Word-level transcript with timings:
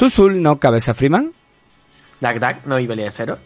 Susul, 0.00 0.40
¿no? 0.40 0.58
Cabeza 0.58 0.94
Freeman. 0.94 1.34
Dak 2.22 2.38
Dak, 2.38 2.64
no 2.64 2.78
Ibelia 2.80 3.10
Cero. 3.10 3.36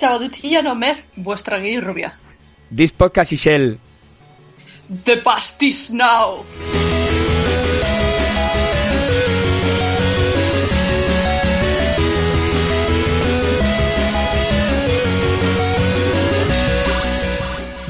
Chavadutilla 0.00 0.60
no 0.60 0.74
mer, 0.74 1.04
vuestra 1.14 1.58
gay 1.58 1.78
rubia. 1.78 2.12
This 2.74 2.90
podcast 2.90 3.30
is 3.30 3.40
Shell. 3.40 3.78
The 5.04 5.18
past 5.18 5.62
is 5.62 5.92
now. 5.92 6.44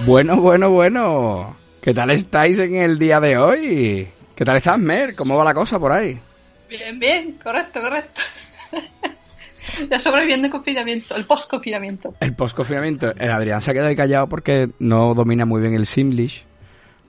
Bueno, 0.05 0.37
bueno, 0.37 0.69
bueno. 0.69 1.57
¿Qué 1.81 1.95
tal 1.95 2.11
estáis 2.11 2.59
en 2.59 2.75
el 2.75 2.99
día 2.99 3.21
de 3.21 3.39
hoy? 3.39 4.09
¿Qué 4.35 4.45
tal 4.45 4.59
estás, 4.59 4.79
Mer? 4.79 5.17
¿Cómo 5.17 5.39
va 5.39 5.45
la 5.45 5.55
cosa 5.55 5.79
por 5.79 5.93
ahí? 5.93 6.21
Bien, 6.69 6.99
bien, 6.99 7.39
correcto, 7.43 7.81
correcto. 7.81 8.21
ya 9.91 10.01
sobreviviendo 10.01 10.47
el 10.47 10.53
confinamiento, 10.53 11.17
el 11.17 11.25
post-confinamiento. 11.25 12.15
El 12.21 12.35
post-confinamiento. 12.35 13.15
El 13.17 13.31
Adrián 13.31 13.61
se 13.63 13.71
ha 13.71 13.75
quedado 13.75 13.89
ahí 13.89 13.97
callado 13.97 14.29
porque 14.29 14.71
no 14.79 15.15
domina 15.15 15.45
muy 15.45 15.61
bien 15.61 15.75
el 15.75 15.87
Simlish. 15.87 16.45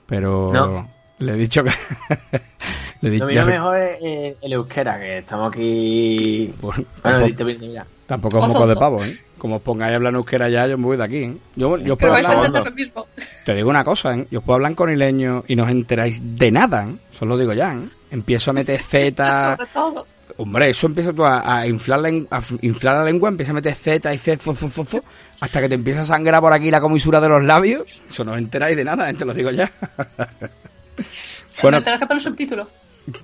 Pero 0.05 0.51
No. 0.53 0.89
le 1.19 1.33
he 1.33 1.35
dicho 1.35 1.63
que. 1.63 1.71
le 3.01 3.09
he 3.09 3.11
dicho 3.11 3.25
Lo 3.25 3.31
mío 3.31 3.45
mejor 3.45 3.77
es 3.77 3.97
eh, 4.01 4.37
el 4.41 4.53
euskera, 4.53 4.99
que 4.99 5.17
estamos 5.19 5.49
aquí... 5.49 6.53
Bueno, 6.61 6.85
Bueno, 7.03 7.27
tampoco, 7.27 7.85
tampoco 8.05 8.39
es 8.39 8.47
moco 8.47 8.67
de 8.67 8.75
pavo, 8.75 9.03
¿eh? 9.03 9.17
Como 9.37 9.57
os 9.57 9.61
pongáis 9.61 9.93
a 9.93 9.95
hablar 9.97 10.11
en 10.11 10.17
euskera 10.17 10.49
ya, 10.49 10.65
yo 10.65 10.77
me 10.77 10.85
voy 10.85 10.97
de 10.97 11.03
aquí, 11.03 11.17
¿eh? 11.17 11.37
Yo, 11.55 11.77
yo 11.77 11.93
os 11.93 11.99
puedo 11.99 12.13
hablar, 12.13 12.49
lo 12.49 12.71
mismo. 12.71 13.05
te 13.45 13.53
digo 13.53 13.69
una 13.69 13.83
cosa, 13.83 14.15
¿eh? 14.15 14.27
Yo 14.31 14.39
os 14.39 14.45
puedo 14.45 14.55
hablar 14.55 14.71
en 14.71 14.75
conileño 14.75 15.43
y 15.47 15.55
no 15.55 15.63
os 15.63 15.69
enteráis 15.69 16.21
de 16.37 16.51
nada, 16.51 16.87
¿eh? 16.87 16.95
Solo 17.11 17.35
lo 17.35 17.37
digo 17.39 17.53
ya, 17.53 17.73
¿eh? 17.73 17.77
Empiezo 18.11 18.51
a 18.51 18.53
meter 18.53 18.81
Z... 18.81 19.55
Sobre 19.55 19.69
todo. 19.73 20.07
Hombre, 20.39 20.69
eso 20.69 20.85
empieza 20.85 21.13
tú 21.13 21.25
a, 21.25 21.59
a 21.61 21.67
inflar, 21.67 21.99
la, 21.99 22.09
a 22.09 22.41
inflar 22.61 22.97
la 22.97 23.05
lengua, 23.05 23.29
empieza 23.29 23.51
a 23.51 23.55
meter 23.55 23.73
Z 23.73 24.13
y 24.13 24.17
Z, 24.19 24.37
fu, 24.37 24.53
fu, 24.53 24.67
fu, 24.67 24.83
fu, 24.83 25.01
hasta 25.39 25.61
que 25.61 25.69
te 25.69 25.75
empieza 25.75 26.01
a 26.01 26.03
sangrar 26.03 26.41
por 26.41 26.53
aquí 26.53 26.69
la 26.69 26.79
comisura 26.79 27.19
de 27.19 27.29
los 27.29 27.43
labios. 27.43 28.03
Eso 28.07 28.23
no 28.23 28.33
os 28.33 28.37
enteráis 28.37 28.77
de 28.77 28.83
nada, 28.83 29.09
¿eh? 29.09 29.13
te 29.15 29.25
lo 29.25 29.33
digo 29.33 29.49
ya. 29.49 29.71
bueno, 31.63 31.77
tendrás 31.77 31.99
que 31.99 32.05
poner 32.05 32.21
subtítulos. 32.21 32.67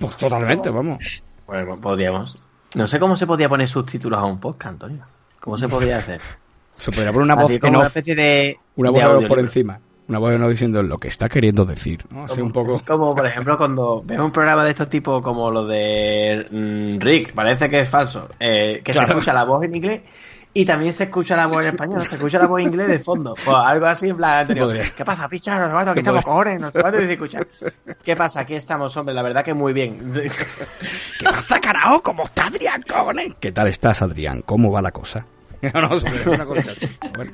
pues 0.00 0.16
totalmente, 0.16 0.70
vamos. 0.70 1.22
Bueno, 1.46 1.80
podríamos. 1.80 2.36
No 2.74 2.88
sé 2.88 2.98
cómo 2.98 3.16
se 3.16 3.26
podía 3.26 3.48
poner 3.48 3.68
subtítulos 3.68 4.18
a 4.18 4.24
un 4.24 4.40
podcast, 4.40 4.72
Antonio. 4.72 5.04
¿Cómo 5.38 5.56
se 5.56 5.68
podía 5.68 5.98
hacer? 5.98 6.20
Se 6.76 6.90
podría 6.90 7.12
poner 7.12 7.22
una 7.22 7.36
voz 7.36 7.44
Así 7.44 7.54
en 7.54 7.60
como 7.60 7.78
una 7.78 7.86
especie 7.86 8.16
de... 8.16 8.58
una 8.74 8.90
voz 8.90 9.24
por 9.26 9.38
encima. 9.38 9.78
Una 10.06 10.18
voz 10.18 10.38
off 10.38 10.50
diciendo 10.50 10.82
lo 10.82 10.98
que 10.98 11.08
está 11.08 11.28
queriendo 11.30 11.64
decir, 11.64 12.04
¿no? 12.10 12.24
Así 12.24 12.40
un 12.40 12.52
poco... 12.52 12.80
Como 12.86 13.14
por 13.14 13.26
ejemplo 13.26 13.56
cuando 13.56 14.02
ves 14.04 14.18
un 14.20 14.30
programa 14.32 14.62
de 14.64 14.70
estos 14.70 14.90
tipos 14.90 15.22
como 15.22 15.50
los 15.50 15.66
de 15.68 16.46
mm, 16.50 17.00
Rick, 17.00 17.32
parece 17.32 17.70
que 17.70 17.80
es 17.80 17.88
falso, 17.88 18.28
eh, 18.38 18.82
que 18.84 18.92
Claro. 18.92 19.08
se 19.08 19.12
escucha 19.14 19.32
la 19.32 19.44
voz 19.44 19.64
en 19.64 19.74
inglés 19.76 20.02
y 20.52 20.64
también 20.66 20.92
se 20.92 21.04
escucha 21.04 21.34
la 21.36 21.46
voz 21.46 21.64
en 21.64 21.70
español, 21.70 22.02
se 22.04 22.16
escucha 22.16 22.38
la 22.38 22.46
voz 22.46 22.60
en 22.60 22.66
inglés 22.68 22.86
de 22.86 22.98
fondo. 23.00 23.34
Pues 23.34 23.56
algo 23.56 23.86
así 23.86 24.10
en 24.10 24.16
plan 24.18 24.40
anterior. 24.40 24.76
¿Qué 24.96 25.04
pasa, 25.06 25.26
picha? 25.28 25.58
No 25.58 25.70
Se 25.84 25.90
aquí 25.90 25.98
estamos 26.00 26.22
podría. 26.22 26.22
cojones, 26.22 26.60
no 26.60 26.70
sé 26.70 26.80
cuánto 26.82 27.02
y 27.02 27.06
se 27.06 27.12
escucha. 27.14 27.38
¿Qué 28.04 28.14
pasa? 28.14 28.40
Aquí 28.40 28.54
estamos, 28.54 28.94
hombre, 28.98 29.14
la 29.14 29.22
verdad 29.22 29.42
que 29.42 29.54
muy 29.54 29.72
bien. 29.72 30.12
¿Qué 30.12 31.24
pasa, 31.24 31.58
carajo? 31.60 32.02
¿Cómo 32.02 32.24
está 32.24 32.46
Adrián, 32.46 32.82
cojones? 32.86 33.32
¿Qué 33.40 33.52
tal 33.52 33.68
estás, 33.68 34.02
Adrián? 34.02 34.42
¿Cómo 34.42 34.70
va 34.70 34.82
la 34.82 34.92
cosa? 34.92 35.26
no, 35.74 35.80
no, 35.80 35.98
se 35.98 36.28
una 36.28 36.44
cosa 36.44 36.70
así. 36.72 36.86
Bueno. 37.16 37.32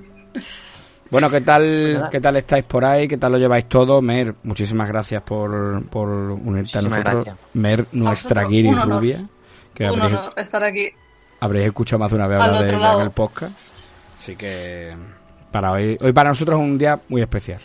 Bueno, 1.11 1.29
¿qué 1.29 1.41
tal, 1.41 2.09
¿qué 2.11 2.21
tal 2.21 2.37
estáis 2.37 2.65
por 2.65 2.85
ahí? 2.85 3.09
¿Qué 3.09 3.17
tal 3.17 3.33
lo 3.33 3.39
lleváis 3.39 3.67
todo? 3.69 4.01
Mer, 4.01 4.35
muchísimas 4.45 4.87
gracias 4.89 5.23
por, 5.23 5.85
por 5.87 6.09
unirte 6.09 6.79
a 6.79 6.83
nosotros. 6.83 7.05
gracias. 7.15 7.37
Mer, 7.55 7.87
nuestra 7.93 8.45
guiri 8.45 8.71
rubia, 8.73 9.27
que 9.75 9.91
Un 9.91 10.01
habréis, 10.01 10.19
honor 10.19 10.33
estar 10.37 10.63
aquí. 10.63 10.89
habréis 11.41 11.67
escuchado 11.67 11.99
más 11.99 12.11
de 12.11 12.17
una 12.17 12.27
vez 12.29 12.41
hablar 12.41 12.63
de 12.63 12.75
ella 12.77 12.93
en 12.95 13.01
el 13.01 13.11
podcast. 13.11 13.53
Así 14.21 14.37
que 14.37 14.91
para 15.51 15.73
hoy, 15.73 15.99
hoy 16.01 16.13
para 16.13 16.29
nosotros 16.31 16.61
es 16.61 16.65
un 16.65 16.79
día 16.79 17.01
muy 17.09 17.23
especial, 17.23 17.61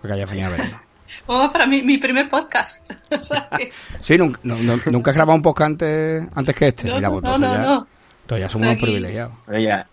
porque 0.00 0.14
hayas 0.14 0.28
venido 0.30 0.48
a 0.48 0.50
vernos. 0.50 0.80
Vamos 1.28 1.52
para 1.52 1.66
mi, 1.68 1.82
mi 1.82 1.98
primer 1.98 2.28
podcast. 2.28 2.82
O 3.20 3.22
sea 3.22 3.48
que- 3.56 3.70
Sí, 4.00 4.18
nunca, 4.18 4.40
no- 4.42 4.56
no- 4.56 4.74
nunca 4.90 5.12
has 5.12 5.16
grabado 5.16 5.36
un 5.36 5.42
podcast 5.42 5.66
antes, 5.66 6.28
antes 6.34 6.56
que 6.56 6.66
este. 6.68 6.88
no, 6.88 6.96
Mira, 6.96 7.08
no, 7.08 7.20
pues 7.20 7.24
no, 7.24 7.38
no, 7.38 7.54
ya, 7.54 7.62
no. 7.62 8.48
somos 8.48 8.66
unos 8.66 8.72
Aquí. 8.74 8.82
privilegiados. 8.82 9.32
Pero 9.46 9.58
ya, 9.60 9.86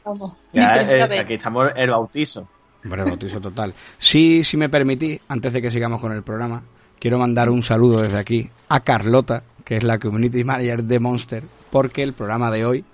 eh, 0.53 1.19
aquí 1.19 1.33
estamos 1.35 1.71
el 1.75 1.91
bautizo. 1.91 2.47
Hombre, 2.87 3.03
bautizo 3.03 3.41
total. 3.41 3.73
Sí, 3.97 4.43
si 4.45 4.55
me 4.55 4.69
permitís, 4.69 5.19
antes 5.27 5.51
de 5.51 5.61
que 5.61 5.69
sigamos 5.69 5.99
con 5.99 6.13
el 6.13 6.23
programa, 6.23 6.63
quiero 6.99 7.19
mandar 7.19 7.49
un 7.49 7.61
saludo 7.61 8.01
desde 8.01 8.17
aquí 8.17 8.49
a 8.69 8.79
Carlota, 8.79 9.43
que 9.65 9.75
es 9.75 9.83
la 9.83 9.99
Community 9.99 10.43
Manager 10.45 10.83
de 10.83 10.99
Monster, 10.99 11.43
porque 11.69 12.01
el 12.01 12.13
programa 12.13 12.49
de 12.49 12.65
hoy 12.65 12.85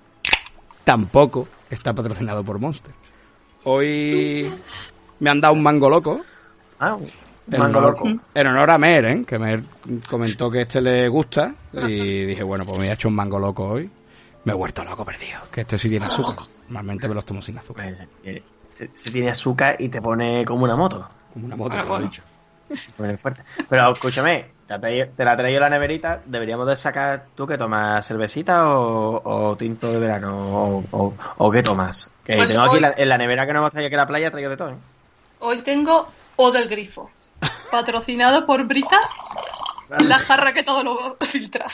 tampoco 0.82 1.46
está 1.70 1.92
patrocinado 1.92 2.42
por 2.42 2.58
Monster. 2.58 2.92
Hoy 3.64 4.50
me 5.20 5.30
han 5.30 5.40
dado 5.40 5.54
un 5.54 5.62
mango 5.62 5.88
loco. 5.88 6.20
Ah, 6.80 6.96
En 7.50 7.58
mango 7.60 7.78
honor, 7.78 7.92
loco. 7.92 8.08
en 8.34 8.46
honor 8.46 8.70
a 8.70 8.78
Mer, 8.78 9.04
¿eh? 9.04 9.24
que 9.26 9.38
Mer 9.38 9.62
comentó 10.10 10.50
que 10.50 10.62
este 10.62 10.80
le 10.80 11.08
gusta 11.08 11.54
y 11.72 12.24
dije, 12.24 12.42
bueno, 12.42 12.64
pues 12.64 12.78
me 12.78 12.88
he 12.88 12.92
hecho 12.92 13.08
un 13.08 13.14
mango 13.14 13.38
loco 13.38 13.64
hoy. 13.68 13.88
Me 14.44 14.52
he 14.52 14.56
vuelto 14.56 14.84
loco 14.84 15.04
perdido, 15.04 15.38
que 15.52 15.60
este 15.62 15.78
sí 15.78 15.88
tiene 15.88 16.06
azúcar. 16.06 16.36
Normalmente 16.68 17.08
me 17.08 17.14
los 17.14 17.24
tomo 17.24 17.40
sin 17.40 17.56
azúcar. 17.56 17.94
Se, 18.66 18.90
se 18.96 19.10
tiene 19.10 19.30
azúcar 19.30 19.76
y 19.78 19.88
te 19.88 20.00
pone 20.02 20.44
como 20.44 20.64
una 20.64 20.76
moto. 20.76 21.08
Como 21.32 21.46
una 21.46 21.56
moto, 21.56 21.74
Ah, 21.74 21.80
como 21.82 21.90
bueno. 21.94 22.06
dicho. 22.06 22.22
Fuerte. 23.20 23.42
Pero 23.68 23.92
escúchame, 23.92 24.46
te, 24.66 25.24
la 25.24 25.32
ha 25.32 25.36
traído 25.36 25.60
la 25.60 25.68
neverita. 25.68 26.22
Deberíamos 26.24 26.66
de 26.66 26.76
sacar 26.76 27.26
tú 27.34 27.46
que 27.46 27.58
tomas 27.58 28.06
cervecita 28.06 28.68
o, 28.70 29.20
o 29.22 29.56
tinto 29.56 29.92
de 29.92 29.98
verano 29.98 30.34
o, 30.36 30.84
o- 30.90 31.14
o 31.38 31.50
qué 31.50 31.62
tomas. 31.62 32.08
Que 32.24 32.36
Pues 32.36 32.50
tengo 32.50 32.64
aquí 32.64 32.80
la- 32.80 32.94
en 32.96 33.08
la 33.08 33.18
nevera 33.18 33.46
que 33.46 33.52
nos 33.52 33.60
hemos 33.60 33.72
traído 33.72 33.94
a 33.94 34.00
la 34.02 34.06
playa, 34.06 34.28
he 34.28 34.30
traído 34.30 34.50
de 34.50 34.56
todo. 34.56 34.70
¿eh? 34.70 34.76
Hoy 35.40 35.62
tengo 35.62 36.08
O 36.36 36.50
del 36.50 36.68
Grifo. 36.68 37.08
Patrocinado 37.70 38.46
por 38.46 38.64
Brita. 38.64 38.98
La 40.00 40.18
jarra 40.18 40.52
que 40.52 40.62
todo 40.62 40.82
lo 40.82 41.16
filtra. 41.26 41.66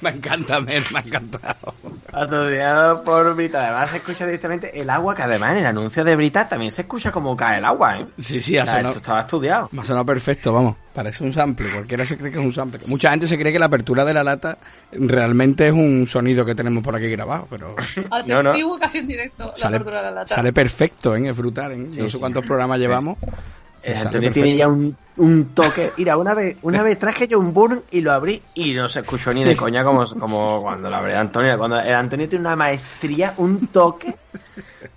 Me 0.02 0.10
encanta, 0.10 0.60
Mer, 0.60 0.82
me 0.92 0.98
ha 0.98 1.02
encantado. 1.02 1.74
Patrocinado 2.10 3.02
por 3.04 3.34
Brita. 3.34 3.62
Además 3.66 3.90
se 3.90 3.96
escucha 3.98 4.24
directamente 4.26 4.80
el 4.80 4.90
agua, 4.90 5.14
que 5.14 5.22
además 5.22 5.52
en 5.52 5.58
el 5.58 5.66
anuncio 5.66 6.02
de 6.04 6.16
Brita 6.16 6.48
también 6.48 6.72
se 6.72 6.82
escucha 6.82 7.12
como 7.12 7.36
cae 7.36 7.58
el 7.58 7.64
agua, 7.64 8.00
¿eh? 8.00 8.06
Sí, 8.18 8.40
sí, 8.40 8.58
ha 8.58 8.62
O 8.62 8.66
sea, 8.66 8.74
sonado, 8.76 8.88
esto 8.90 9.00
estaba 9.00 9.20
estudiado. 9.20 9.68
me 9.72 9.82
ha 9.82 9.84
sonado 9.84 10.06
perfecto, 10.06 10.52
vamos. 10.52 10.76
Parece 10.92 11.22
un 11.22 11.32
sample, 11.32 11.70
cualquiera 11.70 12.04
se 12.04 12.16
cree 12.18 12.32
que 12.32 12.38
es 12.38 12.44
un 12.44 12.52
sample. 12.52 12.80
Mucha 12.88 13.10
gente 13.10 13.26
se 13.28 13.38
cree 13.38 13.52
que 13.52 13.58
la 13.60 13.66
apertura 13.66 14.04
de 14.04 14.12
la 14.14 14.24
lata 14.24 14.58
realmente 14.90 15.68
es 15.68 15.72
un 15.72 16.06
sonido 16.08 16.44
que 16.44 16.54
tenemos 16.54 16.82
por 16.82 16.96
aquí 16.96 17.08
grabado, 17.10 17.46
pero 17.48 17.76
No, 18.26 18.42
no. 18.42 18.52
Casi 18.80 18.98
en 18.98 19.06
directo 19.06 19.44
la 19.56 19.62
sale, 19.62 19.76
apertura 19.76 19.98
de 20.00 20.04
la 20.06 20.10
lata. 20.10 20.34
sale 20.34 20.52
perfecto, 20.52 21.14
¿eh? 21.14 21.28
Es 21.28 21.36
brutal, 21.36 21.72
¿eh? 21.72 21.86
Sí, 21.90 22.00
no 22.00 22.08
sé 22.08 22.14
sí. 22.14 22.18
cuántos 22.18 22.44
programas 22.44 22.78
llevamos. 22.78 23.18
Perfecto. 23.82 24.32
tiene 24.32 24.56
ya 24.56 24.68
un, 24.68 24.96
un 25.16 25.46
toque. 25.54 25.92
Mira, 25.96 26.16
una 26.16 26.34
vez, 26.34 26.56
una 26.62 26.82
vez 26.82 26.98
traje 26.98 27.28
yo 27.28 27.38
un 27.38 27.52
burn 27.52 27.82
y 27.90 28.00
lo 28.00 28.12
abrí 28.12 28.42
y 28.54 28.74
no 28.74 28.88
se 28.88 29.00
escuchó 29.00 29.32
ni 29.32 29.44
de 29.44 29.56
coña 29.56 29.84
como, 29.84 30.04
como 30.06 30.62
cuando 30.62 30.90
lo 30.90 30.96
abrí 30.96 31.12
Antonio. 31.12 31.56
Cuando 31.58 31.78
el 31.78 31.94
Antonio 31.94 32.28
tiene 32.28 32.46
una 32.46 32.56
maestría, 32.56 33.34
un 33.36 33.68
toque 33.68 34.14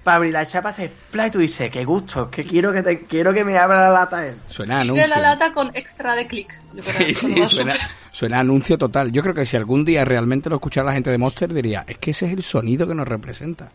para 0.03 0.17
abrir 0.17 0.33
la 0.33 0.45
chapa, 0.45 0.69
hace 0.69 0.87
splash 0.87 1.27
y 1.27 1.31
tú 1.31 1.39
dices, 1.39 1.69
qué 1.69 1.85
gusto, 1.85 2.29
que 2.29 2.43
quiero 2.43 2.73
que 2.73 2.83
te, 2.83 3.01
quiero 3.01 3.33
que 3.33 3.43
me 3.43 3.57
abra 3.57 3.83
la 3.83 3.89
lata 3.89 4.25
él. 4.25 4.35
Suena 4.47 4.81
anuncio. 4.81 5.07
la 5.07 5.19
lata 5.19 5.53
con 5.53 5.71
extra 5.75 6.15
de 6.15 6.27
clic. 6.27 6.53
Sí, 6.79 7.13
sí, 7.13 7.45
suena, 7.47 7.75
suena 8.11 8.39
anuncio 8.39 8.77
total. 8.77 9.11
Yo 9.11 9.21
creo 9.21 9.33
que 9.33 9.45
si 9.45 9.55
algún 9.57 9.85
día 9.85 10.03
realmente 10.05 10.49
lo 10.49 10.55
escuchara 10.55 10.87
la 10.87 10.93
gente 10.93 11.09
de 11.09 11.17
Monster 11.17 11.53
diría, 11.53 11.85
es 11.87 11.97
que 11.97 12.11
ese 12.11 12.25
es 12.25 12.33
el 12.33 12.43
sonido 12.43 12.87
que 12.87 12.95
nos 12.95 13.07
representa. 13.07 13.69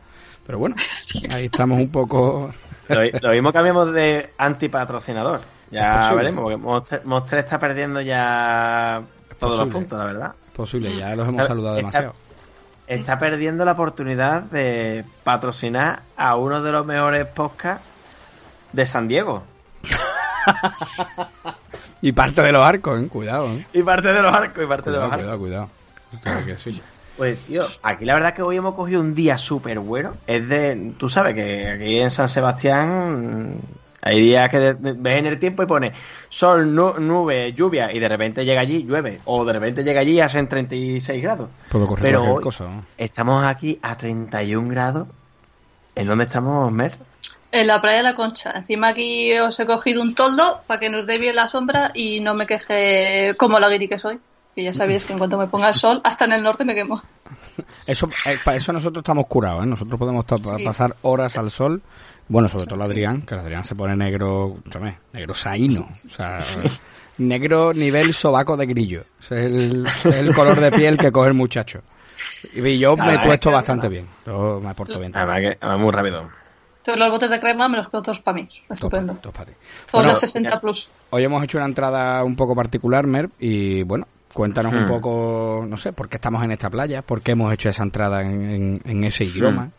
Pero 0.47 0.59
bueno, 0.59 0.77
ahí 1.31 1.47
estamos 1.47 1.79
un 1.79 1.89
poco... 1.89 2.53
Lo, 2.89 3.05
lo 3.21 3.31
mismo 3.33 3.53
cambiamos 3.53 3.93
de 3.93 4.31
antipatrocinador. 4.39 5.41
Ya 5.71 6.13
veremos, 6.15 6.43
porque 6.43 6.57
Monster, 6.57 7.05
Monster 7.05 7.39
está 7.41 7.59
perdiendo 7.59 8.01
ya 8.01 9.03
todos 9.39 9.59
los 9.59 9.69
puntos, 9.69 9.99
la 9.99 10.05
verdad. 10.07 10.33
Posible, 10.55 10.97
ya 10.97 11.15
los 11.15 11.29
hemos 11.29 11.47
saludado 11.47 11.77
demasiado. 11.77 12.15
Está 12.87 13.19
perdiendo 13.19 13.65
la 13.67 13.73
oportunidad 13.73 14.43
de 14.43 15.05
patrocinar 15.23 16.03
a 16.17 16.37
uno 16.37 16.63
de 16.63 16.73
los 16.73 16.87
mejores 16.87 17.27
podcasts 17.27 17.85
de 18.73 18.87
San 18.87 19.09
Diego. 19.09 19.45
Y 22.01 22.13
parte 22.13 22.43
de 22.43 22.53
los 22.53 22.65
arcos, 22.65 23.03
¿eh? 23.03 23.09
Cuidado, 23.09 23.49
¿eh? 23.49 23.67
Y 23.73 23.83
parte 23.83 24.13
de 24.13 24.23
los 24.23 24.33
arcos, 24.33 24.63
y 24.63 24.67
parte 24.67 24.91
de 24.91 24.97
Cuidado, 24.97 25.17
los 25.17 25.33
arcos. 25.33 25.39
cuidado, 25.39 25.69
cuidado. 26.23 26.45
Que 26.45 26.53
decirlo. 26.53 26.83
Pues, 27.19 27.45
tío, 27.45 27.67
aquí 27.83 28.05
la 28.07 28.15
verdad 28.15 28.33
que 28.33 28.43
hoy 28.43 28.57
hemos 28.57 28.75
cogido 28.75 29.01
un 29.01 29.15
día 29.15 29.37
súper 29.37 29.79
bueno. 29.81 30.15
Es 30.27 30.49
de. 30.49 30.95
Tú 30.97 31.09
sabes 31.11 31.35
que 31.35 31.69
aquí 31.69 31.99
en 31.99 32.11
San 32.11 32.29
Sebastián. 32.29 33.57
mm, 33.57 33.61
Hay 34.03 34.21
días 34.21 34.49
que 34.49 34.75
ves 34.79 35.19
en 35.19 35.27
el 35.27 35.39
tiempo 35.41 35.65
y 35.65 35.67
pone 35.67 35.93
sol, 36.29 36.73
nu- 36.73 36.95
nube, 37.01 37.53
lluvia, 37.53 37.93
y 37.93 37.99
de 37.99 38.09
repente 38.09 38.45
llega 38.45 38.61
allí, 38.61 38.85
llueve. 38.85 39.21
O 39.25 39.45
de 39.45 39.53
repente 39.53 39.83
llega 39.83 40.01
allí 40.01 40.13
y 40.13 40.21
hacen 40.21 40.49
36 40.49 41.21
grados. 41.21 41.49
Puede 41.69 41.85
ocurrir 41.85 42.05
Pero 42.05 42.23
hoy 42.37 42.43
cosa, 42.45 42.65
¿no? 42.69 42.85
estamos 42.97 43.45
aquí 43.45 43.79
a 43.83 43.97
31 43.97 44.69
grados. 44.69 45.09
¿En 45.97 46.07
dónde 46.07 46.25
estamos, 46.25 46.71
Mer? 46.71 46.97
En 47.51 47.67
la 47.67 47.81
playa 47.81 47.97
de 47.99 48.03
la 48.05 48.15
Concha. 48.15 48.53
Encima 48.53 48.89
aquí 48.89 49.37
os 49.41 49.59
he 49.59 49.67
cogido 49.67 50.01
un 50.03 50.15
toldo 50.15 50.61
para 50.69 50.79
que 50.79 50.91
nos 50.91 51.05
dé 51.07 51.19
bien 51.19 51.35
la 51.35 51.49
sombra 51.49 51.91
y 51.93 52.21
no 52.21 52.35
me 52.35 52.47
queje 52.47 53.35
como 53.37 53.59
la 53.59 53.69
guiri 53.69 53.89
que 53.89 53.99
soy. 53.99 54.21
Que 54.59 54.65
ya 54.65 54.75
sabéis 54.75 55.05
que 55.05 55.13
en 55.13 55.21
cuanto 55.21 55.39
me 55.39 55.47
ponga 55.47 55.69
el 55.69 55.77
sol, 55.77 56.01
hasta 56.03 56.25
en 56.25 56.33
el 56.33 56.43
norte 56.43 56.65
me 56.65 56.75
quemo. 56.75 57.01
Eso, 57.87 58.09
eh, 58.27 58.37
para 58.45 58.57
eso 58.57 58.73
nosotros 58.73 59.03
estamos 59.03 59.29
curados, 59.29 59.63
¿eh? 59.63 59.67
Nosotros 59.69 59.97
podemos 59.97 60.25
Sí. 60.59 60.65
pasar 60.65 60.97
horas 61.03 61.39
al 61.39 61.53
sol. 61.53 61.81
Bueno, 62.27 62.49
sobre 62.49 62.65
todo 62.65 62.75
el 62.75 62.83
Adrián, 62.83 63.23
que 63.23 63.35
el 63.35 63.41
Adrián 63.41 63.63
se 63.65 63.77
pone 63.77 63.95
negro, 63.95 64.57
¿sabes? 64.73 64.97
Negro 65.13 65.33
saíno. 65.35 65.89
O 65.89 66.11
sea, 66.11 66.41
negro 67.19 67.73
nivel 67.73 68.13
sobaco 68.13 68.57
de 68.57 68.67
grillo. 68.67 69.05
Es 69.21 69.31
el, 69.31 69.87
es 69.87 70.05
el 70.07 70.35
color 70.35 70.59
de 70.59 70.73
piel 70.73 70.99
que 70.99 71.13
coge 71.13 71.29
el 71.29 71.35
muchacho. 71.35 71.83
Y 72.53 72.81
yo 72.81 72.97
me 72.97 73.39
que- 73.39 73.49
bastante 73.51 73.89
bien. 73.89 74.09
Yo 74.27 74.61
me 74.61 74.75
porto 74.75 74.99
bien. 74.99 75.17
Además, 75.17 75.39
que, 75.39 75.59
además 75.61 75.81
muy 75.81 75.93
rápido. 75.93 76.29
Todos 76.83 76.99
los 76.99 77.11
botes 77.11 77.31
de 77.31 77.39
crema 77.39 77.69
me 77.69 77.77
los 77.77 77.89
quedo 77.91 78.03
todos 78.03 78.19
para 78.19 78.35
mí. 78.35 78.49
Estupendo. 78.71 79.15
Todos 79.23 79.37
para 79.37 79.51
ti. 79.53 79.57
Bueno, 79.93 80.09
las 80.09 80.19
60 80.19 80.61
plus. 80.61 80.89
Hoy 81.11 81.23
hemos 81.23 81.45
hecho 81.45 81.59
una 81.59 81.67
entrada 81.67 82.25
un 82.25 82.35
poco 82.35 82.57
particular, 82.57 83.07
Merv, 83.07 83.31
y 83.39 83.85
bueno, 83.85 84.09
cuéntanos 84.33 84.73
un 84.73 84.85
Hmm. 84.85 84.89
poco, 84.89 85.65
no 85.69 85.77
sé, 85.77 85.93
por 85.93 86.09
qué 86.09 86.17
estamos 86.17 86.43
en 86.45 86.53
esta 86.53 86.71
playa, 86.71 87.03
por 87.03 87.23
qué 87.23 87.33
hemos 87.33 87.53
hecho 87.53 87.69
esa 87.69 87.83
entrada 87.83 88.23
en, 88.23 88.51
en- 88.51 88.83
en 88.85 89.05
ese 89.05 89.25
idioma. 89.25 89.71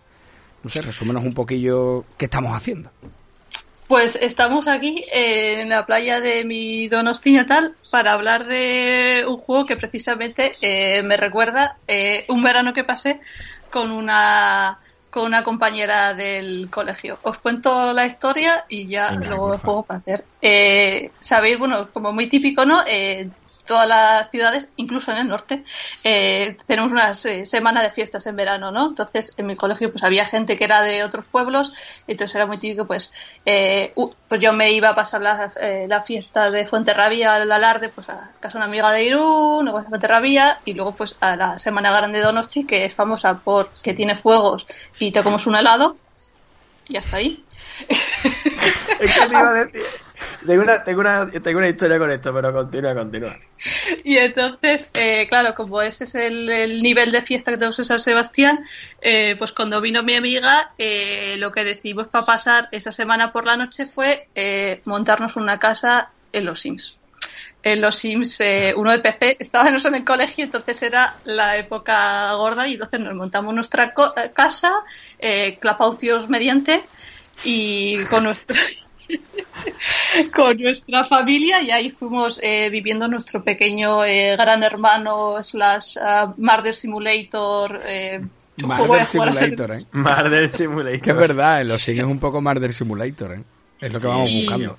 No 0.63 0.69
sé, 0.69 0.81
resúmenos 0.81 1.23
un 1.23 1.33
poquillo 1.33 2.03
qué 2.17 2.25
estamos 2.25 2.55
haciendo. 2.55 2.89
Pues 3.87 4.17
estamos 4.21 4.67
aquí 4.67 5.03
eh, 5.13 5.61
en 5.61 5.69
la 5.69 5.85
playa 5.85 6.19
de 6.19 6.43
mi 6.45 6.87
Donosti 6.89 7.31
natal 7.31 7.75
para 7.89 8.13
hablar 8.13 8.45
de 8.45 9.25
un 9.27 9.37
juego 9.37 9.65
que 9.65 9.77
precisamente 9.77 10.51
eh, 10.61 11.01
me 11.01 11.17
recuerda 11.17 11.77
eh, 11.87 12.25
un 12.27 12.43
verano 12.43 12.73
que 12.73 12.83
pasé 12.83 13.19
con 13.71 13.91
una 13.91 14.77
con 15.09 15.25
una 15.25 15.43
compañera 15.43 16.13
del 16.13 16.69
colegio. 16.69 17.17
Os 17.23 17.39
cuento 17.39 17.93
la 17.93 18.05
historia 18.05 18.63
y 18.69 18.85
ya 18.87 19.09
Venga, 19.09 19.27
luego 19.29 19.53
el 19.55 19.59
juego 19.59 19.81
para 19.83 19.99
hacer. 20.01 20.23
Eh, 20.39 21.09
Sabéis, 21.19 21.57
bueno, 21.57 21.89
como 21.91 22.11
muy 22.13 22.27
típico, 22.27 22.63
¿no? 22.63 22.83
Todas 23.69 23.87
las 23.87 24.31
ciudades, 24.31 24.67
incluso 24.77 25.11
en 25.11 25.19
el 25.19 25.27
norte, 25.27 25.63
eh, 26.03 26.57
tenemos 26.65 26.91
una 26.91 27.11
eh, 27.11 27.45
semana 27.45 27.83
de 27.83 27.91
fiestas 27.91 28.25
en 28.25 28.35
verano, 28.35 28.71
¿no? 28.71 28.87
Entonces, 28.87 29.31
en 29.37 29.45
mi 29.45 29.55
colegio, 29.55 29.91
pues 29.91 30.03
había 30.03 30.25
gente 30.25 30.57
que 30.57 30.63
era 30.65 30.81
de 30.81 31.03
otros 31.03 31.25
pueblos, 31.27 31.77
entonces 32.07 32.33
era 32.33 32.47
muy 32.47 32.57
típico, 32.57 32.87
pues, 32.87 33.13
eh, 33.45 33.93
pues 34.27 34.41
yo 34.41 34.53
me 34.53 34.71
iba 34.71 34.89
a 34.89 34.95
pasar 34.95 35.21
la, 35.21 35.51
eh, 35.61 35.85
la 35.87 36.01
fiesta 36.01 36.49
de 36.49 36.65
Fuenterrabía 36.65 37.35
al 37.35 37.51
alarde, 37.51 37.89
pues 37.89 38.09
a 38.09 38.31
casa 38.39 38.53
de 38.53 38.57
una 38.57 38.65
amiga 38.65 38.91
de 38.91 39.03
Irún, 39.03 39.65
luego 39.65 39.77
a 39.77 39.83
Fuenterrabía, 39.83 40.61
y 40.65 40.73
luego, 40.73 40.95
pues, 40.95 41.15
a 41.19 41.35
la 41.35 41.59
Semana 41.59 41.91
Grande 41.91 42.17
de 42.17 42.25
Donosti, 42.25 42.65
que 42.65 42.85
es 42.85 42.95
famosa 42.95 43.35
por 43.37 43.69
que 43.83 43.93
tiene 43.93 44.15
fuegos 44.15 44.65
y 44.97 45.11
te 45.11 45.21
comes 45.21 45.45
un 45.45 45.57
helado, 45.57 45.95
y 46.87 46.97
hasta 46.97 47.17
ahí. 47.17 47.45
Que 48.99 49.07
te 49.07 49.29
iba 49.29 49.49
a 49.49 49.53
decir. 49.53 49.83
Tengo 50.45 50.63
una, 50.63 50.83
tengo, 50.83 51.01
una, 51.01 51.29
tengo 51.29 51.57
una 51.59 51.67
historia 51.67 51.99
con 51.99 52.11
esto, 52.11 52.33
pero 52.33 52.53
continúa, 52.53 52.95
continúa. 52.95 53.37
Y 54.03 54.17
entonces, 54.17 54.89
eh, 54.93 55.27
claro, 55.27 55.53
como 55.53 55.81
ese 55.81 56.05
es 56.05 56.15
el, 56.15 56.49
el 56.49 56.81
nivel 56.81 57.11
de 57.11 57.21
fiesta 57.21 57.51
que 57.51 57.57
tenemos 57.57 57.77
en 57.79 57.85
San 57.85 57.99
Sebastián, 57.99 58.65
eh, 59.01 59.35
pues 59.37 59.51
cuando 59.51 59.81
vino 59.81 60.01
mi 60.01 60.15
amiga, 60.15 60.71
eh, 60.77 61.35
lo 61.39 61.51
que 61.51 61.65
decidimos 61.65 62.07
para 62.07 62.25
pasar 62.25 62.69
esa 62.71 62.91
semana 62.91 63.33
por 63.33 63.45
la 63.45 63.57
noche 63.57 63.85
fue 63.85 64.29
eh, 64.33 64.81
montarnos 64.85 65.35
una 65.35 65.59
casa 65.59 66.09
en 66.31 66.45
los 66.45 66.61
Sims. 66.61 66.97
En 67.61 67.81
los 67.81 67.97
Sims, 67.97 68.39
eh, 68.39 68.73
uno 68.77 68.91
de 68.91 68.99
PC, 68.99 69.35
estábamos 69.39 69.83
en 69.83 69.95
el 69.95 70.05
colegio, 70.05 70.45
entonces 70.45 70.81
era 70.81 71.15
la 71.25 71.57
época 71.57 72.33
gorda 72.35 72.65
y 72.67 72.73
entonces 72.73 73.01
nos 73.01 73.13
montamos 73.15 73.53
nuestra 73.53 73.93
co- 73.93 74.13
eh, 74.15 74.31
casa, 74.33 74.71
clapaucios 75.59 76.29
mediante, 76.29 76.81
y 77.43 77.97
con 78.05 78.23
nuestra 78.23 78.55
con 80.35 80.57
nuestra 80.57 81.03
familia 81.05 81.61
y 81.61 81.71
ahí 81.71 81.91
fuimos 81.91 82.39
eh, 82.43 82.69
viviendo 82.69 83.07
nuestro 83.07 83.43
pequeño 83.43 84.03
eh, 84.05 84.35
gran 84.37 84.63
hermano 84.63 85.41
slash 85.43 85.97
ah, 86.01 86.33
Murder 86.37 86.73
Simulator 86.75 87.79
eh, 87.85 88.21
Murder 88.57 89.05
Simulator, 89.05 89.71
¿eh? 89.71 89.79
Murder 89.93 90.49
Simulator. 90.49 91.01
Que 91.01 91.09
es 91.11 91.17
verdad, 91.17 91.61
en 91.61 91.69
los 91.69 91.81
signos 91.81 92.05
es 92.07 92.11
un 92.11 92.19
poco 92.19 92.41
Murder 92.41 92.73
Simulator, 92.73 93.33
¿eh? 93.33 93.43
Es 93.79 93.93
lo 93.93 93.99
que 93.99 94.07
vamos 94.07 94.29
Sí. 94.29 94.41
buscando. 94.45 94.77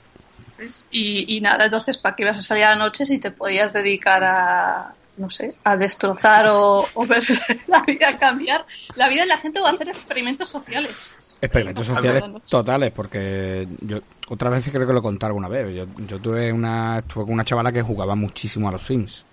y, 0.90 1.36
y 1.36 1.40
nada 1.40 1.64
entonces 1.64 1.96
para 1.98 2.14
qué 2.14 2.22
ibas 2.24 2.38
a 2.38 2.42
salir 2.42 2.64
a 2.64 2.70
la 2.70 2.76
noche 2.76 3.06
si 3.06 3.18
te 3.18 3.30
podías 3.30 3.72
dedicar 3.72 4.22
a 4.24 4.94
no 5.16 5.30
sé 5.30 5.54
a 5.64 5.76
destrozar 5.76 6.46
o, 6.48 6.86
o 6.94 7.06
ver 7.06 7.22
la 7.66 7.80
vida 7.82 8.18
cambiar 8.18 8.64
la 8.94 9.08
vida 9.08 9.22
de 9.22 9.28
la 9.28 9.38
gente 9.38 9.60
o 9.60 9.66
a 9.66 9.70
hacer 9.70 9.88
experimentos 9.88 10.48
sociales 10.50 11.10
Experimentos 11.42 11.86
sociales 11.86 12.22
totales, 12.50 12.92
porque 12.92 13.66
yo 13.80 13.98
otras 14.28 14.52
veces 14.52 14.72
creo 14.72 14.86
que 14.86 14.92
lo 14.92 15.02
conté 15.02 15.26
alguna 15.26 15.48
vez. 15.48 15.74
Yo, 15.74 15.86
yo 16.06 16.18
tuve 16.18 16.52
una, 16.52 16.98
estuve 16.98 17.24
con 17.24 17.34
una 17.34 17.44
chavala 17.44 17.72
que 17.72 17.82
jugaba 17.82 18.14
muchísimo 18.14 18.68
a 18.68 18.72
los 18.72 18.82
Sims. 18.86 19.24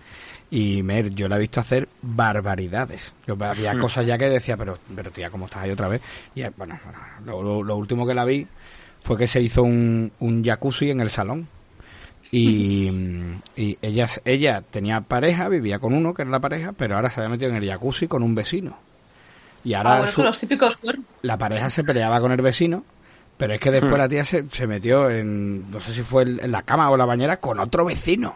Y 0.49 0.81
Mer, 0.83 1.09
yo 1.13 1.27
la 1.27 1.35
he 1.35 1.39
visto 1.39 1.59
hacer 1.59 1.89
barbaridades. 2.01 3.13
Yo 3.27 3.35
había 3.41 3.73
Hmm. 3.73 3.79
cosas 3.81 4.05
ya 4.05 4.17
que 4.17 4.29
decía, 4.29 4.55
pero, 4.55 4.77
pero 4.95 5.11
tía, 5.11 5.29
¿cómo 5.29 5.45
estás 5.45 5.63
ahí 5.63 5.71
otra 5.71 5.89
vez? 5.89 6.01
Y 6.35 6.41
eh, 6.43 6.51
bueno, 6.55 6.79
bueno, 6.85 6.99
lo, 7.25 7.43
lo- 7.43 7.63
lo 7.63 7.75
último 7.75 8.07
que 8.07 8.13
la 8.13 8.23
vi 8.23 8.47
fue 9.01 9.17
que 9.17 9.27
se 9.27 9.41
hizo 9.41 9.63
un, 9.63 10.11
un 10.19 10.43
jacuzzi 10.43 10.89
en 10.89 11.01
el 11.01 11.09
salón. 11.09 11.47
Y, 12.31 12.89
y 13.55 13.77
ella, 13.81 14.07
ella 14.25 14.61
tenía 14.61 15.01
pareja, 15.01 15.47
vivía 15.49 15.79
con 15.79 15.93
uno, 15.93 16.13
que 16.13 16.23
era 16.23 16.31
la 16.31 16.39
pareja, 16.39 16.71
pero 16.73 16.95
ahora 16.95 17.09
se 17.09 17.19
había 17.21 17.29
metido 17.31 17.51
en 17.51 17.57
el 17.57 17.69
jacuzzi 17.69 18.07
con 18.07 18.23
un 18.23 18.35
vecino. 18.35 18.77
Y 19.63 19.73
ahora 19.73 19.91
Ah, 19.91 19.97
bueno, 19.97 20.11
su- 20.11 20.15
con 20.17 20.25
los 20.25 20.39
típicos 20.39 20.79
la 21.21 21.37
pareja 21.37 21.69
se 21.69 21.83
peleaba 21.83 22.19
con 22.21 22.31
el 22.31 22.41
vecino, 22.41 22.83
pero 23.37 23.53
es 23.53 23.59
que 23.59 23.71
después 23.71 23.93
Hmm. 23.93 23.97
la 23.97 24.09
tía 24.09 24.25
se, 24.25 24.49
se 24.49 24.67
metió 24.67 25.09
en, 25.09 25.69
no 25.69 25.79
sé 25.81 25.93
si 25.93 26.01
fue 26.03 26.23
en 26.23 26.39
en 26.43 26.51
la 26.51 26.61
cama 26.63 26.89
o 26.89 26.97
la 26.97 27.05
bañera, 27.05 27.37
con 27.37 27.59
otro 27.59 27.85
vecino. 27.85 28.35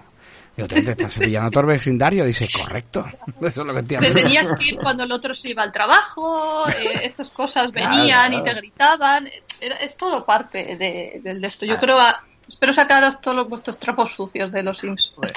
Digo, 0.57 0.67
te, 0.67 0.81
te 0.81 0.91
estás 0.91 1.13
cepillando 1.13 1.47
otro 1.47 1.65
vecindario. 1.65 2.25
Dice, 2.25 2.49
correcto. 2.53 3.05
Eso 3.41 3.61
es 3.61 3.67
lo 3.67 3.73
que 3.73 3.83
Te 3.83 3.95
entiendo. 3.95 4.19
tenías 4.19 4.51
que 4.53 4.65
ir 4.65 4.77
cuando 4.79 5.03
el 5.05 5.11
otro 5.13 5.33
se 5.33 5.49
iba 5.49 5.63
al 5.63 5.71
trabajo, 5.71 6.67
eh, 6.67 7.01
estas 7.03 7.29
cosas 7.29 7.71
venían 7.71 8.33
y 8.33 8.43
te 8.43 8.53
gritaban. 8.55 9.29
Era- 9.61 9.75
es 9.77 9.95
todo 9.95 10.25
parte 10.25 10.75
de, 10.75 11.21
del 11.23 11.39
de 11.39 11.47
esto. 11.47 11.65
Yo 11.65 11.77
creo, 11.79 11.99
a- 12.01 12.21
espero 12.51 12.73
sacaros 12.73 13.21
todos 13.21 13.37
los- 13.37 13.49
vuestros 13.49 13.77
trapos 13.79 14.13
sucios 14.13 14.51
de 14.51 14.61
los 14.63 14.77
Sims. 14.77 15.13
Pues, 15.15 15.31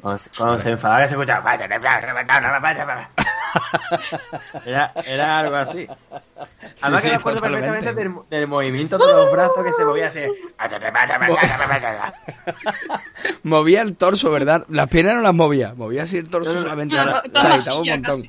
Cuando, 0.00 0.22
cuando 0.36 0.58
se 0.60 0.70
enfadaba 0.70 1.02
que 1.02 1.08
se 1.08 1.14
escuchaba. 1.14 1.54
Era, 4.64 4.92
era 5.04 5.38
algo 5.40 5.56
así. 5.56 5.86
Además 6.80 7.02
sí, 7.02 7.08
que 7.08 7.12
me 7.12 7.16
acuerdo 7.20 7.40
perfectamente 7.42 7.92
del, 7.92 8.14
del 8.30 8.46
movimiento 8.46 8.96
de 8.98 9.06
los 9.06 9.30
brazos 9.30 9.62
que 9.64 9.72
se 9.72 9.84
movía 9.84 10.08
así. 10.08 10.20
Movía 13.42 13.82
el 13.82 13.96
torso, 13.96 14.30
¿verdad? 14.30 14.64
Las 14.68 14.88
piernas 14.88 15.16
no 15.16 15.20
las 15.20 15.34
movía. 15.34 15.74
Movía 15.74 16.04
así 16.04 16.16
el 16.16 16.28
torso 16.28 16.60
solamente. 16.60 16.96
un 16.98 17.88
montón. 17.88 18.22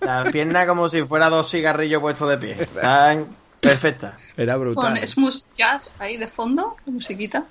La 0.00 0.24
pierna 0.24 0.66
como 0.66 0.88
si 0.88 1.02
fuera 1.02 1.28
dos 1.28 1.50
cigarrillos 1.50 2.00
puestos 2.00 2.28
de 2.30 2.38
pie. 2.38 2.52
Están 2.60 3.26
perfectas. 3.60 4.14
Era 4.36 4.54
Con 4.54 4.74
brutal. 4.74 5.06
smooth 5.06 5.44
jazz 5.56 5.94
ahí 5.98 6.16
de 6.16 6.26
fondo, 6.26 6.76
musiquita. 6.86 7.44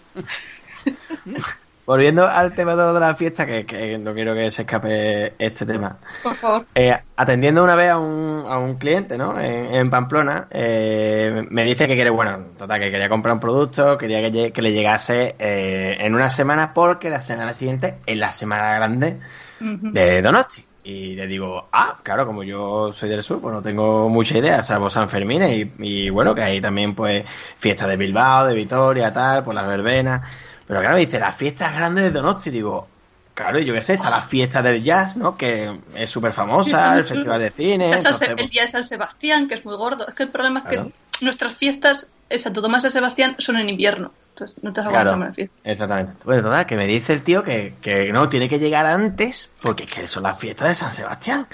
Volviendo 1.85 2.27
al 2.27 2.53
tema 2.53 2.75
de 2.75 2.99
la 2.99 3.15
fiesta, 3.15 3.45
que, 3.45 3.65
que 3.65 3.97
no 3.97 4.13
quiero 4.13 4.35
que 4.35 4.51
se 4.51 4.63
escape 4.63 5.35
este 5.39 5.65
tema. 5.65 5.97
Por 6.21 6.35
favor. 6.35 6.65
Eh, 6.75 6.93
atendiendo 7.15 7.63
una 7.63 7.75
vez 7.75 7.91
a 7.91 7.97
un, 7.97 8.43
a 8.45 8.57
un 8.57 8.75
cliente, 8.75 9.17
¿no? 9.17 9.39
En, 9.39 9.73
en 9.73 9.89
Pamplona, 9.89 10.47
eh, 10.51 11.45
me 11.49 11.63
dice 11.63 11.87
que 11.87 11.95
quiere, 11.95 12.09
bueno, 12.09 12.47
total, 12.57 12.81
que 12.81 12.91
quería 12.91 13.07
comprar 13.07 13.33
un 13.33 13.39
producto, 13.39 13.97
quería 13.97 14.19
que, 14.51 14.61
le 14.61 14.73
llegase 14.73 15.37
eh, 15.39 15.95
en 15.99 16.13
una 16.13 16.29
semana, 16.29 16.73
porque 16.73 17.09
la 17.09 17.21
semana 17.21 17.53
siguiente 17.53 17.99
es 18.05 18.17
la 18.17 18.33
semana 18.33 18.75
grande 18.75 19.21
de 19.61 20.21
Donosti. 20.21 20.66
Y 20.89 21.15
le 21.15 21.27
digo, 21.27 21.67
ah, 21.73 21.97
claro, 22.01 22.25
como 22.25 22.43
yo 22.43 22.93
soy 22.93 23.09
del 23.09 23.21
sur, 23.21 23.41
pues 23.41 23.53
no 23.53 23.61
tengo 23.61 24.07
mucha 24.07 24.37
idea, 24.37 24.63
salvo 24.63 24.89
San 24.89 25.09
Fermín 25.09 25.43
y, 25.43 25.69
y 25.79 26.09
bueno, 26.09 26.33
que 26.33 26.41
hay 26.41 26.61
también 26.61 26.95
pues 26.95 27.25
fiestas 27.57 27.89
de 27.89 27.97
Bilbao, 27.97 28.47
de 28.47 28.55
Vitoria, 28.55 29.11
tal, 29.11 29.43
por 29.43 29.53
las 29.53 29.67
verbenas. 29.67 30.25
Pero 30.65 30.79
claro, 30.79 30.95
me 30.95 31.01
dice, 31.01 31.19
las 31.19 31.35
fiestas 31.35 31.75
grandes 31.75 32.05
de 32.05 32.11
Donosti, 32.11 32.51
digo, 32.51 32.87
claro, 33.33 33.59
yo 33.59 33.73
qué 33.73 33.81
sé, 33.81 33.95
está 33.95 34.09
la 34.09 34.21
fiesta 34.21 34.61
del 34.61 34.81
jazz, 34.81 35.17
¿no? 35.17 35.35
Que 35.35 35.77
es 35.93 36.09
súper 36.09 36.31
famosa, 36.31 36.97
el 36.97 37.03
festival 37.03 37.41
de 37.41 37.49
cine. 37.49 37.91
Entonces, 37.91 38.29
el 38.37 38.49
día 38.49 38.61
de 38.61 38.69
San 38.69 38.85
Sebastián, 38.85 39.49
que 39.49 39.55
es 39.55 39.65
muy 39.65 39.75
gordo. 39.75 40.07
Es 40.07 40.15
que 40.15 40.23
el 40.23 40.29
problema 40.29 40.63
es 40.69 40.79
que 40.79 40.91
nuestras 41.19 41.53
fiestas 41.57 42.07
en 42.29 42.39
Santo 42.39 42.61
Tomás 42.61 42.83
de 42.83 42.91
Sebastián 42.91 43.35
son 43.39 43.57
en 43.57 43.69
invierno. 43.69 44.11
Entonces, 44.29 44.55
no 44.61 44.71
te 44.73 44.81
has 44.81 44.87
Claro, 44.87 45.11
aguantado 45.11 45.33
fiesta. 45.33 45.55
exactamente. 45.63 46.13
Bueno, 46.25 46.43
total, 46.43 46.65
que 46.65 46.75
me 46.75 46.87
dice 46.87 47.13
el 47.13 47.23
tío 47.23 47.43
que, 47.43 47.75
que 47.81 48.11
no, 48.13 48.29
tiene 48.29 48.47
que 48.49 48.59
llegar 48.59 48.85
antes 48.85 49.49
porque 49.61 49.83
es 49.85 49.91
que 49.91 50.07
son 50.07 50.23
las 50.23 50.37
fiestas 50.39 50.69
de 50.69 50.75
San 50.75 50.93
Sebastián. 50.93 51.47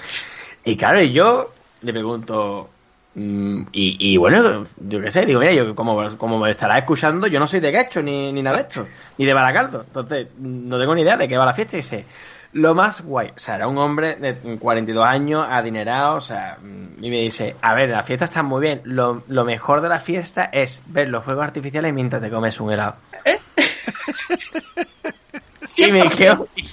Y 0.64 0.76
claro, 0.76 1.00
y 1.02 1.12
yo 1.12 1.52
le 1.82 1.92
pregunto, 1.92 2.70
mm, 3.14 3.62
y, 3.72 4.12
y 4.14 4.16
bueno, 4.16 4.66
yo 4.76 5.00
qué 5.00 5.10
sé, 5.10 5.26
digo, 5.26 5.40
mira, 5.40 5.52
yo 5.52 5.74
como, 5.74 6.16
como 6.16 6.38
me 6.38 6.50
estará 6.50 6.78
escuchando, 6.78 7.26
yo 7.26 7.40
no 7.40 7.46
soy 7.46 7.60
de 7.60 7.72
Gacho 7.72 8.02
ni, 8.02 8.32
ni 8.32 8.42
nada 8.42 8.58
de 8.58 8.62
esto, 8.64 8.88
ni 9.18 9.24
de 9.26 9.34
Baracaldo. 9.34 9.82
Entonces, 9.86 10.28
no 10.38 10.78
tengo 10.78 10.94
ni 10.94 11.02
idea 11.02 11.16
de 11.16 11.28
qué 11.28 11.36
va 11.38 11.46
la 11.46 11.54
fiesta 11.54 11.76
y 11.76 11.80
dice, 11.80 12.04
lo 12.54 12.74
más 12.74 13.02
guay, 13.02 13.28
o 13.36 13.38
sea, 13.38 13.56
era 13.56 13.68
un 13.68 13.76
hombre 13.78 14.14
de 14.16 14.34
42 14.58 15.04
años, 15.04 15.46
adinerado, 15.48 16.16
o 16.16 16.20
sea, 16.20 16.56
mm, 16.62 17.04
y 17.04 17.10
me 17.10 17.18
dice, 17.18 17.54
a 17.60 17.74
ver, 17.74 17.90
la 17.90 18.02
fiesta 18.02 18.24
está 18.24 18.42
muy 18.42 18.62
bien, 18.62 18.80
lo, 18.84 19.22
lo 19.28 19.44
mejor 19.44 19.80
de 19.82 19.88
la 19.88 20.00
fiesta 20.00 20.44
es 20.52 20.82
ver 20.86 21.08
los 21.08 21.22
fuegos 21.24 21.44
artificiales 21.44 21.92
mientras 21.92 22.22
te 22.22 22.30
comes 22.30 22.58
un 22.60 22.72
helado. 22.72 22.96
Y 25.76 25.90
me 25.90 26.08
quedo, 26.08 26.46
y 26.56 26.64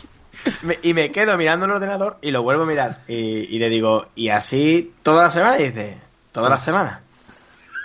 me, 0.62 0.80
y 0.84 0.94
me 0.94 1.12
quedo 1.12 1.36
mirando 1.38 1.66
el 1.66 1.72
ordenador 1.72 2.18
y 2.22 2.30
lo 2.32 2.44
vuelvo 2.44 2.64
a 2.64 2.66
mirar. 2.68 3.00
Y, 3.08 3.16
y 3.16 3.58
le 3.60 3.70
digo, 3.70 4.08
¿y 4.16 4.30
así 4.30 4.94
toda 5.02 5.24
la 5.24 5.30
semana? 5.32 5.60
Y 5.60 5.64
dice, 5.70 5.98
¿toda 6.32 6.50
la 6.50 6.60
semana? 6.60 7.02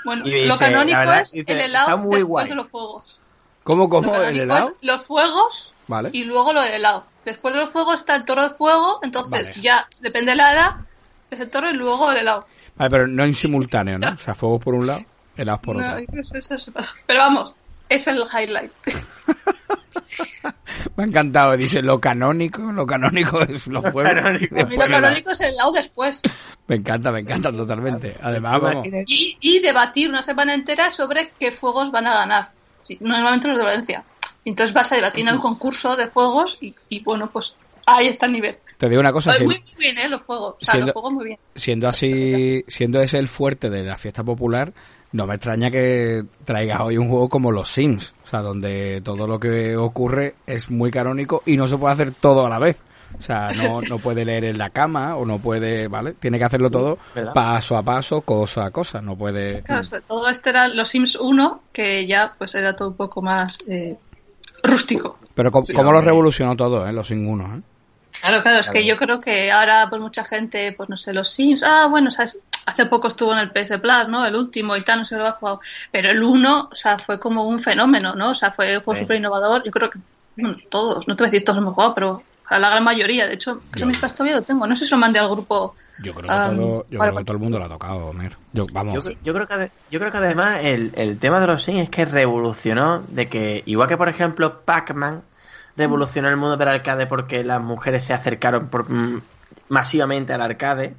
Bueno, 0.05 0.27
Y 0.27 0.45
lo 0.45 0.59
canónico 0.59 0.99
verdad, 0.99 1.21
es 1.23 1.33
dice, 1.33 1.53
el 1.53 1.61
helado 1.61 1.87
está 1.87 1.97
muy 1.97 2.11
después 2.17 2.27
guay. 2.29 2.49
de 2.51 2.55
los 2.55 2.69
fuegos. 2.69 3.21
¿Cómo, 3.65 3.85
Lo 3.85 3.89
cómo? 3.89 4.15
¿El 4.17 4.41
helado? 4.41 4.69
es 4.81 4.87
los 4.87 5.07
fuegos 5.07 5.73
Vale. 5.89 6.11
y 6.13 6.25
luego 6.25 6.53
lo 6.53 6.61
del 6.61 6.75
helado. 6.75 7.05
Después 7.27 7.53
de 7.55 7.61
los 7.61 7.71
fuegos 7.71 7.97
está 8.01 8.17
el 8.17 8.25
toro 8.25 8.45
de 8.49 8.55
fuego, 8.55 9.01
entonces 9.03 9.31
Vale. 9.31 9.53
ya 9.61 9.87
depende 10.01 10.31
de 10.31 10.37
la 10.37 10.53
edad, 10.53 10.71
es 11.31 11.41
el 11.41 11.51
toro 11.51 11.69
y 11.69 11.75
luego 11.75 12.11
el 12.13 12.19
helado. 12.19 12.47
Vale, 12.77 12.91
pero 12.91 13.07
no 13.07 13.25
en 13.25 13.35
simultáneo, 13.35 13.99
¿no? 13.99 14.07
O 14.09 14.17
sea, 14.17 14.35
fuegos 14.35 14.63
por 14.65 14.75
un 14.75 14.87
lado, 14.87 15.05
helados 15.37 15.61
por 15.61 15.77
No, 15.77 15.83
otro. 15.93 16.21
eso- 16.21 16.55
eso. 16.55 16.73
Pero 17.07 17.21
vamos, 17.21 17.57
es 17.89 18.07
el 18.07 18.23
highlight. 18.33 18.73
Me 20.97 21.05
ha 21.05 21.07
encantado. 21.07 21.57
Dice, 21.57 21.83
lo 21.83 22.01
canónico, 22.01 22.63
lo 22.73 22.87
canónico 22.87 23.43
es 23.43 23.67
los 23.67 23.83
fuegos. 23.91 24.05
canónico. 24.13 24.55
lo 24.55 24.61
el 24.61 24.73
helado. 24.73 24.91
canónico 24.93 25.31
es 25.33 25.41
el 25.41 25.47
helado 25.55 25.73
después. 25.73 26.23
Me 26.69 26.77
encanta, 26.77 27.11
me 27.11 27.21
encanta 27.21 27.53
totalmente. 27.53 28.17
Además, 28.23 28.61
vamos. 28.61 28.87
Y, 29.07 29.37
y 29.41 29.59
debatir 29.61 30.09
una 30.09 30.23
semana 30.23 30.55
entera 30.55 30.91
sobre 30.91 31.33
qué 31.39 31.51
fuegos 31.53 31.91
van 31.91 32.07
a 32.07 32.15
ganar. 32.15 32.51
Sí, 32.83 32.97
normalmente 33.01 33.49
los 33.49 33.59
de 33.59 33.65
Valencia. 33.65 34.05
Entonces 34.51 34.73
vas 34.75 34.91
a 34.93 34.97
debatir 34.97 35.27
en 35.29 35.35
el 35.35 35.41
concurso 35.41 35.97
de 35.97 36.09
fuegos 36.09 36.57
y, 36.61 36.75
y 36.89 37.01
bueno, 37.01 37.29
pues 37.31 37.55
ahí 37.87 38.07
está 38.09 38.27
el 38.27 38.33
nivel. 38.33 38.57
Te 38.79 38.89
digo 38.89 39.01
una 39.01 39.13
cosa, 39.13 39.31
Pues 39.31 39.39
si- 39.41 39.45
muy, 39.45 39.55
muy 39.59 39.75
bien, 39.79 39.99
¿eh? 39.99 40.09
Los 40.09 40.23
fuegos. 40.23 40.55
O 40.61 40.65
sea, 40.65 40.75
siendo- 40.75 40.93
los 40.95 41.13
muy 41.13 41.25
bien. 41.25 41.39
siendo 41.55 41.89
así, 41.89 42.65
siendo 42.69 43.01
ese 43.01 43.19
el 43.19 43.29
fuerte 43.29 43.69
de 43.71 43.83
la 43.85 43.97
fiesta 43.97 44.23
popular, 44.25 44.73
no 45.13 45.27
me 45.27 45.35
extraña 45.37 45.71
que 45.71 46.25
traigas 46.45 46.81
hoy 46.81 46.97
un 46.99 47.09
juego 47.09 47.29
como 47.29 47.53
los 47.53 47.69
Sims, 47.71 48.15
o 48.25 48.29
sea, 48.29 48.41
donde 48.43 49.01
todo 49.03 49.27
lo 49.27 49.39
que 49.41 49.77
ocurre 49.77 50.35
es 50.47 50.71
muy 50.71 50.91
canónico 50.91 51.43
y 51.47 51.57
no 51.57 51.67
se 51.69 51.77
puede 51.79 51.95
hacer 51.95 52.13
todo 52.13 52.47
a 52.47 52.49
la 52.51 52.59
vez. 52.59 52.81
O 53.19 53.23
sea, 53.23 53.51
no, 53.53 53.81
no 53.89 53.99
puede 53.99 54.25
leer 54.25 54.45
en 54.45 54.59
la 54.59 54.71
cama 54.71 55.17
o 55.17 55.25
no 55.25 55.39
puede, 55.39 55.89
¿vale? 55.89 56.13
Tiene 56.15 56.39
que 56.39 56.45
hacerlo 56.45 56.71
todo 56.71 56.99
¿Verdad? 57.15 57.33
paso 57.33 57.77
a 57.77 57.83
paso, 57.83 58.21
cosa 58.23 58.67
a 58.67 58.71
cosa, 58.71 59.01
no 59.01 59.17
puede... 59.17 59.63
Claro, 59.63 59.85
sobre 59.85 60.03
todo 60.03 60.29
este 60.29 60.51
era 60.51 60.69
los 60.69 60.89
Sims 60.89 61.17
1, 61.17 61.63
que 61.73 62.07
ya 62.07 62.31
pues 62.37 62.55
era 62.55 62.75
todo 62.77 62.89
un 62.89 62.97
poco 62.97 63.23
más 63.23 63.59
eh, 63.69 63.97
rústico. 64.67 65.19
Pero 65.35 65.51
co- 65.51 65.65
Sí, 65.65 65.73
cómo 65.73 65.93
lo 65.93 66.01
revolucionó 66.01 66.57
todo, 66.57 66.87
¿eh? 66.87 66.93
Los 66.93 67.07
Sims 67.09 67.29
1, 67.29 67.57
¿eh? 67.57 67.63
Claro, 68.23 68.43
claro, 68.43 68.59
es 68.61 68.71
que 68.71 68.85
yo 68.85 68.97
creo 68.97 69.21
que 69.21 69.53
ahora 69.53 69.87
pues 69.91 70.01
mucha 70.01 70.25
gente, 70.25 70.73
pues 70.73 70.89
no 70.89 70.97
sé, 70.97 71.13
los 71.13 71.31
Sims, 71.31 71.63
ah, 71.63 71.87
bueno, 71.91 72.11
sabes, 72.11 72.41
hace 72.65 72.87
poco 72.87 73.09
estuvo 73.09 73.33
en 73.33 73.39
el 73.41 73.51
PS 73.53 73.79
Plus, 73.79 74.09
¿no? 74.09 74.25
El 74.25 74.35
último 74.37 74.75
y 74.77 74.81
tal, 74.83 75.01
no 75.01 75.05
sé 75.05 75.15
si 75.15 75.19
lo 75.19 75.27
ha 75.27 75.33
jugado, 75.33 75.61
pero 75.93 76.11
el 76.11 76.23
1, 76.23 76.69
o 76.73 76.75
sea, 76.75 76.99
fue 76.99 77.21
como 77.21 77.45
un 77.45 77.61
fenómeno, 77.61 78.15
¿no? 78.15 78.31
O 78.31 78.35
sea, 78.35 78.51
fue 78.53 78.79
un 78.79 78.83
juego 78.85 78.97
Sí. 78.97 79.03
súper 79.03 79.19
innovador, 79.19 79.63
yo 79.65 79.71
creo 79.71 79.91
que, 79.91 79.99
bueno, 80.37 80.57
todos, 80.71 81.07
no 81.07 81.15
te 81.15 81.23
voy 81.25 81.29
a 81.29 81.31
decir 81.31 81.45
todos 81.45 81.57
lo 81.59 81.63
hemos 81.63 81.75
jugado, 81.75 81.95
pero 81.95 82.23
a 82.49 82.59
la 82.59 82.71
gran 82.71 82.85
mayoría, 82.85 83.27
de 83.29 83.35
hecho, 83.35 83.61
que 83.73 83.81
Yo- 83.81 83.87
mis 83.87 84.01
todavía 84.01 84.37
lo 84.37 84.43
tengo, 84.43 84.67
no 84.67 84.75
sé 84.77 84.87
si 84.87 84.91
lo 84.91 84.97
mandé 84.97 85.19
al 85.19 85.29
grupo. 85.29 85.77
Yo 85.99 86.15
creo 86.15 86.29
que, 86.29 86.29
todo, 86.29 86.87
yo 86.91 86.99
vale, 86.99 87.11
creo 87.13 87.19
que 87.21 87.25
todo 87.25 87.37
el 87.37 87.43
mundo 87.43 87.59
lo 87.59 87.65
ha 87.65 87.69
tocado, 87.69 88.13
Mer. 88.13 88.37
Yo, 88.53 88.67
vamos, 88.73 89.05
Yo, 89.05 89.13
yo 89.23 89.33
creo 89.33 89.47
que 89.47 89.71
yo 89.91 89.99
creo 89.99 90.13
que 90.13 90.19
además 90.19 90.59
el, 90.63 90.93
el 90.95 91.19
tema 91.19 91.41
de 91.41 91.47
los 91.47 91.63
Sims 91.63 91.83
es 91.83 91.91
que 91.91 92.05
revolucionó 92.05 93.03
de 93.09 93.29
que 93.29 93.63
igual 93.67 93.89
que 93.89 93.97
por 93.97 94.09
ejemplo 94.09 94.65
Pac-Man 94.65 95.23
revolucionó 95.77 96.29
el 96.29 96.37
mundo 96.37 96.57
del 96.57 96.69
arcade 96.69 97.07
porque 97.07 97.45
las 97.45 97.63
mujeres 97.63 98.05
se 98.05 98.13
acercaron 98.15 98.69
por- 98.69 98.91
mm, 98.91 99.23
masivamente 99.69 100.33
al 100.33 100.43
arcade. 100.43 100.95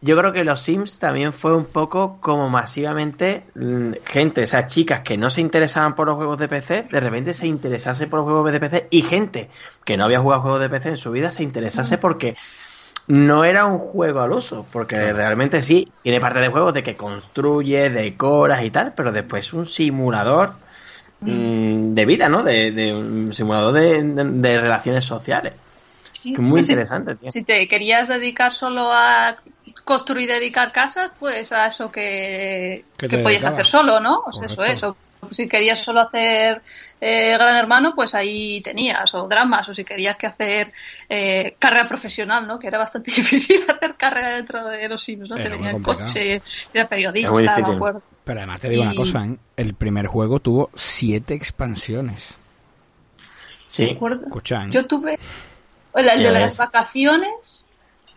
Yo 0.00 0.18
creo 0.18 0.34
que 0.34 0.44
los 0.44 0.60
Sims 0.60 0.98
también 0.98 1.32
fue 1.32 1.56
un 1.56 1.64
poco 1.64 2.18
como 2.20 2.50
masivamente 2.50 3.44
mm, 3.54 3.92
gente, 4.04 4.44
o 4.44 4.46
sea, 4.46 4.66
chicas 4.66 5.00
que 5.00 5.16
no 5.16 5.30
se 5.30 5.40
interesaban 5.40 5.94
por 5.94 6.06
los 6.08 6.16
juegos 6.16 6.38
de 6.38 6.48
PC, 6.48 6.88
de 6.90 7.00
repente 7.00 7.32
se 7.32 7.46
interesase 7.46 8.06
por 8.06 8.18
los 8.20 8.26
juegos 8.26 8.52
de 8.52 8.60
PC 8.60 8.88
y 8.90 9.00
gente 9.02 9.48
que 9.84 9.96
no 9.96 10.04
había 10.04 10.20
jugado 10.20 10.42
juegos 10.42 10.60
de 10.60 10.68
PC 10.68 10.90
en 10.90 10.96
su 10.98 11.10
vida 11.10 11.30
se 11.30 11.42
interesase 11.42 11.96
porque 11.96 12.36
no 13.06 13.44
era 13.44 13.66
un 13.66 13.78
juego 13.78 14.20
al 14.22 14.32
uso, 14.32 14.66
porque 14.72 15.12
realmente 15.12 15.62
sí, 15.62 15.92
tiene 16.02 16.20
parte 16.20 16.40
de 16.40 16.48
juegos 16.48 16.74
de 16.74 16.82
que 16.82 16.96
construyes, 16.96 17.92
decoras 17.92 18.64
y 18.64 18.70
tal, 18.70 18.94
pero 18.94 19.12
después 19.12 19.52
un 19.52 19.66
simulador 19.66 20.54
mm, 21.20 21.94
de 21.94 22.06
vida, 22.06 22.28
¿no? 22.28 22.42
De, 22.42 22.70
de 22.72 22.94
un 22.94 23.32
simulador 23.34 23.74
de, 23.74 24.02
de- 24.02 24.24
de 24.24 24.60
relaciones 24.60 25.04
sociales. 25.04 25.54
Sí, 26.12 26.32
Que 26.34 26.40
muy 26.42 26.52
pues, 26.52 26.66
si- 26.66 26.72
interesante, 26.72 27.16
tío. 27.16 27.30
Si 27.30 27.44
te 27.44 27.68
querías 27.68 28.08
dedicar 28.08 28.52
solo 28.52 28.90
a 28.92 29.36
construir 29.84 30.30
y 30.30 30.32
dedicar 30.34 30.72
casas, 30.72 31.10
pues 31.18 31.52
a 31.52 31.66
eso 31.66 31.90
que, 31.90 32.84
Que 32.96 33.18
podías 33.18 33.44
hacer 33.44 33.66
solo, 33.66 34.00
¿no? 34.00 34.20
O 34.26 34.32
sea, 34.32 34.46
eso 34.46 34.64
es. 34.64 34.82
O 34.82 34.96
si 35.30 35.48
querías 35.48 35.78
solo 35.78 36.00
hacer 36.00 36.62
eh, 37.00 37.32
Gran 37.34 37.56
Hermano, 37.56 37.94
pues 37.94 38.14
ahí 38.14 38.60
tenías, 38.60 39.12
o 39.14 39.28
dramas, 39.28 39.68
o 39.68 39.74
si 39.74 39.84
querías 39.84 40.16
que 40.16 40.26
hacer 40.26 40.72
eh, 41.08 41.56
carrera 41.58 41.86
profesional, 41.86 42.46
¿no? 42.46 42.58
Que 42.58 42.68
era 42.68 42.78
bastante 42.78 43.10
difícil 43.16 43.62
hacer 43.68 43.94
carrera 43.96 44.36
dentro 44.36 44.64
de 44.68 44.88
los 44.88 45.02
Sims, 45.02 45.28
¿no? 45.28 45.36
Era 45.36 45.44
Te 45.44 45.50
venía 45.50 45.70
el 45.70 45.82
coche, 45.82 46.42
era 46.72 46.88
periodista, 46.88 47.32
me 47.32 47.74
acuerdo. 47.74 48.02
Pero 48.24 48.40
además 48.40 48.60
te 48.60 48.70
digo 48.70 48.82
una 48.82 48.94
cosa, 48.94 49.26
¿eh? 49.26 49.36
El 49.56 49.74
primer 49.74 50.06
juego 50.06 50.40
tuvo 50.40 50.70
siete 50.74 51.34
expansiones. 51.34 52.36
Sí. 53.66 53.84
¿Me 53.84 53.92
acuerdo? 53.92 54.26
Escucha, 54.26 54.64
¿eh? 54.64 54.68
Yo 54.70 54.86
tuve 54.86 55.18
el, 55.94 56.22
de 56.22 56.32
las 56.32 56.58
vacaciones, 56.58 57.63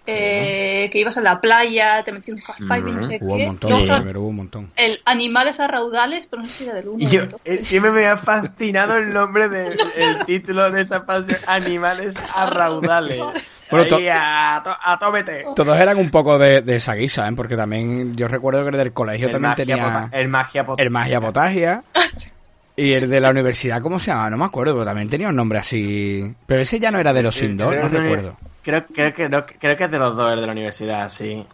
eh, 0.08 0.90
que 0.92 1.00
ibas 1.00 1.18
a 1.18 1.22
la 1.22 1.40
playa, 1.42 2.04
te 2.04 2.12
metías 2.12 2.38
un 2.60 2.88
y 2.90 2.92
no 2.92 3.04
sé 3.04 3.18
Hubo 3.22 3.34
un 3.36 3.46
montón, 3.46 3.70
Sí. 3.82 3.88
hubo 3.90 4.28
un 4.28 4.36
montón. 4.36 4.72
el 4.76 5.00
animales 5.06 5.60
a 5.60 5.68
raudales, 5.68 6.28
pero 6.28 6.42
no 6.44 6.48
sé 6.48 6.54
si 6.54 6.64
era 6.66 6.74
del 6.76 6.88
1 6.90 7.04
Y 7.04 7.08
yo, 7.10 7.22
eh, 7.46 7.60
siempre 7.64 7.92
me 7.92 8.06
ha 8.08 8.18
fascinado 8.18 8.98
el 8.98 9.14
nombre 9.14 9.50
del 9.50 9.78
el 9.96 10.26
título 10.26 10.72
de 10.72 10.82
esa 10.82 11.06
pasión, 11.06 11.38
Animales 11.48 12.16
a 12.36 12.46
raudales. 12.50 13.22
Bueno, 13.70 13.86
to- 13.88 13.98
a, 14.14 14.62
to- 14.64 14.78
a 14.82 14.98
tómete. 14.98 15.46
Todos 15.56 15.78
eran 15.78 15.98
un 15.98 16.10
poco 16.10 16.40
de, 16.40 16.62
de 16.62 16.78
esa 16.78 16.94
guisa, 16.94 17.28
¿eh? 17.28 17.34
Porque 17.36 17.58
también 17.58 18.16
yo 18.16 18.30
recuerdo 18.30 18.64
que 18.64 18.70
el 18.70 18.78
del 18.78 18.94
colegio 18.94 19.28
El 19.28 19.34
también 19.34 19.56
tenía 19.56 20.10
el 20.14 20.28
magia 20.30 20.66
pot- 20.66 20.80
el 20.80 20.90
magia 20.90 21.20
potagia 21.20 21.84
y 22.78 22.94
el 22.94 23.10
de 23.10 23.20
la 23.20 23.30
universidad, 23.30 23.82
¿cómo 23.82 24.00
se 24.00 24.12
llama? 24.12 24.30
No 24.30 24.38
me 24.38 24.46
acuerdo, 24.46 24.74
pero 24.74 24.86
también 24.86 25.10
tenía 25.10 25.28
un 25.30 25.36
nombre 25.36 25.60
así. 25.60 26.34
Pero 26.46 26.62
ese 26.62 26.80
ya 26.80 26.92
no 26.92 27.00
era 27.00 27.12
de 27.12 27.24
los 27.24 27.36
2, 27.42 27.58
no 27.58 27.90
recuerdo. 27.90 28.38
Creo, 28.68 28.86
creo, 28.88 29.14
que, 29.14 29.30
no, 29.30 29.46
creo 29.46 29.78
que 29.78 29.84
es 29.86 29.92
de 29.92 29.98
los 29.98 30.18
dos, 30.18 30.34
el 30.34 30.42
de 30.42 30.46
la 30.46 30.52
universidad, 30.52 31.08
sí. 31.08 31.48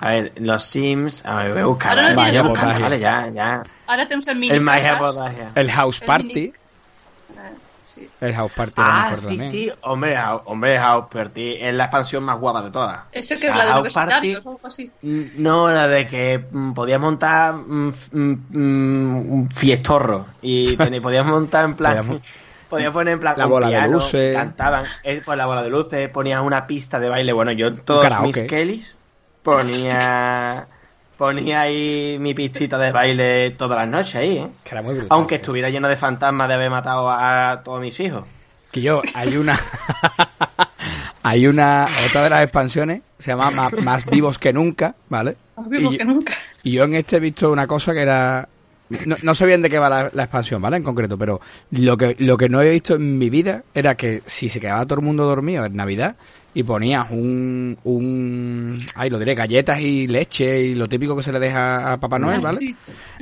A 0.00 0.08
ver, 0.08 0.32
los 0.40 0.64
Sims. 0.64 1.24
A 1.24 1.36
ver, 1.44 1.52
voy 1.52 1.62
a 1.62 1.66
buscar. 1.66 1.90
Ahora 1.96 2.14
voy 2.14 2.36
a 2.36 2.42
buscar, 2.42 2.80
vale, 2.82 2.98
ya, 2.98 3.30
ya. 3.32 3.62
Ahora 3.86 4.04
tenemos 4.08 4.26
el 4.26 4.36
mini 4.38 4.56
El 4.58 4.64
casas. 4.66 4.98
potagia. 4.98 5.52
El 5.54 5.70
House 5.70 6.00
El 6.00 6.06
Party, 6.08 6.52
Eh, 7.36 7.52
sí. 7.86 8.10
el 8.20 8.34
House 8.34 8.50
Party 8.56 8.82
Ah, 8.84 9.04
mejor 9.04 9.18
sí, 9.18 9.26
también. 9.28 9.50
sí, 9.52 9.72
hombre, 9.82 10.16
House- 10.16 10.42
hombre, 10.46 10.78
House 10.80 11.06
Party 11.12 11.58
es 11.60 11.74
la 11.74 11.84
expansión 11.84 12.24
más 12.24 12.40
guapa 12.40 12.62
de 12.62 12.70
todas. 12.72 13.02
Ese 13.12 13.38
que 13.38 13.46
es 13.46 13.52
Ah, 13.52 13.58
la 13.58 13.64
de 13.66 13.70
House 13.70 13.94
Party. 13.94 14.34
o 14.34 14.38
algo 14.38 14.60
así. 14.64 14.92
Mm, 15.00 15.22
No, 15.36 15.68
la 15.70 15.86
de 15.86 16.08
que 16.08 16.44
mm, 16.50 16.72
podías 16.72 17.00
montar 17.00 17.54
f- 17.90 18.10
mm, 18.16 18.32
mm, 18.50 19.32
un 19.32 19.48
fiestorro 19.50 20.26
y 20.42 20.76
podías 21.02 21.24
montar 21.24 21.66
en 21.66 21.76
plan 21.76 22.20
podías 22.68 22.90
poner 22.92 23.14
en 23.14 23.20
plan 23.20 23.34
La 23.36 23.46
bola 23.46 23.68
de 23.70 23.88
luces. 23.88 24.34
cantaban 24.36 24.84
eh, 25.02 25.22
pues 25.24 25.36
la 25.38 25.46
bola 25.46 25.62
de 25.62 25.70
luces 25.70 26.08
ponías 26.10 26.42
una 26.42 26.66
pista 26.66 26.98
de 27.00 27.08
baile 27.08 27.32
bueno 27.32 27.52
yo 27.52 27.68
en 27.68 27.78
todos 27.78 28.02
karaoke. 28.02 28.26
mis 28.26 28.42
Kellys 28.50 28.98
ponía 29.42 30.66
ponía 31.16 31.62
ahí 31.62 32.16
mi 32.20 32.34
pistita 32.34 32.78
de 32.78 32.92
baile 32.92 33.50
todas 33.50 33.78
las 33.78 33.88
noches 33.88 34.14
ahí 34.16 34.38
¿eh? 34.38 34.48
Que 34.64 34.70
era 34.72 34.82
muy 34.82 34.92
brutal. 34.94 35.08
aunque 35.10 35.34
estuviera 35.36 35.68
lleno 35.70 35.88
de 35.88 35.96
fantasmas 35.96 36.48
de 36.48 36.54
haber 36.54 36.70
matado 36.70 37.10
a 37.10 37.62
todos 37.64 37.80
mis 37.80 37.98
hijos 38.00 38.24
Que 38.70 38.82
yo, 38.82 39.00
hay 39.14 39.36
una. 39.38 39.58
hay 41.22 41.46
una. 41.46 41.86
Otra 42.06 42.22
de 42.24 42.30
las 42.30 42.42
expansiones 42.44 43.00
se 43.18 43.30
llama 43.30 43.50
Ma- 43.50 43.70
Más, 43.82 44.04
vivos 44.06 44.38
que 44.38 44.52
nunca, 44.52 44.94
¿vale? 45.08 45.36
Más 45.56 45.68
vivo 45.68 45.92
Y- 45.92 45.98
que 45.98 46.04
nunca. 46.04 46.34
Y 46.62 46.72
yo 46.72 46.84
en 46.84 46.94
este 46.94 47.16
he 47.16 47.20
visto 47.20 47.50
una 47.50 47.66
cosa 47.66 47.92
que 47.94 48.02
era. 48.02 48.46
No, 49.06 49.16
no 49.22 49.34
sé 49.34 49.44
bien 49.46 49.60
de 49.62 49.68
qué 49.68 49.78
va 49.78 49.88
la, 49.88 50.10
la 50.14 50.22
expansión, 50.24 50.62
¿vale? 50.62 50.76
En 50.78 50.82
concreto, 50.82 51.18
pero 51.18 51.40
lo 51.72 51.96
que, 51.96 52.16
lo 52.20 52.36
que 52.38 52.48
no 52.48 52.62
he 52.62 52.70
visto 52.70 52.94
en 52.94 53.18
mi 53.18 53.28
vida 53.28 53.62
era 53.74 53.94
que 53.96 54.22
si 54.26 54.48
se 54.48 54.60
quedaba 54.60 54.86
todo 54.86 55.00
el 55.00 55.04
mundo 55.04 55.24
dormido 55.26 55.64
en 55.66 55.76
Navidad, 55.76 56.16
y 56.54 56.62
ponías 56.62 57.06
un, 57.10 57.78
un, 57.84 58.78
ay, 58.94 59.10
lo 59.10 59.18
diré, 59.18 59.34
galletas 59.34 59.78
y 59.80 60.06
leche 60.08 60.60
y 60.62 60.74
lo 60.74 60.88
típico 60.88 61.14
que 61.14 61.22
se 61.22 61.30
le 61.30 61.38
deja 61.38 61.92
a 61.92 61.96
Papá 62.00 62.18
Noel, 62.18 62.40
¿vale? 62.40 62.58
Sí. 62.58 62.76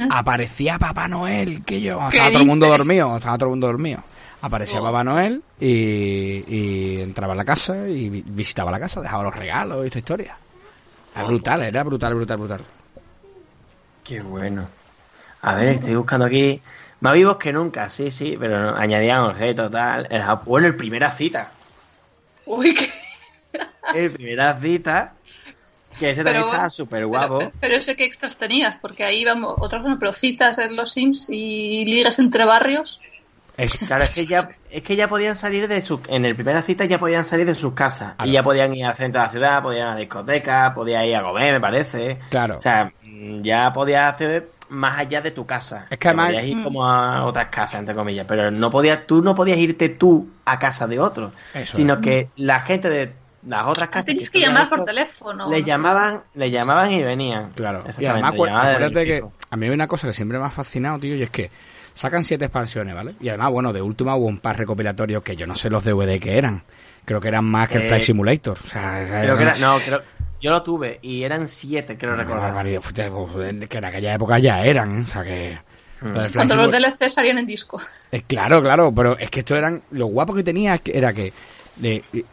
Aparecía 0.08 0.78
Papá 0.78 1.08
Noel, 1.08 1.62
que 1.64 1.80
yo, 1.80 1.99
¿Qué 2.11 2.16
estaba 2.16 2.30
todo 2.30 2.42
el 2.42 2.46
mundo 2.49 2.68
dormido, 2.68 3.16
estaba 3.16 3.37
todo 3.37 3.49
el 3.49 3.50
mundo 3.50 3.66
dormido. 3.66 3.99
Aparecía 4.40 4.80
Oh. 4.80 4.85
Papá 4.85 5.02
Noel 5.02 5.42
y, 5.61 6.44
y 6.46 7.00
entraba 7.02 7.32
a 7.32 7.37
la 7.37 7.44
casa 7.44 7.88
y 7.88 8.08
vi- 8.08 8.25
visitaba 8.26 8.70
la 8.70 8.78
casa, 8.78 9.00
dejaba 9.00 9.25
los 9.25 9.35
regalos 9.35 9.82
y 9.82 9.87
esta 9.87 9.99
historia. 9.99 10.37
Era 11.14 11.25
brutal, 11.25 11.62
era 11.62 11.82
brutal, 11.82 12.14
brutal, 12.14 12.37
brutal. 12.38 12.61
Qué 14.04 14.20
bueno. 14.20 14.68
A 15.46 15.54
ver, 15.54 15.68
estoy 15.68 15.94
buscando 15.94 16.26
aquí. 16.26 16.60
Más 17.00 17.14
vivos 17.14 17.36
que 17.36 17.52
nunca, 17.52 17.88
sí, 17.88 18.10
sí, 18.10 18.36
pero 18.38 18.58
no, 18.58 18.76
añadían 18.76 19.20
objetos, 19.20 19.70
tal. 19.70 20.08
El, 20.10 20.22
Hap- 20.22 20.44
bueno, 20.44 20.66
el 20.66 20.76
primera 20.76 21.10
cita. 21.10 21.52
Uy, 22.46 22.74
qué... 22.74 22.90
El 23.94 24.10
primera 24.10 24.58
cita. 24.60 25.12
Que 25.98 26.10
ese 26.10 26.24
también 26.24 26.44
estaba 26.46 26.68
súper 26.68 27.06
guapo. 27.06 27.38
Pero, 27.38 27.52
pero 27.60 27.74
ese 27.76 27.96
que 27.96 28.04
extras 28.04 28.36
tenías, 28.36 28.76
porque 28.80 29.04
ahí 29.04 29.24
vamos, 29.24 29.54
otras 29.58 29.82
bueno, 29.82 29.98
pero 30.00 30.12
citas 30.12 30.58
en 30.58 30.74
los 30.74 30.92
Sims 30.92 31.26
y 31.30 31.84
ligas 31.84 32.18
entre 32.18 32.44
barrios. 32.44 33.00
Es, 33.56 33.78
Claro, 33.78 34.04
es 34.04 34.10
que 34.10 34.26
ya, 34.26 34.50
es 34.70 34.82
que 34.82 34.96
ya 34.96 35.08
podían 35.08 35.36
salir 35.36 35.68
de 35.68 35.80
su, 35.80 36.00
en 36.08 36.26
el 36.26 36.34
primera 36.34 36.60
cita 36.60 36.84
ya 36.84 36.98
podían 36.98 37.24
salir 37.24 37.46
de 37.46 37.54
sus 37.54 37.72
casas. 37.72 38.14
Claro. 38.16 38.30
Y 38.30 38.34
ya 38.34 38.42
podían 38.42 38.74
ir 38.74 38.84
al 38.84 38.96
centro 38.96 39.20
de 39.20 39.26
la 39.26 39.32
ciudad, 39.32 39.62
podían 39.62 39.82
ir 39.82 39.90
a 39.90 39.94
la 39.94 40.00
discoteca, 40.00 40.74
podían 40.74 41.04
ir 41.04 41.16
a 41.16 41.22
comer, 41.22 41.52
me 41.54 41.60
parece. 41.60 42.18
Claro. 42.30 42.58
O 42.58 42.60
sea, 42.60 42.92
ya 43.42 43.72
podías 43.72 44.12
hacer 44.14 44.50
más 44.70 44.99
allá 44.99 45.20
de 45.20 45.30
tu 45.30 45.46
casa. 45.46 45.87
Es 45.90 45.99
que 45.99 46.08
además- 46.08 46.28
Podías 46.28 46.44
ir 46.46 46.62
como 46.64 46.87
a 46.87 47.25
otras 47.25 47.49
casas, 47.49 47.80
entre 47.80 47.94
comillas. 47.94 48.26
Pero 48.28 48.50
no 48.50 48.70
podías, 48.70 49.06
tú 49.06 49.23
no 49.23 49.35
podías 49.35 49.58
irte 49.58 49.88
tú 49.88 50.28
a 50.44 50.58
casa 50.58 50.87
de 50.87 50.99
otro. 50.99 51.32
Eso 51.54 51.76
sino 51.76 51.94
es. 51.94 52.00
que 52.00 52.28
la 52.37 52.61
gente 52.61 52.88
de 52.90 53.12
las 53.46 53.64
otras 53.66 53.88
casas. 53.90 54.06
Tienes 54.06 54.28
que 54.30 54.40
llamar 54.40 54.68
por 54.68 54.85
teléfono. 54.85 55.49
Le 55.50 55.62
llamaban, 55.62 56.23
le 56.35 56.50
llamaban 56.50 56.90
y 56.90 57.02
venían. 57.02 57.50
Claro. 57.52 57.85
Y 57.99 58.04
además, 58.06 58.32
acuérdate 58.35 59.04
que 59.04 59.25
a 59.50 59.56
mí 59.56 59.66
hay 59.66 59.73
una 59.73 59.87
cosa 59.87 60.08
que 60.08 60.14
siempre 60.14 60.38
me 60.38 60.44
ha 60.46 60.50
fascinado, 60.50 60.99
tío, 60.99 61.14
y 61.14 61.23
es 61.23 61.30
que 61.30 61.50
sacan 61.94 62.25
siete 62.25 62.44
expansiones, 62.46 62.94
¿vale? 62.94 63.14
Y 63.20 63.28
además, 63.28 63.50
bueno, 63.52 63.73
de 63.73 63.80
última 63.82 64.16
hubo 64.16 64.26
un 64.26 64.38
par 64.38 64.58
recopilatorios 64.58 65.23
que 65.23 65.37
yo 65.37 65.46
no 65.46 65.54
sé 65.54 65.70
los 65.70 65.85
DVD 65.85 66.18
que 66.20 66.37
eran. 66.38 66.62
Creo 67.04 67.20
que 67.20 67.28
eran 67.28 67.44
más 67.44 67.68
que 67.68 67.76
el 67.78 67.85
Eh, 67.85 67.87
Flight 67.87 68.02
Simulator. 68.02 68.58
O 68.64 68.66
sea, 68.68 69.04
Creo 69.23 69.37
que 69.37 69.42
era, 69.44 69.54
no, 69.61 69.78
creo, 69.78 70.00
yo 70.40 70.50
lo 70.50 70.62
tuve 70.62 70.98
y 71.02 71.22
eran 71.22 71.48
siete, 71.48 71.96
creo 71.96 72.14
recordar. 72.14 72.64
que 72.64 73.78
en 73.78 73.84
aquella 73.84 74.14
época 74.14 74.38
ya 74.38 74.64
eran, 74.64 75.00
o 75.00 75.04
sea 75.04 75.24
que... 75.24 75.58
Mm. 76.00 76.12
Cuando 76.34 76.56
los 76.56 76.70
DLC 76.70 77.08
salían 77.08 77.38
en 77.38 77.46
disco. 77.46 77.80
Eh, 78.12 78.22
claro, 78.26 78.62
claro, 78.62 78.92
pero 78.94 79.16
es 79.18 79.30
que 79.30 79.40
esto 79.40 79.56
eran... 79.56 79.82
Lo 79.92 80.06
guapo 80.06 80.34
que 80.34 80.42
tenía 80.42 80.80
era 80.84 81.12
que 81.12 81.32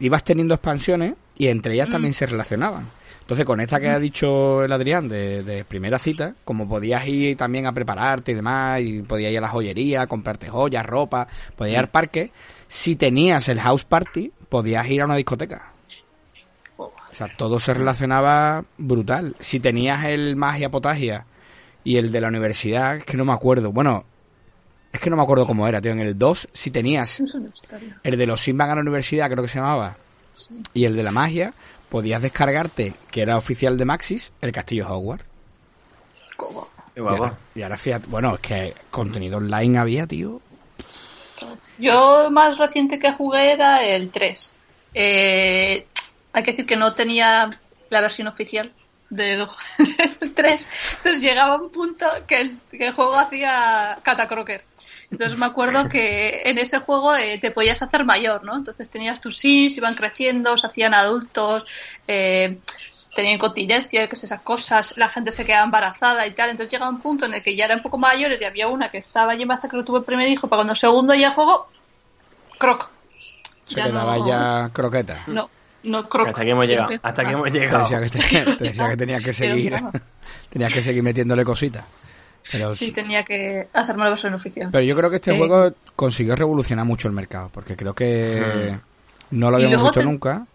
ibas 0.00 0.24
teniendo 0.24 0.54
expansiones 0.54 1.14
y 1.36 1.48
entre 1.48 1.74
ellas 1.74 1.88
también 1.88 2.12
se 2.14 2.26
relacionaban. 2.26 2.90
Entonces, 3.20 3.46
con 3.46 3.58
esta 3.60 3.80
que 3.80 3.88
ha 3.88 3.98
dicho 3.98 4.62
el 4.64 4.72
Adrián 4.72 5.08
de, 5.08 5.42
de 5.42 5.64
primera 5.64 5.98
cita, 5.98 6.34
como 6.44 6.68
podías 6.68 7.08
ir 7.08 7.38
también 7.38 7.66
a 7.66 7.72
prepararte 7.72 8.32
y 8.32 8.34
demás, 8.34 8.80
y 8.82 9.00
podías 9.00 9.32
ir 9.32 9.38
a 9.38 9.40
la 9.40 9.48
joyería, 9.48 10.06
comprarte 10.06 10.50
joyas, 10.50 10.84
ropa, 10.84 11.26
podías 11.56 11.72
ir 11.72 11.78
al 11.78 11.88
parque, 11.88 12.32
si 12.68 12.96
tenías 12.96 13.48
el 13.48 13.60
house 13.60 13.86
party, 13.86 14.30
podías 14.50 14.86
ir 14.88 15.00
a 15.00 15.06
una 15.06 15.16
discoteca. 15.16 15.73
O 17.14 17.16
sea, 17.16 17.28
todo 17.28 17.60
se 17.60 17.72
relacionaba 17.72 18.64
brutal. 18.76 19.36
Si 19.38 19.60
tenías 19.60 20.04
el 20.06 20.34
magia 20.34 20.68
potagia 20.68 21.26
y 21.84 21.96
el 21.96 22.10
de 22.10 22.20
la 22.20 22.26
universidad, 22.26 22.96
es 22.96 23.04
que 23.04 23.16
no 23.16 23.24
me 23.24 23.32
acuerdo. 23.32 23.70
Bueno, 23.70 24.04
es 24.92 24.98
que 24.98 25.10
no 25.10 25.16
me 25.16 25.22
acuerdo 25.22 25.46
cómo 25.46 25.68
era, 25.68 25.80
tío. 25.80 25.92
En 25.92 26.00
el 26.00 26.18
2, 26.18 26.48
si 26.52 26.72
tenías 26.72 27.22
el 28.02 28.18
de 28.18 28.26
los 28.26 28.40
Simban 28.40 28.68
a 28.68 28.74
la 28.74 28.80
universidad, 28.80 29.30
creo 29.30 29.44
que 29.44 29.48
se 29.48 29.60
llamaba, 29.60 29.96
y 30.72 30.86
el 30.86 30.96
de 30.96 31.04
la 31.04 31.12
magia, 31.12 31.54
podías 31.88 32.20
descargarte, 32.20 32.94
que 33.12 33.22
era 33.22 33.36
oficial 33.36 33.78
de 33.78 33.84
Maxis, 33.84 34.32
el 34.40 34.50
castillo 34.50 34.88
Hogwarts. 34.88 35.24
Qué 36.36 37.00
Y 37.00 37.00
ahora, 37.00 37.38
y 37.54 37.62
ahora 37.62 37.76
fíjate, 37.76 38.08
bueno, 38.08 38.34
es 38.34 38.40
que 38.40 38.74
contenido 38.90 39.36
online 39.36 39.78
había, 39.78 40.04
tío. 40.08 40.40
Yo 41.78 42.28
más 42.32 42.58
reciente 42.58 42.98
que 42.98 43.12
jugué 43.12 43.52
era 43.52 43.84
el 43.84 44.10
3. 44.10 44.52
Eh, 44.94 45.86
hay 46.34 46.42
que 46.42 46.50
decir 46.52 46.66
que 46.66 46.76
no 46.76 46.94
tenía 46.94 47.48
la 47.90 48.00
versión 48.00 48.26
oficial 48.28 48.72
del, 49.14 49.46
del 50.20 50.34
3. 50.34 50.68
Entonces 50.96 51.20
llegaba 51.22 51.56
un 51.56 51.70
punto 51.70 52.06
que 52.26 52.40
el, 52.40 52.58
que 52.70 52.88
el 52.88 52.92
juego 52.92 53.14
hacía 53.16 53.98
catacroker. 54.02 54.64
Entonces 55.10 55.38
me 55.38 55.46
acuerdo 55.46 55.88
que 55.88 56.42
en 56.44 56.58
ese 56.58 56.78
juego 56.80 57.14
eh, 57.14 57.38
te 57.38 57.52
podías 57.52 57.80
hacer 57.82 58.04
mayor, 58.04 58.42
¿no? 58.44 58.56
Entonces 58.56 58.90
tenías 58.90 59.20
tus 59.20 59.38
sims, 59.38 59.76
iban 59.76 59.94
creciendo, 59.94 60.56
se 60.56 60.66
hacían 60.66 60.92
adultos, 60.94 61.62
eh, 62.08 62.58
tenían 63.14 63.38
continencia, 63.38 64.08
que 64.08 64.16
esas 64.16 64.40
cosas, 64.40 64.96
la 64.96 65.08
gente 65.08 65.30
se 65.30 65.44
quedaba 65.44 65.62
embarazada 65.64 66.26
y 66.26 66.32
tal. 66.32 66.50
Entonces 66.50 66.72
llegaba 66.72 66.90
un 66.90 67.00
punto 67.00 67.26
en 67.26 67.34
el 67.34 67.42
que 67.44 67.54
ya 67.54 67.66
eran 67.66 67.78
un 67.78 67.82
poco 67.84 67.98
mayores 67.98 68.40
y 68.40 68.44
había 68.44 68.66
una 68.66 68.90
que 68.90 68.98
estaba 68.98 69.32
allí 69.32 69.42
embarazada 69.42 69.70
que 69.70 69.76
lo 69.76 69.84
tuvo 69.84 69.98
el 69.98 70.04
primer 70.04 70.28
hijo, 70.28 70.48
para 70.48 70.58
cuando 70.60 70.72
el 70.72 70.78
segundo 70.78 71.14
ya 71.14 71.28
el 71.28 71.34
juego, 71.34 71.68
croc. 72.58 72.88
Se 73.66 73.76
Ya 73.76 73.84
quedaba 73.84 74.16
no- 74.18 74.26
ya 74.26 74.70
croqueta. 74.72 75.22
No, 75.28 75.48
no 75.84 76.08
croc. 76.08 76.28
Hasta 76.28 76.40
aquí 76.42 76.50
hemos 76.50 76.66
llegado. 76.66 76.90
Hasta 77.02 77.22
aquí 77.22 77.32
hemos 77.32 77.44
Te 77.44 77.58
llegado. 77.58 77.78
decía 78.00 78.00
que, 78.00 78.08
te, 78.10 78.56
te 78.56 78.64
decía 78.68 78.88
que 78.90 78.96
tenías 78.96 79.22
que 79.22 79.32
seguir, 79.32 79.74
tenías 80.50 80.72
que 80.72 80.82
seguir 80.82 81.02
metiéndole 81.02 81.44
cositas. 81.44 81.84
Pero, 82.52 82.74
Sí, 82.74 82.92
tenía 82.92 83.22
que 83.24 83.68
hacerme 83.72 84.04
la 84.04 84.10
versión 84.10 84.34
oficial. 84.34 84.68
pero 84.70 84.84
yo 84.84 84.94
creo 84.96 85.08
que 85.10 85.16
este 85.16 85.32
Eh. 85.34 85.38
juego 85.38 85.72
consiguió 85.96 86.36
revolucionar 86.36 86.84
mucho 86.84 87.08
el 87.08 87.14
mercado, 87.14 87.50
porque 87.52 87.74
creo 87.76 87.94
que 87.94 88.78
no 89.30 89.50
lo 89.50 89.56
habíamos 89.56 89.82
visto 89.82 90.00
te- 90.00 90.06
nunca. 90.06 90.46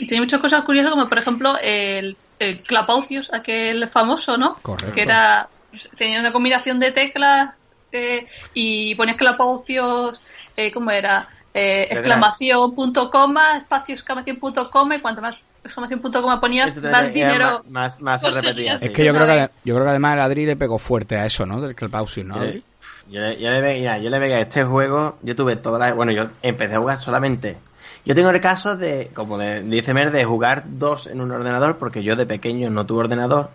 Y 0.00 0.06
tenía 0.06 0.22
muchas 0.22 0.40
cosas 0.40 0.62
curiosas, 0.62 0.90
como 0.90 1.08
por 1.08 1.18
ejemplo 1.18 1.54
el, 1.62 2.16
el 2.38 2.62
Clapaucius, 2.62 3.32
aquel 3.32 3.88
famoso, 3.88 4.36
¿no? 4.36 4.54
Correcto. 4.62 4.92
Que 4.94 5.02
era. 5.02 5.48
Tenía 5.96 6.18
una 6.20 6.32
combinación 6.32 6.80
de 6.80 6.92
teclas 6.92 7.54
eh, 7.92 8.26
y 8.54 8.94
ponías 8.94 9.16
Clapaucius, 9.16 10.20
eh, 10.56 10.70
¿cómo 10.72 10.90
era? 10.90 11.28
Eh, 11.54 11.88
exclamación 11.90 12.74
punto 12.74 13.10
coma, 13.10 13.56
espacio 13.56 13.94
exclamación 13.94 14.36
punto 14.36 14.70
coma, 14.70 14.96
y 14.96 15.00
cuanto 15.00 15.22
más 15.22 15.36
exclamación 15.64 16.00
punto 16.00 16.22
coma 16.22 16.40
ponías, 16.40 16.76
más 16.76 17.12
dinero. 17.12 17.64
Más, 17.68 18.00
más, 18.00 18.20
se 18.20 18.30
repetía. 18.30 18.76
sí. 18.78 18.86
Es 18.86 18.90
que 18.92 19.04
yo 19.04 19.12
creo 19.12 19.26
que, 19.26 19.50
yo 19.64 19.74
creo 19.74 19.84
que 19.84 19.90
además 19.90 20.14
el 20.14 20.20
Adri 20.20 20.46
le 20.46 20.56
pegó 20.56 20.78
fuerte 20.78 21.16
a 21.16 21.26
eso, 21.26 21.46
¿no? 21.46 21.60
Del 21.60 21.74
Clapausius, 21.74 22.26
¿no? 22.26 22.36
Adri? 22.36 22.62
yo 23.10 23.20
le, 23.20 23.40
yo 23.40 23.50
le 23.50 23.60
veía, 23.60 23.98
yo 23.98 24.10
le 24.10 24.18
veía 24.18 24.40
este 24.40 24.64
juego, 24.64 25.18
yo 25.22 25.34
tuve 25.34 25.56
todas 25.56 25.80
las... 25.80 25.94
Bueno, 25.94 26.12
yo 26.12 26.28
empecé 26.42 26.74
a 26.74 26.78
jugar 26.78 26.98
solamente... 26.98 27.56
Yo 28.04 28.14
tengo 28.14 28.30
el 28.30 28.40
caso 28.40 28.76
de, 28.76 29.10
como 29.12 29.36
de- 29.36 29.62
dice 29.62 29.92
Mer, 29.92 30.10
de 30.12 30.24
jugar 30.24 30.64
dos 30.66 31.06
en 31.06 31.20
un 31.20 31.30
ordenador, 31.30 31.76
porque 31.78 32.02
yo 32.02 32.16
de 32.16 32.24
pequeño 32.26 32.70
no 32.70 32.86
tuve 32.86 33.00
ordenador, 33.00 33.50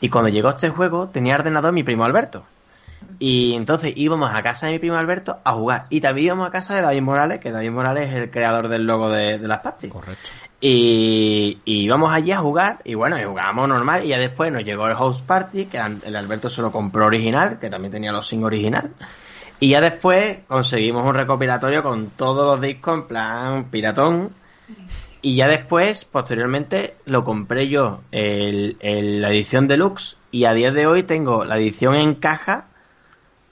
y 0.00 0.08
cuando 0.08 0.28
llegó 0.28 0.50
este 0.50 0.70
juego 0.70 1.08
tenía 1.08 1.36
ordenador 1.36 1.72
mi 1.72 1.82
primo 1.84 2.04
Alberto. 2.04 2.44
Y 3.18 3.54
entonces 3.54 3.92
íbamos 3.96 4.30
a 4.34 4.42
casa 4.42 4.66
de 4.66 4.72
mi 4.72 4.78
primo 4.78 4.96
Alberto 4.96 5.38
a 5.44 5.52
jugar. 5.52 5.86
Y 5.90 6.00
también 6.00 6.26
íbamos 6.26 6.48
a 6.48 6.50
casa 6.50 6.74
de 6.74 6.82
David 6.82 7.02
Morales, 7.02 7.38
que 7.38 7.52
David 7.52 7.70
Morales 7.70 8.10
es 8.10 8.16
el 8.16 8.30
creador 8.30 8.68
del 8.68 8.84
logo 8.86 9.10
de, 9.10 9.38
de 9.38 9.48
las 9.48 9.60
pastis. 9.60 9.90
Correcto. 9.90 10.28
Y, 10.60 11.58
y 11.64 11.82
íbamos 11.82 12.12
allí 12.12 12.30
a 12.30 12.38
jugar, 12.38 12.78
y 12.84 12.94
bueno, 12.94 13.18
y 13.18 13.24
jugábamos 13.24 13.68
normal, 13.68 14.04
y 14.04 14.08
ya 14.08 14.18
después 14.18 14.52
nos 14.52 14.62
llegó 14.64 14.86
el 14.86 14.94
House 14.94 15.20
Party, 15.20 15.64
que 15.66 15.78
el 16.04 16.14
Alberto 16.16 16.48
se 16.48 16.62
lo 16.62 16.70
compró 16.70 17.06
original, 17.06 17.58
que 17.58 17.68
también 17.68 17.90
tenía 17.90 18.12
los 18.12 18.28
sin 18.28 18.44
original. 18.44 18.92
Y 19.58 19.70
ya 19.70 19.80
después 19.80 20.38
conseguimos 20.46 21.04
un 21.04 21.14
recopilatorio 21.14 21.82
con 21.82 22.10
todos 22.10 22.46
los 22.46 22.60
discos 22.60 22.94
en 22.94 23.06
plan 23.08 23.64
piratón. 23.70 24.30
Y 25.20 25.36
ya 25.36 25.46
después, 25.46 26.04
posteriormente, 26.04 26.96
lo 27.06 27.22
compré 27.22 27.68
yo, 27.68 28.00
el, 28.10 28.76
el- 28.80 29.20
la 29.20 29.30
edición 29.30 29.68
deluxe, 29.68 30.16
y 30.32 30.44
a 30.46 30.52
día 30.54 30.72
de 30.72 30.86
hoy 30.86 31.02
tengo 31.04 31.44
la 31.44 31.58
edición 31.58 31.94
en 31.94 32.14
caja, 32.14 32.66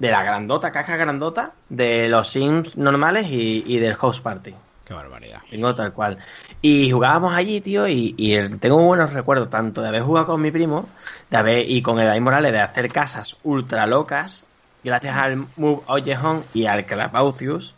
de 0.00 0.10
la 0.10 0.24
grandota, 0.24 0.72
caja 0.72 0.96
grandota, 0.96 1.52
de 1.68 2.08
los 2.08 2.28
Sims 2.30 2.76
normales 2.76 3.26
y, 3.28 3.62
y 3.66 3.78
del 3.78 3.94
House 3.94 4.20
Party. 4.20 4.54
Qué 4.84 4.94
barbaridad. 4.94 5.42
Tengo 5.48 5.72
tal 5.74 5.92
cual. 5.92 6.18
Y 6.60 6.90
jugábamos 6.90 7.34
allí, 7.36 7.60
tío, 7.60 7.86
y, 7.86 8.14
y 8.16 8.36
tengo 8.58 8.78
buenos 8.78 9.12
recuerdos, 9.12 9.48
tanto 9.48 9.82
de 9.82 9.88
haber 9.88 10.02
jugado 10.02 10.26
con 10.26 10.42
mi 10.42 10.50
primo, 10.50 10.88
de 11.30 11.36
haber, 11.36 11.70
y 11.70 11.80
con 11.82 12.00
el 12.00 12.06
David 12.06 12.22
Morales, 12.22 12.50
de 12.50 12.60
hacer 12.60 12.90
casas 12.90 13.36
ultra 13.44 13.86
locas, 13.86 14.46
gracias 14.82 15.14
al 15.16 15.46
Move 15.56 15.82
Ollejón 15.86 16.44
y 16.54 16.66
al 16.66 16.86
Clapaucius. 16.86 17.76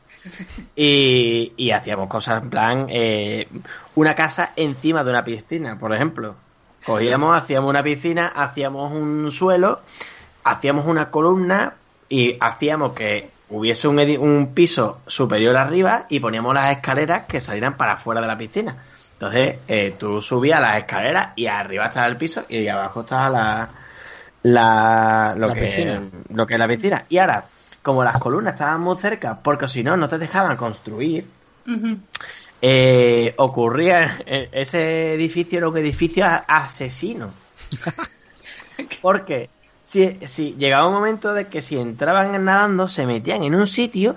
Y, 0.76 1.52
y 1.56 1.72
hacíamos 1.72 2.08
cosas 2.08 2.44
en 2.44 2.50
plan, 2.50 2.86
eh, 2.88 3.48
una 3.96 4.14
casa 4.14 4.52
encima 4.54 5.02
de 5.02 5.10
una 5.10 5.24
piscina, 5.24 5.76
por 5.78 5.92
ejemplo. 5.92 6.36
Cogíamos, 6.86 7.36
hacíamos 7.36 7.68
una 7.68 7.82
piscina, 7.82 8.28
hacíamos 8.28 8.92
un 8.92 9.30
suelo, 9.32 9.80
hacíamos 10.44 10.86
una 10.86 11.10
columna 11.10 11.74
y 12.12 12.36
hacíamos 12.38 12.92
que 12.92 13.30
hubiese 13.48 13.88
un, 13.88 13.98
un 13.98 14.52
piso 14.52 15.00
superior 15.06 15.56
arriba 15.56 16.04
y 16.10 16.20
poníamos 16.20 16.52
las 16.52 16.70
escaleras 16.70 17.24
que 17.26 17.40
salieran 17.40 17.78
para 17.78 17.94
afuera 17.94 18.20
de 18.20 18.26
la 18.26 18.36
piscina. 18.36 18.76
Entonces, 19.14 19.56
eh, 19.66 19.94
tú 19.98 20.20
subías 20.20 20.60
las 20.60 20.76
escaleras 20.76 21.30
y 21.36 21.46
arriba 21.46 21.86
estaba 21.86 22.06
el 22.08 22.18
piso 22.18 22.44
y 22.50 22.68
abajo 22.68 23.00
estaba 23.00 23.30
la, 23.30 23.70
la, 24.42 25.34
lo, 25.38 25.48
La 25.48 25.54
que, 25.54 25.60
piscina. 25.62 26.02
lo 26.34 26.46
que 26.46 26.52
es 26.52 26.60
la 26.60 26.68
piscina. 26.68 27.06
Y 27.08 27.16
ahora, 27.16 27.46
como 27.80 28.04
las 28.04 28.18
columnas 28.18 28.56
estaban 28.56 28.82
muy 28.82 28.98
cerca, 28.98 29.38
porque 29.42 29.66
si 29.70 29.82
no, 29.82 29.96
no 29.96 30.06
te 30.06 30.18
dejaban 30.18 30.54
construir, 30.58 31.26
eh, 32.60 33.32
ocurría, 33.38 34.18
eh, 34.26 34.50
ese 34.52 35.14
edificio 35.14 35.56
era 35.56 35.68
un 35.70 35.78
edificio 35.78 36.26
asesino. 36.46 37.32
Porque 39.00 39.48
si, 39.84 40.18
si 40.26 40.54
llegaba 40.54 40.88
un 40.88 40.94
momento 40.94 41.34
de 41.34 41.48
que 41.48 41.62
si 41.62 41.78
entraban 41.78 42.44
nadando 42.44 42.88
se 42.88 43.06
metían 43.06 43.42
en 43.42 43.54
un 43.54 43.66
sitio 43.66 44.16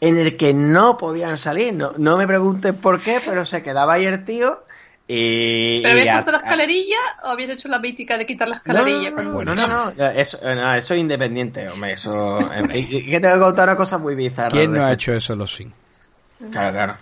en 0.00 0.18
el 0.18 0.36
que 0.36 0.52
no 0.52 0.98
podían 0.98 1.38
salir. 1.38 1.72
No, 1.72 1.92
no 1.96 2.16
me 2.16 2.26
preguntes 2.26 2.74
por 2.74 3.00
qué, 3.02 3.20
pero 3.24 3.44
se 3.44 3.62
quedaba 3.62 3.94
ahí 3.94 4.04
el 4.06 4.24
tío 4.24 4.62
y... 5.08 5.80
¿Pero 5.82 5.92
habías 6.00 6.14
puesto 6.16 6.32
la 6.32 6.38
escalerilla 6.38 6.96
o 7.24 7.28
habías 7.28 7.50
hecho 7.50 7.68
la 7.68 7.78
mítica 7.78 8.18
de 8.18 8.26
quitar 8.26 8.48
la 8.48 8.56
escalerilla? 8.56 9.10
no, 9.10 9.22
no, 9.22 9.32
cuando- 9.32 9.54
no, 9.54 9.66
no, 9.66 9.92
no, 9.96 10.06
eso, 10.10 10.38
no, 10.42 10.74
eso 10.74 10.94
es 10.94 11.00
independiente, 11.00 11.68
hombre, 11.68 11.92
eso... 11.92 12.38
Y 12.74 13.06
que 13.08 13.20
te 13.20 13.28
voy 13.28 13.36
a 13.36 13.40
contar 13.40 13.68
una 13.68 13.76
cosa 13.76 13.98
muy 13.98 14.14
bizarra. 14.14 14.50
¿Quién 14.50 14.72
no 14.72 14.84
ha 14.84 14.92
hecho 14.92 15.12
eso 15.12 15.34
los 15.36 15.54
Sims? 15.54 15.72
Claro, 16.50 16.72
claro. 16.72 16.96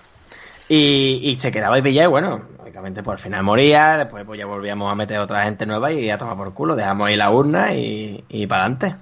Y, 0.69 1.21
y 1.23 1.39
se 1.39 1.53
quedaba 1.53 1.77
ahí 1.77 1.83
pillado 1.83 2.09
y 2.09 2.11
bueno, 2.11 2.43
lógicamente 2.59 3.03
pues 3.03 3.19
al 3.19 3.23
final 3.23 3.43
moría, 3.43 3.99
después 3.99 4.25
pues 4.25 4.39
ya 4.39 4.47
volvíamos 4.47 4.91
a 4.91 4.95
meter 4.95 5.19
otra 5.19 5.45
gente 5.45 5.67
nueva 5.67 5.93
y 5.93 6.11
a 6.11 6.17
tomar 6.17 6.37
por 6.37 6.55
culo, 6.55 6.75
dejamos 6.75 7.09
ahí 7.09 7.17
la 7.17 7.31
urna 7.31 7.75
y, 7.75 8.25
y 8.29 8.47
para 8.47 8.63
adelante. 8.63 8.97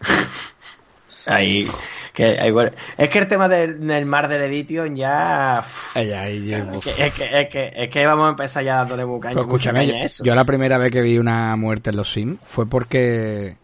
ahí, 1.26 1.68
que, 2.14 2.38
ahí, 2.40 2.50
bueno. 2.50 2.70
Es 2.96 3.08
que 3.10 3.18
el 3.18 3.28
tema 3.28 3.48
del, 3.48 3.86
del 3.86 4.06
mar 4.06 4.28
del 4.28 4.42
Edition 4.42 4.96
ya... 4.96 5.62
es, 5.94 6.06
que, 6.06 7.06
es, 7.06 7.14
que, 7.14 7.40
es, 7.40 7.48
que, 7.48 7.72
es 7.74 7.88
que 7.90 8.06
vamos 8.06 8.26
a 8.26 8.30
empezar 8.30 8.64
ya 8.64 8.76
dándole 8.76 9.04
mucha 9.04 9.30
escúchame, 9.30 9.86
yo, 9.86 9.94
eso. 9.94 10.24
yo 10.24 10.34
la 10.34 10.44
primera 10.44 10.78
vez 10.78 10.90
que 10.90 11.02
vi 11.02 11.18
una 11.18 11.54
muerte 11.56 11.90
en 11.90 11.96
los 11.96 12.10
Sims 12.10 12.38
fue 12.44 12.66
porque 12.66 13.56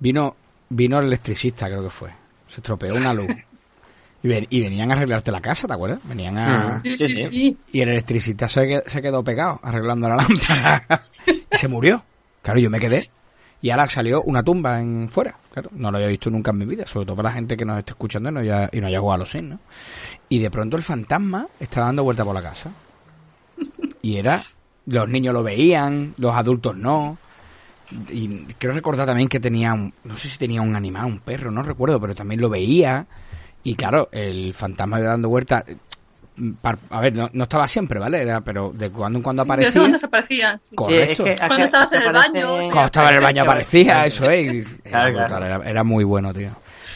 vino 0.00 0.34
vino 0.72 0.98
el 0.98 1.06
electricista, 1.06 1.66
creo 1.66 1.82
que 1.82 1.90
fue. 1.90 2.10
Se 2.48 2.56
estropeó 2.56 2.94
una 2.94 3.14
luz. 3.14 3.28
Y, 4.22 4.28
ven- 4.28 4.46
y 4.50 4.60
venían 4.60 4.90
a 4.90 4.94
arreglarte 4.94 5.32
la 5.32 5.40
casa, 5.40 5.66
¿te 5.66 5.74
acuerdas? 5.74 5.98
Venían 6.04 6.38
a... 6.38 6.76
Mm. 6.76 6.80
Sí, 6.82 6.96
Sí, 6.96 7.16
sí. 7.16 7.56
Y 7.72 7.80
el 7.80 7.88
electricista 7.88 8.48
se, 8.48 8.82
se 8.86 9.02
quedó 9.02 9.24
pegado 9.24 9.58
arreglando 9.62 10.08
la 10.08 10.16
lámpara. 10.16 11.02
y 11.26 11.56
se 11.56 11.68
murió. 11.68 12.04
Claro, 12.42 12.60
yo 12.60 12.70
me 12.70 12.78
quedé. 12.78 13.10
Y 13.60 13.70
ahora 13.70 13.88
salió 13.88 14.22
una 14.22 14.42
tumba 14.42 14.80
en 14.80 15.08
fuera. 15.08 15.36
Claro, 15.52 15.70
no 15.72 15.90
lo 15.90 15.96
había 15.98 16.08
visto 16.08 16.30
nunca 16.30 16.50
en 16.50 16.58
mi 16.58 16.64
vida, 16.66 16.86
sobre 16.86 17.06
todo 17.06 17.16
para 17.16 17.28
la 17.28 17.34
gente 17.34 17.56
que 17.56 17.64
nos 17.64 17.78
esté 17.78 17.92
escuchando 17.92 18.28
y 18.30 18.32
no 18.32 18.40
haya, 18.40 18.68
y 18.72 18.80
no 18.80 18.86
haya 18.88 18.98
jugado 19.00 19.14
a 19.14 19.18
los 19.18 19.30
Sims, 19.30 19.50
¿no? 19.50 19.58
Y 20.28 20.38
de 20.40 20.50
pronto 20.50 20.76
el 20.76 20.82
fantasma 20.82 21.46
estaba 21.60 21.86
dando 21.86 22.02
vuelta 22.04 22.24
por 22.24 22.34
la 22.34 22.42
casa. 22.42 22.70
Y 24.00 24.16
era, 24.16 24.42
los 24.86 25.08
niños 25.08 25.32
lo 25.34 25.42
veían, 25.42 26.14
los 26.16 26.34
adultos 26.34 26.76
no. 26.76 27.18
Y 28.10 28.28
quiero 28.58 28.74
recordar 28.74 29.06
también 29.06 29.28
que 29.28 29.38
tenía, 29.40 29.74
un, 29.74 29.92
no 30.04 30.16
sé 30.16 30.28
si 30.28 30.38
tenía 30.38 30.62
un 30.62 30.74
animal, 30.74 31.04
un 31.06 31.18
perro, 31.20 31.50
no 31.50 31.62
recuerdo, 31.62 32.00
pero 32.00 32.14
también 32.14 32.40
lo 32.40 32.48
veía. 32.48 33.06
Y 33.64 33.74
claro, 33.74 34.08
el 34.12 34.54
fantasma 34.54 34.98
iba 34.98 35.08
dando 35.10 35.28
vuelta. 35.28 35.64
par- 36.60 36.78
A 36.90 37.00
ver, 37.00 37.14
no, 37.14 37.28
no 37.32 37.42
estaba 37.44 37.68
siempre, 37.68 38.00
¿vale? 38.00 38.22
Era, 38.22 38.40
pero 38.40 38.72
de 38.74 38.90
cuando 38.90 39.18
en 39.18 39.22
cuando 39.22 39.42
Sí, 39.42 39.46
de 39.48 39.52
aparecía. 39.52 39.80
cuando 39.82 39.98
sí. 40.68 40.74
Correcto. 40.74 41.24
Sí, 41.24 41.30
es 41.30 41.40
que- 41.40 41.46
Cuando 41.46 41.64
estabas 41.66 41.92
en 41.92 42.02
el 42.02 42.12
baño, 42.12 42.48
Cuando 42.58 42.84
estaba 42.86 43.08
en 43.10 43.14
el 43.16 43.22
baño 43.22 43.42
aparecía, 43.42 44.06
eso 44.06 44.28
es. 44.30 44.76
Era, 44.84 45.10
brutal, 45.10 45.42
era, 45.42 45.56
era 45.70 45.84
muy 45.84 46.04
bueno, 46.04 46.32
tío. 46.34 46.50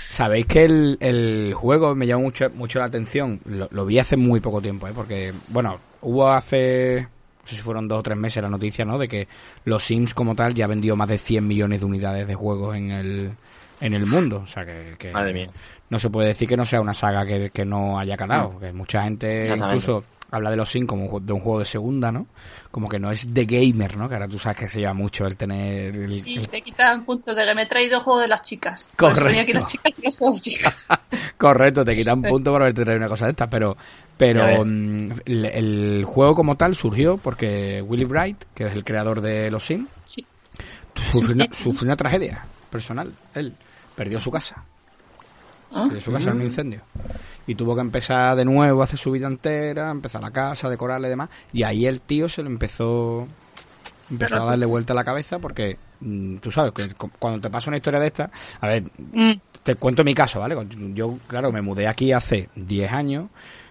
Sabéis 0.08 0.46
que 0.46 0.64
el, 0.64 0.96
el 1.00 1.52
juego 1.54 1.94
me 1.94 2.06
llamó 2.06 2.22
mucho, 2.24 2.48
mucho 2.54 2.78
la 2.78 2.86
atención. 2.86 3.40
Lo, 3.44 3.68
lo 3.70 3.84
vi 3.84 3.98
hace 3.98 4.16
muy 4.16 4.40
poco 4.40 4.60
tiempo, 4.62 4.88
¿eh? 4.88 4.92
Porque, 4.94 5.32
bueno, 5.48 5.78
hubo 6.00 6.30
hace, 6.30 7.02
no 7.42 7.46
sé 7.48 7.56
si 7.56 7.60
fueron 7.62 7.86
dos 7.88 7.98
o 7.98 8.02
tres 8.02 8.16
meses 8.16 8.42
la 8.42 8.48
noticia, 8.48 8.84
¿no? 8.84 8.98
De 8.98 9.08
que 9.08 9.28
los 9.64 9.82
Sims 9.84 10.14
como 10.14 10.34
tal 10.34 10.54
ya 10.54 10.66
vendió 10.68 10.96
más 10.96 11.08
de 11.08 11.18
100 11.18 11.46
millones 11.46 11.80
de 11.80 11.86
unidades 11.86 12.26
de 12.26 12.34
juegos 12.36 12.76
en 12.76 12.90
el, 12.92 13.32
en 13.80 13.94
el 13.94 14.06
mundo. 14.06 14.40
O 14.44 14.46
sea 14.46 14.64
que, 14.64 14.94
que 14.98 15.12
Madre 15.12 15.32
mía. 15.32 15.50
no 15.90 15.98
se 15.98 16.10
puede 16.10 16.28
decir 16.28 16.48
que 16.48 16.56
no 16.56 16.64
sea 16.64 16.80
una 16.80 16.94
saga 16.94 17.24
que, 17.26 17.50
que 17.50 17.64
no 17.64 17.98
haya 17.98 18.16
calado. 18.16 18.52
Porque 18.52 18.72
mucha 18.72 19.02
gente 19.04 19.48
incluso 19.54 20.04
habla 20.30 20.50
de 20.50 20.56
los 20.56 20.68
Sims 20.68 20.88
como 20.88 21.06
un 21.06 21.24
de 21.24 21.32
un 21.32 21.40
juego 21.40 21.60
de 21.60 21.64
segunda, 21.64 22.10
¿no? 22.10 22.26
Como 22.72 22.88
que 22.88 22.98
no 22.98 23.10
es 23.12 23.32
de 23.32 23.44
gamer, 23.46 23.96
¿no? 23.96 24.08
Que 24.08 24.14
ahora 24.16 24.26
tú 24.28 24.38
sabes 24.40 24.58
que 24.58 24.68
se 24.68 24.80
lleva 24.80 24.92
mucho 24.92 25.24
el 25.24 25.36
tener... 25.36 25.94
el- 25.96 26.20
Sí, 26.20 26.36
el- 26.36 26.48
te 26.48 26.62
quitan 26.62 27.04
puntos 27.04 27.34
de 27.36 27.44
que 27.44 27.54
me 27.54 27.62
he 27.62 27.66
traído 27.66 28.00
juego 28.00 28.20
de 28.20 28.28
las 28.28 28.42
chicas. 28.42 28.82
Aquí 28.84 28.96
Correcto. 28.96 29.52
las 29.54 29.66
chicas 29.66 29.92
y 30.02 30.24
los 30.24 30.40
chicas. 30.42 30.76
Correcto, 31.38 31.84
te 31.84 31.94
quitan 31.94 32.22
punto 32.22 32.50
por 32.52 32.60
haberte 32.62 32.82
traído 32.82 32.98
una 32.98 33.08
cosa 33.08 33.26
de 33.26 33.30
estas, 33.32 33.48
pero, 33.48 33.76
pero 34.16 34.64
mm, 34.64 35.10
el, 35.26 35.44
el 35.44 36.04
juego 36.04 36.34
como 36.34 36.56
tal 36.56 36.74
surgió 36.74 37.16
porque 37.18 37.80
Willy 37.82 38.04
Bright, 38.04 38.44
que 38.54 38.64
es 38.66 38.72
el 38.72 38.84
creador 38.84 39.20
de 39.20 39.50
los 39.50 39.64
Sims, 39.64 39.88
Sí. 40.04 40.26
sufrió 40.94 41.34
una, 41.34 41.44
sufrió 41.54 41.86
una 41.86 41.96
tragedia 41.96 42.44
personal. 42.70 43.12
Él 43.34 43.54
perdió 43.96 44.20
su 44.20 44.30
casa. 44.30 44.62
Ah. 45.74 45.84
Perdió 45.84 46.00
su 46.00 46.12
casa 46.12 46.30
en 46.30 46.36
un 46.36 46.42
incendio. 46.42 46.82
Y 47.48 47.54
tuvo 47.54 47.74
que 47.74 47.80
empezar 47.80 48.36
de 48.36 48.44
nuevo 48.44 48.80
a 48.80 48.84
hacer 48.84 48.98
su 48.98 49.10
vida 49.10 49.26
entera, 49.26 49.90
empezar 49.90 50.20
la 50.22 50.30
casa, 50.30 50.68
decorarla 50.70 51.08
y 51.08 51.10
demás. 51.10 51.28
Y 51.52 51.62
ahí 51.64 51.86
el 51.86 52.00
tío 52.00 52.28
se 52.28 52.42
le 52.42 52.48
empezó 52.48 53.26
empezó 54.08 54.40
a 54.40 54.44
darle 54.44 54.66
vuelta 54.66 54.92
a 54.92 54.96
la 54.96 55.02
cabeza 55.02 55.40
porque 55.40 55.78
mm, 55.98 56.36
tú 56.36 56.52
sabes 56.52 56.72
que 56.72 56.94
cu- 56.94 57.10
cuando 57.18 57.40
te 57.40 57.50
pasa 57.50 57.70
una 57.70 57.76
historia 57.78 57.98
de 57.98 58.06
esta, 58.06 58.30
a 58.60 58.68
ver, 58.68 58.84
Mm. 59.12 59.32
te 59.64 59.74
cuento 59.74 60.04
mi 60.04 60.14
caso, 60.14 60.38
¿vale? 60.38 60.56
Yo, 60.94 61.18
claro, 61.26 61.50
me 61.50 61.60
mudé 61.60 61.88
aquí 61.88 62.12
hace 62.12 62.48
10 62.54 62.92
años. 62.92 63.28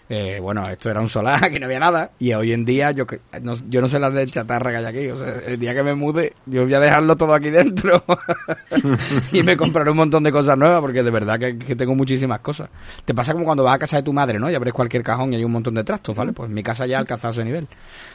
Eh, 0.10 0.40
bueno, 0.42 0.64
esto 0.70 0.90
era 0.90 1.02
un 1.02 1.10
solar, 1.10 1.44
aquí 1.46 1.60
no 1.60 1.66
había 1.66 1.80
nada. 1.80 2.12
Y 2.20 2.34
hoy 2.34 2.54
en 2.54 2.66
día, 2.66 2.92
yo, 2.92 3.06
que- 3.08 3.22
no, 3.42 3.54
yo 3.70 3.82
no 3.82 3.88
sé 3.88 4.00
las 4.00 4.14
de 4.14 4.26
chatarra 4.28 4.72
que 4.72 4.78
hay 4.78 4.86
aquí. 4.86 5.08
O 5.10 5.18
sea, 5.20 5.42
el 5.48 5.60
día 5.60 5.74
que 5.74 5.84
me 5.84 5.96
mude, 5.96 6.34
yo 6.46 6.64
voy 6.64 6.74
a 6.74 6.80
dejarlo 6.80 7.16
todo 7.16 7.34
aquí 7.34 7.50
dentro. 7.52 8.04
y 9.32 9.44
me 9.44 9.58
compraré 9.58 9.90
un 9.92 9.98
montón 9.98 10.24
de 10.24 10.32
cosas 10.32 10.58
nuevas, 10.58 10.82
porque 10.82 11.04
de 11.04 11.12
verdad 11.12 11.40
que, 11.40 11.58
que 11.58 11.76
tengo 11.76 11.96
muchísimas 11.96 12.40
cosas. 12.40 12.70
Te 13.04 13.14
pasa 13.14 13.34
como 13.34 13.46
cuando 13.46 13.64
vas 13.64 13.76
a 13.76 13.80
casa 13.80 13.98
de 13.98 14.04
tu 14.04 14.14
madre, 14.14 14.40
¿no? 14.40 14.50
Y 14.50 14.56
abres 14.56 14.74
cualquier 14.74 15.04
cajón 15.04 15.34
y 15.34 15.38
hay 15.38 15.44
un 15.44 15.52
montón 15.52 15.74
de 15.76 15.84
trastos, 15.84 16.16
¿vale? 16.16 16.34
Pues 16.34 16.50
mi 16.50 16.64
casa 16.64 16.86
ya 16.86 16.98
ha 16.98 17.00
alcanzado 17.00 17.32
ese 17.32 17.44
nivel. 17.46 17.68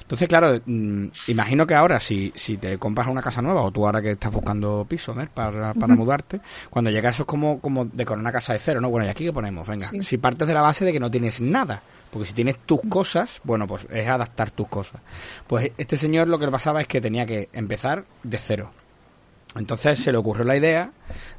Entonces, 0.02 0.28
claro, 0.28 0.58
mm, 0.64 1.06
imagino 1.28 1.66
que 1.66 1.74
ahora, 1.74 2.00
si, 2.00 2.32
si 2.34 2.56
te 2.56 2.78
compras 2.78 3.06
una 3.08 3.22
casa 3.22 3.40
nueva, 3.42 3.62
o 3.62 3.70
tú 3.70 3.86
ahora 3.86 4.00
que 4.02 4.12
estás 4.12 4.32
buscando 4.32 4.84
piso, 4.88 5.14
¿no? 5.14 5.26
Para, 5.32 5.74
para 5.74 5.94
mudarte, 5.94 6.40
cuando 6.68 6.90
llega 6.90 7.10
eso 7.10 7.22
es 7.22 7.26
como, 7.26 7.60
como 7.60 7.84
decorar 7.84 8.20
una 8.20 8.32
casa 8.32 8.52
de 8.52 8.58
cero, 8.58 8.80
¿no? 8.80 8.88
Bueno, 8.90 9.06
¿y 9.06 9.10
aquí 9.10 9.24
qué 9.24 9.32
ponemos? 9.32 9.66
Venga, 9.66 9.86
Sí. 9.86 10.02
si 10.02 10.18
partes 10.18 10.46
de 10.48 10.54
la 10.54 10.62
base 10.62 10.84
de 10.84 10.92
que 10.92 11.00
no 11.00 11.10
tienes 11.10 11.40
nada, 11.40 11.79
porque 12.10 12.26
si 12.28 12.34
tienes 12.34 12.58
tus 12.66 12.80
cosas, 12.88 13.40
bueno, 13.44 13.66
pues 13.66 13.86
es 13.90 14.08
adaptar 14.08 14.50
tus 14.50 14.68
cosas. 14.68 15.00
Pues 15.46 15.70
este 15.78 15.96
señor 15.96 16.28
lo 16.28 16.38
que 16.38 16.46
le 16.46 16.52
pasaba 16.52 16.80
es 16.80 16.88
que 16.88 17.00
tenía 17.00 17.24
que 17.26 17.48
empezar 17.52 18.04
de 18.22 18.36
cero. 18.38 18.70
Entonces 19.56 19.98
se 19.98 20.12
le 20.12 20.18
ocurrió 20.18 20.44
la 20.44 20.56
idea 20.56 20.92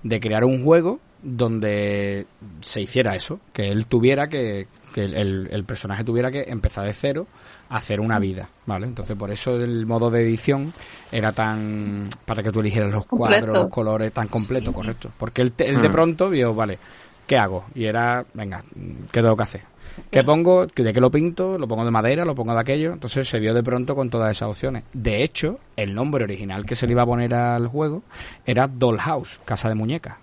de 0.04 0.20
crear 0.20 0.44
un 0.44 0.64
juego 0.64 1.00
donde 1.24 2.26
se 2.62 2.82
hiciera 2.82 3.16
eso, 3.16 3.40
que 3.54 3.70
él 3.70 3.86
tuviera 3.86 4.28
que, 4.28 4.68
que 4.94 5.04
el, 5.06 5.48
el- 5.52 5.64
personaje 5.66 6.04
tuviera 6.04 6.32
que 6.32 6.44
empezar 6.48 6.86
de 6.86 6.94
cero 6.94 7.28
a 7.70 7.78
hacer 7.78 8.00
una 8.02 8.18
vida, 8.20 8.50
¿vale? 8.66 8.88
Entonces 8.88 9.16
por 9.16 9.32
eso 9.32 9.56
el 9.56 9.86
modo 9.86 10.10
de 10.10 10.24
edición 10.24 10.74
era 11.12 11.32
tan 11.32 12.10
para 12.26 12.42
que 12.44 12.52
tú 12.52 12.60
eligieras 12.62 12.92
los 12.92 13.06
Completo. 13.06 13.46
cuadros, 13.46 13.64
los 13.66 13.72
colores, 13.72 14.12
tan 14.12 14.28
completo, 14.28 14.74
correcto. 14.74 15.12
Porque 15.18 15.42
él, 15.42 15.52
te- 15.54 15.70
él 15.70 15.82
de 15.82 15.88
Mm. 15.90 15.92
pronto 15.92 16.30
vio, 16.30 16.54
vale, 16.56 16.80
¿qué 17.28 17.38
hago? 17.38 17.66
Y 17.76 17.86
era, 17.86 18.26
venga, 18.34 18.64
¿qué 19.12 19.22
tengo 19.22 19.38
que 19.38 19.44
hacer? 19.44 19.62
¿Qué 20.10 20.24
pongo? 20.24 20.66
¿De 20.68 20.94
qué 20.94 21.00
lo 21.02 21.12
pinto? 21.12 21.58
¿Lo 21.58 21.68
pongo 21.68 21.86
de 21.86 21.92
madera? 21.92 22.26
¿Lo 22.26 22.36
pongo 22.36 22.54
de 22.54 22.60
aquello? 22.60 22.94
Entonces 22.94 23.28
se 23.28 23.40
vio 23.40 23.54
de 23.54 23.64
pronto 23.64 23.96
con 23.96 24.10
todas 24.10 24.32
esas 24.32 24.50
opciones. 24.50 24.84
De 24.94 25.24
hecho, 25.24 25.60
el 25.76 25.94
nombre 25.94 26.24
original 26.24 26.66
que 26.66 26.76
se 26.76 26.86
le 26.88 26.94
iba 26.94 27.02
a 27.04 27.06
poner 27.06 27.34
al 27.34 27.68
juego 27.68 28.04
era 28.46 28.68
Dollhouse, 28.68 29.40
Casa 29.46 29.70
de 29.70 29.76
Muñecas. 29.76 30.16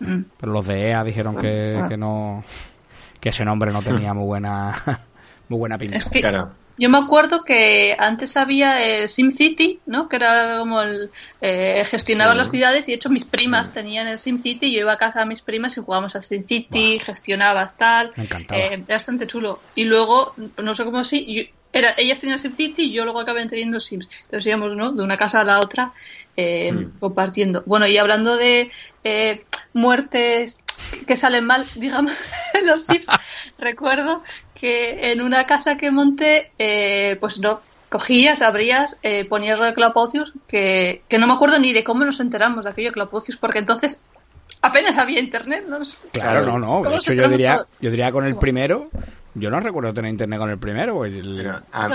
Mm. 0.00 0.20
Pero 0.38 0.52
los 0.52 0.66
de 0.66 0.88
EA 0.88 1.04
dijeron 1.04 1.36
que, 1.36 1.78
Ah. 1.82 1.88
que 1.88 1.96
no 1.96 2.42
que 3.20 3.28
ese 3.28 3.44
nombre 3.44 3.70
no 3.70 3.82
tenía 3.82 4.14
muy 4.14 4.24
buena 4.24 4.72
muy 5.48 5.58
buena 5.58 5.76
pinta. 5.76 5.98
Es 5.98 6.06
que 6.06 6.20
Claro. 6.20 6.50
Yo 6.80 6.88
me 6.88 6.98
acuerdo 6.98 7.44
que 7.44 7.94
antes 7.98 8.36
había 8.36 8.82
el 8.84 9.08
SimCity, 9.08 9.82
¿no? 9.86 10.08
Que 10.08 10.16
era 10.16 10.56
como 10.58 10.80
el 10.82 11.10
eh, 11.40 11.84
gestionaba 11.86 12.32
Sí. 12.32 12.38
las 12.38 12.50
ciudades 12.50 12.88
y 12.88 12.92
de 12.92 12.96
hecho 12.96 13.10
mis 13.10 13.26
primas 13.26 13.68
Sí. 13.68 13.74
tenían 13.74 14.06
el 14.08 14.18
SimCity 14.18 14.66
y 14.66 14.72
yo 14.72 14.80
iba 14.80 14.92
a 14.92 14.98
casa 14.98 15.22
a 15.22 15.26
mis 15.26 15.42
primas 15.42 15.76
y 15.76 15.80
jugábamos 15.82 16.16
al 16.16 16.24
SimCity, 16.24 16.98
gestionabas 17.00 17.76
tal. 17.76 18.12
Me 18.16 18.24
encantaba. 18.24 18.60
Eh, 18.60 18.72
era 18.86 18.96
bastante 18.96 19.26
chulo. 19.26 19.62
Y 19.74 19.84
luego, 19.84 20.34
no 20.56 20.74
sé 20.74 20.84
cómo 20.84 21.04
si, 21.04 21.34
yo- 21.34 21.42
era, 21.72 21.94
ellas 21.98 22.18
tenían 22.18 22.38
SimCity 22.40 22.82
y 22.84 22.92
yo 22.92 23.04
luego 23.04 23.20
acabé 23.20 23.44
teniendo 23.46 23.78
Sims. 23.78 24.08
Entonces 24.22 24.46
íbamos, 24.48 24.74
¿no? 24.74 24.90
De 24.92 25.02
una 25.04 25.16
casa 25.18 25.40
a 25.40 25.44
la 25.44 25.60
otra 25.60 25.92
eh, 26.36 26.72
Mm. 26.72 26.98
compartiendo. 26.98 27.62
Bueno, 27.66 27.86
y 27.86 27.98
hablando 27.98 28.36
de 28.36 28.72
eh, 29.04 29.44
muertes 29.74 30.56
que 31.06 31.16
salen 31.16 31.44
mal, 31.44 31.64
digamos, 31.76 32.12
en 32.54 32.66
los 32.66 32.84
Sims, 32.86 33.06
recuerdo 33.58 34.22
que 34.60 35.12
en 35.12 35.20
una 35.22 35.46
casa 35.46 35.76
que 35.76 35.90
monté, 35.90 36.54
eh, 36.58 37.16
pues 37.20 37.38
no, 37.38 37.68
cogías, 37.88 38.42
abrías, 38.42 38.98
eh, 39.02 39.24
ponías 39.26 39.58
lo 39.58 39.64
de 39.66 39.74
Clapocius, 39.74 40.34
que, 40.46 41.06
que 41.08 41.18
no 41.18 41.26
me 41.26 41.32
acuerdo 41.34 41.58
ni 41.58 41.72
de 41.72 41.84
cómo 41.84 42.04
nos 42.04 42.20
enteramos 42.20 42.64
de 42.64 42.70
aquello 42.70 42.88
de 42.90 42.94
Clapocius, 42.94 43.38
porque 43.38 43.58
entonces 43.60 44.00
apenas 44.62 44.98
había 44.98 45.20
internet, 45.20 45.64
¿no? 45.68 45.78
Claro, 46.12 46.42
no, 46.44 46.58
no. 46.58 46.84
De 46.86 46.88
¿Cómo 46.88 46.96
hecho, 46.96 47.12
yo 47.14 47.28
diría, 47.28 47.56
todo? 47.58 47.68
yo 47.80 47.90
diría 47.90 48.10
con 48.10 48.24
el 48.26 48.36
primero, 48.36 48.92
yo 49.34 49.50
no 49.50 49.60
recuerdo 49.60 49.94
tener 49.94 50.10
internet 50.10 50.38
con 50.40 50.50
el 50.50 50.58
primero. 50.58 50.94
pues 50.96 51.12
el- 51.14 51.40
Pero 51.40 51.60
a, 51.70 51.88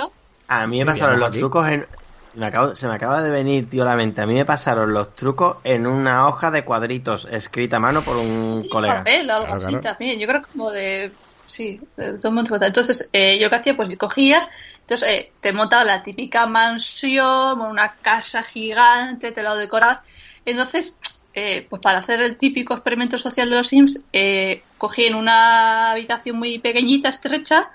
a 0.47 0.67
mí 0.67 0.79
me 0.79 0.85
pasaron 0.85 1.19
los 1.19 1.29
aquí. 1.29 1.39
trucos 1.39 1.67
en... 1.67 1.85
me 2.33 2.45
acabo- 2.47 2.75
se 2.75 2.87
me 2.87 2.93
acaba 2.95 3.21
de 3.21 3.29
venir, 3.31 3.69
tío, 3.69 3.83
a 3.83 3.85
la 3.87 3.95
mente. 3.97 4.21
A 4.21 4.25
mí 4.25 4.33
me 4.33 4.45
pasaron 4.45 4.93
los 4.93 5.15
trucos 5.15 5.57
en 5.65 5.85
una 5.85 6.27
hoja 6.27 6.49
de 6.51 6.63
cuadritos 6.63 7.27
escrita 7.29 7.77
a 7.77 7.79
mano 7.81 8.03
por 8.05 8.17
un 8.17 8.63
Sí, 8.63 8.69
colega. 8.69 8.85
papel, 8.85 9.29
algo 9.29 9.47
Claro, 9.47 9.53
así 9.53 9.79
claro. 9.79 9.81
también. 9.81 10.19
Yo 10.19 10.27
creo 10.27 10.41
que 10.41 10.47
como 10.51 10.71
de 10.71 11.19
Sí, 11.47 11.79
de 11.95 12.13
todo 12.13 12.29
el 12.29 12.35
mundo 12.35 12.49
contaba. 12.49 12.67
Entonces, 12.67 13.09
eh, 13.13 13.37
yo 13.39 13.49
que 13.49 13.55
hacía, 13.55 13.77
pues 13.77 13.95
cogías, 13.97 14.49
entonces 14.81 15.07
eh, 15.07 15.31
te 15.41 15.53
montaba 15.53 15.83
la 15.83 16.03
típica 16.03 16.45
mansión, 16.45 17.61
una 17.61 17.95
casa 17.95 18.43
gigante, 18.43 19.31
te 19.31 19.43
la 19.43 19.55
decorabas. 19.55 20.01
Entonces, 20.45 20.99
eh, 21.33 21.67
pues 21.69 21.81
para 21.81 21.99
hacer 21.99 22.21
el 22.21 22.37
típico 22.37 22.73
experimento 22.73 23.19
social 23.19 23.49
de 23.49 23.57
los 23.57 23.67
Sims, 23.67 23.99
eh, 24.13 24.63
cogí 24.77 25.05
en 25.05 25.15
una 25.15 25.91
habitación 25.91 26.37
muy 26.37 26.59
pequeñita, 26.59 27.09
estrecha, 27.09 27.71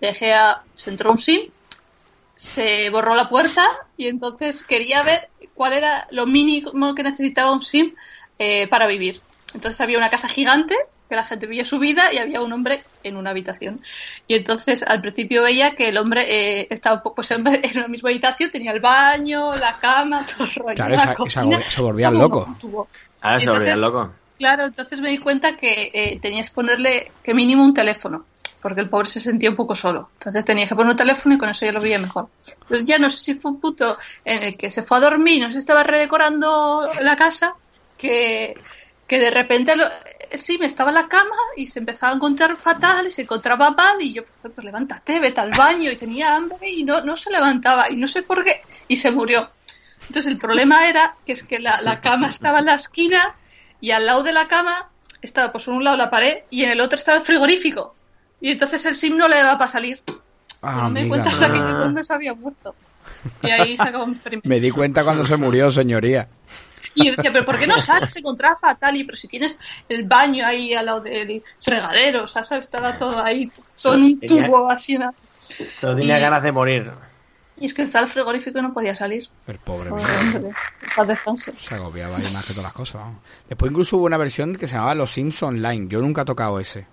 dejé 0.00 0.32
a, 0.32 0.62
se 0.76 0.90
entró 0.90 1.12
un 1.12 1.18
Sim, 1.18 1.50
se 2.36 2.90
borró 2.90 3.14
la 3.14 3.28
puerta 3.28 3.66
y 3.96 4.08
entonces 4.08 4.64
quería 4.64 5.02
ver 5.02 5.28
cuál 5.54 5.74
era 5.74 6.08
lo 6.10 6.26
mínimo 6.26 6.94
que 6.94 7.02
necesitaba 7.02 7.52
un 7.52 7.62
Sim 7.62 7.94
eh, 8.38 8.66
para 8.68 8.86
vivir. 8.86 9.20
Entonces 9.52 9.80
había 9.80 9.98
una 9.98 10.08
casa 10.08 10.28
gigante 10.28 10.74
que 11.12 11.16
la 11.16 11.24
gente 11.24 11.46
vivía 11.46 11.64
su 11.66 11.78
vida 11.78 12.12
y 12.12 12.16
había 12.18 12.40
un 12.40 12.52
hombre 12.52 12.82
en 13.04 13.16
una 13.18 13.30
habitación. 13.30 13.82
Y 14.26 14.34
entonces 14.34 14.82
al 14.82 15.00
principio 15.02 15.42
veía 15.42 15.76
que 15.76 15.90
el 15.90 15.98
hombre 15.98 16.24
eh, 16.28 16.66
estaba 16.70 16.96
un 16.96 17.02
poco 17.02 17.16
pues, 17.16 17.30
en 17.32 17.44
la 17.44 17.88
misma 17.88 18.08
habitación, 18.08 18.50
tenía 18.50 18.72
el 18.72 18.80
baño, 18.80 19.54
la 19.56 19.78
cama, 19.78 20.24
todo 20.26 20.44
el 20.46 20.54
rollo. 20.54 20.74
Claro, 20.74 20.96
la 20.96 21.02
esa- 21.02 21.14
cocina, 21.14 21.58
esa- 21.58 21.70
se 21.70 21.82
un 21.82 22.58
tubo. 22.58 22.88
Ahora 23.20 23.38
se 23.40 23.44
Entonces- 23.44 23.48
volvían 23.58 23.80
loco. 23.80 24.12
Claro, 24.38 24.64
entonces 24.64 25.00
me 25.00 25.10
di 25.10 25.18
cuenta 25.18 25.56
que 25.56 25.90
eh, 25.94 26.18
tenías 26.20 26.48
que 26.48 26.54
ponerle 26.56 27.12
que 27.22 27.32
mínimo 27.32 27.62
un 27.62 27.72
teléfono, 27.74 28.24
porque 28.60 28.80
el 28.80 28.88
pobre 28.88 29.06
se 29.08 29.20
sentía 29.20 29.50
un 29.50 29.54
poco 29.56 29.74
solo. 29.76 30.08
Entonces 30.14 30.44
tenías 30.44 30.68
que 30.68 30.74
poner 30.74 30.90
un 30.90 30.96
teléfono 30.96 31.34
y 31.34 31.38
con 31.38 31.48
eso 31.48 31.64
ya 31.64 31.70
lo 31.72 31.80
veía 31.80 31.98
mejor. 32.00 32.26
Entonces 32.62 32.86
ya 32.86 32.98
no 32.98 33.08
sé 33.08 33.20
si 33.20 33.34
fue 33.34 33.52
un 33.52 33.60
punto 33.60 33.98
en 34.24 34.42
el 34.42 34.56
que 34.56 34.70
se 34.70 34.82
fue 34.82 34.96
a 34.96 35.00
dormir, 35.00 35.42
no 35.46 35.52
se 35.52 35.58
estaba 35.58 35.84
redecorando 35.84 36.88
la 37.02 37.14
casa, 37.16 37.54
que, 37.96 38.54
que 39.06 39.18
de 39.20 39.30
repente 39.30 39.76
lo- 39.76 39.88
sí 40.38 40.58
me 40.58 40.66
estaba 40.66 40.90
en 40.90 40.96
la 40.96 41.08
cama 41.08 41.36
y 41.56 41.66
se 41.66 41.78
empezaba 41.78 42.12
a 42.12 42.16
encontrar 42.16 42.56
fatal 42.56 43.06
y 43.06 43.10
se 43.10 43.22
encontraba 43.22 43.70
mal 43.70 44.00
y 44.00 44.12
yo, 44.12 44.24
pues, 44.24 44.54
pues 44.54 44.64
levántate, 44.64 45.20
vete 45.20 45.40
al 45.40 45.50
baño 45.50 45.90
y 45.90 45.96
tenía 45.96 46.34
hambre 46.34 46.68
y 46.68 46.84
no, 46.84 47.00
no 47.02 47.16
se 47.16 47.30
levantaba 47.30 47.90
y 47.90 47.96
no 47.96 48.08
sé 48.08 48.22
por 48.22 48.44
qué 48.44 48.62
y 48.88 48.96
se 48.96 49.10
murió. 49.10 49.50
Entonces 50.02 50.26
el 50.26 50.38
problema 50.38 50.88
era 50.88 51.16
que 51.24 51.32
es 51.32 51.42
que 51.42 51.58
la, 51.58 51.80
la 51.80 52.00
cama 52.00 52.28
estaba 52.28 52.58
en 52.58 52.66
la 52.66 52.74
esquina 52.74 53.36
y 53.80 53.90
al 53.90 54.06
lado 54.06 54.22
de 54.22 54.32
la 54.32 54.48
cama 54.48 54.88
estaba 55.22 55.52
pues 55.52 55.68
en 55.68 55.74
un 55.74 55.84
lado 55.84 55.96
la 55.96 56.10
pared 56.10 56.38
y 56.50 56.64
en 56.64 56.70
el 56.70 56.80
otro 56.80 56.98
estaba 56.98 57.18
el 57.18 57.24
frigorífico. 57.24 57.94
Y 58.40 58.50
entonces 58.50 58.84
el 58.86 58.96
sim 58.96 59.16
no 59.16 59.28
le 59.28 59.36
daba 59.36 59.56
para 59.56 59.70
salir. 59.70 60.02
Ah, 60.60 60.82
no 60.82 60.90
me 60.90 61.04
di 61.04 61.08
cuenta 61.08 61.28
hasta 61.28 61.50
que 61.50 61.58
el 61.58 61.64
hombre 61.64 62.04
se 62.04 62.12
había 62.12 62.34
muerto. 62.34 62.74
Y 63.42 63.50
ahí 63.50 63.76
se 63.76 63.82
acabó 63.82 64.06
mi. 64.06 64.16
Me 64.44 64.60
di 64.60 64.70
cuenta 64.70 65.04
cuando 65.04 65.24
se 65.24 65.36
murió, 65.36 65.70
señoría. 65.70 66.28
Y 66.94 67.06
yo 67.06 67.12
decía, 67.16 67.32
pero 67.32 67.44
¿por 67.44 67.58
qué 67.58 67.66
no 67.66 67.78
sales? 67.78 68.12
Se 68.12 68.18
encontraba 68.20 68.56
fatal. 68.56 68.96
Y 68.96 69.04
pero 69.04 69.16
si 69.16 69.28
tienes 69.28 69.58
el 69.88 70.04
baño 70.04 70.46
ahí 70.46 70.74
al 70.74 70.86
lado 70.86 71.00
del 71.00 71.42
fregadero, 71.60 72.24
o 72.24 72.26
sea, 72.26 72.44
¿sabes? 72.44 72.64
estaba 72.66 72.96
todo 72.96 73.22
ahí, 73.22 73.50
todo 73.82 73.94
en 73.94 74.02
un 74.02 74.20
tubo 74.20 74.70
así. 74.70 74.98
¿no? 74.98 75.14
Solo 75.70 75.96
tenía 75.96 76.18
Y- 76.18 76.22
ganas 76.22 76.42
de 76.42 76.52
morir. 76.52 76.90
Y 77.58 77.66
es 77.66 77.74
que 77.74 77.82
estaba 77.82 78.04
el 78.06 78.10
frigorífico 78.10 78.58
y 78.58 78.62
no 78.62 78.72
podía 78.72 78.96
salir. 78.96 79.28
El 79.46 79.58
pobre. 79.58 79.90
Se 81.58 81.74
agobiaba 81.74 82.16
ahí 82.16 82.24
más 82.32 82.44
que 82.44 82.52
todas 82.52 82.64
las 82.64 82.72
cosas. 82.72 82.94
vamos. 83.02 83.18
Después 83.48 83.70
incluso 83.70 83.96
hubo 83.96 84.06
una 84.06 84.16
versión 84.16 84.56
que 84.56 84.66
se 84.66 84.74
llamaba 84.74 84.94
Los 84.94 85.10
Sims 85.12 85.42
Online. 85.42 85.86
Yo 85.88 86.00
nunca 86.00 86.22
he 86.22 86.24
tocado 86.24 86.58
ese. 86.58 86.86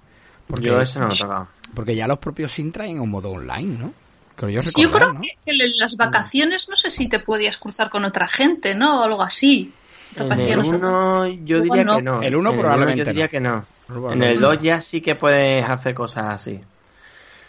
Porque, 0.47 0.65
Yo 0.67 0.79
ese 0.81 0.99
no 0.99 1.07
lo 1.07 1.13
he 1.13 1.17
tocado. 1.17 1.47
porque 1.75 1.95
ya 1.95 2.07
los 2.07 2.19
propios 2.19 2.51
Sims 2.51 2.73
traen 2.73 2.99
un 2.99 3.09
modo 3.09 3.31
online, 3.31 3.77
¿no? 3.77 3.93
Creo 4.35 4.49
yo 4.51 4.61
Sí, 4.61 4.71
yo 4.81 4.87
recordar, 4.87 5.09
creo 5.09 5.13
¿no? 5.13 5.21
que 5.21 5.51
en 5.51 5.77
las 5.79 5.95
vacaciones 5.97 6.69
no 6.69 6.75
sé 6.75 6.89
si 6.89 7.07
te 7.09 7.19
podías 7.19 7.57
cruzar 7.57 7.89
con 7.89 8.05
otra 8.05 8.27
gente, 8.27 8.73
¿no? 8.75 9.01
O 9.01 9.03
algo 9.03 9.21
así. 9.21 9.73
¿Te 10.15 10.23
En 10.23 10.31
el 10.39 10.57
No 10.57 10.63
sé. 10.63 10.75
1 10.75 11.25
yo 11.45 11.61
diría 11.61 11.83
no. 11.83 11.95
que 11.97 12.01
no. 12.01 12.21
El 12.21 12.35
uno 12.35 12.51
En 12.51 12.59
probablemente 12.59 12.99
yo 12.99 13.05
diría 13.05 13.25
no. 13.25 13.29
que 13.31 13.39
no. 13.39 14.11
En 14.11 14.23
el 14.23 14.39
2 14.39 14.61
ya 14.61 14.81
sí 14.81 15.01
que 15.01 15.15
puedes 15.15 15.67
hacer 15.67 15.93
cosas 15.93 16.25
así. 16.27 16.59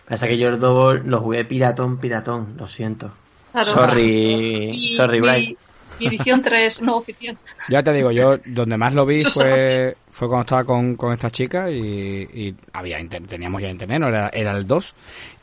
Pasa 0.08 0.26
que 0.26 0.38
yo 0.38 0.48
el 0.48 0.58
2 0.58 1.04
lo 1.04 1.20
jugué 1.20 1.44
piratón, 1.44 1.98
piratón, 1.98 2.54
lo 2.58 2.66
siento. 2.66 3.12
Claro. 3.52 3.66
Sorry, 3.70 4.68
Mi- 4.72 4.94
sorry, 4.96 5.20
Brian. 5.20 5.56
Mi 5.98 6.06
edición 6.06 6.40
3 6.40 6.80
no 6.80 6.96
oficial. 6.96 7.36
Ya 7.68 7.82
te 7.82 7.92
digo, 7.92 8.10
yo 8.10 8.38
donde 8.46 8.76
más 8.78 8.94
lo 8.94 9.04
vi 9.04 9.22
fue, 9.22 9.96
fue 10.10 10.28
cuando 10.28 10.42
estaba 10.42 10.64
con, 10.64 10.96
con 10.96 11.12
esta 11.12 11.30
chica 11.30 11.70
y, 11.70 11.76
y 11.78 12.54
había 12.72 12.98
inter- 12.98 13.26
teníamos 13.26 13.60
ya 13.60 13.68
internet, 13.68 14.00
no 14.00 14.08
era, 14.08 14.30
era 14.32 14.52
el 14.52 14.66
2. 14.66 14.94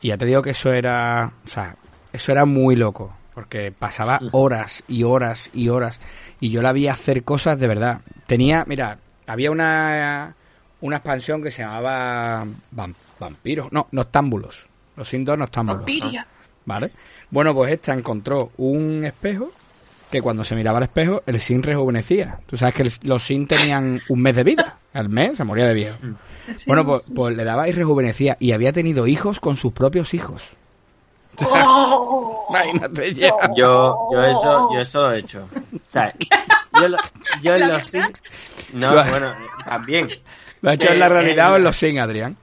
Y 0.02 0.08
ya 0.08 0.18
te 0.18 0.26
digo 0.26 0.42
que 0.42 0.50
eso 0.52 0.74
era, 0.74 1.32
o 1.46 1.48
sea, 1.48 1.76
eso 2.12 2.32
era 2.32 2.46
muy 2.46 2.76
loco, 2.76 3.14
porque 3.38 3.72
pasaba 3.72 4.20
horas 4.32 4.84
y 4.88 5.04
horas 5.04 5.52
y 5.54 5.70
horas 5.70 6.00
y 6.40 6.50
yo 6.50 6.64
la 6.64 6.74
vi 6.74 6.88
hacer 6.88 7.22
cosas 7.24 7.60
de 7.60 7.68
verdad. 7.68 8.02
Tenía, 8.26 8.66
mira, 8.68 8.98
había 9.28 9.52
una, 9.52 10.34
una 10.82 10.96
expansión 10.96 11.44
que 11.44 11.52
se 11.52 11.62
llamaba 11.62 12.46
Vam- 12.76 12.96
Vampiros, 13.20 13.72
no, 13.72 13.90
Noctámbulos. 13.92 14.66
Los 14.96 15.14
Indoor 15.14 15.38
Noctámbulos. 15.38 15.82
Vampiria. 15.82 16.26
¿Vale? 16.66 16.90
Bueno, 17.30 17.54
pues 17.54 17.74
esta 17.74 17.94
encontró 17.94 18.54
un 18.58 19.04
espejo 19.06 19.52
que 20.10 20.20
cuando 20.20 20.44
se 20.44 20.56
miraba 20.56 20.80
al 20.80 20.86
espejo 20.86 21.22
el 21.28 21.40
sin 21.40 21.62
rejuvenecía. 21.62 22.40
Tú 22.48 22.58
sabes 22.58 22.74
que 22.74 22.82
el- 22.82 22.94
los 23.04 23.22
sin 23.22 23.46
tenían 23.46 24.02
un 24.10 24.20
mes 24.20 24.36
de 24.36 24.44
vida. 24.46 24.80
Al 24.94 25.10
mes 25.10 25.38
se 25.38 25.44
moría 25.44 25.68
de 25.68 25.76
viejo. 25.76 25.98
Sí, 26.56 26.64
Bueno, 26.66 26.84
pues, 26.88 27.04
sí. 27.04 27.14
pues 27.14 27.38
le 27.38 27.44
daba 27.44 27.70
y 27.70 27.72
rejuvenecía 27.72 28.36
y 28.40 28.54
había 28.54 28.74
tenido 28.74 29.06
hijos 29.06 29.40
con 29.40 29.56
sus 29.58 29.74
propios 29.74 30.16
hijos. 30.16 30.44
¡Oh! 31.46 32.46
Imagínate 32.50 33.14
ya. 33.14 33.30
Yo, 33.56 34.10
yo 34.12 34.24
eso, 34.26 34.70
yo 34.74 34.80
eso 34.82 35.02
lo 35.02 35.12
he 35.14 35.20
hecho. 35.20 35.48
O 35.76 35.80
sea, 35.88 36.14
yo, 36.80 36.88
lo- 36.88 36.98
yo 37.42 37.56
en 37.56 37.68
los 37.68 37.86
Sims, 37.86 38.12
no, 38.74 38.94
Lo- 38.96 39.04
bueno, 39.06 39.34
también. 39.66 40.10
Lo 40.62 40.70
ha 40.70 40.74
hecho 40.74 40.90
en 40.92 41.00
la 41.00 41.10
realidad 41.10 41.54
o 41.54 41.56
en 41.58 41.64
los 41.64 41.76
sin, 41.78 42.00
Adrián. 42.00 42.36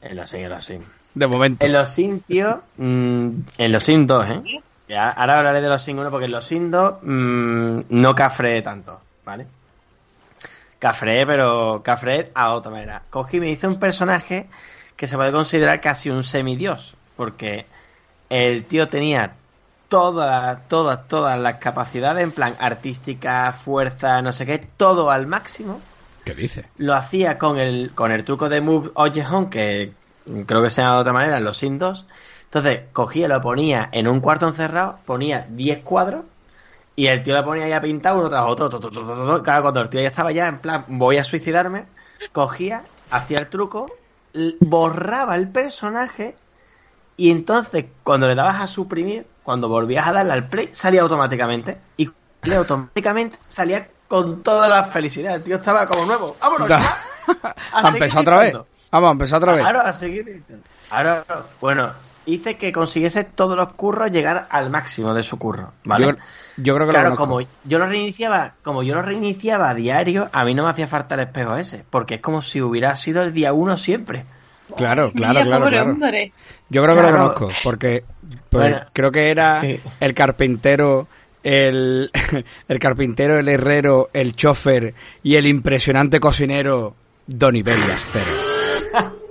En 0.00 0.16
los 0.16 0.28
Sims, 0.30 0.42
en 0.44 0.50
los 0.50 0.64
Sims. 0.64 0.86
De 1.14 1.26
momento. 1.26 1.64
En 1.66 1.72
los 1.72 1.88
Sims, 1.90 2.22
tío, 2.26 2.62
mm, 2.76 3.28
en 3.58 3.72
los 3.72 3.82
Sims 3.82 4.06
2, 4.06 4.26
¿eh? 4.28 4.60
Ya, 4.88 5.08
ahora 5.10 5.38
hablaré 5.38 5.60
de 5.60 5.68
los 5.68 5.82
Sims 5.82 6.00
1 6.00 6.10
porque 6.10 6.26
en 6.26 6.32
los 6.32 6.44
Sims 6.44 6.70
2 6.70 6.94
mm, 7.02 7.80
no 7.90 8.14
cafreé 8.14 8.60
tanto, 8.62 9.00
¿vale? 9.24 9.46
Cafreé, 10.78 11.24
pero 11.26 11.80
cafreé 11.84 12.32
a 12.34 12.52
otra 12.52 12.70
manera. 12.72 13.02
Cogí 13.08 13.36
y 13.36 13.40
me 13.40 13.50
hice 13.50 13.68
un 13.68 13.78
personaje 13.78 14.48
que 14.96 15.06
se 15.06 15.16
puede 15.16 15.30
considerar 15.30 15.80
casi 15.80 16.10
un 16.10 16.24
semidios, 16.24 16.96
porque 17.16 17.66
el 18.32 18.64
tío 18.64 18.88
tenía 18.88 19.34
todas, 19.88 20.66
todas, 20.68 21.06
todas 21.06 21.38
las 21.38 21.56
capacidades 21.56 22.24
en 22.24 22.32
plan 22.32 22.56
artística, 22.58 23.52
fuerza, 23.52 24.22
no 24.22 24.32
sé 24.32 24.46
qué, 24.46 24.58
todo 24.58 25.10
al 25.10 25.26
máximo 25.26 25.82
¿Qué 26.24 26.34
dice? 26.34 26.66
lo 26.78 26.94
hacía 26.94 27.36
con 27.36 27.58
el, 27.58 27.92
con 27.94 28.10
el 28.10 28.24
truco 28.24 28.48
de 28.48 28.62
Move 28.62 28.90
Ojeon, 28.94 29.50
que 29.50 29.92
creo 30.46 30.62
que 30.62 30.70
se 30.70 30.80
llama 30.80 30.94
de 30.94 31.00
otra 31.02 31.12
manera 31.12 31.36
en 31.36 31.44
los 31.44 31.58
Sims 31.58 31.78
2. 31.78 32.06
Entonces, 32.44 32.80
cogía, 32.94 33.28
lo 33.28 33.38
ponía 33.42 33.90
en 33.92 34.08
un 34.08 34.20
cuarto 34.20 34.48
encerrado, 34.48 34.98
ponía 35.04 35.46
10 35.50 35.80
cuadros 35.80 36.24
y 36.96 37.08
el 37.08 37.22
tío 37.22 37.36
le 37.36 37.42
ponía 37.42 37.68
ya 37.68 37.82
pintado 37.82 38.18
uno 38.20 38.30
tras 38.30 38.46
otro. 38.46 38.70
to, 38.70 38.80
to, 38.80 38.88
to. 38.88 39.42
Claro, 39.42 39.62
cuando 39.62 39.82
el 39.82 39.90
tío 39.90 40.00
ya 40.00 40.08
estaba 40.08 40.32
ya 40.32 40.46
en 40.46 40.58
plan, 40.58 40.86
voy 40.88 41.18
a 41.18 41.24
suicidarme, 41.24 41.84
cogía, 42.32 42.84
hacía 43.10 43.40
el 43.40 43.50
truco, 43.50 43.94
borraba 44.60 45.36
el 45.36 45.48
personaje 45.48 46.34
y 47.16 47.30
entonces 47.30 47.86
cuando 48.02 48.28
le 48.28 48.34
dabas 48.34 48.60
a 48.60 48.68
suprimir, 48.68 49.26
cuando 49.42 49.68
volvías 49.68 50.06
a 50.06 50.12
darle 50.12 50.32
al 50.32 50.48
play, 50.48 50.68
salía 50.72 51.02
automáticamente. 51.02 51.78
Y 51.96 52.10
automáticamente 52.54 53.38
salía 53.48 53.88
con 54.08 54.42
toda 54.42 54.68
la 54.68 54.84
felicidad. 54.84 55.36
El 55.36 55.42
tío 55.42 55.56
estaba 55.56 55.86
como 55.86 56.04
nuevo. 56.06 56.36
¡Vámonos! 56.40 56.68
A 57.72 57.88
empezar 57.88 58.22
otra 58.22 58.40
vez. 58.40 58.56
Vamos, 58.90 59.08
a 59.08 59.12
empezar 59.12 59.38
otra 59.38 59.52
vez. 59.52 59.64
Ahora 59.64 59.82
a 59.82 59.92
seguir. 59.92 60.42
Ahora, 60.90 61.24
bueno, 61.60 61.92
hice 62.26 62.56
que 62.56 62.72
consiguiese 62.72 63.24
todos 63.24 63.56
los 63.56 63.72
curros 63.72 64.10
llegar 64.10 64.46
al 64.50 64.70
máximo 64.70 65.14
de 65.14 65.22
su 65.22 65.38
curro, 65.38 65.72
¿vale? 65.84 66.06
Yo, 66.06 66.12
yo 66.56 66.74
creo 66.74 66.86
que 66.86 66.92
claro, 66.92 67.10
lo 67.10 67.16
como 67.16 67.40
yo 67.40 67.78
lo 67.78 67.86
reiniciaba, 67.86 68.54
como 68.62 68.82
yo 68.82 68.94
lo 68.94 69.02
reiniciaba 69.02 69.70
a 69.70 69.74
diario, 69.74 70.28
a 70.32 70.44
mí 70.44 70.54
no 70.54 70.64
me 70.64 70.70
hacía 70.70 70.86
falta 70.86 71.14
el 71.14 71.22
espejo 71.22 71.56
ese, 71.56 71.84
porque 71.88 72.16
es 72.16 72.20
como 72.20 72.42
si 72.42 72.60
hubiera 72.60 72.94
sido 72.96 73.22
el 73.22 73.32
día 73.32 73.52
uno 73.52 73.76
siempre. 73.76 74.26
Claro, 74.76 75.12
claro, 75.12 75.34
Mía, 75.34 75.44
claro, 75.44 75.64
pobre 75.64 75.76
claro. 75.76 75.90
hombre. 75.92 76.32
Yo 76.68 76.82
creo 76.82 76.94
que 76.94 77.00
Claro. 77.02 77.16
lo 77.18 77.34
conozco, 77.34 77.48
porque 77.62 78.04
pues, 78.48 78.70
Bueno. 78.70 78.86
creo 78.92 79.12
que 79.12 79.30
era 79.30 79.60
Sí. 79.60 79.80
el 80.00 80.14
carpintero, 80.14 81.08
el, 81.42 82.10
el 82.68 82.78
carpintero, 82.78 83.38
el 83.38 83.48
herrero, 83.48 84.10
el 84.12 84.34
chofer 84.34 84.94
y 85.22 85.36
el 85.36 85.46
impresionante 85.46 86.20
cocinero 86.20 86.94
Donny 87.26 87.62
Bellastero. 87.62 88.24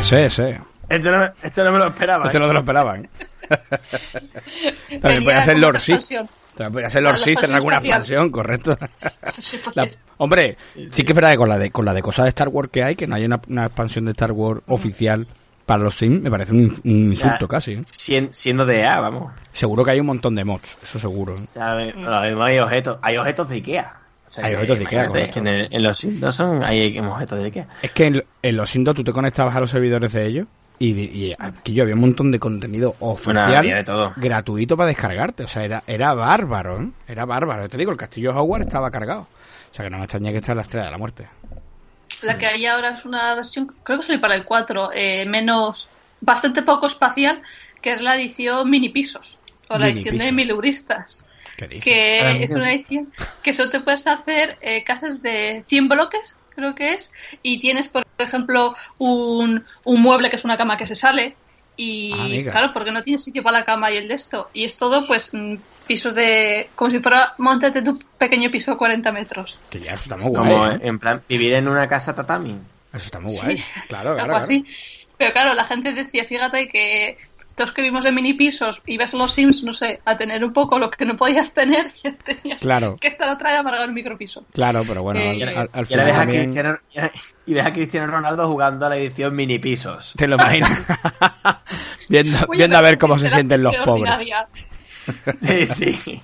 Ese, 0.00 0.24
ese. 0.26 0.60
Esto 0.88 1.10
no, 1.10 1.18
me- 1.18 1.30
esto 1.42 1.64
no 1.64 1.72
me 1.72 1.78
lo 1.78 1.86
esperaba. 1.88 2.26
Este 2.26 2.36
¿eh? 2.36 2.40
no 2.40 2.46
te 2.48 2.52
lo 2.52 2.58
esperaban. 2.60 3.08
También 5.00 5.24
podía 5.24 5.42
ser 5.42 5.58
Lord 5.58 5.78
Sith. 5.80 6.00
También 6.54 6.72
podía 6.72 6.90
ser 6.90 7.02
Lord 7.02 7.18
Sith 7.18 7.42
en 7.44 7.52
alguna 7.54 7.78
expansión, 7.78 8.30
correcto. 8.30 8.76
Pues, 9.64 9.74
La- 9.76 9.88
hombre, 10.18 10.56
sí 10.90 11.04
que 11.04 11.12
es 11.12 11.16
verdad 11.16 11.30
que 11.30 11.36
con 11.38 11.48
la 11.48 11.56
de 11.58 11.70
con 11.70 11.84
la 11.86 11.94
de 11.94 12.02
cosas 12.02 12.26
de 12.26 12.28
Star 12.30 12.48
Wars 12.48 12.68
que 12.70 12.84
hay, 12.84 12.94
que 12.96 13.06
no 13.06 13.14
hay 13.14 13.24
una, 13.24 13.40
una 13.48 13.64
expansión 13.66 14.04
de 14.04 14.10
Star 14.10 14.32
Wars 14.32 14.60
oficial 14.66 15.26
Para 15.64 15.82
los 15.84 15.94
Sims 15.96 16.20
me 16.20 16.30
parece 16.30 16.52
un, 16.52 16.60
un 16.84 17.12
insulto 17.12 17.46
Ya. 17.46 17.48
casi. 17.48 17.72
¿eh? 17.72 17.82
Sien- 17.90 18.28
siendo 18.32 18.66
de 18.66 18.80
EA, 18.80 19.00
vamos. 19.00 19.32
Seguro 19.52 19.84
que 19.84 19.92
hay 19.92 20.00
un 20.00 20.06
montón 20.06 20.34
de 20.34 20.44
mods, 20.44 20.76
eso 20.82 20.98
seguro. 20.98 21.34
¿eh? 21.34 21.42
O 21.42 21.46
sea, 21.46 21.74
lo 21.76 22.20
mismo 22.22 22.42
hay 22.42 22.58
objetos, 22.58 22.98
hay 23.00 23.16
objetos 23.16 23.48
de 23.48 23.54
Ikea. 23.56 23.96
O 24.28 24.32
sea, 24.32 24.44
Hay 24.46 24.54
objetos 24.54 24.78
de 24.78 24.84
Ikea, 24.84 25.06
correcto. 25.08 25.38
En, 25.38 25.46
el- 25.46 25.68
en 25.70 25.82
los 25.82 25.98
Sims 25.98 26.34
son 26.34 26.62
hay 26.62 26.98
objetos 26.98 27.38
de 27.38 27.44
Ikea. 27.46 27.68
Es 27.82 27.90
que 27.92 28.06
en, 28.06 28.24
en 28.42 28.56
los 28.56 28.68
Sims 28.70 28.94
tú 28.94 29.02
te 29.04 29.12
conectabas 29.12 29.56
a 29.56 29.60
los 29.60 29.70
servidores 29.70 30.12
de 30.12 30.26
ellos 30.26 30.46
y, 30.86 30.92
di- 30.92 31.26
y 31.28 31.34
aquí 31.38 31.72
yo 31.74 31.82
había 31.82 31.94
un 31.94 32.00
montón 32.00 32.30
de 32.30 32.38
contenido 32.38 32.96
oficial 33.00 33.64
de 33.66 33.84
todo. 33.84 34.12
gratuito 34.16 34.76
para 34.76 34.88
descargarte. 34.88 35.44
O 35.44 35.48
sea, 35.48 35.64
era, 35.64 35.82
era 35.86 36.14
bárbaro, 36.14 36.80
¿eh? 36.82 36.88
Era 37.08 37.24
bárbaro. 37.24 37.68
Te 37.68 37.76
digo, 37.78 37.92
el 37.92 37.96
castillo 37.98 38.32
de 38.32 38.38
Hogwarts 38.38 38.66
estaba 38.66 38.90
cargado. 38.90 39.22
O 39.70 39.74
sea, 39.74 39.84
que 39.84 39.90
no 39.90 39.98
me 39.98 40.04
extraña 40.04 40.30
que 40.32 40.38
esté 40.38 40.50
en 40.52 40.56
la 40.56 40.62
estrella 40.62 40.86
de 40.86 40.90
la 40.92 40.98
muerte. 40.98 41.26
La 42.22 42.38
que 42.38 42.46
hay 42.46 42.66
ahora 42.66 42.90
es 42.90 43.04
una 43.04 43.34
versión, 43.34 43.74
creo 43.82 43.98
que 44.00 44.06
sale 44.06 44.18
para 44.18 44.34
el 44.34 44.44
4, 44.44 44.90
eh, 44.94 45.26
menos, 45.26 45.88
bastante 46.20 46.62
poco 46.62 46.86
espacial, 46.86 47.42
que 47.80 47.92
es 47.92 48.00
la 48.00 48.14
edición 48.16 48.68
mini 48.70 48.90
pisos, 48.90 49.38
o 49.68 49.78
la 49.78 49.86
Mini 49.86 50.00
edición 50.00 50.18
de 50.18 50.24
pisos. 50.24 50.34
miluristas, 50.36 51.26
¿Qué 51.56 51.66
dices? 51.68 51.84
que 51.84 52.44
es 52.44 52.50
una 52.52 52.72
edición 52.72 53.06
que 53.42 53.52
solo 53.54 53.70
te 53.70 53.80
puedes 53.80 54.06
hacer 54.06 54.56
eh, 54.60 54.84
casas 54.84 55.20
de 55.22 55.64
100 55.66 55.88
bloques, 55.88 56.36
creo 56.54 56.74
que 56.74 56.92
es, 56.94 57.12
y 57.42 57.60
tienes, 57.60 57.88
por 57.88 58.04
ejemplo, 58.18 58.74
un, 58.98 59.64
un 59.84 60.02
mueble 60.02 60.30
que 60.30 60.36
es 60.36 60.44
una 60.44 60.56
cama 60.56 60.76
que 60.76 60.86
se 60.86 60.94
sale, 60.96 61.36
y 61.76 62.12
Ah, 62.12 62.22
amiga. 62.24 62.52
claro, 62.52 62.72
porque 62.72 62.92
no 62.92 63.02
tienes 63.02 63.24
sitio 63.24 63.42
para 63.42 63.60
la 63.60 63.64
cama 63.64 63.90
y 63.90 63.96
el 63.96 64.08
de 64.08 64.14
esto, 64.14 64.50
y 64.52 64.64
es 64.64 64.76
todo, 64.76 65.06
pues, 65.06 65.32
mm, 65.32 65.56
pisos 65.86 66.14
de, 66.14 66.68
como 66.74 66.90
si 66.90 67.00
fuera, 67.00 67.34
montate 67.38 67.82
tu 67.82 67.98
pequeño 68.18 68.50
piso 68.50 68.72
de 68.72 68.76
40 68.76 69.10
metros. 69.12 69.58
Que 69.70 69.80
ya, 69.80 69.92
eso 69.94 70.02
está 70.04 70.16
muy 70.16 70.28
guay. 70.30 70.42
Como 70.42 70.66
¿eh? 70.68 70.78
en 70.82 70.98
plan 70.98 71.22
vivir 71.28 71.54
en 71.54 71.66
una 71.68 71.88
casa 71.88 72.14
tatami. 72.14 72.58
Eso 72.92 73.06
está 73.06 73.20
muy 73.20 73.30
Sí, 73.30 73.40
guay. 73.42 73.56
Claro, 73.88 74.10
algo 74.10 74.14
claro, 74.16 74.28
claro. 74.32 74.44
así. 74.44 74.64
Pero 75.18 75.32
claro, 75.32 75.54
la 75.54 75.64
gente 75.64 75.92
decía, 75.92 76.24
fíjate 76.24 76.68
que 76.68 77.16
todos 77.62 77.72
que 77.74 77.82
vimos 77.82 78.04
de 78.04 78.12
mini 78.12 78.32
pisos 78.34 78.82
y 78.86 78.96
ves 78.98 79.12
los 79.14 79.32
Sims, 79.32 79.62
no 79.62 79.72
sé, 79.72 80.00
a 80.04 80.16
tener 80.16 80.44
un 80.44 80.52
poco 80.52 80.78
lo 80.78 80.90
que 80.90 81.04
no 81.04 81.16
podías 81.16 81.52
tener, 81.54 81.92
ya 82.02 82.12
tenías 82.12 82.62
Claro. 82.62 82.96
que 83.00 83.08
estar 83.08 83.28
otra 83.28 83.50
vez 83.50 83.60
amargado 83.60 83.84
en 83.84 83.90
un 83.90 83.94
micropiso. 83.94 84.44
Claro, 84.52 84.82
pero 84.86 85.02
bueno, 85.02 85.20
Eh, 85.20 85.42
al, 85.42 85.48
al- 85.48 85.70
al 85.72 85.86
Y 85.88 85.94
ahora 85.94 86.04
final 86.04 86.04
ves 86.06 86.14
a 86.14 86.18
también... 86.18 86.42
Cristiano, 86.44 86.78
y 87.46 87.54
ves 87.54 87.64
a 87.66 87.72
Cristiano 87.72 88.06
Ronaldo 88.12 88.48
jugando 88.48 88.86
a 88.86 88.88
la 88.88 88.96
edición 88.96 89.34
mini 89.34 89.58
pisos. 89.58 90.14
Te 90.16 90.26
lo 90.28 90.34
imaginas. 90.36 90.70
viendo 92.08 92.38
Oye, 92.48 92.58
viendo 92.58 92.76
a 92.76 92.80
ver 92.82 92.98
cómo 92.98 93.18
se 93.18 93.28
sienten 93.28 93.62
los 93.62 93.76
pobres. 93.78 94.14
Sí, 95.40 95.66
sí. 95.66 96.22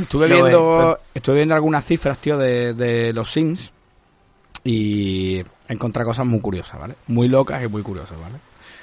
Estuve 0.00 0.28
Lo 0.28 0.36
viendo, 0.42 0.92
es, 0.92 1.16
estuve 1.16 1.36
viendo 1.36 1.54
algunas 1.54 1.84
cifras, 1.84 2.18
tío, 2.18 2.38
de, 2.38 2.72
de 2.74 3.12
los 3.12 3.30
Sims 3.30 3.70
y 4.64 5.42
encontré 5.68 6.04
cosas 6.04 6.26
muy 6.26 6.40
curiosas, 6.40 6.80
¿vale? 6.80 6.94
Muy 7.06 7.28
locas 7.28 7.62
y 7.62 7.68
muy 7.68 7.82
curiosas, 7.82 8.18
¿vale? 8.20 8.36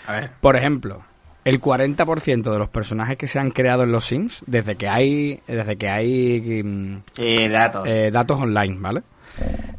A 0.06 0.12
ver. 0.22 0.32
Por 0.40 0.56
ejemplo, 0.56 1.02
el 1.48 1.62
40% 1.62 2.52
de 2.52 2.60
los 2.60 2.68
personajes 2.68 3.18
que 3.18 3.26
se 3.26 3.40
han 3.40 3.52
creado 3.52 3.84
en 3.84 3.92
los 3.94 4.06
Sims, 4.06 4.42
desde 4.48 4.76
que 4.76 4.90
hay, 4.90 5.40
desde 5.48 5.78
que 5.78 5.88
hay 5.90 6.62
mm, 6.62 7.04
Sí, 7.14 7.48
datos. 7.48 7.88
eh, 7.88 8.12
datos 8.12 8.38
online, 8.38 8.76
¿vale? 8.80 9.04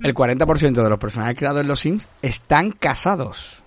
El 0.00 0.14
40% 0.14 0.82
de 0.82 0.88
los 0.88 0.98
personajes 0.98 1.36
creados 1.36 1.60
en 1.60 1.68
los 1.68 1.80
Sims 1.80 2.08
están 2.22 2.70
casados. 2.70 3.62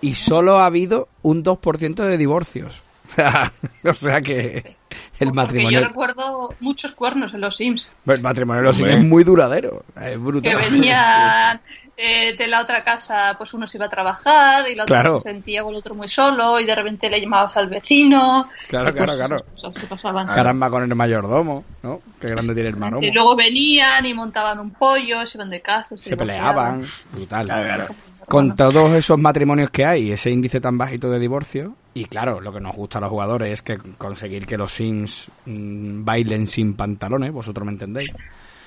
Y 0.00 0.14
solo 0.14 0.58
ha 0.58 0.66
habido 0.66 1.08
un 1.22 1.42
2% 1.42 1.94
de 2.04 2.16
divorcios. 2.16 2.82
O 3.84 3.92
sea, 3.92 4.20
que 4.20 4.56
el 4.58 4.74
Porque 5.18 5.32
matrimonio, 5.32 5.80
yo 5.80 5.88
recuerdo 5.88 6.48
muchos 6.60 6.92
cuernos 6.92 7.34
en 7.34 7.40
los 7.40 7.56
Sims. 7.56 7.88
el 8.06 8.20
matrimonio 8.22 8.60
en 8.60 8.64
los 8.66 8.76
Sims 8.76 8.92
es 8.92 9.04
muy 9.04 9.24
duradero. 9.24 9.84
Es 10.00 10.20
brutal. 10.20 10.52
Que 10.52 10.70
venían 10.70 11.60
eh, 11.96 12.36
de 12.36 12.46
la 12.46 12.60
otra 12.60 12.84
casa, 12.84 13.34
pues 13.38 13.54
uno 13.54 13.66
se 13.66 13.78
iba 13.78 13.86
a 13.86 13.88
trabajar 13.88 14.68
y 14.68 14.74
la 14.76 14.82
otra 14.84 15.00
Claro. 15.00 15.20
se 15.20 15.30
sentía 15.30 15.62
con 15.62 15.72
el 15.72 15.78
otro 15.78 15.94
muy 15.94 16.08
solo 16.08 16.60
y 16.60 16.66
de 16.66 16.74
repente 16.74 17.08
le 17.08 17.20
llamabas 17.20 17.56
al 17.56 17.68
vecino. 17.68 18.50
Claro, 18.68 18.92
pues, 18.92 19.04
claro, 19.04 19.16
claro. 19.28 19.44
cosas 19.52 19.76
que 19.76 19.86
pasaban. 19.86 20.26
Caramba 20.26 20.68
con 20.68 20.82
el 20.82 20.94
mayordomo, 20.94 21.64
¿no? 21.82 22.00
Qué 22.20 22.28
grande 22.28 22.52
tiene 22.52 22.68
el 22.68 22.76
maromo. 22.76 23.06
Y 23.06 23.12
luego 23.12 23.34
venían 23.34 24.04
y 24.04 24.12
montaban 24.12 24.60
un 24.60 24.70
pollo, 24.72 25.26
se 25.26 25.38
iban 25.38 25.48
de 25.48 25.62
caza, 25.62 25.96
Se 25.96 26.16
peleaban. 26.16 26.84
Brutal. 27.12 27.46
Claro, 27.46 27.62
claro. 27.62 27.94
Con 28.28 28.56
todos 28.56 28.92
esos 28.92 29.18
matrimonios 29.18 29.70
que 29.70 29.84
hay, 29.86 30.10
ese 30.10 30.30
índice 30.30 30.60
tan 30.60 30.76
bajito 30.76 31.08
de 31.08 31.18
divorcio, 31.20 31.76
y 31.94 32.06
claro, 32.06 32.40
lo 32.40 32.52
que 32.52 32.60
nos 32.60 32.74
gusta 32.74 32.98
a 32.98 33.00
los 33.00 33.10
jugadores 33.10 33.50
es 33.52 33.62
que 33.62 33.78
conseguir 33.96 34.44
que 34.46 34.58
los 34.58 34.72
Sims 34.72 35.28
mm, 35.46 36.04
bailen 36.04 36.46
sin 36.46 36.74
pantalones, 36.74 37.32
vosotros 37.32 37.64
me 37.64 37.72
entendéis. 37.72 38.12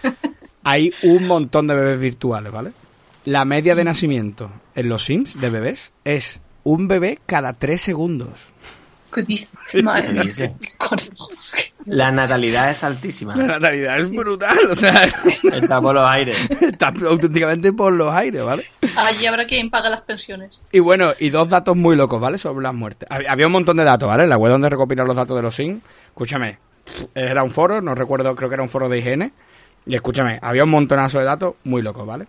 Hay 0.63 0.91
un 1.03 1.27
montón 1.27 1.67
de 1.67 1.75
bebés 1.75 1.99
virtuales, 1.99 2.51
¿vale? 2.51 2.71
La 3.29 3.45
media 3.45 3.75
de 3.75 3.83
nacimiento 3.83 4.51
en 4.73 4.89
los 4.89 5.05
Sims 5.05 5.39
de 5.39 5.51
bebés 5.51 5.91
es 6.03 6.41
un 6.63 6.87
bebé 6.87 7.19
cada 7.27 7.53
tres 7.53 7.79
segundos. 7.79 8.29
¿Qué 9.13 9.21
dices? 9.21 9.53
Madre. 9.83 10.33
La 11.85 12.11
natalidad 12.11 12.71
es 12.71 12.83
altísima. 12.83 13.35
La 13.35 13.45
natalidad 13.45 13.99
es 13.99 14.09
brutal, 14.11 14.57
o 14.71 14.73
sea, 14.73 14.93
Está 15.53 15.79
por 15.79 15.93
los 15.93 16.03
aires. 16.09 16.49
está 16.59 16.91
auténticamente 17.07 17.71
por 17.71 17.93
los 17.93 18.11
aires, 18.11 18.43
¿vale? 18.43 18.65
Allí 18.97 19.27
habrá 19.27 19.45
quien 19.45 19.69
pague 19.69 19.91
las 19.91 20.01
pensiones. 20.01 20.59
Y 20.71 20.79
bueno, 20.79 21.11
y 21.19 21.29
dos 21.29 21.49
datos 21.49 21.75
muy 21.77 21.95
locos, 21.95 22.19
¿vale? 22.19 22.39
Sobre 22.39 22.63
las 22.63 22.73
muertes. 22.73 23.07
Hab- 23.09 23.27
Había 23.29 23.45
un 23.45 23.53
montón 23.53 23.77
de 23.77 23.83
datos, 23.83 24.07
¿vale? 24.07 24.23
En 24.23 24.29
la 24.29 24.37
web 24.37 24.51
donde 24.51 24.69
recopilan 24.69 25.05
los 25.05 25.15
datos 25.15 25.35
de 25.35 25.43
los 25.43 25.53
Sims. 25.53 25.83
Escúchame, 26.07 26.57
era 27.13 27.43
un 27.43 27.51
foro, 27.51 27.79
no 27.79 27.93
recuerdo, 27.93 28.35
creo 28.35 28.49
que 28.49 28.55
era 28.55 28.63
un 28.63 28.69
foro 28.69 28.89
de 28.89 28.97
higiene. 28.97 29.33
Y 29.85 29.93
escúchame, 29.93 30.39
había 30.41 30.63
un 30.63 30.71
montonazo 30.71 31.19
de 31.19 31.25
datos 31.25 31.53
muy 31.63 31.83
locos, 31.83 32.07
¿vale? 32.07 32.25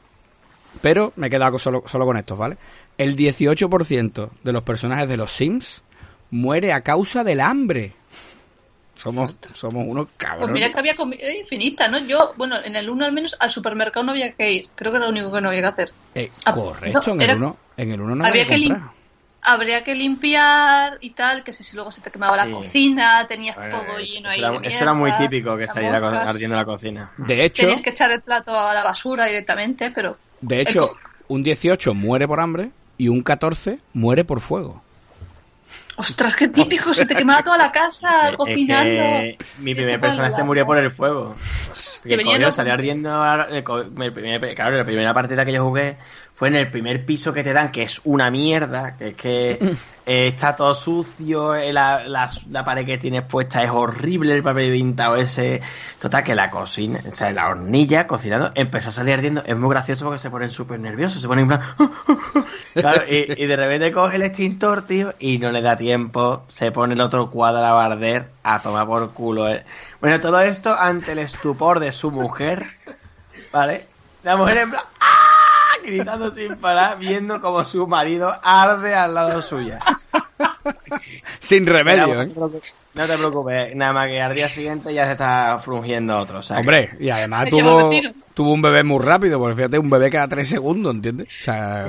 Pero 0.80 1.12
me 1.16 1.26
he 1.26 1.30
quedado 1.30 1.58
solo, 1.58 1.82
solo 1.86 2.04
con 2.06 2.16
estos, 2.16 2.38
¿vale? 2.38 2.56
El 2.96 3.16
18% 3.16 4.30
de 4.42 4.52
los 4.52 4.62
personajes 4.62 5.08
de 5.08 5.16
los 5.16 5.32
Sims 5.32 5.82
muere 6.30 6.72
a 6.72 6.82
causa 6.82 7.24
del 7.24 7.40
hambre. 7.40 7.94
Somos, 8.94 9.34
somos 9.54 9.84
unos 9.86 10.06
Pues 10.06 10.16
cabrones. 10.18 10.52
mira 10.54 10.70
que 10.72 10.78
había 10.78 10.94
comida 10.94 11.32
infinita, 11.32 11.88
¿no? 11.88 11.98
Yo, 12.00 12.34
bueno, 12.36 12.56
en 12.62 12.76
el 12.76 12.90
1 12.90 13.04
al 13.06 13.12
menos 13.12 13.34
al 13.40 13.50
supermercado 13.50 14.04
no 14.04 14.12
había 14.12 14.32
que 14.32 14.52
ir. 14.52 14.68
Creo 14.74 14.92
que 14.92 14.98
era 14.98 15.06
lo 15.06 15.12
único 15.12 15.32
que 15.32 15.40
no 15.40 15.48
había 15.48 15.60
que 15.62 15.66
hacer. 15.66 15.92
Eh, 16.14 16.30
Ah, 16.44 16.52
correcto, 16.52 17.00
no, 17.06 17.22
en 17.22 17.30
el 17.30 17.36
1 17.36 17.56
en 17.78 17.90
el 17.92 18.00
uno 18.02 18.14
no 18.16 18.24
había 18.26 18.42
había 18.44 18.56
que 18.56 18.68
comprar. 18.68 18.90
Habría 19.42 19.82
que 19.84 19.94
limpiar 19.94 20.98
y 21.00 21.10
tal, 21.10 21.42
que 21.44 21.52
sé 21.54 21.62
si 21.62 21.74
luego 21.74 21.90
se 21.90 22.00
te 22.02 22.10
quemaba 22.10 22.42
Sí. 22.42 22.48
la 22.50 22.56
cocina, 22.56 23.26
tenías 23.26 23.56
Bueno, 23.56 23.78
todo 23.78 23.98
lleno 23.98 24.28
eso 24.28 24.28
ahí. 24.28 24.40
era, 24.40 24.60
de 24.60 24.68
eso 24.68 24.82
era 24.82 24.92
muy 24.92 25.12
típico 25.12 25.56
que 25.56 25.66
saliera 25.66 25.98
moscas. 26.00 26.26
ardiendo 26.26 26.56
la 26.56 26.64
cocina. 26.66 27.10
De 27.16 27.44
hecho, 27.44 27.62
Tenías 27.66 27.80
que 27.82 27.90
echar 27.90 28.10
el 28.10 28.20
plato 28.20 28.58
a 28.58 28.74
la 28.74 28.84
basura 28.84 29.24
directamente, 29.26 29.90
pero 29.92 30.18
De 30.42 30.60
hecho, 30.60 30.94
un 31.28 31.42
18 31.42 31.94
muere 31.94 32.28
por 32.28 32.38
hambre 32.40 32.70
y 32.98 33.08
un 33.08 33.22
14 33.22 33.78
muere 33.94 34.24
por 34.24 34.40
fuego. 34.40 34.82
ostras, 35.96 36.34
qué 36.34 36.48
típico, 36.48 36.94
se 36.94 37.04
te 37.06 37.14
quemaba 37.14 37.42
toda 37.42 37.58
la 37.58 37.70
casa 37.72 38.28
Es 38.30 38.36
cocinando. 38.36 38.84
que 38.90 39.38
mi 39.58 39.74
primer 39.74 40.00
personaje 40.00 40.32
se 40.32 40.42
murió 40.42 40.64
por 40.66 40.78
el 40.78 40.90
fuego. 40.90 41.34
Que 42.06 42.16
venía 42.16 42.50
salía 42.52 42.72
ardiendo. 42.74 43.22
el 43.50 43.62
co- 43.64 43.80
el 43.80 44.12
primer- 44.12 44.54
claro, 44.54 44.76
la 44.76 44.84
primera 44.84 45.12
partida 45.14 45.44
que 45.44 45.52
yo 45.52 45.62
jugué 45.64 45.96
fue 46.40 46.48
en 46.48 46.56
el 46.56 46.70
primer 46.70 47.04
piso 47.04 47.34
que 47.34 47.44
te 47.44 47.52
dan, 47.52 47.70
que 47.70 47.82
es 47.82 48.00
una 48.04 48.30
mierda, 48.30 48.96
que 48.96 49.08
es 49.08 49.14
que 49.14 49.50
eh, 50.06 50.28
está 50.28 50.56
todo 50.56 50.72
sucio, 50.72 51.54
eh, 51.54 51.70
la, 51.70 52.02
la, 52.06 52.64
pared 52.64 52.86
que 52.86 52.96
tienes 52.96 53.20
puesta 53.24 53.62
es 53.62 53.68
horrible, 53.68 54.32
el 54.32 54.42
papel 54.42 54.72
pintado 54.72 55.16
ese. 55.16 55.60
Total, 55.98 56.24
que 56.24 56.34
la 56.34 56.48
cocina, 56.48 56.98
o 57.06 57.12
sea, 57.12 57.30
la 57.30 57.46
hornilla 57.46 58.06
cocinando 58.06 58.52
empezó 58.54 58.88
a 58.88 58.92
salir 58.92 59.12
ardiendo. 59.12 59.42
Es 59.44 59.54
muy 59.54 59.68
gracioso 59.68 60.06
porque 60.06 60.18
se 60.18 60.30
ponen 60.30 60.48
súper 60.48 60.80
nerviosos, 60.80 61.20
se 61.20 61.28
ponen 61.28 61.42
en 61.44 61.48
plan. 61.48 61.60
y 63.06 63.46
de 63.46 63.56
repente 63.56 63.92
coge 63.92 64.16
el 64.16 64.22
extintor, 64.22 64.86
tío, 64.86 65.12
y 65.18 65.36
no 65.36 65.52
le 65.52 65.60
da 65.60 65.76
tiempo, 65.76 66.44
se 66.48 66.72
pone 66.72 66.94
el 66.94 67.02
otro 67.02 67.30
cuadro 67.30 67.66
a 67.66 67.72
barder 67.72 68.30
a 68.44 68.62
tomar 68.62 68.86
por 68.86 69.12
culo. 69.12 69.46
eh. 69.46 69.62
Bueno, 70.00 70.18
todo 70.20 70.40
esto 70.40 70.74
ante 70.74 71.12
el 71.12 71.18
estupor 71.18 71.80
de 71.80 71.92
su 71.92 72.10
mujer, 72.10 72.64
¿vale? 73.52 73.84
La 74.22 74.38
mujer 74.38 74.56
en 74.56 74.70
plan. 74.70 74.84
¡Ah! 75.00 75.29
gritando 75.84 76.30
sin 76.30 76.56
parar, 76.56 76.98
viendo 76.98 77.40
como 77.40 77.64
su 77.64 77.86
marido 77.86 78.32
arde 78.42 78.94
al 78.94 79.14
lado 79.14 79.42
suya. 79.42 79.78
Sin 81.38 81.66
remedio, 81.66 82.22
¿eh? 82.22 82.30
No 82.92 83.06
te 83.06 83.16
preocupes, 83.16 83.76
nada 83.76 83.92
más 83.92 84.08
que 84.08 84.20
al 84.20 84.34
día 84.34 84.48
siguiente 84.48 84.92
ya 84.92 85.06
se 85.06 85.12
está 85.12 85.60
frungiendo 85.60 86.18
otro. 86.18 86.40
o 86.40 86.42
sea 86.42 86.56
que- 86.56 86.60
Hombre, 86.60 86.90
y 86.98 87.08
además 87.08 87.48
tuvo, 87.48 87.88
tuvo 88.34 88.52
un 88.52 88.60
bebé 88.60 88.82
muy 88.82 88.98
rápido, 89.04 89.38
porque 89.38 89.54
fíjate, 89.54 89.78
un 89.78 89.88
bebé 89.88 90.10
cada 90.10 90.26
tres 90.26 90.48
segundos, 90.48 90.96
¿entiendes? 90.96 91.28
O 91.40 91.44
sea, 91.44 91.86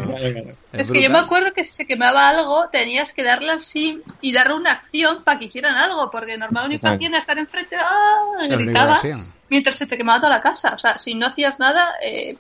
Es, 0.71 0.91
que 0.91 1.01
yo 1.01 1.09
me 1.09 1.17
acuerdo 1.17 1.53
que 1.53 1.63
si 1.65 1.73
se 1.73 1.87
quemaba 1.87 2.29
algo, 2.29 2.69
tenías 2.71 3.13
que 3.13 3.23
darle 3.23 3.51
así 3.51 3.99
y 4.21 4.31
darle 4.31 4.53
una 4.53 4.73
acción 4.73 5.23
para 5.23 5.39
que 5.39 5.45
hicieran 5.45 5.75
algo, 5.75 6.11
porque 6.11 6.37
normal 6.37 6.65
lo 6.65 6.67
único 6.67 6.85
hacían 6.87 7.13
era 7.13 7.19
estar 7.19 7.37
enfrente, 7.39 7.77
¡ah! 7.77 8.33
Lo 8.35 8.39
único 8.41 8.57
que 8.59 8.65
gritaba, 8.65 8.95
hacían. 8.97 9.21
mientras 9.49 9.77
se 9.77 9.87
te 9.87 9.97
quemaba 9.97 10.19
toda 10.19 10.29
la 10.35 10.41
casa. 10.43 10.73
O 10.75 10.77
sea, 10.77 10.99
si 10.99 11.15
no 11.15 11.25
hacías 11.25 11.57
nada, 11.57 11.93
eh, 12.05 12.37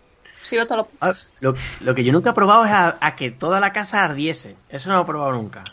todo 0.67 0.77
lo... 0.77 0.87
Ah, 1.01 1.13
Lo, 1.39 1.53
lo 1.81 1.95
que 1.95 2.03
yo 2.03 2.11
nunca 2.13 2.31
he 2.31 2.33
probado 2.33 2.65
es 2.65 2.71
a, 2.71 2.97
a 2.99 3.15
que 3.15 3.31
toda 3.31 3.59
la 3.59 3.71
casa 3.71 4.03
ardiese. 4.03 4.55
Eso 4.69 4.89
no 4.89 4.95
lo 4.97 5.01
he 5.03 5.05
probado 5.05 5.31
nunca. 5.33 5.63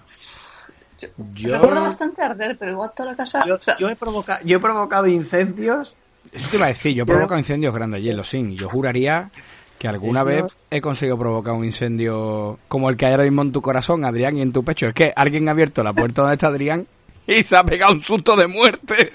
Yo, 1.35 1.53
Recuerdo 1.55 1.83
bastante 1.83 2.23
arder, 2.23 2.57
pero 2.59 2.73
igual 2.73 2.91
toda 2.95 3.11
la 3.11 3.17
casa... 3.17 3.45
Yo, 3.47 3.55
o 3.57 3.63
sea, 3.63 3.77
yo 3.79 3.89
he, 3.89 3.97
provoca- 3.97 4.41
yo 4.45 4.57
he 4.57 4.61
provocado 4.61 5.07
incendios. 5.07 5.97
eso 6.33 6.51
te 6.51 6.57
iba 6.57 6.65
a 6.67 6.69
decir, 6.69 6.95
yo 6.95 7.05
he 7.05 7.07
provocado 7.07 7.39
incendios 7.39 7.73
grandes 7.75 7.99
allí 7.99 8.11
en 8.11 8.17
los 8.17 8.29
Sims. 8.29 8.57
Yo 8.61 8.69
juraría 8.69 9.31
Que 9.79 9.87
alguna 9.87 10.25
vez 10.25 10.45
he 10.71 10.81
conseguido 10.81 11.17
provocar 11.17 11.55
un 11.55 11.65
incendio 11.65 12.59
como 12.67 12.91
el 12.91 12.97
que 12.97 13.07
hay 13.07 13.13
ahora 13.13 13.25
mismo 13.25 13.43
en 13.43 13.53
tu 13.53 13.63
corazón, 13.63 14.05
Adrián, 14.05 14.37
y 14.37 14.43
en 14.43 14.53
tu 14.53 14.65
pecho. 14.65 14.87
Es 14.89 14.95
que 14.95 15.13
alguien 15.15 15.47
ha 15.49 15.53
abierto 15.53 15.85
la 15.85 15.93
puerta 15.93 16.23
donde 16.23 16.35
está 16.35 16.49
Adrián 16.49 16.87
y 17.37 17.43
se 17.43 17.57
ha 17.57 17.63
pegado 17.63 17.93
un 17.93 18.01
susto 18.01 18.35
de 18.37 18.47
muerte. 18.47 19.13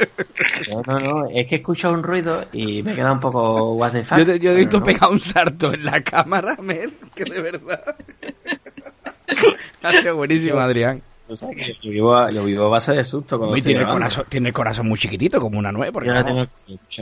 No, 0.71 0.81
no, 0.85 0.99
no, 0.99 1.29
es 1.31 1.47
que 1.47 1.55
escucho 1.55 1.91
un 1.91 2.03
ruido 2.03 2.45
y 2.53 2.83
me 2.83 2.93
queda 2.93 3.11
un 3.11 3.19
poco 3.19 3.73
what 3.73 3.91
the 3.91 4.03
fuck. 4.03 4.19
Yo, 4.19 4.51
he 4.51 4.55
visto 4.55 4.79
no. 4.79 4.85
pegar 4.85 5.09
un 5.09 5.19
salto 5.19 5.73
en 5.73 5.83
la 5.83 6.01
cámara, 6.03 6.55
Mer, 6.61 6.91
que 7.15 7.23
de 7.25 7.41
verdad. 7.41 7.83
ha 9.81 9.91
sido 9.91 10.15
buenísimo, 10.15 10.59
Adrián. 10.59 11.01
O 11.33 11.37
sea, 11.37 11.49
que 11.49 11.75
yo 11.81 11.91
vivo, 11.91 12.27
vivo 12.45 12.65
a 12.65 12.69
base 12.69 12.93
de 12.93 13.03
susto. 13.03 13.37
cuando 13.37 13.55
tiene, 13.55 13.81
el 13.81 13.87
corazón, 13.87 14.25
tiene 14.29 14.49
el 14.49 14.53
corazón 14.53 14.87
muy 14.87 14.97
chiquitito, 14.97 15.39
como 15.39 15.59
una 15.59 15.71
nueve. 15.71 15.91
Porque 15.91 16.09
no 16.09 16.23
tengo- 16.25 16.47
se 16.87 17.01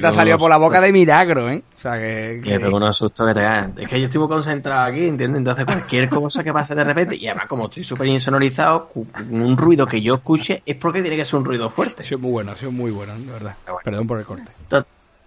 te 0.00 0.06
ha 0.06 0.10
vivo 0.10 0.12
salido 0.12 0.38
por 0.38 0.50
la 0.50 0.56
boca 0.56 0.80
de 0.80 0.92
milagro, 0.92 1.48
¿eh? 1.50 1.62
O 1.76 1.80
sea, 1.80 1.98
que... 1.98 2.40
Que- 2.42 2.58
pego 2.58 2.76
unos 2.76 2.96
sustos 2.96 3.26
que 3.26 3.34
te 3.34 3.40
cagan. 3.40 3.74
Es 3.76 3.88
que 3.88 4.00
yo 4.00 4.06
estoy 4.06 4.18
muy 4.20 4.28
concentrado 4.28 4.82
aquí, 4.90 5.06
¿entiendes? 5.06 5.38
Entonces 5.38 5.64
cualquier 5.64 6.08
cosa 6.08 6.42
que 6.42 6.52
pase 6.52 6.74
de 6.74 6.84
repente, 6.84 7.16
y 7.16 7.26
además 7.26 7.46
como 7.46 7.66
estoy 7.66 7.84
súper 7.84 8.06
insonorizado, 8.08 8.88
un 9.30 9.56
ruido 9.56 9.86
que 9.86 10.00
yo 10.00 10.14
escuche 10.14 10.62
es 10.64 10.76
porque 10.76 11.02
tiene 11.02 11.16
que 11.16 11.24
ser 11.24 11.38
un 11.38 11.44
ruido 11.44 11.66
Ha 11.66 11.70
fuerte. 11.70 12.02
sido 12.02 12.18
muy 12.18 12.30
bueno, 12.32 12.52
ha 12.52 12.56
sido 12.56 12.72
muy 12.72 12.90
bueno, 12.90 13.14
de 13.18 13.30
verdad. 13.32 13.56
Bueno. 13.64 13.80
Perdón 13.84 14.06
por 14.06 14.18
el 14.18 14.24
corte. 14.24 14.50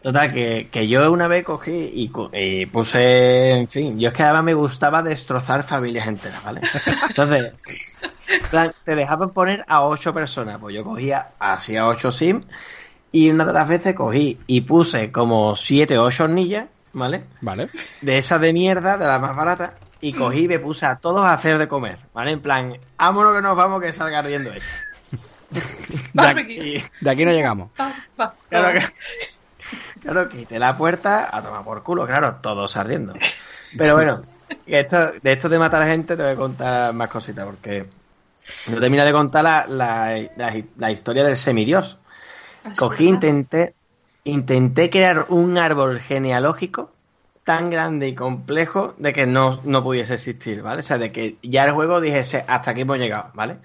Total, 0.01 0.33
que, 0.33 0.69
que 0.71 0.87
yo 0.87 1.11
una 1.11 1.27
vez 1.27 1.43
cogí 1.43 1.91
y, 1.93 2.65
puse, 2.67 3.51
en 3.51 3.67
fin, 3.67 3.99
yo 3.99 4.09
es 4.09 4.13
que 4.13 4.23
además 4.23 4.43
me 4.45 4.53
gustaba 4.53 5.03
destrozar 5.03 5.63
familias 5.63 6.07
enteras, 6.07 6.41
¿vale? 6.41 6.61
Entonces, 7.09 7.53
en 8.29 8.41
plan, 8.49 8.71
te 8.85 8.95
dejaban 8.95 9.31
poner 9.31 9.65
a 9.67 9.81
ocho 9.81 10.13
personas, 10.13 10.57
pues 10.59 10.73
yo 10.73 10.85
cogía 10.85 11.31
así 11.37 11.75
a 11.75 11.87
ocho 11.87 12.13
sim 12.13 12.43
y 13.11 13.29
una 13.29 13.43
de 13.43 13.53
las 13.53 13.67
veces 13.67 13.93
cogí 13.93 14.39
y 14.47 14.61
puse 14.61 15.11
como 15.11 15.55
siete 15.57 15.97
o 15.97 16.05
ocho 16.05 16.25
hornillas, 16.25 16.65
¿vale? 16.93 17.25
Vale. 17.41 17.69
de 18.01 18.17
esas 18.17 18.39
de 18.39 18.53
mierda, 18.53 18.97
de 18.97 19.05
las 19.05 19.19
más 19.19 19.35
baratas, 19.35 19.71
y 19.99 20.13
cogí 20.13 20.43
y 20.43 20.47
me 20.47 20.59
puse 20.59 20.85
a 20.85 20.95
todos 20.95 21.25
a 21.25 21.33
hacer 21.33 21.57
de 21.57 21.67
comer, 21.67 21.97
¿vale? 22.13 22.31
En 22.31 22.41
plan, 22.41 22.77
vámonos 22.97 23.35
que 23.35 23.41
nos 23.41 23.57
vamos 23.57 23.81
que 23.81 23.91
salga 23.91 24.19
ardiendo 24.19 24.53
esto. 24.53 24.69
De. 26.13 26.41
Y 26.53 26.83
De 27.01 27.09
aquí 27.09 27.25
no 27.25 27.31
llegamos. 27.31 27.71
Pa, 27.75 27.91
pa, 28.15 28.35
claro 28.49 28.79
que, 28.79 28.85
claro, 29.99 30.29
quité 30.29 30.59
la 30.59 30.77
puerta 30.77 31.35
a 31.35 31.41
tomar 31.43 31.63
por 31.63 31.83
culo, 31.83 32.05
claro, 32.07 32.37
todos 32.41 32.77
ardiendo. 32.77 33.19
Pero 33.75 33.95
bueno, 33.95 34.27
esto, 34.65 34.97
de 35.21 35.31
esto 35.33 35.49
de 35.49 35.59
matar 35.59 35.85
gente 35.85 36.15
te 36.17 36.23
voy 36.23 36.31
a 36.33 36.35
contar 36.35 36.93
más 36.93 37.09
cositas, 37.09 37.45
porque 37.45 37.89
no 38.65 38.79
termina 38.79 39.05
de 39.05 39.11
contar 39.13 39.43
la, 39.43 39.65
la, 39.67 40.29
la- 40.37 40.63
la 40.77 40.91
historia 40.91 41.23
del 41.23 41.37
semidios. 41.37 41.99
Así, 42.63 42.93
Cogí, 42.93 43.07
intenté, 43.07 43.75
intenté 44.23 44.89
crear 44.89 45.27
un 45.29 45.57
árbol 45.57 45.99
genealógico 45.99 46.95
tan 47.43 47.69
grande 47.69 48.07
y 48.09 48.15
complejo 48.15 48.95
de 48.99 49.13
que 49.13 49.25
no, 49.25 49.61
no 49.65 49.83
pudiese 49.83 50.15
existir, 50.15 50.61
¿vale? 50.61 50.79
O 50.81 50.83
sea, 50.83 50.97
de 50.97 51.11
que 51.11 51.39
ya 51.43 51.63
el 51.65 51.73
juego 51.73 52.01
dijese, 52.01 52.45
hasta 52.47 52.71
aquí 52.71 52.81
hemos 52.81 52.97
llegado, 52.99 53.31
¿vale? 53.33 53.59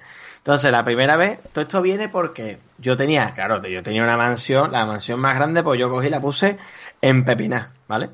Entonces, 0.44 0.70
la 0.70 0.84
primera 0.84 1.16
vez, 1.16 1.38
todo 1.54 1.62
esto 1.62 1.80
viene 1.80 2.10
porque 2.10 2.58
yo 2.76 2.98
tenía, 2.98 3.32
claro, 3.32 3.66
yo 3.66 3.82
tenía 3.82 4.02
una 4.02 4.18
mansión, 4.18 4.72
la 4.72 4.84
mansión 4.84 5.18
más 5.18 5.34
grande, 5.36 5.62
pues 5.62 5.80
yo 5.80 5.88
cogí 5.88 6.08
y 6.08 6.10
la 6.10 6.20
puse 6.20 6.58
en 7.00 7.24
Pepiná, 7.24 7.72
¿vale? 7.88 8.10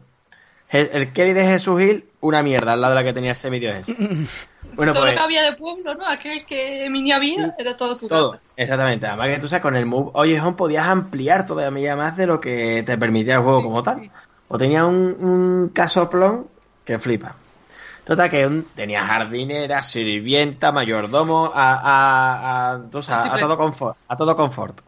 El, 0.69 0.91
el 0.93 1.13
Kelly 1.13 1.33
de 1.33 1.45
Jesús 1.45 1.81
Gil, 1.81 2.09
una 2.21 2.45
mierda 2.45 2.75
al 2.75 2.81
lado 2.81 2.95
de 2.95 3.01
la 3.01 3.05
que 3.05 3.13
tenía 3.13 3.33
el 3.33 3.37
semidios 3.37 3.75
ese. 3.75 3.97
Bueno, 4.77 4.93
todo 4.93 5.03
pues, 5.03 5.15
lo 5.15 5.19
que 5.19 5.25
había 5.25 5.43
de 5.43 5.57
pueblo, 5.57 5.95
¿no? 5.97 6.07
Aquel 6.07 6.45
que 6.47 6.89
mini 6.89 7.11
había, 7.11 7.53
era 7.59 7.77
todo 7.77 7.97
tu 7.97 8.07
todo, 8.07 8.33
casa. 8.33 8.43
exactamente. 8.57 9.07
Además 9.07 9.29
que 9.29 9.39
tú 9.39 9.49
sabes, 9.49 9.63
con 9.63 9.75
el 9.75 9.85
Move 9.87 10.11
Oye 10.15 10.41
Home 10.41 10.57
podías 10.57 10.87
ampliar 10.87 11.45
todavía 11.47 11.97
más 11.97 12.17
de 12.17 12.27
lo 12.29 12.41
que 12.41 12.85
te 12.87 12.97
permitía 12.97 13.35
el 13.35 13.41
juego 13.43 13.63
Sí, 13.63 13.65
como 13.65 13.83
tal. 13.83 14.11
O 14.47 14.57
tenía 14.59 14.85
un, 14.85 15.17
un 15.19 15.69
casoplón 15.71 16.47
que 16.85 16.99
flipa. 17.01 17.35
Total, 18.11 18.29
que 18.29 18.45
un- 18.45 18.65
tenía 18.75 19.07
jardinera, 19.07 19.85
sirvienta, 19.85 20.73
mayordomo, 20.73 21.53
a, 21.55 21.75
a, 21.75 22.73
a, 22.73 23.39
todo 23.39 23.57
confort. 23.57 23.97
A 24.09 24.17
todo 24.17 24.35
confort. 24.35 24.81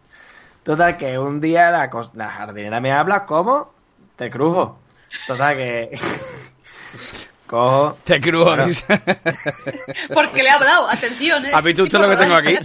Total, 0.64 0.96
que 0.96 1.16
un 1.16 1.40
día 1.40 1.70
la, 1.70 1.88
la 2.14 2.28
jardinera 2.30 2.80
me 2.80 2.90
habla 2.90 3.24
como 3.24 3.72
te 4.16 4.28
crujo. 4.28 4.80
Total, 5.28 5.54
que 5.56 5.90
cojo. 7.46 7.96
Te 8.02 8.20
crujo. 8.20 8.56
Bueno. 8.56 8.64
Porque 10.14 10.42
le 10.42 10.48
he 10.48 10.50
hablado, 10.50 10.90
atención, 10.90 11.46
¿eh? 11.46 11.52
¿Ha 11.54 11.60
visto 11.60 11.84
usted 11.84 12.00
lo 12.00 12.10
que 12.10 12.16
tengo 12.16 12.34
aquí? 12.34 12.58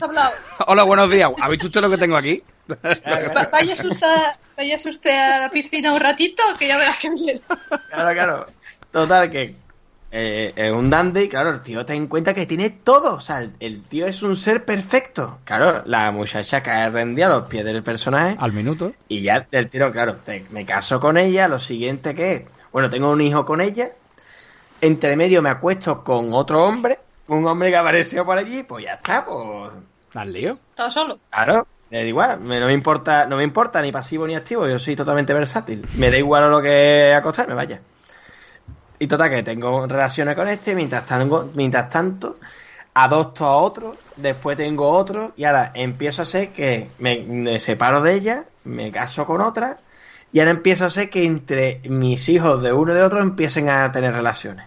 Hola, 0.66 0.82
buenos 0.82 1.12
días. 1.12 1.30
¿Ha 1.40 1.50
visto 1.50 1.68
usted 1.68 1.82
lo 1.82 1.90
que 1.92 2.00
tengo 2.00 2.18
aquí? 2.18 2.42
Va- 2.68 3.50
Váyase 3.52 3.88
usted, 3.90 4.08
váyase 4.58 4.90
usted 4.90 5.16
a 5.34 5.40
la 5.42 5.50
piscina 5.52 5.94
un 5.94 6.00
ratito, 6.00 6.42
que 6.58 6.68
ya 6.68 6.78
verás 6.78 6.98
que 6.98 7.12
viene. 7.12 7.42
Claro, 7.92 8.12
claro. 8.14 8.46
Total, 8.92 9.30
que 9.30 9.67
eh, 10.12 10.54
es 10.56 10.72
un 10.72 10.90
dandy, 10.90 11.28
claro, 11.30 11.50
el 11.52 11.62
tío 11.62 11.86
ten 11.86 11.98
en 11.98 12.08
cuenta 12.08 12.34
que 12.34 12.46
tiene 12.46 12.70
todo. 12.70 13.16
O 13.16 13.20
sea, 13.22 13.40
el, 13.40 13.54
el 13.60 13.84
tío 13.84 14.06
es 14.08 14.22
un 14.24 14.38
ser 14.38 14.64
perfecto. 14.66 15.40
Claro, 15.44 15.84
la 15.86 16.12
muchacha 16.12 16.64
cae 16.64 16.90
rendida 16.90 17.26
a 17.28 17.30
los 17.30 17.44
pies 17.48 17.66
del 17.66 17.84
personaje. 17.84 18.36
Al 18.40 18.54
minuto. 18.54 18.94
Y 19.08 19.22
ya 19.22 19.46
del 19.52 19.70
tiro, 19.70 19.92
claro, 19.92 20.16
te- 20.26 20.46
me 20.52 20.66
caso 20.66 21.00
con 21.00 21.18
ella. 21.18 21.48
Lo 21.48 21.60
siguiente 21.60 22.14
que 22.16 22.34
es, 22.34 22.42
bueno, 22.72 22.90
tengo 22.90 23.12
un 23.12 23.22
hijo 23.22 23.46
con 23.46 23.62
ella. 23.62 23.92
Entre 24.82 25.16
medio 25.16 25.42
me 25.42 25.50
acuesto 25.50 26.04
con 26.04 26.34
otro 26.34 26.64
hombre. 26.64 27.00
Un 27.28 27.46
hombre 27.48 27.70
que 27.70 27.78
apareció 27.78 28.26
por 28.26 28.38
allí. 28.38 28.64
Pues 28.64 28.86
ya 28.86 28.94
está, 28.94 29.26
pues. 29.26 29.72
¿Al 30.14 30.32
lío? 30.32 30.58
Estaba 30.70 30.90
solo. 30.90 31.20
Claro, 31.30 31.68
me 31.90 31.98
da 32.00 32.04
igual, 32.04 32.40
me- 32.40 32.60
no 32.60 32.68
me 32.68 32.74
importa, 32.74 33.26
no 33.26 33.38
me 33.38 33.44
importa 33.44 33.82
ni 33.82 33.92
pasivo 33.92 34.26
ni 34.26 34.36
activo, 34.36 34.68
yo 34.68 34.80
soy 34.80 34.96
totalmente 34.96 35.34
versátil. 35.34 35.86
Me 35.98 36.10
da 36.10 36.18
igual 36.18 36.44
a 36.44 36.48
lo 36.48 36.62
que 36.62 37.14
acostarme, 37.14 37.54
vaya. 37.54 37.82
Y 39.00 39.08
total 39.08 39.30
que 39.30 39.44
tengo 39.44 39.86
relaciones 39.88 40.36
con 40.36 40.48
este, 40.48 40.74
mientras 40.74 41.06
tanto, 41.06 41.52
mientras 41.54 41.90
tanto, 41.90 42.38
adopto 42.94 43.46
a 43.46 43.58
otro, 43.58 43.96
después 44.16 44.58
tengo 44.58 44.88
otro, 44.90 45.34
y 45.38 45.44
ahora 45.44 45.72
empiezo 45.76 46.24
a 46.24 46.26
ser 46.26 46.50
que 46.50 46.90
me, 47.00 47.22
me 47.22 47.60
separo 47.60 48.02
de 48.02 48.14
ella, 48.16 48.46
me 48.64 48.92
caso 48.92 49.26
con 49.26 49.42
otra, 49.42 49.78
y 50.34 50.40
ahora 50.40 50.52
empiezo 50.52 50.86
a 50.86 50.90
ser 50.90 51.10
que 51.10 51.26
entre 51.26 51.82
mis 51.86 52.28
hijos 52.30 52.62
de 52.64 52.74
uno 52.74 52.92
y 52.92 52.96
de 52.96 53.04
otro 53.04 53.22
empiecen 53.22 53.70
a 53.70 53.92
tener 53.92 54.14
relaciones. 54.14 54.66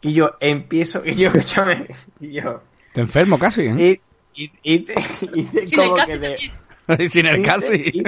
Y 0.00 0.12
yo 0.14 0.36
empiezo, 0.40 1.02
y 1.04 1.14
yo, 1.14 1.30
yo 1.34 1.66
me- 1.66 1.86
y 2.20 2.32
yo, 2.32 2.62
Te 2.94 3.02
enfermo 3.02 3.38
casi, 3.38 3.62
¿eh? 3.66 4.00
y, 4.34 4.44
y, 4.44 4.52
y, 4.62 4.78
te- 4.80 4.94
y 5.34 5.42
te 5.44 5.76
como 5.76 5.96
casi 5.96 6.06
que 6.06 6.18
de, 6.18 7.10
Sin 7.10 7.26
el 7.26 7.42
casi. 7.44 7.74
hice- 7.74 7.92
y- 7.98 8.02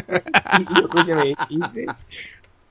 escúchame, 0.81 1.35
hice 1.51 1.87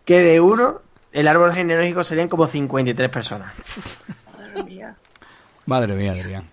que 0.06 0.20
de 0.22 0.40
uno 0.42 0.82
el 1.12 1.28
árbol 1.28 1.54
genealógico 1.54 2.04
serían 2.04 2.28
como 2.30 2.48
53 2.48 3.10
personas. 3.10 3.54
Madre 4.38 4.64
mía. 4.64 4.96
Madre 5.66 5.94
mía, 5.96 6.12
Adrián. 6.12 6.44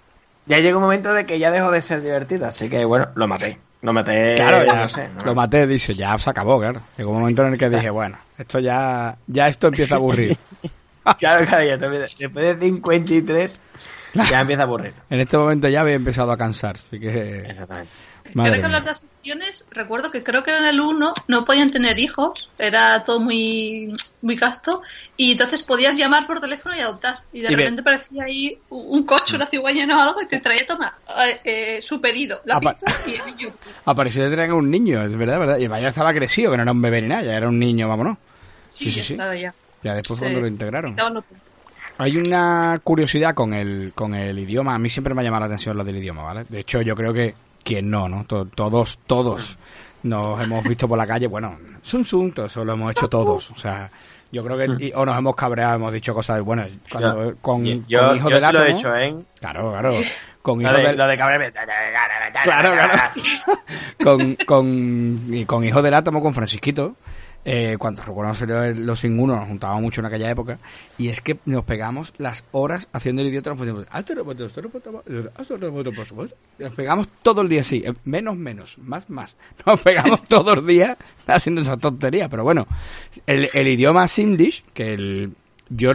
Ya 0.46 0.58
llega 0.58 0.76
un 0.76 0.82
momento 0.82 1.12
de 1.14 1.24
que 1.26 1.38
ya 1.38 1.50
dejó 1.50 1.70
de 1.70 1.80
ser 1.82 2.02
divertido, 2.02 2.46
así 2.46 2.68
que 2.68 2.84
bueno, 2.84 3.08
lo 3.14 3.26
maté. 3.26 3.58
Lo 3.82 3.92
maté, 3.92 4.34
Claro, 4.36 4.64
ya 4.64 4.80
no 4.82 4.88
sé. 4.88 5.08
no- 5.08 5.24
lo 5.24 5.34
maté, 5.34 5.66
dice, 5.66 5.94
ya 5.94 6.16
se 6.18 6.30
acabó, 6.30 6.58
claro. 6.58 6.80
Llegó 6.96 7.10
un 7.12 7.20
momento 7.20 7.44
en 7.46 7.52
el 7.52 7.58
que 7.58 7.68
dije, 7.68 7.90
bueno, 7.90 8.18
esto 8.38 8.58
ya, 8.58 9.16
ya 9.26 9.48
esto 9.48 9.68
empieza 9.68 9.94
a 9.96 9.98
aburrir. 9.98 10.36
Claro, 11.18 11.44
claro, 11.44 11.62
ya 11.66 11.76
te- 11.78 11.88
después 11.90 12.58
de 12.58 12.58
53 12.58 13.62
ya 14.30 14.40
empieza 14.40 14.62
a 14.62 14.64
aburrir. 14.64 14.94
En 15.10 15.20
este 15.20 15.36
momento 15.36 15.68
ya 15.68 15.82
había 15.82 15.92
empezado 15.96 16.32
a 16.32 16.38
cansar, 16.38 16.76
así 16.76 16.98
que... 16.98 17.40
Exactamente. 17.40 17.90
Madre 18.32 18.62
que 18.62 18.68
mía. 18.68 18.94
Opciones, 19.24 19.66
recuerdo 19.70 20.10
que 20.10 20.22
creo 20.22 20.42
que 20.44 20.54
en 20.54 20.64
el 20.64 20.80
1 20.80 21.14
no 21.28 21.44
podían 21.46 21.70
tener 21.70 21.98
hijos, 21.98 22.50
era 22.58 23.02
todo 23.04 23.20
muy, 23.20 23.90
muy 24.20 24.36
casto, 24.36 24.82
y 25.16 25.32
entonces 25.32 25.62
podías 25.62 25.96
llamar 25.96 26.26
por 26.26 26.40
teléfono 26.40 26.76
y 26.76 26.80
adoptar. 26.80 27.20
Y 27.32 27.40
de 27.40 27.50
Y 27.50 27.56
repente 27.56 27.82
parecía 27.82 28.24
ahí 28.24 28.58
un 28.68 29.04
coche, 29.04 29.36
una 29.36 29.46
cigüeña 29.46 29.86
o 29.96 30.00
algo, 30.00 30.20
y 30.20 30.26
te 30.26 30.40
traía, 30.40 30.66
toma, 30.66 30.98
eh, 31.26 31.40
eh, 31.44 31.82
su 31.82 32.02
pedido, 32.02 32.42
la 32.44 32.56
Apa- 32.56 32.74
pizza 32.74 32.92
y 33.06 33.14
el 33.14 33.24
niño. 33.26 33.48
Apareció 33.86 34.28
de 34.28 34.52
un 34.52 34.70
niño, 34.70 35.02
es 35.02 35.16
verdad, 35.16 35.38
verdad. 35.38 35.58
Y 35.58 35.68
vaya 35.68 35.88
estaba 35.88 36.12
crecido, 36.12 36.50
que 36.50 36.58
no 36.58 36.64
era 36.64 36.72
un 36.72 36.82
bebé 36.82 37.00
ni 37.00 37.08
nada, 37.08 37.22
ya 37.22 37.34
era 37.34 37.48
un 37.48 37.58
niño, 37.58 37.88
vámonos. 37.88 38.18
Sí, 38.68 38.90
Sí, 38.90 39.02
sí, 39.02 39.16
ya 39.16 39.32
sí. 39.32 39.40
ya. 39.40 39.54
Ya 39.82 39.94
después 39.94 40.18
Sí. 40.18 40.22
cuando 40.24 40.40
lo 40.42 40.48
integraron. 40.48 40.96
Hay 41.96 42.16
una 42.16 42.78
curiosidad 42.82 43.34
con 43.34 43.54
el, 43.54 43.92
con 43.94 44.14
el 44.14 44.38
idioma. 44.38 44.74
A 44.74 44.78
mí 44.78 44.88
siempre 44.88 45.14
me 45.14 45.20
ha 45.20 45.24
llamado 45.24 45.40
la 45.42 45.46
atención 45.46 45.76
lo 45.76 45.84
del 45.84 45.96
idioma, 45.96 46.22
¿vale? 46.24 46.44
De 46.48 46.60
hecho, 46.60 46.82
yo 46.82 46.94
creo 46.94 47.12
que 47.12 47.34
quien 47.64 47.90
no, 47.90 48.08
¿no? 48.08 48.24
To- 48.24 48.46
todos, 48.46 48.98
todos 49.06 49.58
nos 50.02 50.42
hemos 50.44 50.62
visto 50.64 50.86
por 50.86 50.98
la 50.98 51.06
calle. 51.06 51.26
Bueno, 51.26 51.58
Sun 51.82 52.04
Sun, 52.04 52.32
todo 52.32 52.46
eso 52.46 52.64
lo 52.64 52.74
hemos 52.74 52.92
hecho 52.92 53.08
todos. 53.08 53.50
O 53.50 53.56
sea, 53.58 53.90
yo 54.30 54.44
creo 54.44 54.56
que... 54.58 54.86
y- 54.86 54.92
o 54.94 55.04
nos 55.06 55.16
hemos 55.18 55.34
cabreado, 55.34 55.76
hemos 55.76 55.92
dicho 55.92 56.12
cosas... 56.14 56.40
Bueno, 56.42 56.64
cuando, 56.90 57.30
Yo- 57.30 57.36
con, 57.40 57.64
yo, 57.86 58.08
con 58.08 58.16
Hijo 58.16 58.30
yo 58.30 58.36
del 58.36 58.44
sí 58.44 58.52
lo 58.52 58.62
he 58.64 58.70
hecho, 58.70 58.96
¿eh? 58.96 59.14
Claro, 59.40 59.70
claro. 59.72 59.92
Con 60.42 60.60
Hijo 60.60 60.70
Lo 60.72 60.76
de, 60.76 60.82
lo 60.92 61.06
de. 61.06 61.16
Claro, 62.42 62.72
claro. 62.72 63.02
con, 64.04 64.34
con, 64.46 65.22
y 65.34 65.44
con 65.46 65.64
Hijo 65.64 65.80
del 65.82 65.94
Átomo, 65.94 66.20
con 66.20 66.34
Francisquito, 66.34 66.96
eh, 67.44 67.76
cuando 67.78 68.02
recuerdo 68.02 68.34
salió 68.34 68.62
el- 68.62 68.86
los 68.86 69.00
sin 69.00 69.18
uno, 69.18 69.36
nos 69.36 69.46
juntábamos 69.48 69.82
mucho 69.82 70.00
en 70.00 70.06
aquella 70.06 70.30
época, 70.30 70.58
y 70.98 71.08
es 71.08 71.20
que 71.20 71.38
nos 71.44 71.64
pegamos 71.64 72.14
las 72.18 72.44
horas 72.52 72.88
haciendo 72.92 73.22
el 73.22 73.28
idiota, 73.28 73.50
nos 73.50 73.58
poníamos, 73.58 73.86
nos 76.58 76.72
pegamos 76.72 77.08
todo 77.22 77.42
el 77.42 77.48
día 77.48 77.60
así, 77.60 77.82
eh, 77.84 77.92
menos, 78.04 78.36
menos, 78.36 78.78
más, 78.78 79.08
más. 79.10 79.36
Nos 79.66 79.80
pegamos 79.80 80.24
todos 80.28 80.56
los 80.56 80.66
días 80.66 80.96
haciendo 81.26 81.60
esa 81.60 81.76
tontería, 81.76 82.28
pero 82.28 82.44
bueno, 82.44 82.66
el, 83.26 83.48
el 83.52 83.68
idioma 83.68 84.08
Simlish, 84.08 84.64
que 84.72 84.94
el, 84.94 85.32
yo, 85.68 85.92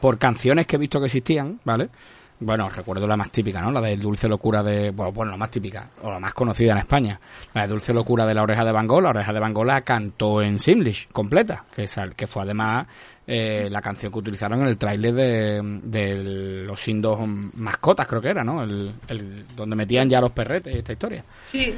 por 0.00 0.18
canciones 0.18 0.66
que 0.66 0.76
he 0.76 0.78
visto 0.78 1.00
que 1.00 1.06
existían, 1.06 1.60
¿vale? 1.64 1.88
Bueno, 2.40 2.68
recuerdo 2.68 3.06
la 3.06 3.16
más 3.16 3.32
típica, 3.32 3.60
¿no? 3.60 3.72
La 3.72 3.80
de 3.80 3.96
Dulce 3.96 4.28
Locura 4.28 4.62
de... 4.62 4.90
Bueno, 4.90 5.12
bueno, 5.12 5.32
la 5.32 5.36
más 5.36 5.50
típica, 5.50 5.90
o 6.02 6.10
la 6.10 6.20
más 6.20 6.32
conocida 6.34 6.72
en 6.72 6.78
España. 6.78 7.20
La 7.52 7.62
de 7.62 7.68
Dulce 7.68 7.92
Locura 7.92 8.26
de 8.26 8.34
la 8.34 8.42
Oreja 8.42 8.64
de 8.64 8.70
Van 8.70 8.86
Gogh. 8.86 9.02
La 9.02 9.10
Oreja 9.10 9.32
de 9.32 9.40
Van 9.40 9.52
Gogh 9.52 9.66
la 9.66 9.80
cantó 9.80 10.40
en 10.40 10.60
Simlish, 10.60 11.08
completa, 11.08 11.64
que, 11.74 11.84
es, 11.84 11.96
que 12.16 12.28
fue 12.28 12.42
además 12.42 12.86
eh, 13.26 13.68
la 13.68 13.82
canción 13.82 14.12
que 14.12 14.18
utilizaron 14.20 14.60
en 14.60 14.68
el 14.68 14.76
tráiler 14.76 15.14
de, 15.14 15.80
de 15.82 16.14
los 16.64 16.80
Sindos 16.80 17.18
mascotas, 17.54 18.06
creo 18.06 18.22
que 18.22 18.30
era, 18.30 18.44
¿no? 18.44 18.62
El, 18.62 18.94
el, 19.08 19.44
donde 19.56 19.74
metían 19.74 20.08
ya 20.08 20.20
los 20.20 20.30
perretes 20.30 20.76
esta 20.76 20.92
historia. 20.92 21.24
Sí. 21.44 21.74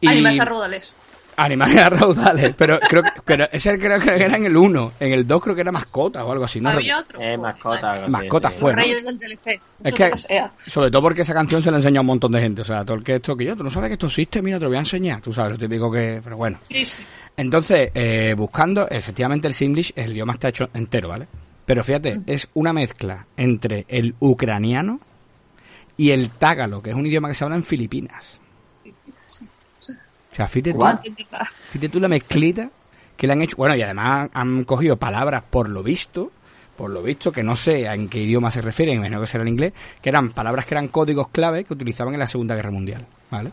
Y... 0.00 0.06
Animales 0.06 0.40
a 0.40 0.44
raudales. 0.44 0.96
Animales 1.36 1.76
a 1.82 1.90
raudales, 1.90 2.54
pero 2.56 2.78
creo 2.80 3.02
que, 3.02 3.10
pero 3.24 3.46
ese 3.52 3.78
creo 3.78 4.00
que 4.00 4.10
era 4.10 4.36
en 4.36 4.46
el 4.46 4.56
1, 4.56 4.92
en 5.00 5.12
el 5.12 5.26
2 5.26 5.42
creo 5.42 5.54
que 5.54 5.60
era 5.60 5.72
mascota 5.72 6.24
o 6.24 6.32
algo 6.32 6.44
así, 6.44 6.60
¿no? 6.60 6.70
Había 6.70 7.00
otro. 7.00 7.20
Eh, 7.20 7.36
mascota. 7.36 7.92
algo 7.92 8.04
así, 8.06 8.12
Mascota 8.12 8.50
sí. 8.50 9.60
Es 9.84 9.94
que, 9.94 10.10
sobre 10.66 10.90
todo 10.90 11.02
porque 11.02 11.22
esa 11.22 11.34
canción 11.34 11.62
se 11.62 11.70
la 11.70 11.76
enseña 11.76 12.00
a 12.00 12.02
un 12.02 12.06
montón 12.06 12.32
de 12.32 12.40
gente. 12.40 12.62
O 12.62 12.64
sea, 12.64 12.84
todo 12.84 12.96
el 12.96 13.04
que 13.04 13.16
esto 13.16 13.36
que 13.36 13.44
yo, 13.44 13.56
tú 13.56 13.64
no 13.64 13.70
sabes 13.70 13.88
que 13.88 13.94
esto 13.94 14.06
existe, 14.06 14.40
mira, 14.40 14.58
te 14.58 14.64
lo 14.64 14.70
voy 14.70 14.76
a 14.76 14.80
enseñar. 14.80 15.20
Tú 15.20 15.32
sabes, 15.32 15.52
lo 15.52 15.58
típico 15.58 15.90
que. 15.90 16.20
Pero 16.22 16.36
bueno. 16.36 16.58
Sí, 16.62 16.86
sí. 16.86 17.02
Entonces, 17.36 17.90
eh, 17.94 18.34
buscando, 18.36 18.88
efectivamente 18.88 19.46
el 19.46 19.54
Simlish, 19.54 19.92
el 19.94 20.12
idioma 20.12 20.34
está 20.34 20.48
hecho 20.48 20.70
entero, 20.72 21.08
¿vale? 21.08 21.28
Pero 21.66 21.84
fíjate, 21.84 22.20
es 22.26 22.48
una 22.54 22.72
mezcla 22.72 23.26
entre 23.36 23.84
el 23.88 24.14
ucraniano 24.20 25.00
y 25.96 26.10
el 26.10 26.30
tágalo, 26.30 26.82
que 26.82 26.90
es 26.90 26.96
un 26.96 27.06
idioma 27.06 27.28
que 27.28 27.34
se 27.34 27.44
habla 27.44 27.56
en 27.56 27.64
Filipinas. 27.64 28.38
O 30.36 30.38
sea, 30.38 30.48
fíjate 30.48 30.74
tú, 30.74 30.84
fíjate 31.70 31.88
tú 31.88 31.98
la 31.98 32.08
mezclita 32.08 32.68
que 33.16 33.26
le 33.26 33.32
han 33.32 33.40
hecho. 33.40 33.56
Bueno, 33.56 33.74
y 33.74 33.80
además 33.80 34.28
han 34.34 34.64
cogido 34.64 34.98
palabras 34.98 35.42
por 35.48 35.70
lo 35.70 35.82
visto, 35.82 36.30
por 36.76 36.90
lo 36.90 37.02
visto, 37.02 37.32
que 37.32 37.42
no 37.42 37.56
sé 37.56 37.86
en 37.86 38.10
qué 38.10 38.18
idioma 38.18 38.50
se 38.50 38.60
refieren, 38.60 38.96
imagino 38.96 39.18
que 39.18 39.28
será 39.28 39.44
el 39.44 39.48
inglés, 39.48 39.72
que 40.02 40.10
eran 40.10 40.32
palabras 40.32 40.66
que 40.66 40.74
eran 40.74 40.88
códigos 40.88 41.28
clave 41.28 41.64
que 41.64 41.72
utilizaban 41.72 42.12
en 42.12 42.20
la 42.20 42.28
Segunda 42.28 42.54
Guerra 42.54 42.70
Mundial, 42.70 43.06
¿vale? 43.30 43.50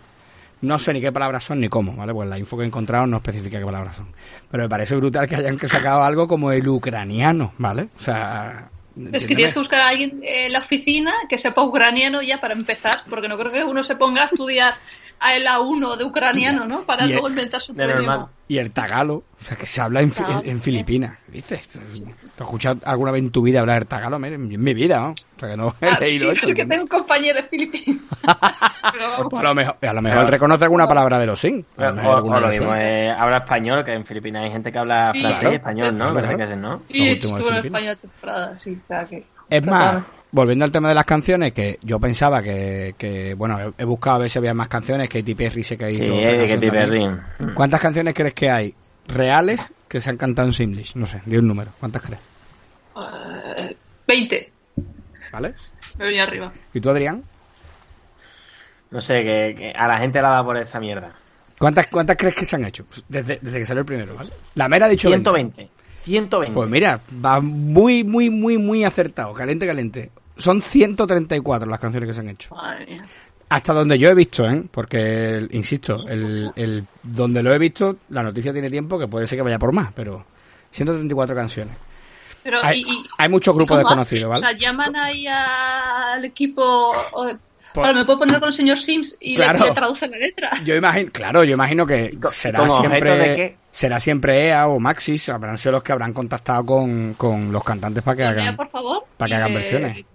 No 0.59 0.77
sé 0.77 0.91
ni 0.91 0.99
qué 0.99 1.13
palabras 1.13 1.45
son 1.45 1.61
ni 1.61 1.69
cómo, 1.69 1.95
¿vale? 1.95 2.13
Pues 2.13 2.27
la 2.27 2.37
info 2.37 2.57
que 2.57 2.63
he 2.63 2.67
encontrado 2.67 3.07
no 3.07 3.15
especifica 3.15 3.59
qué 3.59 3.65
palabras 3.65 3.95
son. 3.95 4.07
Pero 4.51 4.63
me 4.63 4.69
parece 4.69 4.97
brutal 4.97 5.25
que 5.25 5.37
hayan 5.37 5.57
sacado 5.59 6.03
algo 6.03 6.27
como 6.27 6.51
el 6.51 6.67
ucraniano, 6.67 7.53
¿vale? 7.59 7.87
O 7.97 8.01
sea... 8.01 8.69
Es 9.11 9.25
que 9.25 9.35
tienes 9.35 9.53
que 9.53 9.59
buscar 9.59 9.79
a 9.79 9.87
alguien 9.87 10.19
en 10.21 10.51
la 10.51 10.59
oficina 10.59 11.13
que 11.29 11.37
sepa 11.37 11.63
ucraniano 11.63 12.21
ya 12.21 12.41
para 12.41 12.53
empezar, 12.53 13.03
porque 13.09 13.29
no 13.29 13.37
creo 13.37 13.53
que 13.53 13.63
uno 13.63 13.83
se 13.83 13.95
ponga 13.95 14.23
a 14.23 14.25
estudiar 14.25 14.75
a 15.19 15.35
el 15.35 15.45
A1 15.47 15.95
de 15.97 16.03
ucraniano, 16.03 16.65
¿no? 16.65 16.83
Para 16.83 17.05
el- 17.05 17.11
luego 17.11 17.29
inventar 17.29 17.61
su 17.61 17.73
de 17.73 17.85
idioma. 17.85 18.29
Y 18.47 18.57
el 18.57 18.71
tagalo, 18.71 19.23
o 19.41 19.43
sea, 19.43 19.55
que 19.57 19.65
se 19.65 19.81
habla 19.81 20.01
en, 20.01 20.11
Tagalo. 20.11 20.41
en 20.45 20.61
Filipinas. 20.61 21.17
¿Qué 21.25 21.31
dices? 21.31 21.67
¿Te 21.69 21.79
has 21.79 21.99
escuchado 22.41 22.79
alguna 22.85 23.11
vez 23.11 23.21
en 23.23 23.31
tu 23.31 23.41
vida 23.41 23.61
hablar 23.61 23.85
tagalo? 23.85 24.17
En 24.23 24.47
mi 24.47 24.73
vida, 24.73 24.99
¿no? 24.99 25.11
O 25.11 25.39
sea, 25.39 25.49
que 25.49 25.57
no 25.57 25.73
he 25.81 25.87
Ah, 25.87 25.97
leído 25.99 26.25
sí, 26.27 26.31
eso. 26.37 26.45
porque 26.47 26.65
tengo 26.65 26.83
un 26.83 26.87
compañero. 26.89 27.39
Pero 27.51 29.09
vamos, 29.09 29.27
Pues 29.29 29.39
a 29.39 29.43
lo 29.43 29.55
mejor, 29.55 29.77
a 29.81 29.93
lo 29.93 30.01
mejor 30.01 30.21
él 30.21 30.27
reconoce 30.27 30.63
alguna 30.65 30.87
palabra 30.87 31.19
de 31.19 31.25
los 31.25 31.39
sin. 31.39 31.65
A 31.77 31.81
O, 31.81 31.85
lo 31.89 31.93
mejor 31.95 32.11
o- 32.11 32.15
alguna 32.17 32.37
o 32.37 32.39
lo 32.41 32.47
de 32.49 32.59
mismo, 32.59 32.75
eh, 32.75 33.09
habla 33.09 33.37
español, 33.37 33.83
que 33.83 33.93
en 33.93 34.05
Filipinas 34.05 34.43
hay 34.43 34.51
gente 34.51 34.71
que 34.71 34.79
habla 34.79 35.11
Sí, 35.13 35.21
francés 35.21 35.39
claro. 35.39 35.53
y 35.53 35.55
español, 35.55 35.97
¿no? 35.97 36.11
Claro, 36.11 36.27
claro. 36.27 36.37
que 36.37 36.47
sí, 36.47 36.59
¿no? 36.59 36.81
sí, 36.89 37.05
de 37.05 37.11
estuvo 37.13 37.31
en 37.31 37.37
Filipinas. 37.37 37.63
España 37.65 37.95
temporada, 37.95 38.59
sí, 38.59 38.77
o 38.81 38.83
sea 38.85 39.05
que... 39.05 39.25
Es 39.49 39.65
más. 39.67 40.03
Volviendo 40.33 40.65
al 40.65 40.71
tema 40.71 40.89
de 40.89 40.95
las 40.95 41.05
canciones, 41.05 41.53
que 41.53 41.79
yo 41.83 41.99
pensaba 41.99 42.41
que, 42.43 42.95
que 42.97 43.33
bueno, 43.35 43.57
he, 43.77 43.83
he 43.83 43.85
buscado 43.85 44.17
a 44.17 44.19
ver 44.19 44.29
si 44.29 44.37
había 44.39 44.53
más 44.53 44.67
canciones, 44.67 45.07
Katy 45.07 45.35
Perry 45.35 45.63
sé 45.63 45.77
que 45.77 45.89
hizo 45.89 46.03
Sí, 46.03 46.47
Katy. 46.49 46.69
Perry. 46.69 47.07
¿Cuántas 47.53 47.79
canciones 47.79 48.13
crees 48.13 48.33
que 48.33 48.49
hay 48.49 48.75
reales 49.07 49.61
que 49.87 50.01
se 50.01 50.09
han 50.09 50.17
cantado 50.17 50.47
en 50.49 50.53
Simlish? 50.53 50.95
No 50.95 51.05
sé, 51.05 51.21
di 51.25 51.37
un 51.37 51.47
número. 51.47 51.71
¿Cuántas 51.79 52.01
crees? 52.01 52.19
Eh, 52.97 53.75
20, 54.07 54.51
¿Vale? 55.31 55.53
me 55.97 56.05
venía 56.05 56.23
arriba. 56.23 56.51
¿Y 56.73 56.81
tú, 56.81 56.89
Adrián? 56.89 57.23
No 58.91 59.01
sé, 59.01 59.23
que, 59.23 59.55
que 59.57 59.71
a 59.71 59.87
la 59.87 59.97
gente 59.97 60.21
la 60.21 60.29
da 60.29 60.43
por 60.43 60.57
esa 60.57 60.79
mierda. 60.79 61.13
¿Cuántas, 61.59 61.87
¿Cuántas 61.87 62.17
crees 62.17 62.35
que 62.35 62.45
se 62.45 62.55
han 62.55 62.65
hecho? 62.65 62.85
Desde, 63.07 63.39
desde 63.41 63.59
que 63.59 63.65
salió 63.65 63.81
el 63.81 63.85
primero, 63.85 64.15
¿vale? 64.15 64.31
La 64.55 64.67
mera 64.67 64.87
ha 64.87 64.89
dicho 64.89 65.09
20. 65.09 65.23
120. 65.29 65.69
120. 66.03 66.53
Pues 66.53 66.69
mira, 66.69 66.99
va 67.23 67.39
muy, 67.39 68.03
muy, 68.03 68.29
muy, 68.29 68.57
muy 68.57 68.83
acertado. 68.83 69.33
Caliente, 69.33 69.65
caliente. 69.65 70.11
Son 70.37 70.61
134 70.61 71.69
las 71.69 71.79
canciones 71.79 72.07
que 72.07 72.13
se 72.13 72.19
han 72.21 72.29
hecho. 72.29 72.53
Madre 72.55 72.85
mía. 72.85 73.05
Hasta 73.49 73.73
donde 73.73 73.99
yo 73.99 74.09
he 74.09 74.15
visto, 74.15 74.45
¿eh? 74.49 74.63
Porque, 74.71 75.45
insisto, 75.51 76.07
el, 76.07 76.51
el, 76.55 76.85
donde 77.03 77.43
lo 77.43 77.53
he 77.53 77.59
visto, 77.59 77.97
la 78.09 78.23
noticia 78.23 78.51
tiene 78.51 78.69
tiempo 78.69 78.97
que 78.97 79.07
puede 79.07 79.27
ser 79.27 79.37
que 79.37 79.43
vaya 79.43 79.59
por 79.59 79.71
más, 79.73 79.91
pero 79.93 80.25
134 80.71 81.35
canciones. 81.35 81.75
Pero, 82.41 82.59
Hay, 82.63 82.81
y, 82.81 83.05
hay 83.17 83.29
muchos 83.29 83.55
grupos 83.55 83.77
desconocidos, 83.77 84.29
¿vale? 84.29 84.45
O 84.45 84.49
sea, 84.49 84.57
llaman 84.57 84.95
ahí 84.95 85.27
al 85.27 86.25
equipo... 86.25 86.61
o- 87.13 87.31
Por- 87.73 87.85
Ahora 87.87 87.97
me 87.99 88.05
puedo 88.05 88.19
poner 88.19 88.39
con 88.39 88.49
el 88.49 88.53
señor 88.53 88.77
Sims 88.77 89.17
y 89.19 89.31
le- 89.35 89.43
Claro. 89.45 89.65
le, 89.65 89.71
traducen 89.71 90.11
la 90.11 90.17
letra. 90.17 90.51
Yo 90.63 90.75
imagino, 90.75 91.11
claro, 91.11 91.43
yo 91.43 91.53
imagino 91.55 91.87
que 91.87 92.15
será 92.31 92.69
siempre, 92.69 93.17
de 93.17 93.35
qué? 93.35 93.57
será 93.71 93.99
siempre 93.99 94.47
EA 94.49 94.67
o 94.67 94.79
Maxis, 94.79 95.27
habrán 95.29 95.57
sido 95.57 95.71
los 95.71 95.83
que 95.83 95.91
habrán 95.91 96.13
contactado 96.13 96.63
con, 96.67 97.15
con 97.15 97.51
los 97.51 97.63
cantantes 97.63 98.03
para 98.03 98.15
que 98.17 98.23
hagan. 98.25 98.55
por 98.55 98.67
favor. 98.67 99.03
para 99.17 99.27
que 99.29 99.35
hagan 99.35 99.53
versiones. 99.55 100.05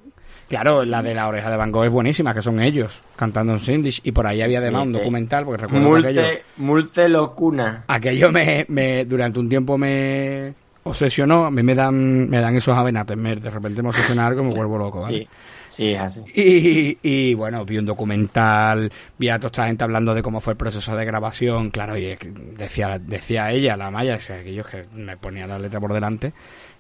Claro, 0.48 0.84
la 0.84 1.02
de 1.02 1.14
la 1.14 1.28
oreja 1.28 1.50
de 1.50 1.56
Van 1.58 1.70
Gogh 1.70 1.84
es 1.84 1.92
buenísima, 1.92 2.32
que 2.32 2.40
son 2.40 2.60
ellos 2.60 3.02
cantando 3.16 3.52
en 3.52 3.60
Simlish. 3.60 4.00
Y 4.02 4.12
por 4.12 4.26
ahí 4.26 4.40
había 4.40 4.58
además 4.60 4.84
un 4.86 4.92
documental, 4.92 5.44
porque 5.44 5.62
recuerdo 5.66 5.90
que 5.92 5.98
aquello, 6.08 6.22
Multe, 6.22 6.42
multe 6.56 7.08
locuna. 7.10 7.84
aquello 7.86 8.32
me, 8.32 8.64
me, 8.68 9.04
durante 9.04 9.38
un 9.40 9.48
tiempo 9.48 9.76
me 9.76 10.54
obsesionó. 10.84 11.44
A 11.44 11.50
mí 11.50 11.62
me 11.62 11.74
dan, 11.74 12.30
me 12.30 12.40
dan 12.40 12.56
esos 12.56 12.74
avenates, 12.76 13.16
me- 13.16 13.36
de 13.36 13.50
repente 13.50 13.82
me 13.82 13.88
obsesiona 13.90 14.26
algo 14.26 14.40
y 14.40 14.44
me 14.46 14.54
vuelvo 14.54 14.78
loco, 14.78 15.00
¿vale? 15.00 15.18
Sí, 15.18 15.28
sí, 15.68 15.88
es 15.92 16.00
así. 16.00 16.22
Y, 16.34 16.98
y 17.02 17.34
bueno, 17.34 17.66
vi 17.66 17.76
un 17.76 17.84
documental, 17.84 18.90
vi 19.18 19.28
a 19.28 19.36
toda 19.38 19.48
esta 19.48 19.66
gente 19.66 19.84
hablando 19.84 20.14
de 20.14 20.22
cómo 20.22 20.40
fue 20.40 20.54
el 20.54 20.56
proceso 20.56 20.96
de 20.96 21.04
grabación, 21.04 21.68
claro, 21.70 21.94
y 21.98 22.16
que 22.16 22.30
decía, 22.56 22.98
decía 22.98 23.50
ella, 23.50 23.76
la 23.76 23.90
Maya, 23.90 24.12
decía 24.14 24.36
aquellos 24.36 24.66
que 24.66 24.84
me 24.94 25.18
ponía 25.18 25.46
la 25.46 25.58
letra 25.58 25.78
por 25.78 25.92
delante, 25.92 26.32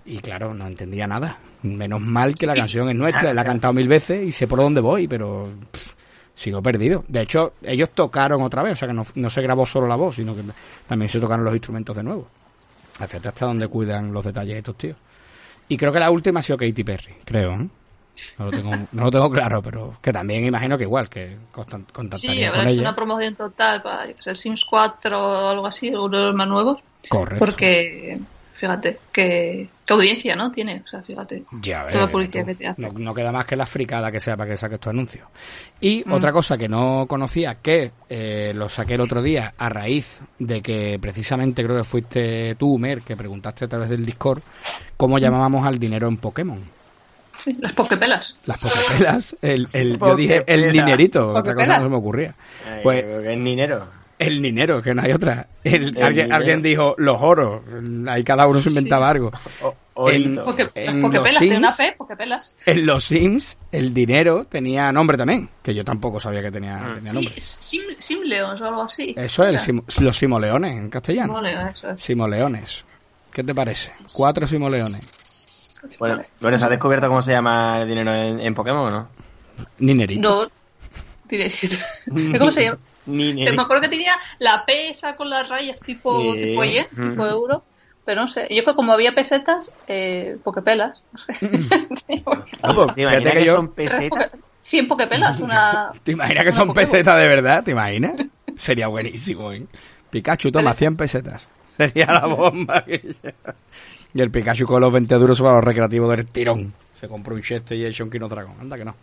y 0.08 0.18
claro, 0.18 0.54
no 0.54 0.66
entendía 0.66 1.06
nada. 1.06 1.38
Menos 1.62 2.00
mal 2.00 2.34
que 2.34 2.46
la 2.46 2.54
canción 2.54 2.88
es 2.88 2.94
nuestra, 2.94 3.32
la 3.34 3.42
he 3.42 3.44
cantado 3.44 3.72
mil 3.74 3.88
veces 3.88 4.26
y 4.26 4.32
sé 4.32 4.46
por 4.46 4.58
dónde 4.60 4.80
voy, 4.80 5.08
pero 5.08 5.48
pff, 5.70 5.92
sigo 6.34 6.62
perdido. 6.62 7.04
De 7.08 7.22
hecho, 7.22 7.54
ellos 7.62 7.90
tocaron 7.90 8.42
otra 8.42 8.62
vez, 8.62 8.74
o 8.74 8.76
sea 8.76 8.88
que 8.88 8.94
no, 8.94 9.04
no 9.14 9.28
se 9.30 9.42
grabó 9.42 9.66
solo 9.66 9.86
la 9.88 9.96
voz, 9.96 10.14
sino 10.16 10.34
que 10.36 10.42
también 10.86 11.08
se 11.08 11.18
tocaron 11.20 11.44
los 11.44 11.54
instrumentos 11.54 11.96
de 11.96 12.02
nuevo. 12.02 12.28
Fíjate 12.94 13.28
hasta 13.28 13.46
dónde 13.46 13.68
cuidan 13.68 14.12
los 14.12 14.24
detalles 14.24 14.56
estos 14.56 14.76
tíos. 14.76 14.96
Y 15.68 15.76
creo 15.76 15.92
que 15.92 16.00
la 16.00 16.10
última 16.10 16.40
ha 16.40 16.42
sido 16.42 16.56
Katy 16.58 16.82
Perry, 16.84 17.14
creo, 17.24 17.52
¿eh? 17.54 17.68
No 18.38 18.46
lo 18.46 18.50
tengo, 18.50 18.72
no 18.90 19.04
lo 19.04 19.10
tengo 19.12 19.30
claro, 19.30 19.62
pero 19.62 19.96
que 20.02 20.12
también 20.12 20.44
imagino 20.44 20.76
que 20.76 20.82
igual, 20.84 21.08
que 21.08 21.36
constan- 21.52 21.84
Sí, 21.86 21.92
contactaría 21.92 22.48
habrá 22.48 22.58
con 22.62 22.68
hecho 22.68 22.74
ella. 22.80 22.88
una 22.88 22.96
promoción 22.96 23.34
total 23.36 23.82
para 23.82 24.06
qué 24.08 24.16
sé, 24.18 24.34
Sims 24.34 24.64
4 24.64 25.20
o 25.20 25.48
algo 25.48 25.66
así, 25.66 25.88
uno 25.90 26.08
de 26.18 26.24
los 26.26 26.34
más 26.34 26.48
nuevos. 26.48 26.80
Correcto. 27.08 27.44
Porque, 27.44 28.18
fíjate, 28.58 28.98
que, 29.12 29.68
qué 29.86 29.92
audiencia, 29.94 30.34
¿no? 30.36 30.50
Tiene, 30.50 30.82
o 30.84 30.88
sea, 30.88 31.00
fíjate. 31.02 31.44
Ya 31.62 31.84
ves, 31.84 31.92
toda 31.92 32.06
la 32.06 32.12
publicidad 32.12 32.44
que 32.44 32.54
te 32.54 32.66
hace. 32.66 32.80
no, 32.82 32.92
no 32.92 33.14
queda 33.14 33.30
más 33.32 33.46
que 33.46 33.56
la 33.56 33.66
fricada 33.66 34.10
que 34.10 34.20
sea 34.20 34.36
para 34.36 34.50
que 34.50 34.56
saque 34.56 34.74
estos 34.74 34.90
anuncios. 34.90 35.26
Y 35.80 36.02
Mm. 36.06 36.12
otra 36.12 36.32
cosa 36.32 36.58
que 36.58 36.68
no 36.68 37.06
conocía, 37.08 37.54
que 37.56 37.92
eh, 38.08 38.52
lo 38.54 38.68
saqué 38.68 38.94
el 38.94 39.00
otro 39.00 39.22
día 39.22 39.54
a 39.56 39.68
raíz 39.68 40.20
de 40.38 40.60
que 40.62 40.98
precisamente 41.00 41.62
creo 41.64 41.76
que 41.76 41.84
fuiste 41.84 42.54
tú, 42.56 42.78
Mer, 42.78 43.02
que 43.02 43.16
preguntaste 43.16 43.64
a 43.64 43.68
través 43.68 43.88
del 43.88 44.04
Discord 44.04 44.42
cómo 44.96 45.18
llamábamos 45.18 45.66
al 45.66 45.78
dinero 45.78 46.08
en 46.08 46.16
Pokémon. 46.16 46.60
Sí, 47.38 47.56
las 47.60 47.72
pokepelas. 47.72 48.36
Las 48.46 48.58
pokepelas, 48.58 49.36
el, 49.42 49.68
el, 49.72 49.96
yo 49.96 50.16
dije 50.16 50.42
el 50.48 50.72
dinerito, 50.72 51.32
otra 51.32 51.54
cosa 51.54 51.78
no 51.78 51.84
se 51.84 51.88
me 51.90 51.96
ocurría. 51.96 52.34
Ay, 52.68 52.80
Pues 52.82 53.04
creo 53.04 53.22
que 53.22 53.32
es 53.32 53.38
ninero. 53.38 53.86
El 54.18 54.42
dinero, 54.42 54.82
que 54.82 54.94
no 54.94 55.02
hay 55.02 55.12
otra. 55.12 55.46
El- 55.62 55.96
El 55.96 56.02
alguien, 56.02 56.32
alguien 56.32 56.60
dijo 56.62 56.94
los 56.98 57.16
oros. 57.20 57.62
Ahí 58.08 58.24
cada 58.24 58.46
uno 58.48 58.60
se 58.60 58.68
inventaba 58.68 59.08
algo. 59.08 59.30
O- 59.94 60.08
En-. 60.10 60.36
Poke- 60.36 60.70
En 60.76 60.86
las 60.86 60.94
los 60.94 61.02
pokepelas, 61.10 61.38
tiene 61.40 61.56
una 61.58 61.72
Sims- 61.72 61.76
P, 61.90 61.94
pokepelas. 61.98 62.54
En 62.66 62.86
los 62.86 63.04
Sims, 63.04 63.58
el 63.72 63.92
dinero 63.92 64.44
tenía 64.48 64.92
nombre 64.92 65.16
también. 65.16 65.48
Que 65.62 65.74
yo 65.74 65.84
tampoco 65.84 66.20
sabía 66.20 66.40
que 66.42 66.50
tenía, 66.52 66.76
Ah, 66.78 66.94
tenía 66.94 67.10
Sí, 67.10 67.14
nombre. 67.14 67.34
Sim, 67.40 67.82
Simleons 67.98 68.60
o 68.60 68.64
algo 68.66 68.82
así. 68.82 69.14
Eso 69.16 69.44
es 69.44 69.60
sim- 69.62 69.82
los 70.00 70.16
simoleones 70.16 70.72
en 70.76 70.88
castellano. 70.90 71.34
Simleon, 71.34 71.68
eso 71.68 71.90
es. 71.90 72.02
Simoleones. 72.02 72.84
¿Qué 73.32 73.42
te 73.44 73.54
parece? 73.54 73.90
Cuatro 74.14 74.46
simoleones. 74.46 75.00
Bueno, 75.98 76.22
bueno, 76.40 76.58
¿se 76.58 76.64
ha 76.64 76.68
descubierto 76.68 77.08
cómo 77.08 77.22
se 77.22 77.32
llama 77.32 77.82
el 77.82 77.88
dinero 77.88 78.12
en, 78.12 78.40
en 78.40 78.54
Pokémon 78.54 78.86
o 78.86 78.90
no? 78.90 79.08
Ninerito. 79.78 80.20
No, 80.20 80.50
dinerito. 81.28 81.76
¿Cómo 82.38 82.52
se 82.52 82.64
llama? 82.64 82.78
Se 83.44 83.52
me 83.52 83.62
acuerdo 83.62 83.82
que 83.82 83.88
tenía 83.88 84.12
la 84.38 84.64
P 84.66 84.90
esa 84.90 85.16
con 85.16 85.30
las 85.30 85.48
rayas 85.48 85.80
tipo, 85.80 86.20
Sí. 86.34 86.40
tipo 86.40 86.64
yen, 86.64 86.86
Mm. 86.92 87.10
tipo 87.10 87.26
euro. 87.26 87.64
Pero 88.04 88.22
no 88.22 88.28
sé, 88.28 88.42
yo 88.50 88.62
creo 88.62 88.74
que 88.74 88.76
como 88.76 88.92
había 88.92 89.14
pesetas, 89.14 89.70
eh, 89.86 90.38
pokepelas. 90.42 91.02
No 91.12 91.18
sé. 91.18 92.22
No, 92.62 92.74
pues, 92.74 92.94
¿Te 92.94 93.02
imaginas 93.02 93.32
que, 93.34 93.38
que 93.40 93.44
yo- 93.46 93.56
son 93.56 93.68
pesetas? 93.68 94.30
100 94.62 94.88
pokepelas, 94.88 95.40
una... 95.40 95.90
¿Te 96.02 96.12
imaginas 96.12 96.42
que 96.44 96.48
una 96.50 96.56
son 96.56 96.74
pesetas 96.74 97.18
de 97.20 97.28
verdad? 97.28 97.64
¿Te 97.64 97.70
imaginas? 97.72 98.12
Sería 98.56 98.88
buenísimo, 98.88 99.52
¿eh? 99.52 99.66
Pikachu, 100.10 100.50
toma 100.50 100.74
100 100.74 100.96
pesetas. 100.96 101.46
Sería 101.76 102.06
la 102.06 102.26
bomba. 102.26 102.84
que 102.84 103.14
ya- 103.22 103.34
Y 104.14 104.20
el 104.22 104.30
Pikachu 104.30 104.66
con 104.66 104.80
los 104.80 104.92
20 104.92 105.14
duros 105.16 105.40
para 105.40 105.54
los 105.56 105.64
recreativos 105.64 106.10
del 106.10 106.26
tirón. 106.26 106.72
Se 106.98 107.06
compró 107.08 107.34
un 107.34 107.42
Chester 107.42 107.76
y 107.78 107.84
hecho 107.84 108.04
un 108.04 108.10
Kino 108.10 108.26
Dragon. 108.28 108.54
Anda 108.60 108.76
que 108.76 108.84
no. 108.86 108.94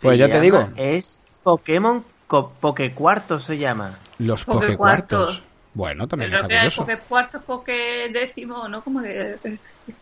Pues 0.00 0.12
Se 0.14 0.18
ya 0.18 0.28
te 0.30 0.40
digo. 0.40 0.66
Es 0.76 1.20
Pokémon 1.42 2.02
Co- 2.28 2.50
Pokecuarto 2.60 3.40
se 3.40 3.58
llama. 3.58 3.98
Los 4.18 4.44
Pokecuartos. 4.44 5.18
Pokecuartos. 5.18 5.42
Bueno, 5.74 6.06
también 6.08 6.30
Creo 6.30 6.42
está 6.42 6.48
que 6.48 6.54
hay 6.54 6.60
curioso. 6.70 6.82
Poké 6.82 6.98
cuarto, 6.98 7.40
Poké 7.40 8.08
décimo, 8.12 8.68
¿no? 8.68 8.82
Como 8.84 9.02
que. 9.02 9.36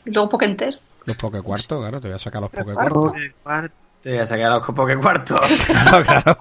Y 0.04 0.10
luego 0.10 0.28
Poké 0.28 0.44
enter. 0.46 0.78
Los 1.06 1.16
Pokecuartos, 1.16 1.78
claro, 1.78 2.00
te 2.00 2.08
voy 2.08 2.16
a 2.16 2.18
sacar 2.18 2.40
los 2.42 2.50
Pokecuartos. 2.50 2.92
Pokecuartos. 2.92 3.30
Pokecuarto. 3.32 3.74
Te 4.02 4.10
voy 4.10 4.18
a 4.18 4.26
sacar 4.26 4.50
los 4.50 4.74
Pokecuartos. 4.74 5.40
Claro, 5.66 6.04
claro. 6.04 6.38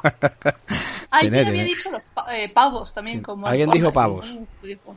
¿quién 1.21 1.35
había 1.47 1.63
dicho 1.63 1.89
los 1.91 2.01
pa- 2.13 2.35
eh, 2.37 2.49
pavos 2.49 2.93
también? 2.93 3.21
Como 3.21 3.47
Alguien 3.47 3.71
dijo 3.71 3.91
pavos. 3.93 4.37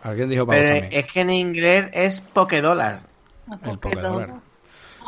Alguien 0.03 0.28
dijo 0.28 0.47
para 0.47 0.59
Pero 0.59 0.80
también. 0.80 1.05
es 1.05 1.12
que 1.12 1.20
en 1.20 1.30
inglés 1.30 1.89
es 1.93 2.20
Pokedólar. 2.20 3.01
El 3.64 3.78
Pokédólar. 3.78 4.34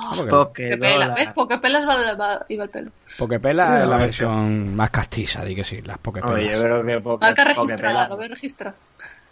Ah, 0.02 0.12
porque 0.16 0.30
Pokepelas, 0.30 1.14
¿ves? 1.14 1.28
Pokepelas 1.34 1.86
va, 1.88 2.14
va, 2.14 2.46
iba 2.48 2.64
el 2.64 2.70
pelo. 2.70 2.90
Pokepela 3.18 3.76
Sí, 3.76 3.82
es 3.82 3.88
la 3.88 3.96
versión 3.96 4.74
más 4.76 4.90
castiza, 4.90 5.44
di 5.44 5.54
que 5.54 5.64
sí, 5.64 5.82
las 5.82 5.98
Pokepelas. 5.98 6.36
Oye, 6.36 6.50
creo 6.52 6.84
que 6.84 7.00
poke, 7.00 7.24
Marca 7.26 7.44
registrada, 7.44 7.76
Pokepela. 7.76 8.08
lo 8.08 8.16
voy 8.16 8.24
a 8.24 8.28
registrar. 8.28 8.74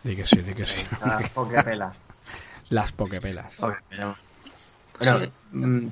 Di 0.03 0.17
que 0.17 0.27
sí, 0.27 0.37
di 0.43 0.55
que 0.55 0.67
sí. 0.67 0.85
Ah, 1.03 1.19
Pokepela. 1.35 1.93
Las 2.71 2.93
Pokepelas. 2.93 3.55
Pokepela. 3.57 4.17
Bueno, 4.99 5.19
Sí. 5.21 5.31
mm, 5.53 5.87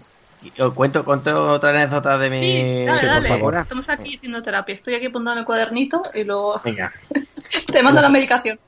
os 0.58 0.72
cuento, 0.74 1.04
cuento 1.04 1.50
otra 1.50 1.70
anécdota 1.70 2.18
de 2.18 2.28
mi... 2.30 2.42
Sí, 2.42 2.84
dale, 2.86 2.96
sí, 2.98 3.06
por 3.06 3.08
dale. 3.14 3.28
favor. 3.28 3.54
Estamos 3.56 3.88
aquí 3.88 4.16
haciendo 4.16 4.42
terapia. 4.42 4.74
Estoy 4.74 4.94
aquí 4.94 5.06
apuntando 5.06 5.40
el 5.40 5.46
cuadernito 5.46 6.02
y 6.12 6.24
luego 6.24 6.60
Venga. 6.64 6.92
te 7.72 7.82
mando 7.82 8.00
la 8.02 8.08
medicación. 8.08 8.58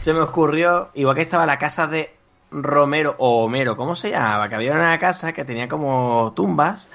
Se 0.00 0.12
me 0.12 0.20
ocurrió, 0.20 0.90
igual 0.94 1.14
que 1.16 1.22
estaba 1.22 1.46
la 1.46 1.58
casa 1.58 1.86
de 1.86 2.14
Romero 2.50 3.14
o 3.18 3.44
Homero, 3.44 3.76
¿cómo 3.76 3.94
se 3.94 4.10
llamaba? 4.10 4.48
Que 4.48 4.54
había 4.54 4.72
una 4.72 4.98
casa 4.98 5.32
que 5.32 5.44
tenía 5.44 5.68
como 5.68 6.32
tumbas. 6.34 6.88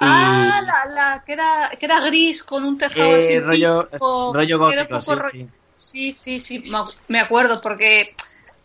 Y 0.00 0.04
Ah, 0.06 0.60
la, 0.64 0.90
la 0.92 1.22
que 1.24 1.34
era, 1.34 1.70
que 1.78 1.86
era 1.86 2.00
gris 2.00 2.42
con 2.42 2.64
un 2.64 2.78
tejado 2.78 3.14
Eh, 3.16 3.22
así 3.24 3.38
rollo- 3.38 3.88
rollo 4.32 4.70
era 4.72 4.84
gótico, 4.84 5.00
sí, 5.02 5.12
sí. 5.32 5.48
sí, 5.78 6.14
sí, 6.14 6.40
sí, 6.40 6.70
me 6.70 6.78
ac- 6.78 6.98
me 7.08 7.20
acuerdo 7.20 7.60
porque 7.60 8.14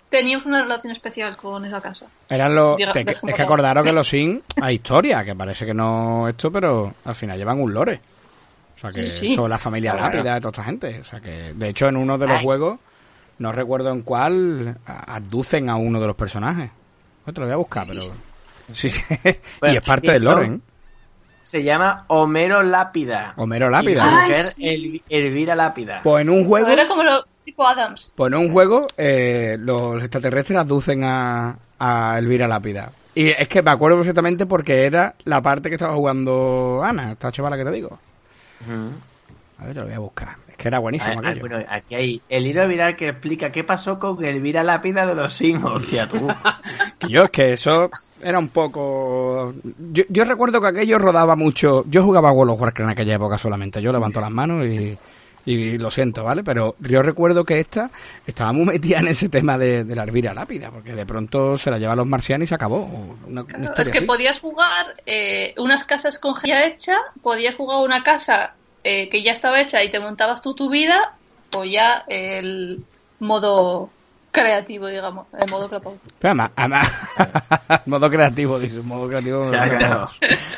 teníamos 0.09 0.45
una 0.45 0.61
relación 0.63 0.93
especial 0.93 1.35
con 1.35 1.65
esa 1.65 1.81
casa. 1.81 2.05
Eran 2.29 2.55
los. 2.55 2.77
Diga- 2.77 2.93
te- 2.93 3.03
déjame 3.03 3.31
es 3.31 3.35
que 3.35 3.41
acordaros 3.41 3.83
que 3.83 3.91
los 3.91 4.07
Sims 4.09 4.41
hay 4.61 4.75
historia, 4.75 5.23
que 5.25 5.35
parece 5.35 5.65
que 5.65 5.73
no 5.73 6.27
esto, 6.29 6.51
pero 6.51 6.93
al 7.03 7.15
final 7.15 7.37
llevan 7.37 7.59
un 7.61 7.73
lore. 7.73 7.99
O 8.77 8.79
sea 8.79 8.89
que 8.89 9.05
Sí, 9.05 9.27
sí. 9.29 9.35
son 9.35 9.49
la 9.49 9.57
familia 9.57 9.91
Claro. 9.91 10.17
lápida 10.17 10.33
de 10.35 10.41
toda 10.41 10.51
esta 10.51 10.63
gente. 10.63 10.99
O 10.99 11.03
sea 11.03 11.19
que, 11.19 11.53
de 11.53 11.69
hecho, 11.69 11.87
en 11.87 11.97
uno 11.97 12.17
de 12.17 12.27
los 12.27 12.37
Ay. 12.39 12.43
juegos, 12.45 12.79
no 13.39 13.51
recuerdo 13.51 13.91
en 13.91 14.01
cuál, 14.01 14.77
aducen 14.85 15.69
a 15.69 15.75
uno 15.75 15.99
de 15.99 16.07
los 16.07 16.15
personajes. 16.15 16.71
Pues 17.23 17.33
te 17.33 17.41
lo 17.41 17.47
voy 17.47 17.53
a 17.53 17.57
buscar, 17.57 17.87
pero. 17.87 18.01
Sí, 18.71 18.89
sí. 18.89 19.03
y 19.63 19.75
es 19.75 19.81
parte 19.81 20.11
del 20.11 20.23
son- 20.23 20.33
lore, 20.35 20.47
¿eh? 20.47 20.59
se 21.43 21.63
llama 21.63 22.05
Homero 22.07 22.63
Lápida. 22.63 23.33
Homero 23.37 23.67
Y 23.67 23.71
Lápida. 23.71 24.03
Ay, 24.03 24.29
mujer, 24.29 24.45
sí. 24.45 24.63
Elvi- 24.63 25.03
Elvira 25.09 25.55
Lápida. 25.55 26.01
Pues 26.03 26.21
en 26.23 26.29
un 26.29 26.47
juego. 26.47 26.67
Era 26.67 26.87
como 26.87 27.03
lo 27.03 27.23
tipo 27.43 27.67
Adams. 27.67 28.11
Pues 28.15 28.33
en 28.33 28.39
un 28.39 28.51
juego, 28.51 28.87
eh, 28.97 29.55
los 29.59 30.01
extraterrestres 30.01 30.57
aducen 30.59 31.03
a, 31.03 31.57
a 31.77 32.17
Elvira 32.17 32.47
Lápida. 32.47 32.91
Y 33.13 33.27
es 33.29 33.47
que 33.47 33.61
me 33.61 33.71
acuerdo 33.71 33.97
perfectamente 33.97 34.45
porque 34.47 34.85
era 34.85 35.13
la 35.23 35.41
parte 35.41 35.69
que 35.69 35.75
estaba 35.75 35.95
jugando 35.95 36.81
Ana, 36.83 37.11
esta 37.13 37.31
chavala 37.31 37.55
que 37.57 37.63
te 37.63 37.71
digo. 37.71 37.97
A 39.59 39.65
ver, 39.65 39.73
te 39.73 39.79
lo 39.79 39.85
voy 39.85 39.95
a 39.95 39.99
buscar. 39.99 40.35
Que 40.57 40.67
era 40.67 40.79
buenísimo 40.79 41.21
Ah, 41.23 41.29
ah, 41.29 41.33
bueno, 41.39 41.57
aquí 41.69 41.95
hay 41.95 42.21
el 42.29 42.47
hilo 42.47 42.67
viral 42.67 42.95
que 42.95 43.09
explica 43.09 43.51
qué 43.51 43.63
pasó 43.63 43.99
con 43.99 44.23
Elvira 44.23 44.63
Lápida 44.63 45.05
de 45.05 45.15
los 45.15 45.33
Sims. 45.33 45.63
O 45.63 45.79
sea, 45.79 46.07
tú. 46.07 46.27
Que 46.99 47.09
yo, 47.09 47.23
es 47.25 47.29
que 47.31 47.53
eso 47.53 47.89
era 48.21 48.39
un 48.39 48.47
poco... 48.49 49.53
Yo, 49.91 50.03
yo 50.09 50.23
recuerdo 50.25 50.61
que 50.61 50.67
aquello 50.67 50.97
rodaba 50.97 51.35
mucho... 51.35 51.83
Yo 51.87 52.03
jugaba 52.03 52.29
a 52.29 52.31
World 52.31 52.53
of 52.53 52.61
Warcraft 52.61 52.87
en 52.87 52.91
aquella 52.91 53.15
época 53.15 53.37
solamente. 53.37 53.81
Yo 53.81 53.91
levanto 53.91 54.21
las 54.21 54.31
manos 54.31 54.65
y, 54.65 54.97
y 55.45 55.77
lo 55.77 55.91
siento, 55.91 56.23
¿vale? 56.23 56.43
Pero 56.43 56.75
yo 56.79 57.01
recuerdo 57.03 57.43
que 57.43 57.59
esta 57.59 57.91
estaba 58.25 58.51
muy 58.53 58.65
metida 58.65 58.99
en 58.99 59.09
ese 59.09 59.29
tema 59.29 59.57
de, 59.57 59.83
de 59.83 59.95
la 59.95 60.03
Elvira 60.03 60.33
Lápida, 60.33 60.71
porque 60.71 60.93
de 60.95 61.05
pronto 61.05 61.57
se 61.57 61.69
la 61.69 61.77
lleva 61.77 61.93
a 61.93 61.97
los 61.97 62.07
marcianos 62.07 62.45
y 62.45 62.47
se 62.47 62.55
acabó. 62.55 62.83
Una, 63.27 63.41
una 63.43 63.43
Claro, 63.43 63.73
es 63.83 63.89
que 63.89 63.97
así. 63.99 64.07
podías 64.07 64.39
jugar 64.39 64.93
eh, 65.05 65.53
unas 65.57 65.83
casas 65.83 66.17
con 66.17 66.33
ya 66.43 66.65
hecha, 66.65 66.97
podías 67.21 67.55
jugar 67.55 67.83
una 67.85 68.01
casa 68.03 68.55
eh, 68.85 69.09
que 69.09 69.21
ya 69.23 69.33
estaba 69.33 69.59
hecha 69.59 69.83
y 69.83 69.89
te 69.89 69.99
montabas 69.99 70.41
tú 70.41 70.53
tu 70.55 70.69
vida, 70.69 71.15
o 71.57 71.65
ya 71.65 72.05
el 72.07 72.85
modo 73.19 73.89
creativo, 74.31 74.87
digamos, 74.87 75.27
el 75.41 75.49
modo 75.49 75.69
clapado. 75.69 75.97
Pero 76.19 76.31
además, 76.31 76.51
además 76.57 76.91
modo 77.85 78.09
creativo, 78.09 78.59
dice, 78.59 78.81
modo 78.81 79.07
creativo. 79.07 79.49
Claro, 79.49 79.77
claro. 79.77 80.07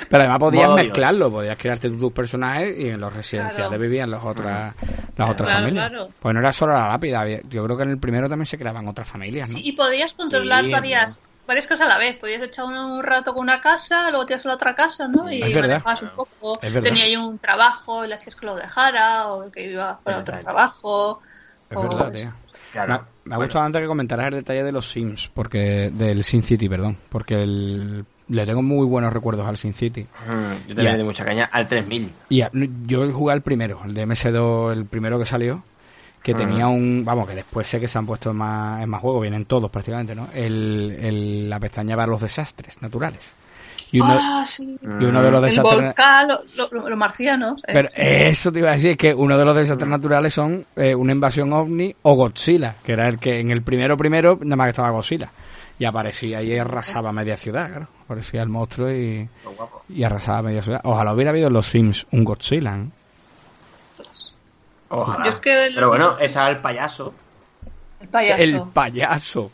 Pero 0.09 0.23
además 0.23 0.39
podías 0.39 0.63
Modo 0.67 0.75
Dios. 0.77 0.87
mezclarlo, 0.87 1.31
podías 1.31 1.57
crearte 1.57 1.89
tus 1.91 2.11
personajes 2.11 2.73
y 2.77 2.89
en 2.89 2.99
los 2.99 3.13
residenciales 3.13 3.67
Claro. 3.67 3.81
vivían 3.81 4.09
las 4.09 4.23
otras, 4.23 4.73
las 5.15 5.29
otras 5.29 5.49
Claro, 5.49 5.63
familias. 5.65 5.89
claro. 5.89 6.09
Pues 6.19 6.33
no 6.33 6.39
era 6.39 6.51
solo 6.53 6.73
la 6.73 6.87
lápida, 6.87 7.23
yo 7.47 7.63
creo 7.65 7.77
que 7.77 7.83
en 7.83 7.89
el 7.91 7.99
primero 7.99 8.27
también 8.27 8.47
se 8.47 8.57
creaban 8.57 8.87
otras 8.87 9.07
familias, 9.07 9.49
¿no? 9.49 9.57
Sí, 9.59 9.61
y 9.67 9.71
podías 9.73 10.13
controlar 10.13 10.65
Sí, 10.65 10.71
varias 10.71 11.21
varias 11.47 11.65
casas 11.65 11.87
a 11.87 11.89
la 11.89 11.97
vez. 11.97 12.17
Podías 12.17 12.41
echar 12.41 12.65
un, 12.65 12.75
un 12.75 13.01
rato 13.03 13.33
con 13.33 13.41
una 13.43 13.61
casa, 13.61 14.09
luego 14.11 14.25
te 14.25 14.33
ibas 14.33 14.45
a 14.45 14.49
la 14.49 14.55
otra 14.55 14.75
casa, 14.75 15.07
¿no? 15.07 15.31
Y 15.31 15.41
Es 15.41 15.53
verdad. 15.55 15.81
manejabas 15.83 16.01
un 16.03 16.09
poco. 16.09 16.59
Tenía 16.59 17.05
ahí 17.05 17.15
un 17.15 17.39
trabajo, 17.39 18.05
y 18.05 18.09
le 18.09 18.15
hacías 18.15 18.35
que 18.35 18.45
lo 18.45 18.55
dejara, 18.55 19.27
o 19.31 19.49
que 19.51 19.71
iba 19.71 19.97
para 19.99 20.17
Es 20.17 20.21
otro 20.21 20.35
verdad. 20.35 20.45
trabajo. 20.51 21.21
Es 21.69 21.77
o 21.77 21.81
verdad, 21.81 22.11
tío. 22.11 22.33
Claro. 22.71 22.87
Me 22.89 22.93
ha, 22.95 22.97
me 22.99 23.05
ha 23.33 23.37
Bueno. 23.37 23.45
gustado 23.47 23.65
antes 23.65 23.81
que 23.81 23.87
comentaras 23.87 24.27
el 24.27 24.33
detalle 24.35 24.63
de 24.63 24.71
los 24.71 24.91
Sims, 24.91 25.31
porque 25.33 25.89
del 25.93 26.23
Sin 26.23 26.43
City, 26.43 26.67
perdón, 26.69 26.97
porque 27.09 27.35
el- 27.41 28.05
le 28.29 28.45
tengo 28.45 28.61
muy 28.61 28.85
buenos 28.85 29.13
recuerdos 29.13 29.47
al 29.47 29.55
Sin 29.55 29.73
City. 29.73 30.01
Ujú, 30.01 30.33
Yo 30.67 30.75
también 30.75 30.91
le 30.91 30.97
di 30.97 31.03
mucha 31.05 31.23
caña 31.23 31.49
al 31.51 31.67
3000. 31.69 32.11
Y 32.27 32.41
a- 32.41 32.51
yo 32.85 33.09
jugué 33.13 33.33
al 33.33 33.41
primero, 33.41 33.79
el 33.85 33.93
de 33.93 34.01
MS2, 34.05 34.73
el 34.73 34.85
primero 34.85 35.17
que 35.17 35.25
salió, 35.25 35.63
que 36.23 36.33
Ah. 36.33 36.35
tenía 36.37 36.67
un, 36.67 37.03
vamos, 37.05 37.27
que 37.27 37.35
después 37.35 37.67
sé 37.67 37.79
que 37.79 37.87
se 37.87 37.97
han 37.97 38.05
puesto 38.05 38.31
en 38.31 38.37
más, 38.37 38.81
en 38.83 38.89
más 38.89 38.99
juegos, 39.01 39.21
vienen 39.21 39.45
todos 39.45 39.69
prácticamente, 39.71 40.13
¿no? 40.15 40.27
El, 40.33 40.97
el- 40.99 41.49
la 41.49 41.59
pestaña 41.59 41.95
para 41.95 42.07
los 42.11 42.21
desastres 42.21 42.81
naturales. 42.81 43.31
Y 43.89 44.01
uno, 44.01 44.17
Ah, 44.19 44.43
sí. 44.45 44.77
y 44.81 45.05
uno 45.05 45.21
de 45.23 45.31
los 45.31 45.39
El 45.41 45.45
desastres... 45.49 45.85
volcán, 45.85 46.27
lo- 46.27 46.41
lo- 46.55 46.69
lo- 46.71 46.89
los 46.89 46.97
marcianos. 46.99 47.61
eh. 47.67 47.71
Pero 47.71 47.87
eso 47.95 48.51
te 48.51 48.59
iba 48.59 48.71
a 48.71 48.73
decir, 48.73 48.91
es 48.91 48.97
que 48.97 49.13
uno 49.13 49.37
de 49.37 49.45
los 49.45 49.55
desastres 49.55 49.89
naturales 49.89 50.33
son 50.33 50.65
eh, 50.75 50.93
una 50.93 51.13
invasión 51.13 51.53
ovni 51.53 51.95
o 52.01 52.13
Godzilla, 52.15 52.75
que 52.83 52.91
era 52.91 53.07
el 53.07 53.17
que 53.17 53.39
en 53.39 53.49
el 53.51 53.61
primero 53.61 53.95
primero 53.95 54.37
nada 54.41 54.57
más 54.57 54.65
que 54.65 54.69
estaba 54.71 54.89
Godzilla. 54.89 55.31
Y 55.79 55.85
aparecía 55.85 56.41
y 56.41 56.57
arrasaba 56.57 57.13
media 57.13 57.37
ciudad, 57.37 57.69
claro. 57.69 57.87
Aparecía 58.03 58.41
el 58.41 58.49
monstruo 58.49 58.89
y, 58.91 59.29
Qué 59.43 59.49
guapo. 59.55 59.83
y 59.87 60.03
arrasaba 60.03 60.41
media 60.41 60.61
ciudad. 60.63 60.81
Ojalá 60.83 61.13
hubiera 61.13 61.29
habido 61.29 61.47
en 61.47 61.53
los 61.53 61.67
Sims 61.67 62.07
un 62.11 62.23
Godzilla, 62.25 62.75
¿eh? 62.77 62.87
Ojalá. 64.89 65.25
Yo 65.25 65.31
es 65.31 65.39
que 65.39 65.71
Pero 65.73 65.87
bueno, 65.89 66.17
estaba 66.19 66.49
el 66.49 66.59
payaso. 66.59 67.13
El 67.99 68.07
payaso. 68.09 68.41
El 68.43 68.61
payaso. 68.73 69.51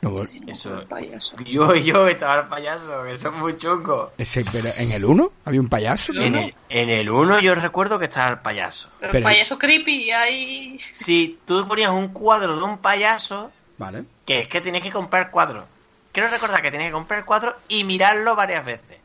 No, 0.00 0.16
Eso. 0.46 0.80
El 0.80 0.86
payaso. 0.86 1.36
Yo, 1.46 1.74
yo 1.76 2.06
estaba 2.08 2.40
el 2.42 2.46
payaso, 2.48 3.04
que 3.04 3.16
son 3.16 3.38
muy 3.40 3.56
chungos. 3.56 4.10
ese, 4.18 4.44
pero 4.52 4.68
en 4.76 4.92
el 4.92 5.02
1 5.04 5.32
había 5.46 5.60
un 5.60 5.68
payaso. 5.70 6.12
En 6.12 6.34
el, 6.34 6.54
en 6.68 6.90
el 6.90 7.08
1 7.08 7.40
yo 7.40 7.54
recuerdo 7.54 7.98
que 7.98 8.04
estaba 8.04 8.30
el 8.30 8.38
payaso. 8.40 8.90
Pero, 9.00 9.12
Pero- 9.12 9.26
el 9.28 9.32
payaso 9.34 9.58
creepy, 9.58 10.10
ahí. 10.10 10.78
Si 10.92 11.38
tú 11.46 11.66
ponías 11.66 11.90
un 11.90 12.08
cuadro 12.08 12.54
de 12.56 12.62
un 12.62 12.76
payaso, 12.78 13.50
Vale. 13.78 14.04
que 14.26 14.40
es 14.40 14.48
que 14.48 14.60
tienes 14.60 14.82
que 14.82 14.90
comprar 14.90 15.30
cuadros. 15.30 15.64
Quiero 16.12 16.28
recordar 16.28 16.60
que 16.60 16.70
tienes 16.70 16.88
que 16.88 16.92
comprar 16.92 17.24
cuadros 17.24 17.54
y 17.68 17.84
mirarlo 17.84 18.36
varias 18.36 18.64
veces. 18.64 18.98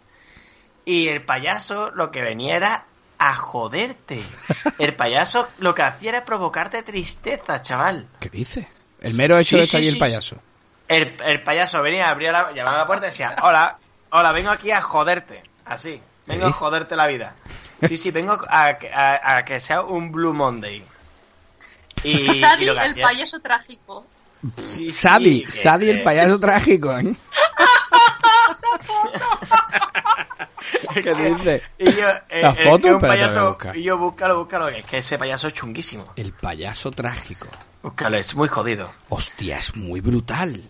Y 0.83 1.07
el 1.07 1.21
payaso 1.23 1.91
lo 1.91 2.11
que 2.11 2.21
venía 2.21 2.57
era 2.57 2.85
a 3.19 3.35
joderte. 3.35 4.23
El 4.79 4.95
payaso 4.95 5.47
lo 5.59 5.75
que 5.75 5.83
hacía 5.83 6.09
era 6.09 6.25
provocarte 6.25 6.81
tristeza, 6.83 7.61
chaval. 7.61 8.07
¿Qué 8.19 8.29
dices? 8.29 8.65
El 9.01 9.13
mero 9.13 9.37
hecho 9.37 9.51
Sí, 9.51 9.57
de 9.57 9.63
estar 9.63 9.79
sí, 9.81 9.83
ahí 9.85 9.87
el 9.89 9.93
sí. 9.95 9.99
payaso. 9.99 10.35
El, 10.87 11.15
el 11.23 11.43
payaso 11.43 11.81
venía, 11.83 12.09
abría 12.09 12.31
la, 12.31 12.51
llamaba 12.51 12.77
a 12.77 12.79
la 12.79 12.87
puerta 12.87 13.05
y 13.07 13.09
decía, 13.11 13.35
hola, 13.43 13.77
hola, 14.09 14.31
vengo 14.31 14.49
aquí 14.49 14.71
a 14.71 14.81
joderte. 14.81 15.43
Así, 15.65 16.01
vengo 16.25 16.45
a 16.45 16.47
dices? 16.47 16.59
joderte 16.59 16.95
la 16.95 17.05
vida. 17.07 17.35
Sí, 17.87 17.97
sí, 17.97 18.09
vengo 18.11 18.37
a, 18.49 18.77
que- 18.79 18.91
a- 18.91 19.37
a 19.37 19.45
que 19.45 19.59
sea 19.59 19.81
un 19.83 20.11
Blue 20.11 20.33
Monday. 20.33 20.83
Y, 22.03 22.21
y 22.21 22.29
Sadie, 22.31 22.65
lo 22.67 22.73
que 22.75 22.85
el 22.85 22.91
hacía- 22.91 23.05
payaso 23.05 23.39
trágico. 23.39 24.05
sí, 24.57 24.89
sí, 24.89 24.91
Sadie, 24.91 25.43
que- 25.43 25.51
Sadie 25.51 25.91
el 25.91 26.03
payaso 26.03 26.39
trágico, 26.39 26.97
¿eh? 26.97 27.13
¿Qué 30.93 31.13
dices? 31.15 31.61
Y 31.77 31.85
yo, 31.85 32.09
eh, 32.29 32.41
La 32.41 32.51
eh, 32.51 32.63
foto, 32.65 32.87
que 32.87 32.93
un 32.93 32.99
payaso, 32.99 33.57
y 33.73 33.83
yo 33.83 33.97
búscalo, 33.97 34.37
búscalo, 34.39 34.67
es 34.69 34.83
que 34.85 34.97
ese 34.99 35.17
payaso 35.17 35.47
es 35.47 35.53
chunguísimo. 35.53 36.11
El 36.15 36.33
payaso 36.33 36.91
trágico. 36.91 37.47
Búscalo, 37.83 38.17
es 38.17 38.35
muy 38.35 38.47
jodido. 38.47 38.91
Hostia, 39.09 39.57
es 39.57 39.75
muy 39.75 40.01
brutal. 40.01 40.61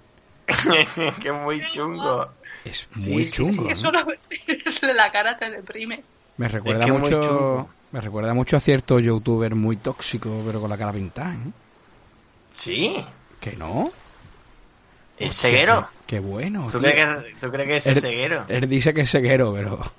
que 1.21 1.27
es 1.29 1.33
muy 1.33 1.65
chungo. 1.67 2.27
Es 2.65 2.87
Sí, 2.91 3.11
muy 3.11 3.27
sí, 3.27 3.37
chungo. 3.43 3.69
sí, 3.69 3.75
solo 3.81 4.03
de 4.81 4.93
la 4.93 5.11
cara 5.11 5.37
te 5.37 5.49
deprime. 5.49 6.03
Me 6.37 6.47
recuerda 6.47 6.85
Es 6.85 6.91
que 6.91 6.97
mucho. 6.97 7.69
Me 7.91 8.01
recuerda 8.01 8.33
mucho 8.33 8.55
a 8.57 8.59
cierto 8.59 8.99
youtuber 8.99 9.55
muy 9.55 9.77
tóxico, 9.77 10.43
pero 10.45 10.61
con 10.61 10.69
la 10.69 10.77
cara 10.77 10.93
pintada, 10.93 11.33
¿eh? 11.33 11.51
Sí. 12.53 13.03
¿Que 13.39 13.53
no? 13.55 13.91
¿Es 15.17 15.35
ceguero? 15.37 15.87
Qué, 16.09 16.19
bueno. 16.19 16.69
¿Tú 16.71 16.79
tío. 16.79 16.89
crees, 16.89 16.95
que, 17.23 17.35
¿Tú 17.39 17.51
crees 17.51 17.67
que 17.67 17.75
es 17.77 17.85
Él- 17.85 18.01
ceguero? 18.01 18.45
Él 18.47 18.67
dice 18.67 18.95
que 18.95 19.01
es 19.01 19.11
ceguero, 19.11 19.53
pero. 19.53 19.93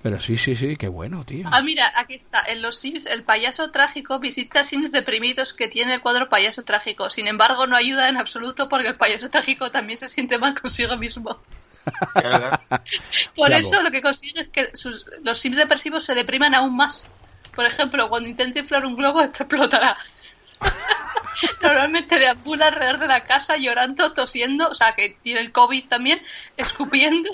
Pero 0.00 0.20
sí, 0.20 0.36
sí, 0.36 0.54
sí, 0.54 0.76
qué 0.76 0.86
bueno, 0.86 1.24
tío. 1.24 1.48
Ah, 1.50 1.62
mira, 1.62 1.92
aquí 1.96 2.14
está. 2.14 2.44
En 2.46 2.62
los 2.62 2.78
Sims, 2.78 3.06
el 3.06 3.24
payaso 3.24 3.70
trágico 3.72 4.20
visita 4.20 4.62
Sims 4.62 4.92
deprimidos 4.92 5.52
que 5.52 5.66
tiene 5.66 5.94
el 5.94 6.00
cuadro 6.00 6.28
payaso 6.28 6.62
trágico. 6.62 7.10
Sin 7.10 7.26
embargo, 7.26 7.66
no 7.66 7.74
ayuda 7.74 8.08
en 8.08 8.18
absoluto 8.18 8.68
porque 8.68 8.86
el 8.88 8.94
payaso 8.94 9.30
trágico 9.30 9.70
también 9.72 9.98
se 9.98 10.08
siente 10.08 10.38
mal 10.38 10.54
consigo 10.60 10.96
mismo. 10.96 11.40
Por 13.34 13.48
Claro. 13.48 13.56
eso 13.56 13.82
lo 13.82 13.90
que 13.90 14.02
consigue 14.02 14.42
es 14.42 14.48
que 14.48 14.76
sus- 14.76 15.04
los 15.24 15.38
Sims 15.40 15.56
depresivos 15.56 16.04
se 16.04 16.14
depriman 16.14 16.54
aún 16.54 16.76
más. 16.76 17.04
Por 17.54 17.64
ejemplo, 17.64 18.08
cuando 18.08 18.28
intenta 18.28 18.60
inflar 18.60 18.86
un 18.86 18.96
globo, 18.96 19.20
este 19.20 19.42
explotará. 19.44 19.96
Normalmente 21.62 22.18
deambula 22.18 22.68
alrededor 22.68 22.98
de 22.98 23.08
la 23.08 23.24
casa 23.24 23.56
llorando, 23.56 24.12
tosiendo, 24.12 24.68
o 24.68 24.74
sea, 24.74 24.92
que 24.94 25.16
tiene 25.22 25.40
el 25.40 25.52
COVID 25.52 25.84
también, 25.88 26.22
escupiendo. 26.56 27.30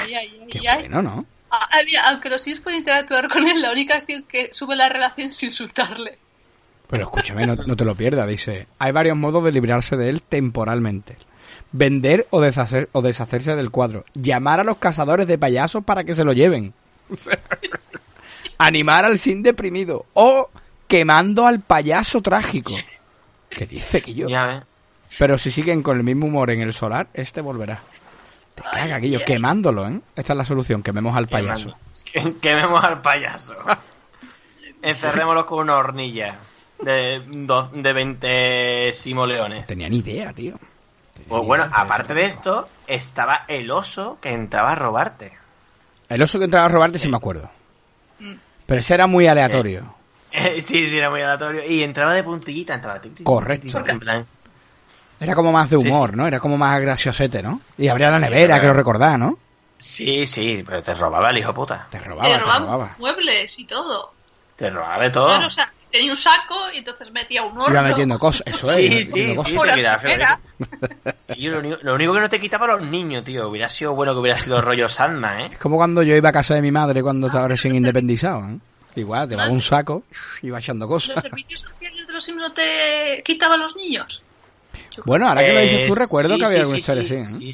Ay, 0.00 0.14
ay, 0.14 0.40
ay, 0.42 0.46
Qué 0.50 0.68
ay. 0.68 0.80
bueno, 0.80 1.02
¿no? 1.02 1.26
Ah, 1.50 1.66
ah, 1.72 1.78
mira, 1.84 2.08
aunque 2.08 2.28
los 2.28 2.42
Sims 2.42 2.60
pueden 2.60 2.80
interactuar 2.80 3.28
con 3.28 3.48
él, 3.48 3.62
la 3.62 3.72
única 3.72 3.96
acción 3.96 4.22
que 4.24 4.52
sube 4.52 4.76
la 4.76 4.88
relación 4.88 5.30
es 5.30 5.42
insultarle. 5.42 6.18
Pero 6.88 7.04
escúchame, 7.04 7.46
no, 7.46 7.56
no 7.56 7.76
te 7.76 7.84
lo 7.84 7.94
pierdas, 7.94 8.28
dice. 8.28 8.66
Hay 8.78 8.92
varios 8.92 9.16
modos 9.16 9.44
de 9.44 9.52
librarse 9.52 9.96
de 9.96 10.08
él 10.08 10.22
temporalmente. 10.22 11.16
Vender 11.72 12.26
o, 12.30 12.40
deshacer, 12.40 12.88
o 12.92 13.02
deshacerse 13.02 13.56
del 13.56 13.70
cuadro. 13.70 14.04
Llamar 14.14 14.60
a 14.60 14.64
los 14.64 14.78
cazadores 14.78 15.26
de 15.26 15.38
payasos 15.38 15.84
para 15.84 16.04
que 16.04 16.14
se 16.14 16.24
lo 16.24 16.32
lleven. 16.32 16.72
O 17.10 17.16
sea, 17.16 17.38
animar 18.58 19.04
al 19.04 19.18
sin 19.18 19.42
deprimido. 19.42 20.06
O 20.14 20.50
quemando 20.88 21.46
al 21.46 21.60
payaso 21.60 22.20
trágico. 22.22 22.74
¿Qué 23.50 23.66
dice 23.66 24.02
que 24.02 24.14
yo? 24.14 24.28
Ya. 24.28 24.66
Pero 25.18 25.38
si 25.38 25.50
siguen 25.50 25.82
con 25.82 25.96
el 25.96 26.04
mismo 26.04 26.26
humor 26.26 26.50
en 26.50 26.60
el 26.60 26.72
solar, 26.72 27.08
este 27.14 27.40
volverá. 27.40 27.80
Te 28.54 28.62
caga, 28.62 28.98
Guillo, 28.98 29.20
quemándolo, 29.24 29.86
¿eh? 29.88 30.00
Esta 30.16 30.32
es 30.32 30.36
la 30.36 30.44
solución, 30.44 30.82
quememos 30.82 31.16
al 31.16 31.28
payaso. 31.28 31.76
Que- 32.04 32.34
Quememos 32.40 32.82
al 32.82 33.00
payaso. 33.02 33.54
Encerrémoslo 34.82 35.46
con 35.46 35.60
una 35.60 35.76
hornilla 35.76 36.40
de, 36.82 37.22
dos- 37.26 37.70
de 37.72 37.92
20 37.92 38.92
simoleones. 38.94 39.66
Tenía 39.66 39.88
ni 39.88 39.98
idea, 39.98 40.32
tío. 40.32 40.54
Tenía 41.12 41.28
Pues 41.28 41.46
bueno, 41.46 41.64
idea, 41.66 41.76
aparte 41.76 42.14
de 42.14 42.24
esto, 42.24 42.68
estaba 42.86 43.44
el 43.48 43.70
oso 43.70 44.18
que 44.20 44.30
entraba 44.32 44.72
a 44.72 44.74
robarte. 44.74 45.32
El 46.08 46.22
oso 46.22 46.38
que 46.38 46.46
entraba 46.46 46.66
a 46.66 46.70
robarte 46.70 46.98
sí 46.98 47.08
me 47.08 47.16
acuerdo. 47.16 47.50
Pero 48.66 48.80
ese 48.80 48.94
era 48.94 49.06
muy 49.06 49.26
aleatorio. 49.26 49.94
Sí, 50.60 50.86
sí, 50.86 50.98
era 50.98 51.10
muy 51.10 51.20
aleatorio. 51.22 51.62
Y 51.68 51.82
entraba 51.82 52.12
de 52.14 52.22
puntillita, 52.24 52.74
entraba. 52.74 53.00
tic, 53.00 53.14
tic, 53.14 53.24
Correcto. 53.26 53.66
tic, 53.66 53.76
tic, 53.84 53.88
En 53.92 53.98
plan, 54.00 54.26
Era 55.20 55.34
como 55.34 55.52
más 55.52 55.70
de 55.70 55.78
Sí, 55.78 55.88
humor, 55.88 56.10
sí. 56.10 56.16
¿no? 56.16 56.26
Era 56.26 56.38
como 56.40 56.56
más 56.56 56.80
graciosete, 56.80 57.42
¿no? 57.42 57.60
Y 57.76 57.88
abría 57.88 58.10
la 58.10 58.18
Sí, 58.18 58.24
nevera, 58.24 58.54
pero- 58.54 58.60
que 58.62 58.66
lo 58.68 58.74
recordás, 58.74 59.18
¿no? 59.18 59.38
sí, 59.78 60.26
sí, 60.26 60.64
pero 60.66 60.82
te 60.82 60.92
robaba 60.94 61.30
el 61.30 61.38
hijo 61.38 61.54
puta. 61.54 61.86
Te 61.90 61.98
robaba, 62.00 62.28
Te 62.28 62.38
robaba. 62.38 62.94
muebles 62.98 63.58
y 63.58 63.64
todo. 63.64 64.12
Te 64.56 64.70
robaba 64.70 65.02
de 65.04 65.10
todo. 65.10 65.26
Claro, 65.28 65.46
o 65.46 65.50
sea, 65.50 65.72
tenía 65.92 66.10
un 66.10 66.16
saco 66.16 66.56
y 66.74 66.78
entonces 66.78 67.12
metía 67.12 67.42
un 67.44 67.56
horno. 67.58 67.70
Iba 67.70 67.82
metiendo 67.82 68.18
cosas, 68.18 68.42
eso 68.46 68.70
es. 68.72 68.76
Sí, 68.76 69.04
sí, 69.04 69.34
cosas. 69.36 69.52
sí, 69.52 69.58
te. 70.08 70.38
Y 71.36 71.42
yo 71.42 71.52
lo, 71.52 71.58
único, 71.60 71.76
lo 71.82 71.94
único 71.94 72.14
que 72.14 72.20
no 72.20 72.28
te 72.30 72.40
quitaba 72.40 72.66
los 72.66 72.82
niños, 72.82 73.22
tío. 73.22 73.48
Hubiera 73.48 73.68
sido 73.68 73.94
bueno 73.94 74.14
que 74.14 74.18
hubiera 74.20 74.36
sido 74.38 74.60
rollo 74.60 74.88
Sandman, 74.88 75.40
¿eh? 75.40 75.48
Es 75.52 75.58
como 75.58 75.76
cuando 75.76 76.02
yo 76.02 76.16
iba 76.16 76.30
a 76.30 76.32
casa 76.32 76.54
de 76.54 76.62
mi 76.62 76.72
madre 76.72 77.02
cuando 77.02 77.26
estaba 77.28 77.46
recién 77.48 77.74
independizado, 77.76 78.48
¿eh? 78.48 78.58
Igual, 79.00 79.28
te 79.28 79.36
daba 79.36 79.50
un 79.50 79.60
saco, 79.62 80.02
iba 80.42 80.58
echando 80.58 80.86
¿Los 80.86 81.06
cosas. 81.06 81.22
servicios 81.22 81.62
sociales 81.62 82.06
de 82.06 82.12
los 82.12 82.28
no 82.30 82.52
te 82.52 83.22
quitaban 83.24 83.60
los 83.60 83.74
niños? 83.76 84.22
Bueno, 85.04 85.28
ahora 85.28 85.42
que 85.44 85.52
lo 85.52 85.60
dices 85.60 85.86
tú, 85.86 85.92
Eh, 85.92 85.96
recuerdo 85.96 86.34
sí, 86.34 86.40
que 86.40 86.46
había 86.46 86.56
sí, 86.56 86.60
alguna 86.60 86.76
sí, 86.76 86.80
historia 86.80 87.04
sí, 87.04 87.16
así, 87.16 87.20
¿eh? 87.20 87.38
Sí, 87.38 87.52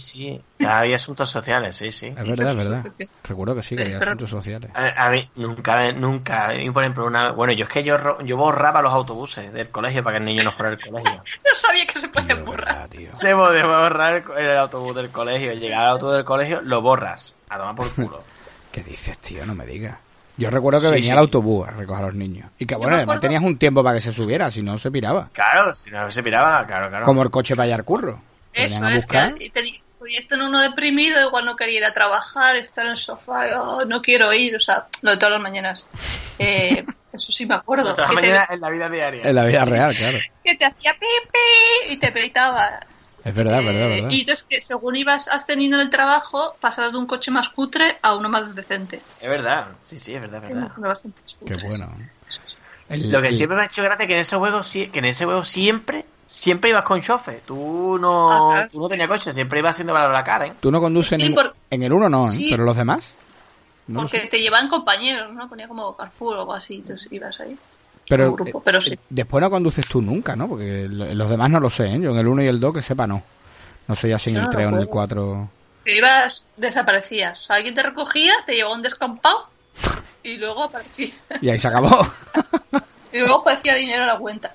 sí. 0.59 0.67
Había 0.67 0.97
asuntos 0.97 1.31
sociales, 1.31 1.77
sí, 1.77 1.91
sí. 1.93 2.07
Es 2.07 2.15
verdad, 2.15 2.59
es 2.59 2.69
verdad. 2.71 2.93
Sí. 2.99 3.09
Recuerdo 3.23 3.55
que 3.55 3.63
sí, 3.63 3.77
que 3.77 3.83
había 3.83 3.99
Pero- 3.99 4.11
asuntos 4.13 4.31
sociales. 4.31 4.71
A, 4.75 5.07
a 5.07 5.11
mí, 5.11 5.31
nunca, 5.37 5.93
nunca. 5.93 6.49
A 6.49 6.55
mí, 6.55 6.71
por 6.71 6.83
ejemplo, 6.83 7.07
una. 7.07 7.33
Bueno, 7.33 7.53
yo 7.53 7.65
es 7.67 7.71
que 7.71 7.85
yo, 7.85 7.97
yo 8.23 8.37
borraba 8.37 8.81
los 8.83 8.93
autobuses 8.93 9.53
del 9.53 9.69
colegio 9.69 10.03
para 10.03 10.17
que 10.17 10.21
el 10.21 10.25
niño 10.27 10.43
no 10.45 10.53
fuera 10.53 10.71
al 10.73 10.79
colegio. 10.81 11.23
No 11.45 11.55
sabía 11.55 11.87
que 11.87 11.99
se 12.01 12.09
podía 12.09 12.35
borrar. 12.37 12.89
tío. 12.89 13.13
Se 13.13 13.35
podía 13.35 13.67
borrar 13.67 14.25
el, 14.37 14.45
el 14.45 14.57
autobús 14.57 14.95
del 14.97 15.11
colegio. 15.11 15.53
Llegar 15.55 15.85
al 15.85 15.91
autobús 15.93 16.15
del 16.17 16.25
colegio, 16.25 16.63
lo 16.63 16.81
borras. 16.81 17.35
A 17.51 17.59
tomar 17.59 17.75
por 17.77 17.93
culo. 17.95 18.25
¿Qué 18.73 18.83
dices, 18.83 19.19
tío? 19.19 19.45
No 19.47 19.55
me 19.55 19.67
digas. 19.67 19.99
Yo 20.37 20.51
recuerdo 20.51 20.81
que 20.81 20.87
Sí, 20.89 20.93
venía 20.95 21.05
sí, 21.05 21.11
el 21.11 21.17
sí. 21.17 21.21
autobús 21.21 21.69
a 21.69 21.71
recoger 21.71 22.03
a 22.03 22.07
los 22.07 22.15
niños. 22.15 22.51
Y 22.59 22.67
que 22.67 22.75
bueno, 22.75 22.97
además 22.97 23.21
tenías 23.21 23.43
un 23.43 23.57
tiempo 23.59 23.83
para 23.85 23.97
que 23.97 24.01
se 24.01 24.13
subiera, 24.13 24.51
si 24.51 24.63
no 24.63 24.77
se 24.79 24.91
piraba. 24.91 25.29
Claro, 25.33 25.75
si 25.75 25.91
no 25.91 26.11
se 26.11 26.23
piraba, 26.23 26.67
claro, 26.67 26.89
claro. 26.89 27.05
Como 27.05 27.23
el 27.23 27.31
coche 27.31 27.55
para 27.55 27.65
allá 27.67 27.75
al 27.77 27.85
curro. 27.85 28.21
Eso 28.53 28.87
es, 28.87 29.07
que 29.07 29.19
teni- 29.53 29.81
podías 29.99 30.27
tener 30.27 30.47
uno 30.47 30.61
deprimido, 30.61 31.27
igual 31.27 31.45
no 31.45 31.57
quería 31.57 31.79
ir 31.79 31.85
a 31.85 31.93
trabajar, 31.93 32.57
estar 32.57 32.85
en 32.85 32.93
el 32.93 32.97
sofá, 32.97 33.49
y, 33.49 33.53
"Oh, 33.57 33.85
no 33.85 34.01
quiero 34.03 34.33
ir, 34.33 34.55
o 34.57 34.61
sea, 34.61 34.87
lo 35.03 35.11
de 35.13 35.17
todas 35.17 35.33
las 35.33 35.41
mañanas. 35.43 35.87
Eh, 36.39 36.85
eso 37.13 37.33
sí 37.33 37.47
me 37.47 37.55
acuerdo. 37.55 37.95
Todas 37.95 38.11
te, 38.11 38.15
maneras, 38.17 38.49
en 38.51 38.61
la 38.61 38.71
vida 38.71 38.89
diaria. 38.89 39.23
En 39.29 39.35
la 39.35 39.45
vida 39.45 39.65
real, 39.65 39.95
claro. 39.97 40.19
que 40.45 40.55
te 40.57 40.65
hacía 40.67 40.93
pepe 40.95 41.93
y 41.93 41.97
te 41.97 42.13
peitaba. 42.13 42.81
Es 43.25 43.35
verdad, 43.35 43.61
es 43.61 43.65
verdad, 43.67 43.83
Eh, 43.91 43.95
verdad. 44.03 44.11
Y 44.11 44.21
entonces 44.21 44.47
que 44.49 44.61
según 44.61 44.97
ibas 44.97 45.29
ascendiendo 45.29 45.79
en 45.79 45.83
el 45.85 45.91
trabajo, 45.91 46.57
pasabas 46.61 46.93
de 46.93 46.99
un 46.99 47.07
coche 47.07 47.31
más 47.31 47.49
cutre 47.49 47.99
a 48.03 48.15
uno 48.15 48.29
más 48.29 48.55
decente. 48.55 49.01
Es 49.21 49.29
verdad, 49.31 49.69
sí, 49.81 49.99
sí, 49.99 50.15
es 50.15 50.21
verdad, 50.21 50.45
es 50.45 50.51
verdad. 50.55 50.73
Qué 51.47 51.55
bueno. 51.67 51.89
El- 52.89 53.11
Lo 53.11 53.23
que 53.23 53.29
el- 53.29 53.35
siempre 53.35 53.57
me 53.57 53.63
ha 53.63 53.67
hecho 53.67 53.83
gracia 53.83 54.03
es 54.03 54.07
que 54.09 54.15
en 54.15 54.21
ese 54.21 54.37
juego, 54.37 54.63
sí- 54.63 54.89
que 54.89 54.99
en 54.99 55.07
ese 55.07 55.25
juego 55.25 55.43
siempre, 55.45 56.05
siempre 56.27 56.69
ibas 56.71 56.83
con 56.85 57.01
chofe. 57.01 57.41
Tú 57.47 57.97
no, 57.99 58.67
tú 58.71 58.79
no 58.81 58.89
tenías 58.89 59.09
coche, 59.09 59.33
siempre 59.33 59.61
ibas 59.61 59.71
haciendo 59.71 59.95
para 59.95 60.13
la 60.13 60.23
cara, 60.23 60.47
¿eh? 60.49 60.53
Tú 60.61 60.71
no 60.71 60.81
conduces 60.81 61.19
Sí, 61.19 61.27
en, 61.27 61.35
por- 61.35 61.55
en 61.71 61.83
el 61.83 61.93
uno, 61.93 62.11
no, 62.11 62.27
¿eh? 62.29 62.31
Sí. 62.31 62.49
Pero 62.51 62.65
los 62.65 62.77
demás. 62.77 63.15
No 63.87 64.01
Porque 64.01 64.21
te 64.31 64.39
llevaban 64.41 64.69
compañeros, 64.69 65.33
¿no? 65.35 65.49
Ponía 65.49 65.67
como 65.69 65.97
Carrefour 65.97 66.37
o 66.37 66.41
algo 66.41 66.55
así, 66.55 66.77
entonces 66.77 67.11
ibas 67.11 67.41
ahí. 67.41 67.57
Pero, 68.09 68.31
un 68.31 68.37
grupo, 68.37 68.59
eh, 68.59 68.63
pero 68.65 68.81
sí. 68.81 68.99
después 69.09 69.41
no 69.43 69.51
conduces 69.51 69.87
tú 69.87 70.03
nunca, 70.03 70.37
¿no? 70.37 70.49
Porque 70.49 70.87
lo- 70.89 71.13
los 71.15 71.31
demás 71.31 71.51
no 71.51 71.61
lo 71.61 71.71
sé, 71.71 71.87
¿eh? 71.87 72.01
Yo 72.01 72.11
en 72.11 72.19
el 72.19 72.29
1 72.29 72.43
y 72.43 72.47
el 72.49 72.61
2, 72.61 72.75
que 72.75 72.83
sepa, 72.83 73.07
no. 73.07 73.23
No 73.89 73.95
sé 73.95 74.09
ya 74.09 74.19
si 74.19 74.31
en 74.31 74.37
Yo 74.37 74.41
el 74.41 74.47
no 74.47 74.51
3 74.51 74.67
o 74.67 74.69
en 74.69 74.75
el 74.75 74.81
recuerdo. 74.83 75.17
4. 75.25 75.49
Que 75.85 75.97
ibas, 75.99 76.45
desaparecías. 76.57 77.41
O 77.41 77.43
sea, 77.43 77.57
alguien 77.57 77.75
te 77.75 77.83
recogía, 77.83 78.33
te 78.47 78.55
llevaba 78.55 78.75
a 78.75 78.77
un 78.79 78.83
descampado 78.83 79.49
y 80.23 80.37
luego 80.39 80.65
aparecía. 80.65 81.13
Y 81.41 81.49
ahí 81.51 81.59
se 81.59 81.69
acabó. 81.69 82.07
Y 83.13 83.19
luego 83.21 83.41
aparecía 83.43 83.75
dinero 83.77 84.03
a 84.03 84.07
la 84.07 84.19
cuenta. 84.19 84.53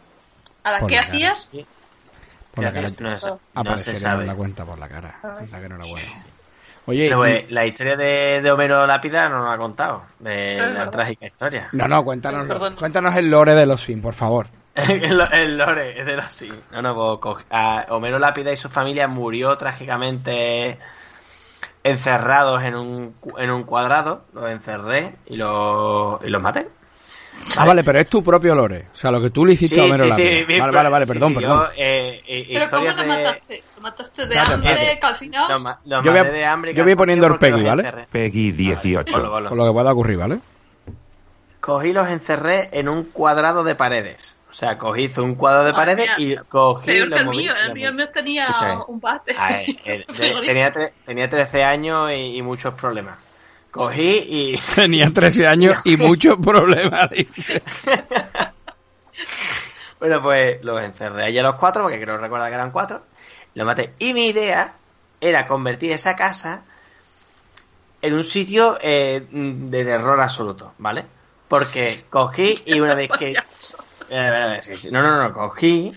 A 0.64 0.72
la 0.74 0.80
Por 0.80 0.90
que 0.90 0.96
la 0.98 1.02
cara. 1.04 1.14
hacías, 1.14 1.48
Por 2.54 2.64
la 2.66 2.74
cara. 2.74 2.90
no, 2.90 2.96
se- 2.96 3.04
no 3.04 3.18
se 3.20 3.40
Aparecería 3.54 4.00
sabe. 4.00 4.22
en 4.24 4.28
la 4.28 4.36
cuenta 4.36 4.66
por 4.66 4.78
la 4.78 4.90
cara. 4.90 5.20
La 5.50 5.62
que 5.62 5.70
no 5.70 5.76
era 5.76 5.86
buena. 5.86 6.08
Oye, 6.90 7.08
Pero, 7.08 7.28
y- 7.28 7.32
eh, 7.32 7.46
la 7.50 7.66
historia 7.66 7.96
de, 7.96 8.42
de 8.42 8.52
Homero 8.52 8.86
Lápida 8.88 9.30
no 9.30 9.44
nos 9.44 9.54
ha 9.54 9.58
contado. 9.58 10.04
De 10.20 10.58
la 10.58 10.66
verdad. 10.70 10.90
trágica 10.92 11.28
historia. 11.28 11.70
no, 11.72 11.88
no, 11.88 12.04
cuéntanos, 12.04 12.48
Perdón. 12.48 12.76
cuéntanos 12.78 13.16
el 13.16 13.30
lore 13.30 13.54
de 13.54 13.66
los 13.66 13.82
Sims, 13.84 14.02
por 14.02 14.14
favor. 14.16 14.48
el, 14.76 15.22
el 15.32 15.58
lore 15.58 16.00
es 16.00 16.06
de 16.06 16.16
los 16.16 16.26
sí. 16.32 16.52
No, 16.72 16.82
no, 16.82 17.20
pues, 17.20 17.46
a 17.52 17.86
Homero 17.90 18.18
Lápida 18.18 18.52
y 18.52 18.58
su 18.58 18.70
familia 18.70 19.08
murió 19.08 19.58
trágicamente 19.58 20.80
encerrados 21.84 22.62
en 22.64 22.76
un, 22.76 23.16
en 23.38 23.52
un 23.52 23.64
cuadrado. 23.64 24.26
Los 24.34 24.50
encerré 24.50 25.16
y 25.28 25.36
los, 25.38 26.20
y 26.24 26.30
los 26.30 26.42
maté. 26.42 26.70
Ah, 27.58 27.66
vale, 27.66 27.84
pero 27.84 28.00
es 28.00 28.08
tu 28.08 28.24
propio 28.24 28.54
lore. 28.56 28.88
O 28.94 28.96
sea, 28.96 29.12
lo 29.12 29.22
que 29.22 29.30
tú 29.32 29.46
le 29.46 29.54
hiciste 29.54 29.80
a 29.82 29.86
Homero 29.86 30.06
Lápida. 30.06 30.46
mi- 30.48 30.60
Vale, 30.60 30.72
vale, 30.72 30.90
vale, 30.90 31.06
sí, 31.06 31.12
perdón, 31.12 31.30
sí, 31.30 31.36
perdón. 31.40 31.58
yo, 31.60 31.68
eh, 31.76 32.22
eh, 32.28 32.48
pero 32.54 32.66
¿cómo 32.70 32.84
lo 32.92 32.96
de- 32.96 33.08
mataste? 33.08 33.64
¿Lo 33.76 33.82
mataste 33.82 34.22
de 34.28 34.36
Espérate, 34.36 34.54
hambre, 34.54 35.00
calcinado? 35.02 35.50
Los, 35.50 35.62
ma- 35.64 35.80
los 35.86 36.06
Yo 36.06 36.12
voy 36.12 36.22
de 36.32 36.46
hambre 36.46 36.74
yo 36.74 36.84
voy 36.84 36.96
poniendo 36.96 37.28
el 37.28 37.38
Peggy, 37.38 37.64
¿vale? 37.64 38.08
Peggy 38.12 38.52
18. 38.52 39.12
Ponlo, 39.12 39.32
ponlo. 39.32 39.50
Con 39.50 39.58
lo 39.58 39.66
que 39.66 39.72
pueda 39.72 39.92
ocurrir, 39.92 40.18
¿vale? 40.18 40.40
Cogí 41.60 41.90
y 41.90 41.94
los 41.94 42.08
encerré 42.08 42.70
en 42.72 42.88
un 42.88 43.06
cuadrado 43.06 43.64
de 43.64 43.76
paredes. 43.76 44.38
O 44.50 44.54
sea, 44.54 44.78
cogí 44.78 45.10
un 45.18 45.36
cuadrado 45.36 45.66
de 45.66 45.74
Madre 45.74 45.96
paredes 45.96 46.10
y 46.18 46.36
cogí 46.48 46.88
Peor 46.88 47.08
los 47.10 47.18
que 47.18 47.22
el 47.22 47.26
moví. 47.26 47.38
mío, 47.38 47.54
el 47.68 47.74
mío 47.74 47.94
me 47.94 48.08
tenía 48.08 48.46
Escúchame. 48.48 48.84
un 48.88 49.00
bate. 49.00 49.36
A 49.38 49.48
ver, 49.50 49.66
eh, 49.70 49.76
de- 50.08 50.14
Frigorífico. 50.14 50.42
tenía, 50.48 50.74
tre- 50.74 50.92
tenía 51.06 51.30
13 51.30 51.64
años 51.64 52.10
y, 52.12 52.38
y 52.38 52.42
muchos 52.42 52.74
problemas. 52.74 53.18
Cogí 53.72 54.18
y... 54.28 54.58
Tenía 54.76 55.12
13 55.12 55.48
años 55.48 55.78
y 55.84 55.98
muchos 55.98 56.38
problemas. 56.38 57.10
dice. 57.12 57.62
Bueno, 60.00 60.22
pues 60.22 60.64
los 60.64 60.82
encerré 60.82 61.26
allí 61.26 61.38
a 61.40 61.44
los 61.44 61.56
cuatro, 61.56 61.84
porque 61.84 62.00
creo 62.00 62.18
recordar 62.18 62.48
que 62.50 62.56
eran 62.56 62.72
cuatro. 62.72 63.02
Los 63.54 63.66
maté. 63.66 63.94
Y 64.00 64.14
mi 64.14 64.28
idea 64.28 64.74
era 65.20 65.46
convertir 65.46 65.92
esa 65.92 66.16
casa 66.16 66.62
en 68.02 68.14
un 68.14 68.24
sitio 68.24 68.78
eh, 68.82 69.26
de 69.30 69.84
terror 69.84 70.20
absoluto, 70.22 70.72
¿vale? 70.78 71.04
Porque 71.50 72.06
cogí 72.10 72.62
y 72.66 72.80
una 72.80 72.96
vez 72.96 73.10
que... 73.20 73.36
Eh. 74.12 74.60
No, 74.92 75.04
no, 75.04 75.22
no, 75.22 75.34
cogí 75.34 75.94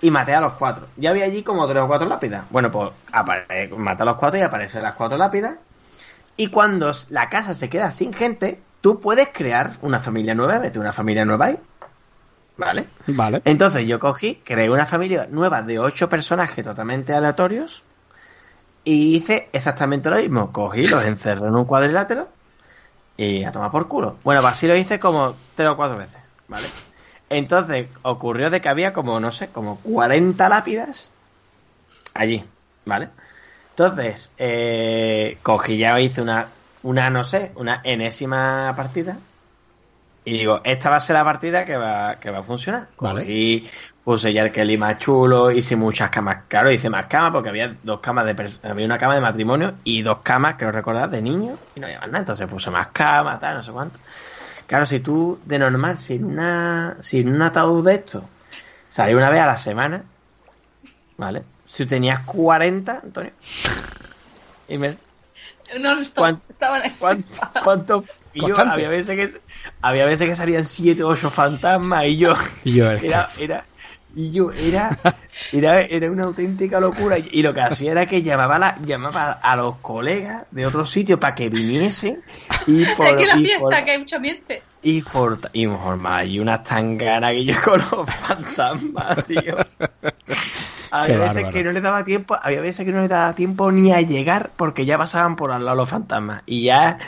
y 0.00 0.10
maté 0.10 0.34
a 0.34 0.40
los 0.40 0.54
cuatro. 0.54 0.88
Ya 0.96 1.10
había 1.10 1.26
allí 1.26 1.44
como 1.44 1.68
tres 1.68 1.80
o 1.82 1.86
cuatro 1.86 2.08
lápidas. 2.08 2.44
Bueno, 2.50 2.72
pues 2.72 2.90
apare- 3.12 3.68
maté 3.76 4.02
a 4.02 4.06
los 4.06 4.16
cuatro 4.16 4.40
y 4.40 4.42
aparecen 4.42 4.82
las 4.82 4.94
cuatro 4.94 5.16
lápidas. 5.16 5.56
Y 6.36 6.48
cuando 6.48 6.92
la 7.10 7.28
casa 7.28 7.54
se 7.54 7.68
queda 7.68 7.90
sin 7.90 8.12
gente, 8.12 8.60
tú 8.80 9.00
puedes 9.00 9.28
crear 9.32 9.72
una 9.82 10.00
familia 10.00 10.34
nueva, 10.34 10.58
meter 10.58 10.80
una 10.80 10.92
familia 10.92 11.24
nueva 11.24 11.46
ahí. 11.46 11.58
¿Vale? 12.58 12.86
Vale. 13.08 13.42
Entonces 13.44 13.86
yo 13.86 14.00
cogí, 14.00 14.36
creé 14.36 14.70
una 14.70 14.86
familia 14.86 15.26
nueva 15.30 15.62
de 15.62 15.78
ocho 15.78 16.08
personajes 16.08 16.64
totalmente 16.64 17.12
aleatorios 17.12 17.82
y 18.82 19.16
hice 19.16 19.50
exactamente 19.52 20.08
lo 20.08 20.16
mismo. 20.16 20.52
Cogí, 20.52 20.86
los 20.86 21.04
encerré 21.04 21.46
en 21.48 21.54
un 21.54 21.64
cuadrilátero 21.64 22.28
y 23.16 23.44
a 23.44 23.52
tomar 23.52 23.70
por 23.70 23.88
culo. 23.88 24.16
Bueno, 24.24 24.40
pues 24.40 24.52
así 24.52 24.66
lo 24.66 24.76
hice 24.76 24.98
como 24.98 25.34
tres 25.54 25.68
o 25.68 25.76
cuatro 25.76 25.98
veces, 25.98 26.20
¿vale? 26.48 26.68
Entonces 27.28 27.88
ocurrió 28.02 28.50
de 28.50 28.60
que 28.60 28.68
había 28.68 28.92
como, 28.92 29.18
no 29.20 29.32
sé, 29.32 29.48
como 29.48 29.78
40 29.80 30.48
lápidas 30.48 31.12
allí, 32.14 32.44
¿vale? 32.84 33.10
Entonces, 33.78 34.32
eh, 34.38 35.36
cogí 35.42 35.76
ya 35.76 36.00
hice 36.00 36.22
una, 36.22 36.48
una, 36.82 37.10
no 37.10 37.22
sé, 37.22 37.52
una 37.56 37.82
enésima 37.84 38.72
partida. 38.74 39.18
Y 40.24 40.38
digo, 40.38 40.62
esta 40.64 40.88
va 40.88 40.96
a 40.96 41.00
ser 41.00 41.12
la 41.12 41.24
partida 41.24 41.66
que 41.66 41.76
va, 41.76 42.18
que 42.18 42.30
va 42.30 42.38
a 42.38 42.42
funcionar. 42.42 42.88
Vale. 42.98 43.20
Cogí, 43.20 43.68
puse 44.02 44.32
ya 44.32 44.44
el 44.44 44.50
Kelly 44.50 44.78
más 44.78 44.98
chulo, 44.98 45.50
hice 45.50 45.76
muchas 45.76 46.08
camas. 46.08 46.44
Claro, 46.48 46.70
hice 46.70 46.88
más 46.88 47.04
camas 47.04 47.32
porque 47.32 47.50
había 47.50 47.76
dos 47.82 48.00
camas 48.00 48.24
de 48.24 48.58
había 48.62 48.86
una 48.86 48.96
cama 48.96 49.14
de 49.14 49.20
matrimonio 49.20 49.74
y 49.84 50.00
dos 50.00 50.20
camas, 50.22 50.54
creo 50.56 50.72
recordar, 50.72 51.10
de 51.10 51.20
niños 51.20 51.58
y 51.74 51.80
no 51.80 51.86
había 51.86 51.98
más 52.00 52.08
nada. 52.08 52.20
Entonces 52.20 52.48
puse 52.48 52.70
más 52.70 52.88
camas, 52.94 53.38
tal, 53.40 53.58
no 53.58 53.62
sé 53.62 53.72
cuánto. 53.72 53.98
Claro, 54.66 54.86
si 54.86 55.00
tú 55.00 55.38
de 55.44 55.58
normal, 55.58 55.98
sin 55.98 56.24
una, 56.24 56.96
sin 57.00 57.28
un 57.28 57.42
ataúd 57.42 57.84
de 57.84 57.94
esto, 57.96 58.24
salía 58.88 59.18
una 59.18 59.28
vez 59.28 59.42
a 59.42 59.46
la 59.46 59.56
semana, 59.58 60.02
¿vale? 61.18 61.42
Si 61.66 61.86
tenías 61.86 62.24
40, 62.24 63.00
Antonio, 63.02 63.32
y 64.68 64.78
me, 64.78 64.96
No, 65.78 66.00
stop, 66.00 66.22
¿Cuán- 66.22 66.42
estaban 66.48 66.82
ahí. 66.82 66.92
¿Cuánto? 66.98 67.28
cuánto- 67.64 68.04
Y 68.32 68.46
yo, 68.46 68.58
había 68.58 68.88
veces 68.88 69.16
que 69.16 69.40
había 69.80 70.04
veces 70.04 70.28
que 70.28 70.36
salían 70.36 70.64
siete 70.66 71.02
o 71.02 71.08
ocho 71.08 71.30
fantasmas 71.30 72.04
y 72.04 72.18
yo 72.18 72.34
Y 72.64 72.74
yo, 72.74 72.90
es 72.90 73.00
que- 73.00 73.06
era, 73.08 73.28
era 73.38 73.64
y 74.14 74.30
yo 74.30 74.50
era 74.52 74.96
era, 75.52 75.80
era 75.82 76.10
una 76.10 76.24
auténtica 76.24 76.78
locura 76.80 77.16
y, 77.18 77.42
lo 77.42 77.52
que 77.54 77.60
hacía 77.62 77.92
era 77.92 78.06
que 78.06 78.22
llamaba 78.22 78.56
a 78.56 78.58
la, 78.58 78.78
llamaba 78.84 79.32
a 79.32 79.56
los 79.56 79.76
colegas 79.78 80.44
de 80.50 80.66
otros 80.66 80.90
sitios 80.90 81.18
para 81.18 81.34
que 81.34 81.48
viniesen 81.48 82.22
y 82.66 82.84
por, 82.96 83.06
Aquí 83.08 83.24
la 83.26 83.36
y 83.36 83.44
fiesta, 83.44 83.58
por- 83.60 83.84
que 83.84 83.90
hay 83.90 83.98
mucho 83.98 84.16
ambiente. 84.16 84.62
Y 84.86 85.02
por 85.02 85.40
y 85.52 85.66
unas 86.38 86.62
tanganas 86.62 87.32
que 87.32 87.44
yo 87.44 87.54
con 87.64 87.80
los 87.80 88.08
fantasmas, 88.08 89.26
tío. 89.26 89.56
Había 90.92 91.14
Qué 91.14 91.18
veces 91.18 91.34
bárbaro. 91.34 91.52
que 91.52 91.64
no 91.64 91.72
les 91.72 91.82
daba 91.82 92.04
tiempo, 92.04 92.36
había 92.40 92.60
veces 92.60 92.86
que 92.86 92.92
no 92.92 93.00
les 93.00 93.08
daba 93.08 93.32
tiempo 93.32 93.72
ni 93.72 93.92
a 93.92 94.00
llegar 94.00 94.52
porque 94.56 94.86
ya 94.86 94.96
pasaban 94.96 95.34
por 95.34 95.50
al 95.50 95.64
lado 95.64 95.78
los 95.78 95.88
fantasmas 95.88 96.44
y 96.46 96.62
ya 96.62 96.98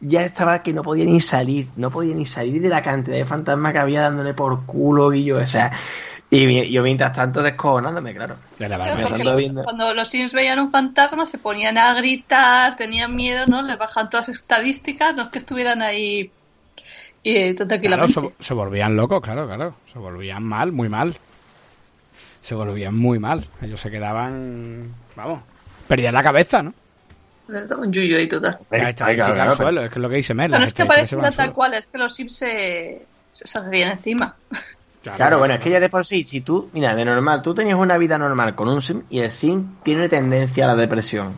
ya 0.00 0.24
estaba 0.24 0.64
que 0.64 0.72
no 0.72 0.82
podía 0.82 1.04
ni 1.04 1.20
salir, 1.20 1.68
no 1.76 1.90
podía 1.90 2.16
ni 2.16 2.26
salir 2.26 2.60
de 2.60 2.68
la 2.68 2.82
cantidad 2.82 3.16
de 3.16 3.24
fantasmas 3.24 3.74
que 3.74 3.78
había 3.78 4.02
dándole 4.02 4.34
por 4.34 4.66
culo 4.66 5.12
y 5.12 5.22
yo, 5.22 5.38
o 5.38 5.46
sea, 5.46 5.70
y 6.30 6.68
yo 6.72 6.82
mientras 6.82 7.12
tanto 7.12 7.44
descojonándome, 7.44 8.12
claro. 8.12 8.38
Viendo. 8.58 9.62
cuando 9.62 9.94
los 9.94 10.08
Sims 10.08 10.32
veían 10.32 10.58
un 10.58 10.72
fantasma 10.72 11.26
se 11.26 11.38
ponían 11.38 11.78
a 11.78 11.94
gritar, 11.94 12.74
tenían 12.74 13.14
miedo, 13.14 13.46
¿no? 13.46 13.62
Les 13.62 13.78
bajan 13.78 14.10
todas 14.10 14.26
las 14.26 14.36
estadísticas, 14.38 15.14
no 15.14 15.22
es 15.22 15.28
que 15.28 15.38
estuvieran 15.38 15.80
ahí 15.80 16.32
y 17.22 17.54
Claro, 17.54 17.54
todo 17.56 17.66
tranquilamente. 17.68 18.20
se, 18.20 18.32
se 18.38 18.54
volvían 18.54 18.96
locos, 18.96 19.20
claro, 19.22 19.46
claro. 19.46 19.74
Se 19.92 19.98
volvían 19.98 20.42
mal, 20.42 20.72
muy 20.72 20.88
mal. 20.88 21.14
Se 22.42 22.54
volvían 22.54 22.96
muy 22.96 23.18
mal. 23.18 23.46
Ellos 23.60 23.80
se 23.80 23.90
quedaban, 23.90 24.94
vamos, 25.16 25.40
perdían 25.86 26.14
la 26.14 26.22
cabeza, 26.22 26.62
¿no? 26.62 26.72
Un 27.48 27.92
yuyo 27.92 28.18
y 28.20 28.28
total. 28.28 28.58
La 28.70 28.90
estadística 28.90 29.42
al 29.42 29.56
suelo, 29.56 29.82
es 29.82 29.90
que 29.90 29.98
es 29.98 30.02
lo 30.02 30.08
que 30.08 30.16
dice 30.16 30.32
O 30.32 30.36
Mel. 30.36 30.50
sea, 30.50 30.58
no 30.60 30.64
es 30.64 30.72
que 30.72 30.86
pareciera 30.86 31.22
al 31.26 31.34
tal 31.34 31.34
suelo. 31.46 31.54
cual, 31.54 31.74
es 31.74 31.86
que 31.86 31.98
los 31.98 32.14
Sims 32.14 32.36
se, 32.36 33.02
se 33.32 33.46
salían 33.48 33.92
encima. 33.92 34.36
Claro, 35.02 35.38
bueno, 35.38 35.54
es 35.54 35.60
que 35.60 35.70
ya 35.70 35.80
de 35.80 35.88
por 35.88 36.06
sí, 36.06 36.22
si 36.24 36.42
tú, 36.42 36.70
mira, 36.72 36.94
de 36.94 37.04
normal, 37.04 37.42
tú 37.42 37.52
tenías 37.54 37.76
una 37.78 37.98
vida 37.98 38.18
normal 38.18 38.54
con 38.54 38.68
un 38.68 38.80
sim 38.82 39.02
y 39.10 39.18
el 39.20 39.30
sim 39.30 39.76
tiene 39.82 40.08
tendencia 40.08 40.64
a 40.64 40.68
la 40.68 40.76
depresión. 40.76 41.32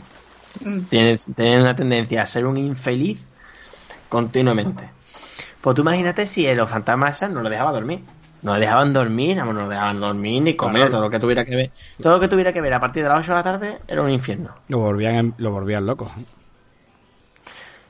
Mm. 0.65 0.81
Tiene, 0.91 1.19
tiene 1.35 1.63
una 1.63 1.75
tendencia 1.75 2.23
a 2.23 2.27
ser 2.27 2.45
un 2.45 2.59
infeliz 2.59 3.27
continuamente. 4.09 4.91
Pues 5.63 5.75
tú 5.75 5.83
imagínate 5.83 6.27
si 6.27 6.53
los 6.55 6.69
fantasmas 6.69 7.23
no 7.31 7.41
lo 7.41 7.49
dejaban 7.49 7.73
dormir. 7.73 8.01
No 8.43 8.55
le 8.55 8.61
dejaban 8.61 8.93
dormir, 8.93 9.37
no 9.37 9.53
le 9.53 9.69
dejaban 9.69 10.01
dormir 10.01 10.43
ni 10.43 10.57
comer, 10.57 10.83
Claro. 10.83 10.91
todo 10.91 11.01
lo 11.03 11.11
que 11.11 11.21
tuviera 11.21 11.45
que 11.45 11.55
ver. 11.55 11.71
Todo 12.01 12.15
lo 12.15 12.21
que 12.21 12.27
tuviera 12.27 12.53
que 12.53 12.61
ver 12.61 12.75
a 12.75 12.81
partir 12.81 13.05
de 13.05 13.09
las 13.09 13.21
8 13.21 13.29
de 13.31 13.37
la 13.37 13.43
tarde 13.45 13.79
era 13.87 14.03
un 14.03 14.11
infierno. 14.11 14.53
Lo 14.67 14.79
volvían, 14.81 15.33
lo 15.39 15.53
volvían 15.53 15.87
locos. 15.87 16.11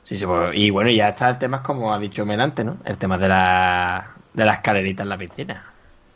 Sí, 0.04 0.16
sí, 0.16 0.26
pues, 0.26 0.50
y 0.54 0.68
bueno, 0.68 0.90
ya 0.90 1.08
está 1.10 1.30
el 1.30 1.38
tema, 1.38 1.62
como 1.62 1.92
ha 1.94 1.98
dicho 1.98 2.26
Melante, 2.26 2.64
¿no? 2.64 2.76
El 2.84 2.98
tema 2.98 3.16
de 3.16 3.28
la, 3.28 4.10
de 4.34 4.44
la 4.44 4.54
escalerita 4.54 5.04
en 5.04 5.08
la 5.08 5.16
piscina. 5.16 5.64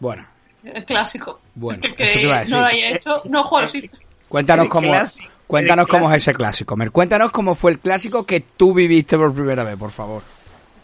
Bueno, 0.01 0.27
El 0.65 0.85
clásico. 0.85 1.41
Bueno, 1.55 1.81
que, 1.97 2.03
eso 2.05 2.15
te 2.19 2.23
iba 2.27 2.37
a 2.37 2.41
decir. 2.41 2.55
no 2.55 2.61
lo 2.61 2.67
haya 2.67 2.91
hecho, 2.91 3.17
no 3.31 3.49
los 3.51 3.73
Sims. 3.73 3.91
cuéntanos 4.29 4.69
cómo, 4.69 4.89
clásico, 4.89 5.31
cuéntanos 5.47 5.87
cómo 5.87 6.05
es 6.07 6.11
clásico. 6.11 6.31
ese 6.31 6.35
clásico. 6.37 6.77
Mer, 6.77 6.91
cuéntanos 6.91 7.31
cómo 7.31 7.55
fue 7.55 7.71
el 7.71 7.79
clásico 7.79 8.27
que 8.27 8.41
tú 8.41 8.75
viviste 8.75 9.17
por 9.17 9.33
primera 9.33 9.65
vez, 9.65 9.79
por 9.79 9.93
favor. 9.93 10.23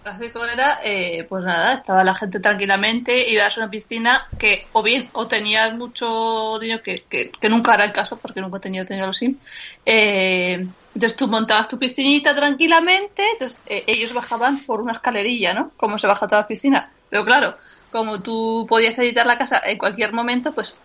Clásico 0.02 0.44
era, 0.44 0.80
eh, 0.82 1.24
pues 1.28 1.44
nada, 1.44 1.74
estaba 1.74 2.02
la 2.02 2.14
gente 2.14 2.40
tranquilamente, 2.40 3.30
ibas 3.30 3.56
a 3.56 3.60
una 3.60 3.70
piscina 3.70 4.34
que 4.36 4.68
o 4.72 4.82
bien 4.82 5.10
o 5.12 5.28
tenías 5.28 5.72
mucho 5.74 6.58
dinero, 6.60 6.82
que, 6.82 7.06
que, 7.08 7.30
que 7.30 7.48
nunca 7.48 7.74
era 7.74 7.84
el 7.84 7.92
caso, 7.92 8.18
porque 8.20 8.40
nunca 8.40 8.58
tenía 8.58 8.82
dinero 8.82 9.06
los 9.06 9.18
Sims. 9.18 9.38
Eh, 9.86 10.54
entonces 10.94 11.16
tú 11.16 11.28
montabas 11.28 11.68
tu 11.68 11.78
piscinita 11.78 12.34
tranquilamente, 12.34 13.22
entonces 13.32 13.62
eh, 13.64 13.84
ellos 13.86 14.12
bajaban 14.12 14.64
por 14.66 14.80
una 14.80 14.92
escalerilla, 14.92 15.54
¿no? 15.54 15.72
Como 15.76 15.98
se 15.98 16.08
baja 16.08 16.26
toda 16.26 16.42
la 16.42 16.48
piscina. 16.48 16.92
Pero 17.08 17.24
claro, 17.24 17.58
como 17.88 18.20
tú 18.22 18.66
podías 18.68 18.98
editar 18.98 19.24
la 19.26 19.38
casa 19.38 19.62
en 19.64 19.78
cualquier 19.78 20.12
momento, 20.12 20.52
pues 20.52 20.80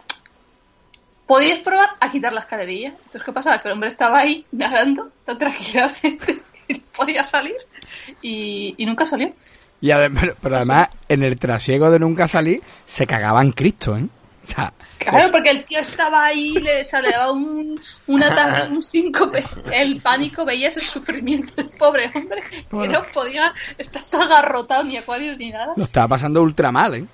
podías 1.26 1.60
probar 1.60 1.90
a 2.00 2.12
quitar 2.12 2.34
la 2.34 2.42
escalerilla. 2.42 2.90
Entonces, 2.90 3.24
¿qué 3.24 3.34
pasaba? 3.34 3.62
Que 3.62 3.68
el 3.68 3.74
hombre 3.74 3.90
estaba 3.90 4.20
ahí 4.20 4.46
nadando 4.52 5.12
tan 5.26 5.38
tranquilamente 5.40 6.44
y 6.68 6.80
podía 6.82 7.24
salir 7.24 7.56
y, 8.22 8.74
y 8.78 8.86
nunca 8.86 9.06
salió. 9.06 9.34
Y 9.80 9.92
además, 9.92 10.22
pero, 10.24 10.36
pero 10.42 10.58
además, 10.58 10.90
en 11.08 11.24
el 11.24 11.38
trasiego 11.38 11.92
de 11.92 12.00
nunca 12.00 12.28
salir, 12.28 12.62
se 12.86 13.06
cagaba 13.06 13.42
en 13.42 13.52
Cristo, 13.52 13.96
¿eh? 13.96 14.08
O 14.44 14.48
sea, 14.50 14.74
Claro, 14.98 15.28
porque 15.32 15.52
el 15.52 15.64
tío 15.64 15.80
estaba 15.80 16.26
ahí, 16.26 16.54
le 16.54 16.84
salía 16.84 17.32
un, 17.32 17.80
un 18.08 18.24
ataque, 18.24 18.72
un 18.72 18.82
síncope. 18.82 19.44
El 19.72 20.02
pánico, 20.02 20.44
veías 20.44 20.76
el 20.78 20.84
sufrimiento 20.84 21.54
del 21.56 21.70
pobre 21.70 22.10
hombre, 22.16 22.42
que 22.50 22.66
Bueno. 22.72 22.94
no 23.00 23.06
podía 23.14 23.54
estar 23.78 24.02
todo 24.10 24.24
agarrotado, 24.24 24.84
ni 24.84 24.98
acuarios 24.98 25.38
ni 25.38 25.52
nada. 25.52 25.74
lo 25.76 25.84
estaba 25.84 26.08
pasando 26.10 26.42
ultra 26.42 26.72
mal, 26.72 26.96
¿eh? 26.96 27.06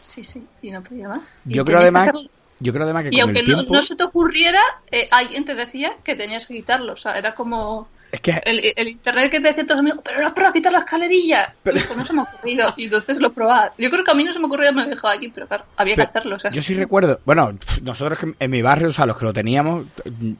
Sí, 0.00 0.22
sí, 0.22 0.42
y 0.62 0.70
no 0.70 0.82
podía 0.82 1.08
más. 1.08 1.20
Y 1.46 1.54
Yo 1.54 1.64
creo 1.64 1.78
que 1.78 1.82
además, 1.84 2.08
hacerlo. 2.08 2.30
yo 2.60 2.72
creo 2.72 2.84
además 2.84 3.02
que 3.04 3.08
Y 3.08 3.12
con 3.12 3.20
aunque 3.22 3.40
el 3.40 3.48
no, 3.48 3.54
tiempo... 3.56 3.74
no 3.74 3.82
se 3.82 3.96
te 3.96 4.04
ocurriera, 4.04 4.60
eh, 4.90 5.08
alguien 5.10 5.44
te 5.44 5.54
decía 5.54 5.94
que 6.04 6.14
tenías 6.16 6.46
que 6.46 6.54
quitarlo. 6.54 6.92
O 6.92 6.96
sea, 6.96 7.18
era 7.18 7.34
como 7.34 7.88
Es 8.10 8.20
que 8.22 8.40
el, 8.44 8.72
el 8.74 8.88
internet 8.88 9.30
que 9.30 9.40
te 9.40 9.48
decían 9.48 9.66
todos 9.66 9.80
los 9.82 9.90
amigos, 9.90 10.00
pero 10.04 10.20
no 10.20 10.26
has 10.28 10.32
probado 10.32 10.50
a 10.50 10.54
quitar 10.54 10.72
la 10.72 10.78
escalerilla. 10.78 11.54
Pero- 11.62 11.80
no 11.96 12.04
se 12.04 12.12
me 12.14 12.20
ha 12.20 12.24
ocurrido. 12.24 12.74
Y 12.76 12.84
entonces 12.84 13.18
lo 13.18 13.32
probaba. 13.32 13.72
Yo 13.76 13.90
creo 13.90 14.02
que 14.04 14.10
a 14.10 14.14
mí 14.14 14.24
no 14.24 14.32
se 14.32 14.38
me 14.38 14.46
ocurrió, 14.46 14.72
me 14.72 14.86
dejaba 14.86 15.12
aquí, 15.14 15.28
pero 15.28 15.46
claro, 15.46 15.64
había 15.76 15.94
que 15.96 16.02
hacerlo. 16.02 16.36
O 16.36 16.38
sea, 16.40 16.50
Yo 16.50 16.62
sí 16.62 16.74
recuerdo, 16.74 17.20
bueno, 17.24 17.52
nosotros 17.82 18.18
en 18.38 18.50
mi 18.50 18.62
barrio, 18.62 18.88
o 18.88 18.92
sea, 18.92 19.04
los 19.06 19.16
que 19.18 19.24
lo 19.26 19.32
teníamos, 19.32 19.86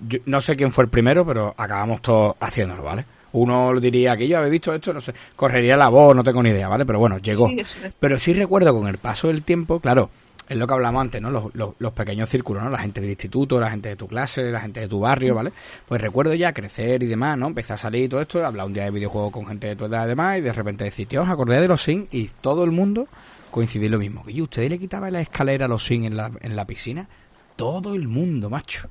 yo 0.09 0.19
no 0.27 0.41
sé 0.41 0.57
quién 0.57 0.73
fue 0.73 0.85
el 0.85 0.91
primero, 0.91 1.27
pero 1.27 1.55
acabamos 1.59 2.01
todos 2.03 2.37
haciéndolo, 2.41 2.83
¿vale? 2.85 3.05
Uno 3.33 3.79
diría 3.79 4.17
que 4.17 4.27
yo 4.27 4.39
había 4.39 4.49
visto 4.49 4.73
esto, 4.73 4.95
no 4.95 5.03
sé, 5.03 5.13
correría 5.37 5.77
la 5.77 5.89
voz, 5.89 6.17
no 6.17 6.25
tengo 6.25 6.43
ni 6.43 6.49
idea, 6.49 6.69
¿vale? 6.69 6.87
Pero 6.87 6.99
bueno, 6.99 7.19
llegó. 7.19 7.47
Sí, 7.49 7.61
eso 7.61 7.77
es. 7.87 7.97
Pero 8.01 8.19
sí 8.19 8.33
recuerdo 8.33 8.73
con 8.75 8.89
el 8.89 8.97
paso 8.97 9.29
del 9.29 9.43
tiempo, 9.43 9.81
claro, 9.81 10.09
es 10.49 10.57
lo 10.57 10.67
que 10.67 10.75
hablamos 10.75 11.01
antes, 11.03 11.21
¿no? 11.21 11.31
Los, 11.31 11.55
los, 11.55 11.75
los 11.79 11.93
pequeños 11.93 12.29
círculos, 12.29 12.63
¿no? 12.63 12.71
La 12.71 12.79
gente 12.79 13.01
del 13.01 13.11
instituto, 13.11 13.61
la 13.61 13.71
gente 13.71 13.91
de 13.91 13.97
tu 13.97 14.07
clase, 14.09 14.51
la 14.51 14.61
gente 14.61 14.81
de 14.81 14.89
tu 14.89 15.01
barrio, 15.01 15.35
¿vale? 15.35 15.53
Pues 15.87 16.01
recuerdo 16.01 16.35
ya 16.35 16.53
crecer 16.53 17.03
y 17.03 17.07
demás, 17.07 17.37
¿no? 17.37 17.47
Empecé 17.49 17.75
a 17.75 17.77
salir 17.77 18.05
y 18.05 18.09
todo 18.09 18.21
esto, 18.21 18.45
hablar 18.45 18.67
un 18.67 18.73
día 18.73 18.85
de 18.85 18.91
videojuegos 18.91 19.33
con 19.33 19.47
gente 19.47 19.67
de 19.69 19.77
tu 19.77 19.85
edad 19.85 20.07
y 20.07 20.09
demás, 20.09 20.39
y 20.39 20.41
de 20.41 20.53
repente 20.53 20.85
decir, 20.85 21.07
tío, 21.07 21.23
os 21.23 21.29
acordáis 21.29 21.61
de 21.61 21.69
los 21.69 21.83
Sims 21.83 22.09
y 22.13 22.29
todo 22.41 22.65
el 22.65 22.71
mundo 22.73 23.07
coincidí 23.51 23.89
lo 23.89 23.99
mismo. 23.99 24.25
Y 24.27 24.41
ustedes 24.43 24.71
le 24.71 24.79
quitaban 24.79 25.13
la 25.13 25.21
escalera 25.21 25.67
a 25.67 25.69
los 25.69 25.85
Sims 25.85 26.07
en 26.07 26.17
la, 26.17 26.31
en 26.41 26.57
la 26.57 26.67
piscina. 26.67 27.09
Todo 27.57 27.95
el 27.95 28.09
mundo, 28.09 28.49
macho. 28.51 28.89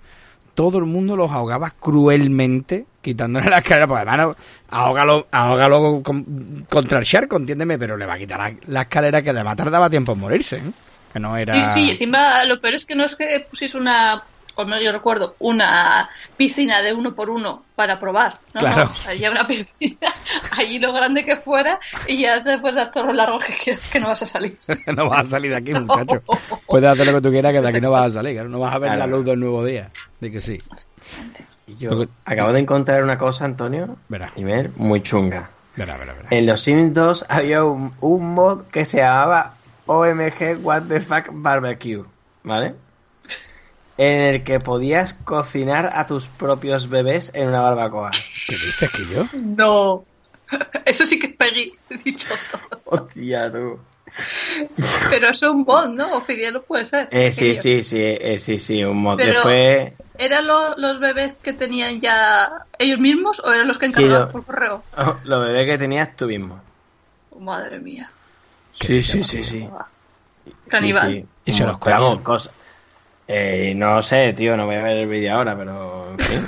Todo 0.53 0.79
el 0.79 0.85
mundo 0.85 1.15
los 1.15 1.29
ahogaba 1.31 1.69
cruelmente 1.79 2.87
quitándole 3.01 3.47
la 3.49 3.59
escalera. 3.59 3.87
Pues 3.87 4.01
además, 4.01 4.17
no, 4.17 4.35
ahógalo, 4.69 5.27
ahógalo 5.31 6.01
con- 6.03 6.65
contra 6.69 6.97
el 6.99 7.05
charco, 7.05 7.37
entiéndeme, 7.37 7.77
pero 7.77 7.95
le 7.95 8.05
va 8.05 8.15
a 8.15 8.17
quitar 8.17 8.39
la, 8.39 8.53
la 8.67 8.81
escalera 8.81 9.21
que 9.21 9.29
además 9.29 9.55
tardaba 9.55 9.89
tiempo 9.89 10.13
en 10.13 10.19
morirse. 10.19 10.57
¿eh? 10.57 10.61
Que 11.13 11.19
no 11.19 11.35
era. 11.37 11.63
Sí, 11.73 11.85
sí, 11.85 11.91
encima 11.91 12.43
lo 12.45 12.59
peor 12.59 12.75
es 12.75 12.85
que 12.85 12.95
no 12.95 13.05
es 13.05 13.15
que 13.15 13.45
pusiese 13.49 13.77
una, 13.77 14.23
o 14.55 14.65
menos 14.65 14.83
yo 14.83 14.91
recuerdo, 14.91 15.35
una 15.39 16.09
piscina 16.35 16.81
de 16.81 16.93
uno 16.93 17.13
por 17.15 17.29
uno 17.29 17.63
para 17.75 17.99
probar. 17.99 18.39
No, 18.53 18.59
Claro. 18.61 18.91
no, 19.21 19.31
una 19.31 19.47
piscina, 19.47 20.13
allí 20.57 20.79
lo 20.79 20.91
grande 20.93 21.23
que 21.23 21.37
fuera, 21.37 21.79
y 22.07 22.21
ya 22.21 22.39
después 22.39 22.75
das 22.75 22.91
todo 22.91 23.05
lo 23.05 23.13
largo 23.13 23.39
que 23.39 23.53
quieras, 23.53 23.83
que 23.91 23.99
no 23.99 24.07
vas 24.07 24.21
a 24.23 24.27
salir. 24.27 24.57
no 24.95 25.09
vas 25.09 25.27
a 25.27 25.29
salir 25.31 25.51
de 25.51 25.57
aquí, 25.57 25.73
muchacho. 25.73 26.21
Puedes 26.67 26.89
hacer 26.89 27.05
lo 27.07 27.13
que 27.13 27.21
tú 27.21 27.29
quieras, 27.31 27.53
que 27.53 27.61
de 27.61 27.67
aquí 27.69 27.81
no 27.81 27.91
vas 27.91 28.07
a 28.07 28.11
salir. 28.11 28.33
claro, 28.33 28.49
No 28.49 28.59
vas 28.59 28.73
a 28.73 28.79
ver 28.79 28.89
Claro. 28.91 28.99
la 29.11 29.17
luz 29.17 29.25
del 29.25 29.39
nuevo 29.39 29.63
día. 29.63 29.91
De 30.19 30.31
que 30.31 30.41
sí. 30.41 30.57
Yo 31.79 31.99
que- 31.99 32.09
acabo 32.25 32.51
de 32.53 32.59
encontrar 32.61 33.03
una 33.03 33.17
cosa, 33.17 33.45
Antonio, 33.45 33.97
Verá. 34.07 34.31
y 34.35 34.43
ver, 34.43 34.71
muy 34.77 35.01
chunga. 35.03 35.49
Verá, 35.75 35.97
verá, 35.97 36.13
verá. 36.13 36.27
En 36.31 36.45
los 36.45 36.61
Sims 36.61 36.93
2 36.93 37.25
había 37.29 37.63
un, 37.63 37.93
un 38.01 38.33
mod 38.33 38.63
que 38.71 38.83
se 38.85 38.97
llamaba 38.97 39.53
OMG 39.87 40.59
What 40.61 40.83
the 40.83 40.99
Fuck 41.01 41.29
Barbecue, 41.31 42.03
¿vale? 42.43 42.75
En 43.97 44.21
el 44.35 44.43
que 44.43 44.59
podías 44.59 45.13
cocinar 45.15 45.89
a 45.95 46.05
tus 46.05 46.27
propios 46.27 46.87
bebés 46.87 47.31
en 47.33 47.47
una 47.47 47.61
barbacoa. 47.61 48.11
¿Qué 48.47 48.55
dices 48.57 48.91
que 48.91 49.05
yo? 49.05 49.25
No. 49.33 50.05
Eso 50.85 51.05
sí 51.05 51.17
que 51.17 51.27
es 51.27 51.35
Peggy, 51.35 51.73
he 51.89 51.97
dicho 51.97 52.29
todo. 52.51 52.81
Hostia, 52.85 53.51
tú. 53.51 53.79
Pero 55.09 55.29
eso 55.29 55.47
es 55.47 55.51
un 55.51 55.63
mod, 55.63 55.89
¿no? 55.89 56.15
Oficial 56.15 56.53
no 56.53 56.61
puede 56.61 56.85
ser. 56.85 57.09
Eh, 57.11 57.33
sí, 57.33 57.53
sí, 57.55 57.83
sí, 57.83 57.97
eh, 58.01 58.37
sí, 58.39 58.57
sí, 58.57 58.81
un 58.85 59.01
mod. 59.01 59.17
Pero- 59.17 59.33
Después, 59.33 59.93
¿Eran 60.17 60.47
lo- 60.47 60.75
los 60.77 60.99
bebés 60.99 61.33
que 61.43 61.51
tenían 61.53 61.99
ya 61.99 62.49
ellos 62.79 62.99
mismos 62.99 63.39
o 63.41 63.51
eran 63.51 63.67
los 63.67 63.77
que 63.77 63.87
Sí, 63.87 63.91
encargaban 63.91 64.27
lo- 64.27 64.31
por 64.31 64.45
correo? 64.45 64.83
los 65.25 65.43
bebés 65.45 65.65
que 65.65 65.77
tenías 65.77 66.15
tú 66.15 66.27
mismo. 66.27 66.61
Oh, 67.31 67.39
madre 67.41 67.79
mía. 67.79 68.09
Sí, 68.79 69.03
sí, 69.03 69.23
sí, 69.23 69.43
sí. 69.43 69.69
Caníbal. 70.69 71.11
Sí, 71.11 71.21
sí. 71.21 71.27
Y 71.45 71.51
se 71.51 71.65
los 71.65 71.77
Pero 71.79 71.95
vamos, 71.95 72.07
comían. 72.09 72.23
cosa- 72.23 72.51
eh, 73.27 73.73
no 73.75 74.01
sé, 74.01 74.33
tío, 74.33 74.55
no 74.55 74.65
voy 74.65 74.75
a 74.75 74.83
ver 74.83 74.97
el 74.97 75.07
vídeo 75.07 75.35
ahora, 75.35 75.57
pero 75.57 76.11
en 76.11 76.19
fin. 76.19 76.47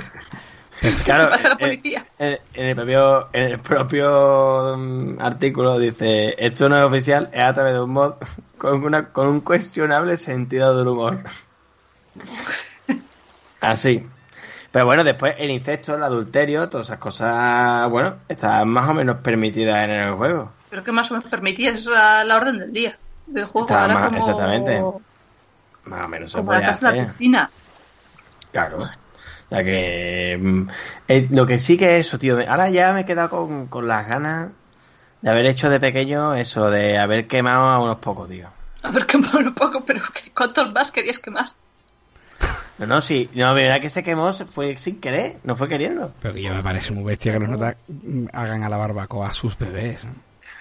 Claro, 1.04 1.28
la 1.28 1.36
eh, 1.36 1.56
policía. 1.58 2.06
en, 2.18 2.38
en 2.54 2.66
el 2.68 2.74
propio, 2.74 3.28
en 3.34 3.42
el 3.52 3.58
propio 3.60 4.76
mm, 4.78 5.20
artículo 5.20 5.78
dice, 5.78 6.34
esto 6.38 6.70
no 6.70 6.78
es 6.78 6.84
oficial, 6.84 7.28
es 7.34 7.40
a 7.42 7.52
través 7.52 7.74
de 7.74 7.80
un 7.82 7.90
mod 7.90 8.14
con, 8.58 8.82
una, 8.82 9.12
con 9.12 9.28
un 9.28 9.40
cuestionable 9.40 10.16
sentido 10.16 10.76
del 10.78 10.88
humor. 10.88 11.22
Así. 13.60 14.06
Pero 14.70 14.86
bueno, 14.86 15.04
después 15.04 15.34
el 15.38 15.50
incesto, 15.50 15.94
el 15.96 16.02
adulterio, 16.02 16.68
todas 16.68 16.86
esas 16.88 16.98
cosas, 16.98 17.90
bueno, 17.90 18.16
están 18.28 18.68
más 18.68 18.88
o 18.88 18.94
menos 18.94 19.16
permitidas 19.18 19.84
en 19.84 19.90
el 19.90 20.14
juego. 20.14 20.52
Pero 20.70 20.84
que 20.84 20.92
más 20.92 21.10
o 21.10 21.14
menos 21.14 21.28
permitía, 21.28 21.70
es 21.72 21.86
la, 21.86 22.24
la 22.24 22.36
orden 22.36 22.58
del 22.58 22.72
día 22.72 22.96
del 23.26 23.44
juego. 23.46 23.68
Ahora 23.74 23.94
más- 23.94 24.04
como, 24.04 24.18
exactamente. 24.18 24.82
Más 25.84 26.04
o 26.04 26.08
menos 26.08 26.32
se 26.32 26.38
como 26.38 26.52
la 26.52 26.58
puede 26.58 26.70
casa 26.72 26.90
de 26.92 26.96
la 26.98 27.04
piscina. 27.06 27.50
Claro. 28.52 28.82
O 28.84 29.48
sea 29.48 29.64
que. 29.64 30.38
mm, 30.40 30.68
eh, 31.08 31.28
lo 31.30 31.46
que 31.46 31.58
sí 31.58 31.76
que 31.76 31.98
es 31.98 32.06
eso, 32.06 32.18
tío. 32.18 32.38
Ahora 32.48 32.68
ya 32.70 32.92
me 32.92 33.00
he 33.00 33.04
quedado 33.04 33.30
con, 33.30 33.66
con 33.66 33.88
las 33.88 34.06
ganas 34.06 34.50
de 35.22 35.30
haber 35.30 35.46
hecho 35.46 35.68
de 35.70 35.80
pequeño 35.80 36.34
eso, 36.34 36.70
de 36.70 36.98
haber 36.98 37.26
quemado 37.26 37.64
a 37.68 37.82
unos 37.82 37.96
pocos, 37.98 38.28
tío. 38.28 38.48
A 38.82 38.90
ver, 38.90 39.06
quemar 39.06 39.36
un 39.46 39.54
poco, 39.54 39.84
pero 39.84 40.00
¿qué- 40.14 40.30
¿cuántos 40.32 40.72
más 40.72 40.90
querías 40.90 41.18
quemar? 41.18 41.46
No, 42.78 42.86
no, 42.86 43.00
sí. 43.02 43.28
No, 43.34 43.44
la 43.46 43.52
verdad 43.52 43.80
que 43.80 43.90
se 43.90 44.02
quemó 44.02 44.32
se 44.32 44.46
fue 44.46 44.78
sin 44.78 45.00
querer, 45.00 45.36
no 45.44 45.54
fue 45.56 45.68
queriendo. 45.68 46.12
Pero 46.22 46.32
que 46.32 46.40
yo 46.42 46.54
me 46.54 46.62
parece 46.62 46.92
muy 46.94 47.04
bestia 47.04 47.32
que 47.32 47.40
los 47.40 47.48
notas 47.50 47.76
hagan 48.32 48.62
a 48.64 48.68
la 48.70 48.78
barbacoa 48.78 49.28
a 49.28 49.32
sus 49.34 49.58
bebés. 49.58 50.04
¿no? 50.04 50.12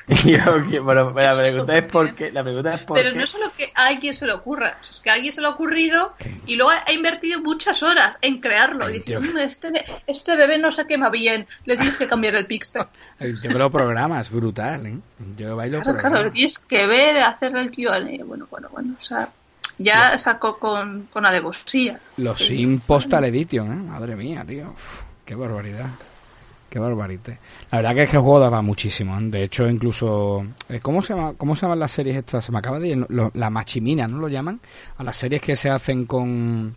Yo, 0.25 0.83
bueno, 0.83 1.13
la 1.13 1.37
pregunta 1.37 1.77
es 1.77 1.83
por 1.83 2.15
qué. 2.15 2.31
La 2.31 2.43
pregunta 2.43 2.73
es 2.73 2.81
por 2.81 2.97
Pero 2.97 3.13
qué. 3.13 3.19
no 3.19 3.27
solo 3.27 3.51
que 3.55 3.71
a 3.75 3.87
alguien 3.87 4.13
se 4.13 4.25
le 4.25 4.33
ocurra, 4.33 4.77
es 4.89 4.99
que 4.99 5.09
a 5.09 5.13
alguien 5.13 5.31
se 5.31 5.39
le 5.41 5.47
ha 5.47 5.51
ocurrido 5.51 6.15
y 6.47 6.55
luego 6.55 6.71
ha 6.71 6.91
invertido 6.91 7.41
muchas 7.41 7.83
horas 7.83 8.17
en 8.21 8.39
crearlo. 8.41 8.89
Y 8.89 8.93
dice, 8.93 9.05
Tío. 9.05 9.21
"Mm, 9.21 9.37
este, 9.37 9.85
este 10.07 10.35
bebé 10.35 10.57
no 10.57 10.71
se 10.71 10.85
quema 10.87 11.09
bien, 11.09 11.45
le 11.65 11.77
tienes 11.77 11.97
que 11.97 12.07
cambiar 12.07 12.35
el 12.35 12.45
pixel. 12.47 12.83
Yo 13.43 13.51
lo 13.51 13.69
programa, 13.69 14.19
es 14.19 14.31
brutal, 14.31 14.85
¿eh? 14.87 14.97
Yo 15.37 15.55
bailo 15.55 15.81
Claro, 15.81 15.99
claro, 15.99 16.23
le 16.23 16.31
tienes 16.31 16.57
que 16.59 16.87
ver, 16.87 17.17
hacer 17.19 17.55
el 17.55 17.69
QA. 17.69 17.99
Bueno, 18.25 18.47
bueno, 18.49 18.67
bueno, 18.71 18.95
o 18.99 19.03
sea, 19.03 19.29
ya 19.77 20.17
sacó 20.17 20.57
con, 20.57 21.07
con 21.13 21.25
alevosía. 21.25 21.99
Los 22.17 22.39
Sim 22.39 22.79
Postal 22.79 23.25
Edition, 23.25 23.71
¿eh? 23.71 23.75
Madre 23.75 24.15
mía, 24.15 24.43
tío. 24.45 24.71
Uf, 24.71 25.03
qué 25.23 25.35
barbaridad. 25.35 25.87
Qué 26.69 26.77
barbarite. 26.79 27.39
La 27.71 27.79
verdad 27.79 27.95
que 27.95 28.03
es 28.03 28.09
que 28.11 28.17
el 28.17 28.21
juego 28.21 28.39
daba 28.39 28.61
muchísimo. 28.61 29.17
¿eh? 29.19 29.23
De 29.23 29.43
hecho, 29.43 29.67
incluso... 29.67 30.45
eh, 30.69 30.79
¿Cómo 30.81 31.01
se, 31.01 31.13
llama, 31.15 31.33
¿Cómo 31.37 31.55
se 31.55 31.63
llaman 31.63 31.79
las 31.79 31.91
series 31.91 32.15
estas? 32.17 32.45
Se 32.45 32.51
me 32.51 32.59
acaba 32.59 32.79
de 32.79 32.89
ir. 32.89 33.05
lo- 33.09 33.31
La 33.33 33.49
machimina, 33.49 34.07
¿no 34.07 34.19
lo 34.19 34.27
llaman? 34.27 34.59
A 34.97 35.03
las 35.03 35.17
series 35.17 35.41
que 35.41 35.55
se 35.55 35.69
hacen 35.69 36.05
con... 36.05 36.75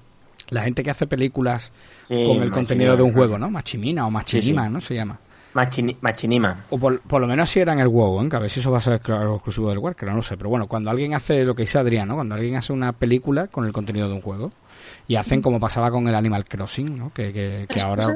La 0.51 0.63
gente 0.63 0.83
que 0.83 0.91
hace 0.91 1.07
películas 1.07 1.73
Sí, 2.03 2.25
con 2.27 2.43
el 2.43 2.51
contenido 2.51 2.97
de 2.97 3.03
un 3.03 3.13
juego, 3.13 3.39
¿no? 3.39 3.51
Machimina 3.51 4.07
o 4.07 4.11
Machinima, 4.11 4.63
Sí, 4.63 4.69
sí. 4.69 4.73
¿no? 4.75 4.81
Se 4.81 4.95
llama. 4.95 5.19
Machini- 5.55 5.97
Machinima. 6.01 6.65
O 6.71 6.79
por, 6.79 7.01
por 7.01 7.21
lo 7.21 7.27
menos 7.27 7.49
si 7.51 7.61
era 7.61 7.75
en 7.75 7.81
el 7.81 7.89
WoW, 7.89 8.23
¿eh? 8.25 8.29
que 8.29 8.37
a 8.37 8.39
ver 8.39 8.49
si 8.51 8.61
eso 8.61 8.71
va 8.71 8.79
a 8.79 8.81
ser 8.81 8.95
exclusivo 8.95 9.69
del 9.71 9.95
que 9.95 10.07
no 10.07 10.15
lo 10.15 10.23
sé. 10.23 10.37
Pero 10.39 10.49
bueno, 10.51 10.67
cuando 10.67 10.91
alguien 10.91 11.15
hace 11.15 11.45
lo 11.45 11.55
que 11.55 11.63
dice 11.63 11.79
Adrián, 11.79 12.09
¿no? 12.09 12.15
Cuando 12.15 12.35
alguien 12.35 12.57
hace 12.57 12.73
una 12.73 12.93
película 12.93 13.49
con 13.49 13.67
el 13.67 13.73
contenido 13.73 14.09
de 14.09 14.15
un 14.15 14.23
juego 14.23 14.51
y 15.07 15.17
hacen 15.17 15.43
como 15.43 15.61
pasaba 15.61 15.91
con 15.91 16.09
el 16.09 16.15
Animal 16.15 16.47
Crossing, 16.47 16.99
¿no? 16.99 17.13
Que, 17.13 17.33
que, 17.33 17.67
que 17.69 17.81
ahora... 17.81 18.07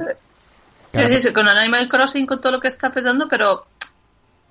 Es 1.04 1.10
decir, 1.10 1.32
con 1.32 1.46
Animal 1.48 1.88
Crossing, 1.88 2.26
con 2.26 2.40
todo 2.40 2.52
lo 2.52 2.60
que 2.60 2.68
está 2.68 2.90
petando, 2.92 3.28
pero 3.28 3.66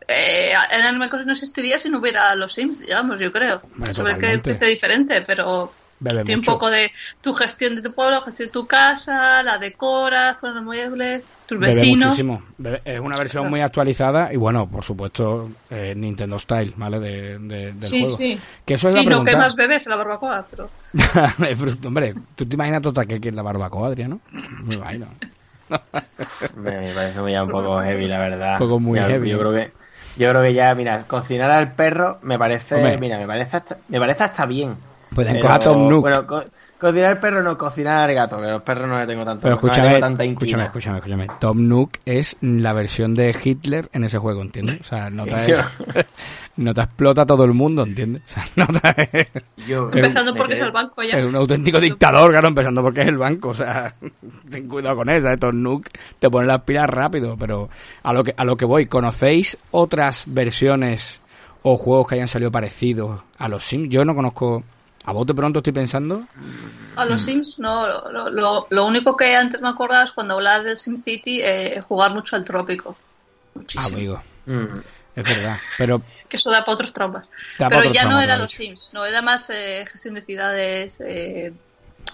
eh, 0.07 0.53
Animal 0.87 1.09
Crossing 1.09 1.27
no 1.27 1.33
existiría 1.33 1.79
si 1.79 1.89
no 1.89 1.99
hubiera 1.99 2.33
los 2.35 2.53
Sims, 2.53 2.79
digamos, 2.79 3.19
yo 3.19 3.31
creo. 3.31 3.61
Se 3.93 4.03
ve 4.03 4.17
que 4.19 4.33
es 4.33 4.59
diferente, 4.59 5.21
pero 5.21 5.71
Bebe 5.99 6.23
tiene 6.23 6.37
mucho. 6.37 6.51
un 6.51 6.57
poco 6.57 6.69
de 6.69 6.91
tu 7.21 7.33
gestión 7.33 7.75
de 7.75 7.81
tu 7.81 7.91
pueblo, 7.93 8.21
gestión 8.21 8.49
de 8.49 8.53
tu 8.53 8.67
casa, 8.67 9.41
la 9.43 9.57
decoras 9.57 10.37
con 10.37 10.53
los 10.53 10.63
muebles, 10.63 11.23
tus 11.47 11.57
vecinos. 11.59 12.17
es 12.85 12.99
una 12.99 13.17
versión 13.17 13.49
muy 13.49 13.61
actualizada 13.61 14.31
y 14.31 14.37
bueno, 14.37 14.69
por 14.69 14.83
supuesto, 14.83 15.49
eh, 15.69 15.93
Nintendo 15.95 16.37
Style, 16.37 16.73
¿vale? 16.75 16.99
De, 16.99 17.39
de- 17.39 17.71
del 17.71 17.81
Sí, 17.81 17.99
juego. 18.01 18.15
sí. 18.15 18.39
Que 18.65 18.75
eso 18.75 18.87
es 18.87 18.93
Sí, 18.93 19.03
la 19.03 19.09
no 19.09 19.23
que 19.23 19.35
más 19.35 19.55
bebés 19.55 19.85
en 19.85 19.89
la 19.91 19.95
barbacoa, 19.95 20.45
pero... 20.51 20.69
Hombre, 21.85 22.13
tú 22.35 22.45
te 22.45 22.55
imaginas 22.55 22.81
total 22.81 23.07
que 23.07 23.19
es 23.21 23.33
la 23.33 23.41
barbacoa, 23.41 23.87
Adrián, 23.87 24.11
¿no? 24.11 24.19
Me 24.63 24.75
imagino. 24.75 25.07
Me, 26.55 26.93
parece 26.93 27.31
ya 27.31 27.43
un 27.43 27.49
poco 27.51 27.81
heavy, 27.81 28.07
la 28.07 28.19
verdad. 28.19 28.61
Un 28.61 28.67
poco 28.67 28.79
muy 28.79 28.99
Ya, 28.99 29.07
heavy. 29.07 29.29
Yo 29.29 29.39
creo 29.39 29.51
que, 29.53 29.73
yo 30.15 30.29
creo 30.29 30.41
que 30.43 30.53
ya, 30.53 30.73
mira, 30.75 31.07
cocinar 31.07 31.51
al 31.51 31.75
perro 31.75 32.19
me 32.23 32.37
parece, 32.39 32.75
Hombre. 32.77 32.97
mira, 32.97 33.17
me 33.19 33.27
parece 33.27 33.57
hasta, 33.57 33.79
me 33.87 33.99
parece 33.99 34.23
hasta 34.23 34.45
bien. 34.45 34.79
Pueden 35.13 35.39
coger 35.39 35.55
a 35.55 35.59
Tom 35.63 35.87
Nook. 35.87 36.01
Bueno, 36.01 36.25
co- 36.27 36.43
cocinar 36.85 37.11
al 37.11 37.19
perro 37.19 37.43
no, 37.43 37.57
cocinar 37.57 38.09
al 38.09 38.15
gato, 38.15 38.39
que 38.41 38.47
los 38.47 38.61
perros 38.61 38.87
no 38.87 38.99
le 38.99 39.07
tengo 39.07 39.25
tanto, 39.25 39.41
Pero 39.41 39.51
no 39.55 39.55
escúchame, 39.57 39.87
tengo 39.87 39.99
tanta 39.99 40.23
escúchame, 40.23 40.63
escúchame, 40.65 40.97
escúchame. 40.97 41.27
Tom 41.39 41.67
Nook 41.67 41.91
es 42.05 42.37
la 42.41 42.73
versión 42.73 43.13
de 43.15 43.35
Hitler 43.43 43.89
en 43.93 44.03
ese 44.03 44.17
juego, 44.17 44.41
¿entiendes? 44.41 44.81
O 44.81 44.83
sea, 44.83 45.09
Nota, 45.09 45.45
es, 45.45 45.59
Nota 46.57 46.83
explota 46.83 47.23
a 47.23 47.25
todo 47.25 47.43
el 47.43 47.53
mundo, 47.53 47.83
¿entiendes? 47.83 48.23
O 48.25 48.29
sea, 48.29 48.45
Nota 48.55 48.95
es, 49.11 49.27
Yo- 49.67 49.89
Empezando 49.91 50.33
porque 50.35 50.53
es 50.53 50.61
el 50.61 50.71
banco 50.71 51.03
ya. 51.03 51.17
es 51.19 51.25
un 51.25 51.35
auténtico 51.35 51.79
dictador, 51.79 52.31
claro, 52.31 52.47
empezando 52.47 52.81
porque 52.81 53.01
es 53.01 53.07
el 53.07 53.17
banco. 53.17 53.49
O 53.49 53.53
sea, 53.53 53.95
ten 54.49 54.67
cuidado 54.67 54.95
con 54.97 55.09
esa, 55.09 55.33
¿eh? 55.33 55.37
Tom 55.37 55.61
Nook 55.61 55.87
te 56.19 56.29
pone 56.29 56.47
las 56.47 56.61
pilas 56.61 56.89
rápido, 56.89 57.35
pero 57.37 57.69
a 58.03 58.13
lo 58.13 58.23
que, 58.23 58.33
a 58.37 58.45
lo 58.45 58.55
que 58.55 58.65
voy, 58.65 58.85
¿conocéis 58.85 59.57
otras 59.71 60.23
versiones 60.27 61.19
o 61.63 61.77
juegos 61.77 62.07
que 62.07 62.15
hayan 62.15 62.27
salido 62.27 62.51
parecidos 62.51 63.21
a 63.37 63.47
los 63.49 63.63
Sims? 63.63 63.89
Yo 63.89 64.05
no 64.05 64.15
conozco... 64.15 64.63
A 65.05 65.11
bote 65.11 65.33
pronto 65.33 65.59
estoy 65.59 65.73
pensando... 65.73 66.23
A 66.95 67.05
los 67.05 67.21
Sims, 67.23 67.59
no. 67.59 67.87
Lo, 68.11 68.29
lo- 68.29 68.67
lo 68.69 68.85
único 68.85 69.15
que 69.17 69.35
antes 69.35 69.61
me 69.61 69.67
acordaba 69.67 70.03
es 70.03 70.11
cuando 70.13 70.35
hablabas 70.35 70.63
del 70.63 70.77
SimCity, 70.77 71.41
eh, 71.41 71.79
jugar 71.87 72.13
mucho 72.13 72.35
al 72.35 72.43
trópico. 72.45 72.95
Ah, 72.97 73.51
Muchísimo. 73.55 73.95
amigo, 73.97 74.23
Mm. 74.45 74.79
es 75.15 75.23
verdad. 75.35 75.57
Pero 75.77 76.01
que 76.29 76.37
eso 76.37 76.49
da 76.51 76.61
para 76.63 76.73
otros 76.73 76.93
traumas. 76.93 77.27
Para 77.57 77.69
Pero 77.69 77.79
otros 77.89 77.95
ya 77.95 78.05
no 78.09 78.19
era 78.21 78.37
los. 78.37 78.51
Sims, 78.51 78.89
no, 78.93 79.05
era 79.05 79.21
más 79.21 79.49
eh, 79.49 79.85
gestión 79.91 80.13
de 80.15 80.21
ciudades, 80.21 80.97
eh, 81.01 81.51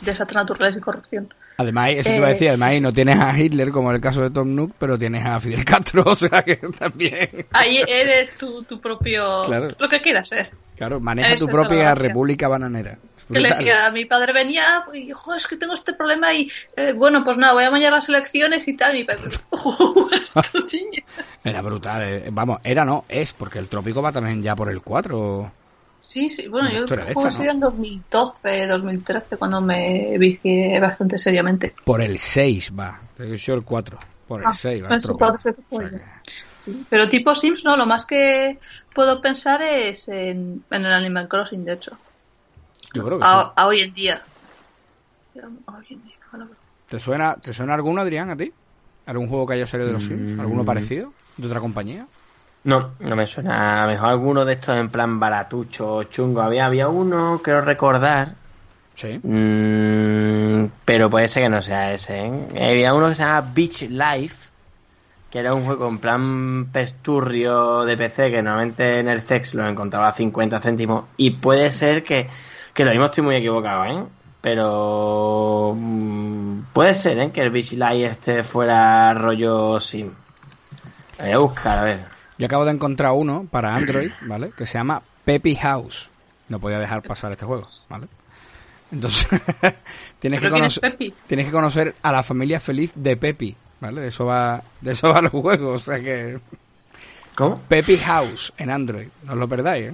desastres 0.02 0.36
naturales 0.36 0.78
y 0.78 0.82
corrupción. 0.82 1.34
Además, 1.58 1.89
eso 1.92 2.10
te 2.10 2.16
iba 2.16 2.26
a 2.26 2.30
Eh, 2.30 2.34
decir, 2.34 2.48
además 2.50 2.82
no 2.82 2.92
tienes 2.92 3.20
a 3.20 3.38
Hitler 3.38 3.70
como 3.72 3.89
en 3.92 3.98
el 3.98 4.02
caso 4.02 4.22
de 4.24 4.32
Tom 4.32 4.56
Nook, 4.56 4.74
pero 4.80 4.98
tienes 4.98 5.24
a 5.24 5.39
Fidel 5.39 5.64
Castro, 5.64 6.04
o 6.08 6.16
sea 6.16 6.42
que 6.42 6.56
también... 6.56 7.46
Ahí 7.52 7.84
eres 7.88 8.36
tu, 8.38 8.64
tu 8.64 8.82
propio... 8.82 9.44
Claro. 9.46 9.68
Lo 9.78 9.88
que 9.88 10.02
quieras 10.02 10.28
ser. 10.30 10.50
Claro, 10.82 11.00
maneja 11.00 11.36
tu 11.36 11.46
propia 11.46 11.94
república 11.94 12.48
bananera. 12.48 12.98
Que 13.32 13.40
le 13.40 13.50
decía, 13.50 13.86
a 13.86 13.92
mi 13.92 14.06
padre 14.06 14.34
venía 14.34 14.84
y 14.92 15.06
dijo, 15.06 15.36
es 15.36 15.46
que 15.46 15.56
tengo 15.56 15.76
este 15.76 15.94
problema 15.94 16.34
y, 16.34 16.52
eh, 16.76 16.92
bueno, 16.94 17.24
pues 17.24 17.38
nada, 17.38 17.54
voy 17.54 17.66
a 17.66 17.70
mañana 17.70 17.98
las 17.98 18.10
elecciones 18.10 18.68
y 18.68 18.74
tal. 18.74 18.96
Y 18.96 19.02
mi 19.02 19.06
padre, 19.06 19.30
"Oh, 19.52 20.10
esto, 20.12 20.42
niña". 20.74 21.04
Era 21.44 21.62
brutal, 21.62 22.02
eh. 22.02 22.30
vamos, 22.32 22.62
era 22.64 22.84
no, 22.84 23.06
es, 23.08 23.32
porque 23.32 23.60
el 23.60 23.68
trópico 23.68 24.02
va 24.02 24.12
también 24.12 24.42
ya 24.42 24.56
por 24.56 24.72
el 24.72 24.82
4. 24.82 25.52
Sí, 26.00 26.32
sí, 26.32 26.48
bueno, 26.48 26.72
yo 26.72 26.88
creo 26.88 27.06
que 27.06 27.14
¿no? 27.14 27.52
en 27.52 27.60
2012, 27.60 28.66
2013 28.66 29.38
cuando 29.38 29.62
me 29.62 30.18
vicié 30.18 30.80
bastante 30.80 31.20
seriamente. 31.20 31.76
Por 31.86 32.02
el 32.02 32.18
6 32.18 32.74
va, 32.78 33.00
te 33.16 33.26
he 33.26 33.28
dicho 33.28 33.54
el 33.54 33.62
4, 33.62 34.00
por 34.32 34.40
el 34.42 34.48
Ah, 34.48 34.54
6 34.54 34.82
va 34.82 34.86
el 34.86 34.90
pues 34.92 35.04
trópico. 35.04 35.26
parece 35.28 35.54
que 35.54 35.62
O 35.62 35.64
fue 35.76 35.90
sea 35.90 36.00
ya. 36.00 36.22
que- 36.24 36.32
Sí. 36.58 36.86
Pero 36.90 37.10
tipo 37.10 37.36
Sims, 37.36 37.66
no, 37.66 37.76
lo 37.76 37.86
más 37.86 38.06
que 38.06 38.60
puedo 38.94 39.20
pensar 39.22 39.62
es 39.64 40.08
en, 40.08 40.64
en 40.70 40.86
el 40.86 40.94
Animal 40.94 41.28
Crossing, 41.28 41.66
de 41.66 41.74
hecho. 41.74 41.98
yo 42.94 43.04
creo 43.04 43.18
que 43.20 43.26
A, 43.28 43.42
sí. 43.44 43.52
a 43.58 43.68
hoy 43.68 43.82
en 43.82 43.94
día. 43.94 44.22
A 45.68 45.72
hoy 45.78 45.86
en 45.90 46.04
día, 46.04 46.16
ojalá. 46.28 46.48
¿Te 46.88 47.00
suena, 47.00 47.36
¿Te 47.36 47.52
suena 47.54 47.74
alguno, 47.74 48.00
Adrián, 48.02 48.30
a 48.30 48.38
ti? 48.38 48.54
¿Algún 49.08 49.28
juego 49.28 49.46
que 49.48 49.54
haya 49.56 49.68
salido 49.68 49.88
de 49.88 49.94
los 49.94 50.04
Sims? 50.06 50.40
¿Alguno 50.40 50.64
Mm. 50.64 50.66
parecido? 50.66 51.14
¿De 51.38 51.48
otra 51.48 51.60
compañía? 51.60 52.08
No, 52.64 52.94
no 53.00 53.16
me 53.16 53.26
suena. 53.28 53.82
A 53.84 53.86
lo 53.88 53.92
mejor 53.94 54.10
alguno 54.10 54.46
de 54.46 54.54
estos 54.54 54.78
en 54.78 54.90
plan 54.90 55.20
baratucho, 55.20 56.04
chungo. 56.04 56.42
Había, 56.42 56.68
había 56.68 56.88
uno, 56.90 57.42
creo 57.44 57.62
recordar. 57.62 58.36
Sí. 58.94 59.20
mm, 59.24 60.70
pero 60.86 61.10
puede 61.10 61.28
ser 61.28 61.44
que 61.44 61.50
no 61.50 61.62
sea 61.62 61.94
ese, 61.94 62.26
¿eh? 62.26 62.70
Había 62.70 62.94
uno 62.94 63.10
que 63.10 63.16
se 63.16 63.24
llama 63.24 63.52
Beach 63.54 63.82
Life. 63.89 64.50
que 65.32 65.39
era 65.39 65.54
un 65.54 65.64
juego 65.66 65.88
en 65.88 65.98
plan 65.98 66.70
pesturrio 66.74 67.86
de 67.86 67.96
PC, 67.96 68.32
que 68.32 68.42
normalmente 68.44 69.00
en 69.00 69.08
el 69.08 69.22
CEX 69.22 69.54
lo 69.54 69.66
encontraba 69.68 70.10
a 70.10 70.14
50 70.14 70.60
céntimos, 70.60 71.06
y 71.16 71.32
puede 71.32 71.72
ser 71.72 72.04
que, 72.04 72.28
que 72.74 72.84
lo 72.84 72.92
mismo 72.92 73.06
estoy 73.06 73.24
muy 73.24 73.36
equivocado, 73.36 73.86
¿eh? 73.86 74.04
Pero 74.42 75.74
mm, 75.78 76.64
puede 76.74 76.94
ser, 76.96 77.18
¿eh? 77.20 77.32
Que 77.32 77.42
el 77.44 77.50
Vigilai 77.52 78.04
este 78.04 78.44
fuera 78.44 79.14
rollo 79.14 79.80
sim. 79.80 80.12
Lo 81.20 81.24
voy 81.26 81.34
a 81.34 81.38
buscar, 81.38 81.80
a 81.80 81.84
ver. 81.84 82.00
Yo 82.38 82.48
acabo 82.48 82.66
de 82.66 82.72
encontrar 82.72 83.14
uno 83.14 83.46
para 83.50 83.74
Android, 83.76 84.12
¿vale? 84.28 84.52
Que 84.58 84.66
se 84.66 84.78
llama 84.78 85.02
Peppy 85.24 85.56
House. 85.56 86.10
No 86.50 86.60
podía 86.60 86.80
dejar 86.80 87.04
pasar 87.04 87.32
este 87.32 87.46
juego, 87.46 87.70
¿vale? 87.88 88.08
Entonces, 88.92 89.28
tienes, 90.20 90.39
que 90.39 90.48
¿Pero 90.48 90.56
quién 90.56 90.66
es 90.66 90.80
conocer, 90.80 90.82
Pepi? 90.82 91.14
tienes 91.28 91.46
que 91.46 91.52
conocer 91.52 91.96
a 92.02 92.12
la 92.12 92.24
familia 92.24 92.60
feliz 92.60 92.92
de 92.96 93.16
Pepi, 93.18 93.56
¿vale? 93.80 94.02
De 94.02 94.08
eso 94.10 94.26
va, 94.26 94.62
de 94.82 94.92
eso 94.92 95.10
va 95.10 95.22
los 95.22 95.32
juegos, 95.32 95.82
o 95.82 95.84
sea 95.86 96.00
que... 96.00 96.39
¿Cómo? 97.36 97.62
Peppy 97.68 97.98
House 97.98 98.52
en 98.58 98.70
Android, 98.70 99.08
no 99.24 99.34
os 99.34 99.38
lo 99.38 99.48
perdáis, 99.48 99.92
¿eh? 99.92 99.94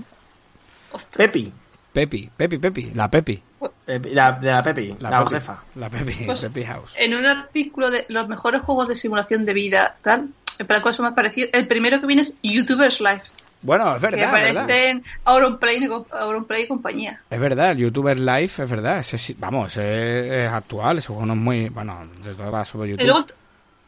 Pepi. 1.15 1.51
Pepi, 1.93 2.29
Pepi, 2.35 2.57
Pepi, 2.57 2.91
la 2.93 3.09
Pepi. 3.09 3.41
Pepi, 3.85 4.09
La, 4.09 4.31
de 4.33 4.47
la 4.51 4.61
Pepi, 4.63 4.95
la, 4.99 5.09
Pepi, 5.09 5.23
Josefa. 5.23 5.63
La 5.75 5.89
Pepi, 5.89 6.13
Pues- 6.25 6.41
Pepi 6.41 6.63
House. 6.65 6.93
En 6.97 7.13
un 7.15 7.25
artículo 7.25 7.89
de 7.91 8.05
los 8.09 8.27
mejores 8.27 8.61
juegos 8.63 8.87
de 8.87 8.95
simulación 8.95 9.45
de 9.45 9.53
vida, 9.53 9.95
tal, 10.01 10.29
para 10.65 10.77
el 10.77 10.81
cual 10.81 10.93
se 10.95 11.01
me 11.03 11.07
ha 11.09 11.15
parecido, 11.15 11.49
el 11.53 11.67
primero 11.67 11.99
que 12.01 12.07
viene 12.07 12.23
es 12.23 12.37
YouTubers 12.41 12.99
Live, 13.01 13.21
Bueno, 13.61 13.95
es 13.95 14.01
que 14.03 14.09
verdad, 14.11 14.31
verdad. 14.33 14.63
aparecen 14.63 15.03
Auronplay, 15.25 15.89
Auronplay 16.11 16.63
y 16.63 16.67
compañía. 16.67 17.21
Es 17.29 17.39
verdad, 17.39 17.71
el 17.71 17.77
YouTuber 17.79 18.17
Live 18.19 18.43
es 18.57 18.69
verdad. 18.69 19.05
Vamos, 19.39 19.75
es 19.77 20.49
actual, 20.49 20.99
ese 20.99 21.07
juego 21.07 21.25
no 21.25 21.33
es 21.33 21.39
muy... 21.39 21.69
Bueno, 21.69 21.99
de 22.23 22.33
todo 22.35 22.51
va 22.51 22.63
sobre 22.65 22.89
Y 22.89 22.91
YouTube. 22.91 23.05
luego 23.07 23.25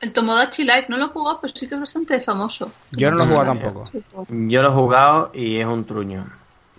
el 0.01 0.13
Tomodachi 0.13 0.63
Live, 0.63 0.86
no 0.89 0.97
lo 0.97 1.05
he 1.05 1.09
jugado, 1.09 1.39
pero 1.41 1.53
sí 1.55 1.67
que 1.67 1.76
es 1.76 1.80
bastante 1.82 2.20
famoso. 2.22 2.72
Yo 2.91 3.11
no 3.11 3.17
lo 3.17 3.24
he 3.24 3.28
jugado 3.28 3.45
tampoco. 3.45 3.84
Yo 4.30 4.61
lo 4.63 4.70
he 4.70 4.72
jugado 4.72 5.32
y 5.34 5.57
es 5.57 5.65
un 5.65 5.86
truño. 5.86 6.26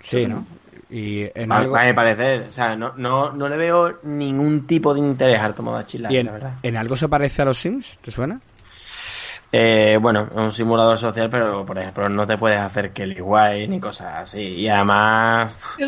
Sí, 0.01 0.27
¿no? 0.27 0.47
Y 0.89 1.23
en 1.35 1.53
A, 1.53 1.59
algo... 1.59 1.77
a 1.77 1.85
mi 1.85 1.93
parecer, 1.93 2.47
o 2.49 2.53
sea, 2.53 2.75
no, 2.75 2.95
no, 2.97 3.31
no 3.33 3.49
le 3.49 3.57
veo 3.57 4.01
ningún 4.03 4.67
tipo 4.67 4.93
de 4.93 4.99
interés 5.01 5.39
al 5.39 5.55
Tomodachi 5.55 5.99
Life, 5.99 6.13
¿Y 6.13 6.17
en, 6.17 6.27
la 6.27 6.33
verdad. 6.33 6.53
en 6.63 6.77
algo 6.77 6.97
se 6.97 7.09
parece 7.09 7.43
a 7.43 7.45
los 7.45 7.59
Sims? 7.59 7.99
¿Te 8.03 8.11
suena? 8.11 8.41
Eh, 9.53 9.99
bueno, 10.01 10.29
es 10.31 10.37
un 10.37 10.53
simulador 10.53 10.97
social, 10.99 11.29
pero 11.29 11.65
por 11.65 11.79
ejemplo 11.79 12.09
no 12.09 12.25
te 12.27 12.39
puedes 12.39 12.61
hacer 12.61 12.93
que 12.93 13.05
igual 13.07 13.69
ni 13.69 13.81
cosas 13.81 14.15
así. 14.17 14.41
Y 14.41 14.69
además, 14.69 15.81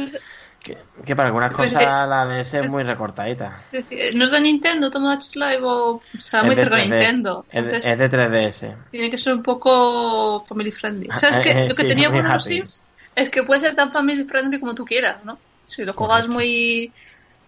que, 0.60 0.86
que 1.06 1.16
para 1.16 1.28
algunas 1.28 1.52
Pues, 1.56 1.72
cosas 1.72 1.80
eh, 1.80 1.98
la 2.08 2.26
DS 2.26 2.58
es 2.60 2.66
es- 2.66 2.66
muy 2.66 2.82
recortadita. 2.84 3.68
Es 3.72 3.88
decir, 3.88 4.16
¿No 4.16 4.24
es 4.24 4.30
de 4.32 4.40
Nintendo 4.40 4.90
Tomodachi 4.90 5.38
Live 5.38 5.60
o 5.64 6.02
será 6.20 6.44
muy 6.44 6.54
Es 6.54 6.56
de 6.56 6.66
cerca 6.66 6.78
de 6.78 6.84
3DS, 6.86 6.86
Nintendo? 6.86 7.48
Es 7.48 7.64
de, 7.64 7.78
Entonces, 7.78 7.92
es 7.92 7.98
de 7.98 8.08
3DS. 8.10 8.76
tiene 8.90 9.10
que 9.10 9.18
ser 9.18 9.34
un 9.34 9.42
poco 9.42 10.40
family 10.46 10.72
friendly. 10.72 11.14
¿Sabes 11.16 11.40
qué? 11.40 11.62
eh, 11.64 11.70
Lo 11.70 11.74
que 11.76 11.84
sí, 11.84 11.86
tenía 11.86 12.10
muy 12.10 12.22
bueno 12.22 12.30
los. 12.32 12.40
Sims 12.40 12.88
es 13.14 13.30
que 13.30 13.42
puede 13.44 13.60
ser 13.62 13.76
tan 13.76 13.92
family 13.92 14.24
friendly 14.26 14.60
como 14.60 14.74
tú 14.74 14.84
quieras, 14.84 15.24
¿no? 15.24 15.44
Si 15.66 15.84
lo 15.84 15.94
juegas 15.94 16.28
Correcto. 16.28 16.28
muy 16.28 16.94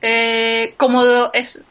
eh, 0.01 0.77
cómodo, 0.79 1.31
es 1.35 1.67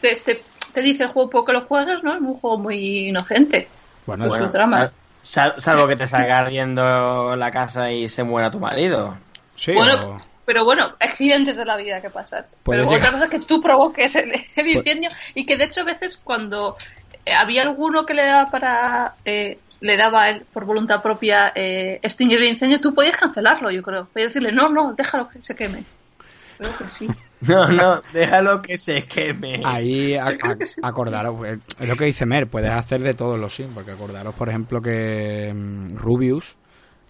te, 0.00 0.16
te, 0.22 0.50
te 0.72 0.82
dice 0.82 1.04
el 1.04 1.10
juego 1.10 1.30
poco 1.30 1.46
que 1.46 1.52
lo 1.54 1.66
juegas, 1.66 2.02
¿no? 2.04 2.14
Es 2.14 2.20
un 2.22 2.34
juego 2.36 2.58
muy 2.60 3.08
inocente. 3.08 3.74
Bueno, 4.06 4.28
Pues 4.28 4.50
trama. 4.50 4.76
sal- 4.78 4.92
sal- 5.22 5.54
salvo 5.58 5.86
que 5.88 5.96
te 5.96 6.06
salga 6.06 6.38
ardiendo 6.38 7.36
la 7.36 7.50
casa 7.50 7.92
y 7.92 8.08
se 8.08 8.22
muera 8.24 8.50
tu 8.50 8.58
marido. 8.60 9.16
sí, 9.56 9.72
bueno, 9.74 9.94
o- 10.16 10.18
Pero 10.44 10.64
bueno, 10.64 10.92
accidentes 10.98 11.56
de 11.56 11.64
la 11.64 11.76
vida 11.76 12.02
que 12.02 12.10
pasan. 12.10 12.44
Pero 12.64 12.82
llegar- 12.84 12.98
otra 12.98 13.12
cosa 13.12 13.24
es 13.26 13.30
que 13.30 13.38
tú 13.38 13.62
provoques 13.62 14.14
el, 14.16 14.32
el 14.56 14.66
incendio 14.68 15.08
y 15.34 15.46
que 15.46 15.56
de 15.56 15.64
hecho 15.64 15.82
a 15.82 15.84
veces 15.84 16.16
cuando 16.22 16.76
eh, 17.24 17.32
había 17.32 17.62
alguno 17.62 18.04
que 18.04 18.14
le 18.14 18.26
daba 18.26 18.50
para 18.50 19.14
eh, 19.24 19.58
le 19.80 19.96
daba 19.96 20.30
él 20.30 20.44
por 20.52 20.64
voluntad 20.64 21.00
propia 21.02 21.52
eh, 21.54 21.98
extinguir 22.02 22.38
el 22.38 22.48
incendio, 22.48 22.80
tú 22.80 22.92
podías 22.94 23.16
cancelarlo, 23.16 23.70
yo 23.70 23.82
creo. 23.82 24.06
Podías 24.06 24.30
decirle, 24.34 24.52
no, 24.52 24.68
no, 24.68 24.92
déjalo 24.94 25.28
que 25.28 25.42
se 25.42 25.54
queme. 25.56 25.84
Creo 26.62 26.76
que 26.78 26.88
sí. 26.88 27.08
No, 27.42 27.66
no, 27.66 28.00
déjalo 28.12 28.62
que 28.62 28.78
se 28.78 29.04
queme. 29.04 29.62
Ahí 29.64 30.14
a- 30.14 30.26
creo 30.26 30.52
a- 30.52 30.56
que 30.58 30.64
sí. 30.66 30.80
acordaros, 30.84 31.34
pues, 31.36 31.58
es 31.80 31.88
lo 31.88 31.96
que 31.96 32.04
dice 32.04 32.24
Mer, 32.24 32.46
puedes 32.46 32.70
hacer 32.70 33.02
de 33.02 33.14
todos 33.14 33.36
los 33.36 33.52
Sims, 33.56 33.72
porque 33.74 33.90
acordaros, 33.90 34.32
por 34.36 34.48
ejemplo, 34.48 34.80
que 34.80 35.52
mm, 35.52 35.96
Rubius 35.96 36.54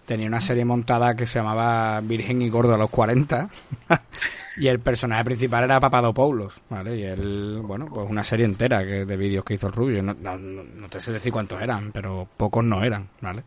tenía 0.07 0.25
una 0.25 0.41
serie 0.41 0.65
montada 0.65 1.13
que 1.15 1.27
se 1.27 1.37
llamaba 1.37 2.01
Virgen 2.01 2.41
y 2.41 2.49
Gordo 2.49 2.73
a 2.73 2.79
los 2.79 2.89
40 2.89 3.47
y 4.57 4.67
el 4.67 4.79
personaje 4.79 5.23
principal 5.23 5.65
era 5.65 5.79
Papadopoulos, 5.79 6.59
¿vale? 6.67 6.97
Y 6.97 7.03
él, 7.03 7.59
bueno, 7.63 7.85
pues 7.85 8.09
una 8.09 8.23
serie 8.23 8.45
entera 8.45 8.83
que, 8.83 9.05
de 9.05 9.15
vídeos 9.17 9.45
que 9.45 9.53
hizo 9.53 9.67
el 9.67 9.73
Rubius, 9.73 10.03
no, 10.03 10.15
no, 10.15 10.35
no- 10.35 10.63
no 10.63 10.89
te 10.89 10.99
sé 10.99 11.11
decir 11.11 11.31
cuántos 11.31 11.61
eran, 11.61 11.91
pero 11.91 12.27
pocos 12.37 12.63
no 12.63 12.83
eran, 12.83 13.07
¿vale? 13.21 13.43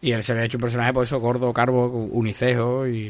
Y 0.00 0.12
él 0.12 0.22
se 0.22 0.32
había 0.32 0.44
hecho 0.44 0.56
un 0.58 0.62
personaje, 0.62 0.92
por 0.92 1.04
eso, 1.04 1.20
gordo, 1.20 1.52
carbo, 1.52 1.86
unicejo, 1.88 2.86
y, 2.86 3.06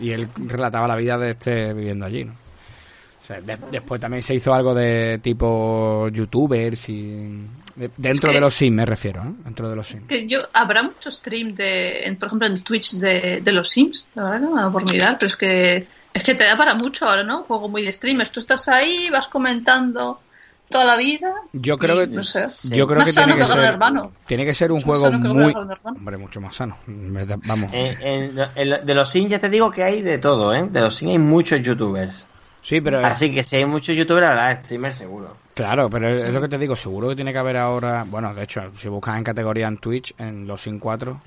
y, 0.00 0.06
y 0.06 0.10
él 0.12 0.28
relataba 0.46 0.86
la 0.88 0.96
vida 0.96 1.18
de 1.18 1.30
este 1.30 1.72
viviendo 1.72 2.06
allí, 2.06 2.24
¿no? 2.24 2.32
O 2.32 3.26
sea, 3.26 3.40
de- 3.40 3.58
después 3.72 4.00
también 4.00 4.22
se 4.22 4.34
hizo 4.34 4.54
algo 4.54 4.72
de 4.74 5.18
tipo 5.22 6.08
youtubers 6.08 6.88
y... 6.88 7.44
de- 7.74 7.90
dentro 7.96 8.28
Es 8.28 8.32
que- 8.32 8.34
de 8.36 8.40
los 8.40 8.54
Sims 8.54 8.76
me 8.76 8.86
refiero, 8.86 9.22
¿eh? 9.22 9.32
Dentro 9.44 9.68
de 9.68 9.74
los 9.74 9.86
Sims. 9.88 10.06
Que 10.06 10.26
yo, 10.28 10.40
habrá 10.52 10.82
mucho 10.84 11.10
stream 11.10 11.54
de, 11.54 12.04
en- 12.04 12.16
por 12.16 12.28
ejemplo, 12.28 12.46
en 12.46 12.62
Twitch 12.62 12.92
de, 12.92 13.40
de 13.42 13.52
los 13.52 13.68
Sims, 13.68 14.04
la 14.14 14.22
verdad 14.24 14.40
que 14.48 14.54
no 14.54 14.72
por 14.72 14.88
mirar, 14.92 15.16
pero 15.18 15.28
es 15.28 15.36
que 15.36 15.86
es 16.14 16.22
que 16.22 16.34
te 16.34 16.44
da 16.44 16.56
para 16.56 16.74
mucho 16.74 17.04
ahora, 17.06 17.24
¿no? 17.24 17.38
Un 17.40 17.44
juego 17.44 17.68
muy 17.68 17.82
de 17.82 17.92
streamers. 17.92 18.30
Tú 18.32 18.40
estás 18.40 18.68
ahí, 18.68 19.10
vas 19.10 19.28
comentando 19.28 20.20
toda 20.68 20.84
la 20.84 20.96
vida. 20.96 21.32
Yo 21.52 21.78
creo 21.78 22.02
y, 22.02 22.08
que 22.08 22.14
no 22.16 22.22
sé. 22.22 22.46
yo 22.76 22.86
creo 22.86 22.98
Más 22.98 23.06
que 23.06 23.12
sano 23.12 23.26
tiene 23.34 23.40
que 23.40 23.46
ser 23.46 23.58
Hermano. 23.60 24.12
tiene 24.26 24.44
que 24.44 24.54
ser 24.54 24.72
un 24.72 24.78
Mucho 24.84 24.86
juego 25.00 25.12
muy 25.12 25.54
hombre 25.84 26.16
mucho 26.18 26.40
más 26.40 26.54
sano 26.56 26.76
vamos 26.86 27.70
En- 27.72 27.96
en- 28.02 28.38
en- 28.54 28.86
de 28.86 28.94
los 28.94 29.08
Sims 29.10 29.30
ya 29.30 29.38
te 29.38 29.48
digo 29.48 29.70
que 29.70 29.84
hay 29.84 30.02
de 30.02 30.18
todo, 30.18 30.54
¿eh? 30.54 30.68
De 30.70 30.80
los 30.80 30.94
Sims 30.96 31.12
hay 31.12 31.18
muchos 31.18 31.60
youtubers. 31.62 32.26
sí 32.62 32.80
pero 32.80 33.04
Así 33.04 33.32
que 33.32 33.44
si 33.44 33.56
hay 33.56 33.64
muchos 33.64 33.94
youtubers, 33.96 34.26
habrá 34.26 34.62
streamers 34.62 34.96
seguro. 34.96 35.36
claro 35.54 35.88
pero 35.88 36.08
es 36.08 36.30
lo 36.30 36.40
que 36.40 36.48
te 36.48 36.58
digo 36.58 36.74
seguro 36.76 37.08
que 37.10 37.16
tiene 37.16 37.32
que 37.32 37.38
haber 37.38 37.56
ahora 37.56 38.04
bueno 38.06 38.34
de 38.34 38.42
hecho 38.42 38.60
si 38.78 38.88
buscas 38.88 39.16
en 39.18 39.24
categoría 39.24 39.68
en 39.68 39.78
Twitch 39.78 40.14
en 40.18 40.46
los 40.46 40.62
Sims 40.62 40.80
4 40.82 41.20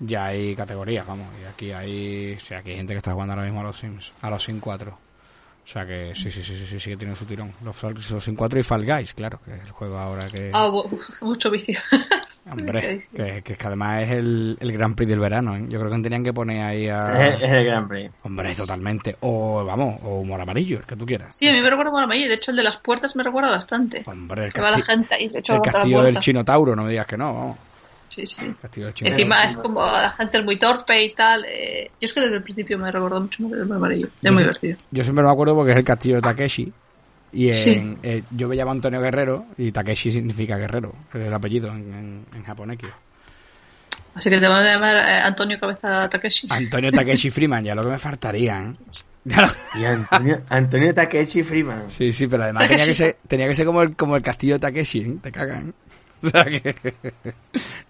ya 0.00 0.26
hay 0.26 0.54
categorías 0.54 1.04
vamos 1.06 1.26
y 1.42 1.44
aquí 1.46 1.72
hay 1.72 2.34
o 2.36 2.40
sea, 2.40 2.58
aquí 2.60 2.70
hay 2.70 2.76
gente 2.76 2.92
que 2.94 2.98
está 2.98 3.12
jugando 3.12 3.32
ahora 3.34 3.44
mismo 3.44 3.60
a 3.60 3.64
los 3.64 3.76
Sims 3.78 4.12
a 4.22 4.30
los 4.30 4.42
Sims 4.44 4.62
4 4.62 4.96
o 5.68 5.70
sea 5.70 5.84
que 5.86 6.14
sí, 6.14 6.30
sí, 6.30 6.42
sí, 6.42 6.56
sí, 6.56 6.66
sí, 6.66 6.80
sí 6.80 6.90
que 6.90 6.96
tiene 6.96 7.14
su 7.14 7.26
tirón. 7.26 7.52
Los, 7.62 7.76
Sims 7.76 8.38
4 8.38 8.58
y 8.58 8.62
Fall 8.62 8.86
Guys, 8.86 9.12
claro, 9.12 9.38
que 9.44 9.54
es 9.54 9.60
el 9.64 9.70
juego 9.70 9.98
ahora 9.98 10.26
que... 10.26 10.50
Ah, 10.54 10.66
bu- 10.68 10.88
mucho 11.20 11.50
vicio. 11.50 11.78
Hombre, 12.50 13.06
que, 13.14 13.42
que 13.42 13.52
es 13.52 13.58
que 13.58 13.66
además 13.66 14.04
es 14.04 14.10
el, 14.12 14.56
el 14.60 14.72
Grand 14.72 14.94
Prix 14.94 15.10
del 15.10 15.20
verano, 15.20 15.56
¿eh? 15.56 15.66
Yo 15.68 15.78
creo 15.78 15.92
que 15.92 16.00
tenían 16.00 16.24
que 16.24 16.32
poner 16.32 16.62
ahí 16.62 16.86
Es, 16.86 16.92
a... 16.92 17.34
es 17.34 17.50
el 17.50 17.64
Grand 17.66 17.86
Prix. 17.86 18.10
Hombre, 18.22 18.54
totalmente. 18.54 19.16
O, 19.20 19.62
vamos, 19.62 20.00
o 20.04 20.20
humor 20.20 20.40
amarillo, 20.40 20.78
el 20.78 20.86
que 20.86 20.96
tú 20.96 21.04
quieras. 21.04 21.36
Sí, 21.36 21.46
a 21.46 21.52
mí 21.52 21.60
me 21.60 21.68
recuerda 21.68 22.02
a 22.02 22.06
De 22.06 22.32
hecho, 22.32 22.50
el 22.52 22.56
de 22.56 22.62
las 22.62 22.78
puertas 22.78 23.14
me 23.14 23.22
recuerda 23.22 23.50
bastante. 23.50 24.04
Hombre, 24.06 24.46
el, 24.46 24.52
Que 24.54 24.62
va 24.62 24.70
la 24.70 24.80
gente 24.80 25.16
ahí, 25.16 25.26
el 25.26 25.42
castillo 25.60 25.98
del 25.98 26.14
puerta. 26.14 26.20
Chinotauro, 26.20 26.74
no 26.74 26.84
me 26.84 26.90
digas 26.92 27.06
que 27.06 27.18
no, 27.18 27.34
vamos. 27.34 27.58
Sí, 28.08 28.26
sí. 28.26 28.54
Castillo. 28.60 28.88
Encima 29.02 29.44
es 29.44 29.56
como 29.58 29.82
la 29.84 30.10
gente 30.12 30.38
es 30.38 30.44
muy 30.44 30.56
torpe 30.56 31.04
y 31.04 31.10
tal. 31.14 31.44
eh, 31.46 31.90
yo 32.00 32.06
es 32.06 32.12
que 32.12 32.20
desde 32.20 32.36
el 32.36 32.42
principio 32.42 32.78
me 32.78 32.90
recordó 32.90 33.20
mucho 33.20 33.42
más 33.44 33.52
el 33.52 33.70
amarillo. 33.72 34.06
Es 34.06 34.12
Yo 34.22 34.32
muy 34.32 34.42
divertido. 34.42 34.78
Yo 34.90 35.04
siempre 35.04 35.24
me 35.24 35.30
acuerdo 35.30 35.54
porque 35.54 35.72
es 35.72 35.76
el 35.78 35.84
castillo 35.84 36.16
de 36.16 36.22
Takeshi. 36.22 36.72
Y 37.30 37.48
en, 37.48 37.54
Sí. 37.54 37.96
eh, 38.02 38.22
yo 38.30 38.48
me 38.48 38.56
llamo 38.56 38.70
Antonio 38.70 39.00
Guerrero 39.02 39.44
y 39.58 39.70
Takeshi 39.70 40.10
significa 40.12 40.56
guerrero, 40.56 40.94
es 41.12 41.20
el 41.26 41.34
apellido 41.34 41.68
en, 41.68 41.92
en, 41.92 42.26
en 42.34 42.42
japonés. 42.42 42.78
Así 44.14 44.30
que 44.30 44.40
te 44.40 44.48
van 44.48 44.64
a 44.64 44.72
llamar 44.72 44.96
eh, 44.96 45.20
Antonio 45.20 45.60
Cabeza 45.60 46.08
Takeshi. 46.08 46.48
Antonio 46.50 46.90
Takeshi 46.90 47.28
Freeman, 47.28 47.62
ya 47.64 47.74
lo 47.74 47.82
que 47.82 47.88
me 47.90 47.98
faltaría, 47.98 48.62
¿eh? 48.62 48.72
Y 49.74 49.84
Antonio, 49.84 50.40
Antonio 50.48 50.94
Takechi 50.94 51.42
Freeman. 51.42 51.90
Sí, 51.90 52.12
sí, 52.12 52.26
pero 52.26 52.44
además 52.44 52.66
tenía 52.66 52.86
que 52.86 52.94
ser, 52.94 53.18
tenía 53.26 53.46
que 53.46 53.54
ser 53.54 53.66
como 53.66 53.82
el, 53.82 53.94
como 53.94 54.16
el 54.16 54.22
castillo 54.22 54.54
de 54.54 54.60
Takeshi, 54.60 55.00
¿eh? 55.00 55.16
Te 55.22 55.30
cagan. 55.30 55.74
O 56.22 56.28
sea 56.28 56.44
que 56.44 56.74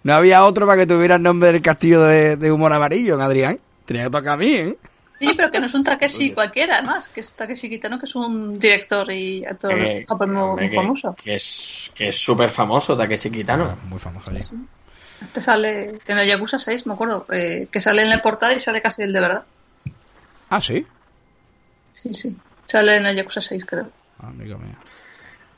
no 0.03 0.13
había 0.13 0.43
otro 0.45 0.65
para 0.67 0.81
que 0.81 0.87
tuviera 0.87 1.15
el 1.15 1.23
nombre 1.23 1.51
del 1.51 1.61
castillo 1.61 2.01
de, 2.03 2.35
de 2.37 2.51
humor 2.51 2.71
amarillo, 2.73 3.15
en 3.15 3.21
Adrián. 3.21 3.59
Tenía 3.85 4.03
que 4.05 4.09
tocar 4.11 4.33
a 4.33 4.37
mí, 4.37 4.53
¿eh? 4.53 4.77
Sí, 5.19 5.33
pero 5.35 5.51
que 5.51 5.59
no 5.59 5.65
es 5.65 5.73
un 5.73 5.83
Takeshi 5.83 6.31
cualquiera, 6.31 6.75
además. 6.77 7.09
Que 7.09 7.19
es 7.19 7.33
Takeshi 7.33 7.69
Kitano, 7.69 7.99
que 7.99 8.05
es 8.05 8.15
un 8.15 8.57
director 8.57 9.11
y 9.11 9.43
actor 9.45 9.73
Eh, 9.77 10.05
japonés 10.07 10.37
muy, 10.55 10.69
que- 10.69 10.75
famoso. 10.75 11.15
Que 11.21 11.35
es 11.35 11.91
que 11.93 12.07
es 12.09 12.17
súper 12.17 12.49
famoso 12.49 12.95
Takeshi 12.95 13.29
Kitano. 13.29 13.77
Muy 13.89 13.99
famoso 13.99 14.31
allí. 14.31 14.39
Este 15.21 15.41
sale 15.41 15.99
en 16.07 16.17
el 16.17 16.25
Yakuza 16.27 16.57
6, 16.57 16.85
me 16.87 16.93
acuerdo, 16.93 17.25
eh, 17.33 17.67
que 17.69 17.81
sale 17.81 18.03
en 18.03 18.09
la 18.09 18.21
portada 18.21 18.53
y 18.53 18.61
sale 18.61 18.81
casi 18.81 19.01
el 19.01 19.11
de 19.11 19.19
verdad. 19.19 19.43
Ah, 20.49 20.61
sí. 20.61 20.85
Sí, 21.91 22.13
sí. 22.13 22.37
Sale 22.67 22.95
en 22.95 23.05
el 23.07 23.17
Yakuza 23.17 23.41
6, 23.41 23.65
creo. 23.65 23.89
Ah, 24.21 24.27
amigo 24.27 24.57
mío. 24.57 24.75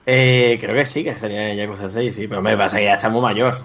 Eh, 0.05 0.57
creo 0.59 0.75
que 0.75 0.85
sí, 0.85 1.03
que 1.03 1.15
sería 1.15 1.49
en 1.49 1.57
Yakuza 1.57 1.89
6, 1.89 2.15
sí, 2.15 2.27
pero 2.27 2.41
me 2.41 2.57
pasa 2.57 2.77
que 2.77 2.85
ya 2.85 2.95
está 2.95 3.09
muy 3.09 3.21
mayor. 3.21 3.57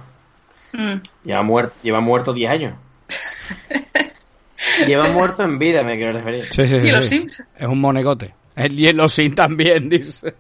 Mm. 0.72 0.94
Lleva, 1.24 1.42
muer- 1.42 1.72
lleva 1.82 2.00
muerto 2.00 2.32
10 2.32 2.50
años. 2.50 2.74
lleva 4.86 5.08
muerto 5.08 5.42
en 5.44 5.58
vida, 5.58 5.82
me 5.82 5.96
quiero 5.96 6.12
referir. 6.12 6.46
Sí, 6.50 6.66
sí, 6.68 6.80
sí. 6.80 6.86
Y 6.86 6.90
los 6.90 7.06
sí. 7.06 7.16
Sims. 7.18 7.44
Es 7.56 7.66
un 7.66 7.80
monegote. 7.80 8.34
El, 8.54 8.78
y 8.78 8.88
en 8.88 8.96
los 8.96 9.12
Sims 9.14 9.34
también, 9.34 9.88
dice. 9.88 10.34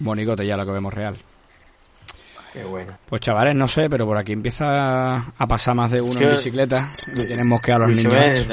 Monigote 0.00 0.46
ya 0.46 0.56
lo 0.56 0.64
que 0.66 0.72
vemos 0.72 0.92
real. 0.94 1.16
Qué 2.52 2.64
bueno. 2.64 2.96
Pues 3.08 3.20
chavales, 3.20 3.54
no 3.54 3.68
sé, 3.68 3.90
pero 3.90 4.06
por 4.06 4.16
aquí 4.16 4.32
empieza 4.32 5.16
a 5.36 5.46
pasar 5.46 5.74
más 5.74 5.90
de 5.90 6.00
uno 6.00 6.18
en 6.20 6.30
bicicleta. 6.32 6.90
Le 7.14 7.26
tenemos 7.26 7.60
que 7.60 7.72
a 7.72 7.78
los 7.78 7.90
niños. 7.90 8.46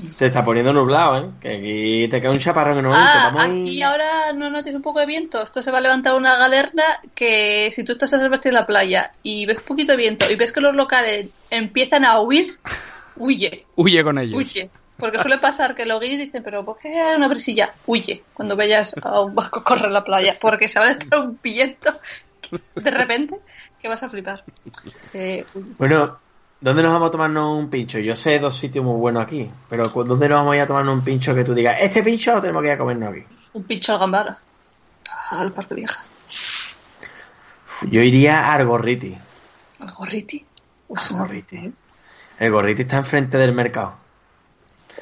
Se 0.00 0.26
está 0.26 0.44
poniendo 0.44 0.72
nublado, 0.72 1.18
¿eh? 1.18 1.30
Que 1.40 1.56
aquí 1.56 2.08
te 2.08 2.20
cae 2.20 2.30
un 2.30 2.38
chaparrón 2.38 2.78
en 2.78 2.86
un 2.86 2.92
momento. 2.92 3.10
Ah, 3.14 3.30
Vamos 3.32 3.42
a 3.44 3.48
ir- 3.48 3.62
aquí 3.62 3.82
ahora 3.82 4.32
no 4.32 4.50
notas 4.50 4.74
un 4.74 4.82
poco 4.82 5.00
de 5.00 5.06
viento. 5.06 5.42
Esto 5.42 5.62
se 5.62 5.70
va 5.70 5.78
a 5.78 5.80
levantar 5.80 6.14
una 6.14 6.36
galerna 6.36 6.82
que 7.14 7.70
si 7.74 7.84
tú 7.84 7.92
estás 7.92 8.12
a 8.14 8.18
Sebastián 8.18 8.54
en 8.54 8.60
la 8.60 8.66
playa 8.66 9.12
y 9.22 9.46
ves 9.46 9.60
poquito 9.60 9.92
de 9.92 9.96
viento 9.98 10.30
y 10.30 10.36
ves 10.36 10.52
que 10.52 10.60
los 10.60 10.74
locales 10.74 11.26
empiezan 11.50 12.04
a 12.04 12.20
huir, 12.20 12.58
huye, 13.16 13.66
Huye 13.76 14.02
con 14.04 14.18
ellos. 14.18 14.36
huye. 14.36 14.70
Porque 14.96 15.18
suele 15.20 15.38
pasar 15.38 15.74
que 15.74 15.86
los 15.86 15.98
guiris 16.00 16.18
dicen, 16.18 16.42
pero 16.44 16.64
¿por 16.64 16.76
qué 16.78 17.00
hay 17.00 17.16
una 17.16 17.26
brisilla? 17.26 17.72
Huye 17.86 18.22
cuando 18.32 18.54
vayas 18.56 18.94
a 19.02 19.20
un 19.20 19.34
barco 19.34 19.64
correr 19.64 19.90
la 19.90 20.04
playa, 20.04 20.36
porque 20.40 20.68
se 20.68 20.78
va 20.78 20.86
a 20.86 20.90
estar 20.92 21.18
un 21.20 21.38
viento 21.42 21.98
de 22.76 22.90
repente 22.92 23.36
que 23.82 23.88
vas 23.88 24.02
a 24.04 24.08
flipar. 24.08 24.44
Eh. 25.12 25.44
Bueno, 25.78 26.18
¿dónde 26.64 26.82
nos 26.82 26.92
vamos 26.94 27.08
a 27.08 27.10
tomarnos 27.12 27.58
un 27.58 27.68
pincho? 27.68 27.98
Yo 27.98 28.16
sé 28.16 28.38
dos 28.38 28.56
sitios 28.56 28.84
muy 28.84 28.96
buenos 28.98 29.22
aquí, 29.22 29.50
pero 29.68 29.90
¿cu- 29.92 30.02
¿dónde 30.04 30.28
nos 30.28 30.38
vamos 30.38 30.54
a 30.54 30.56
ir 30.56 30.62
a 30.62 30.66
tomarnos 30.66 30.94
un 30.94 31.04
pincho 31.04 31.34
que 31.34 31.44
tú 31.44 31.52
digas, 31.54 31.76
este 31.80 32.02
pincho 32.02 32.34
lo 32.34 32.40
tenemos 32.40 32.62
que 32.62 32.68
ir 32.68 32.74
a 32.74 32.78
comernos 32.78 33.10
aquí? 33.10 33.24
un 33.52 33.62
pincho 33.64 33.92
al 33.92 33.98
gambara. 34.00 34.38
Al 35.30 35.52
parque 35.52 35.74
vieja. 35.74 36.02
Yo 37.90 38.00
iría 38.00 38.52
al 38.52 38.64
Gorriti. 38.66 39.16
Al 39.78 39.92
gorriti. 39.92 40.44
Uy, 40.88 40.96
Al 40.98 41.04
se 41.04 41.12
me- 41.14 41.20
Gorriti. 41.20 41.72
El 42.38 42.50
Gorriti 42.50 42.82
está 42.82 42.96
enfrente 42.96 43.36
del 43.38 43.52
mercado. 43.52 43.94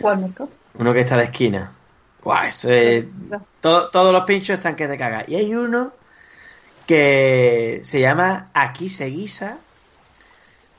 ¿Cuál 0.00 0.18
mercado? 0.18 0.50
Uno 0.74 0.92
que 0.92 1.00
está 1.00 1.16
de 1.16 1.24
esquina. 1.24 1.72
Guau, 2.22 2.44
eso 2.46 2.70
es- 2.72 3.04
to- 3.60 3.88
todos 3.90 4.12
los 4.12 4.24
pinchos 4.24 4.58
están 4.58 4.74
que 4.76 4.88
te 4.88 4.98
cagas. 4.98 5.28
Y 5.28 5.36
hay 5.36 5.54
uno 5.54 5.92
que 6.86 7.80
se 7.84 8.00
llama 8.00 8.50
Aquí 8.54 8.88
se 8.88 9.06
guisa, 9.06 9.58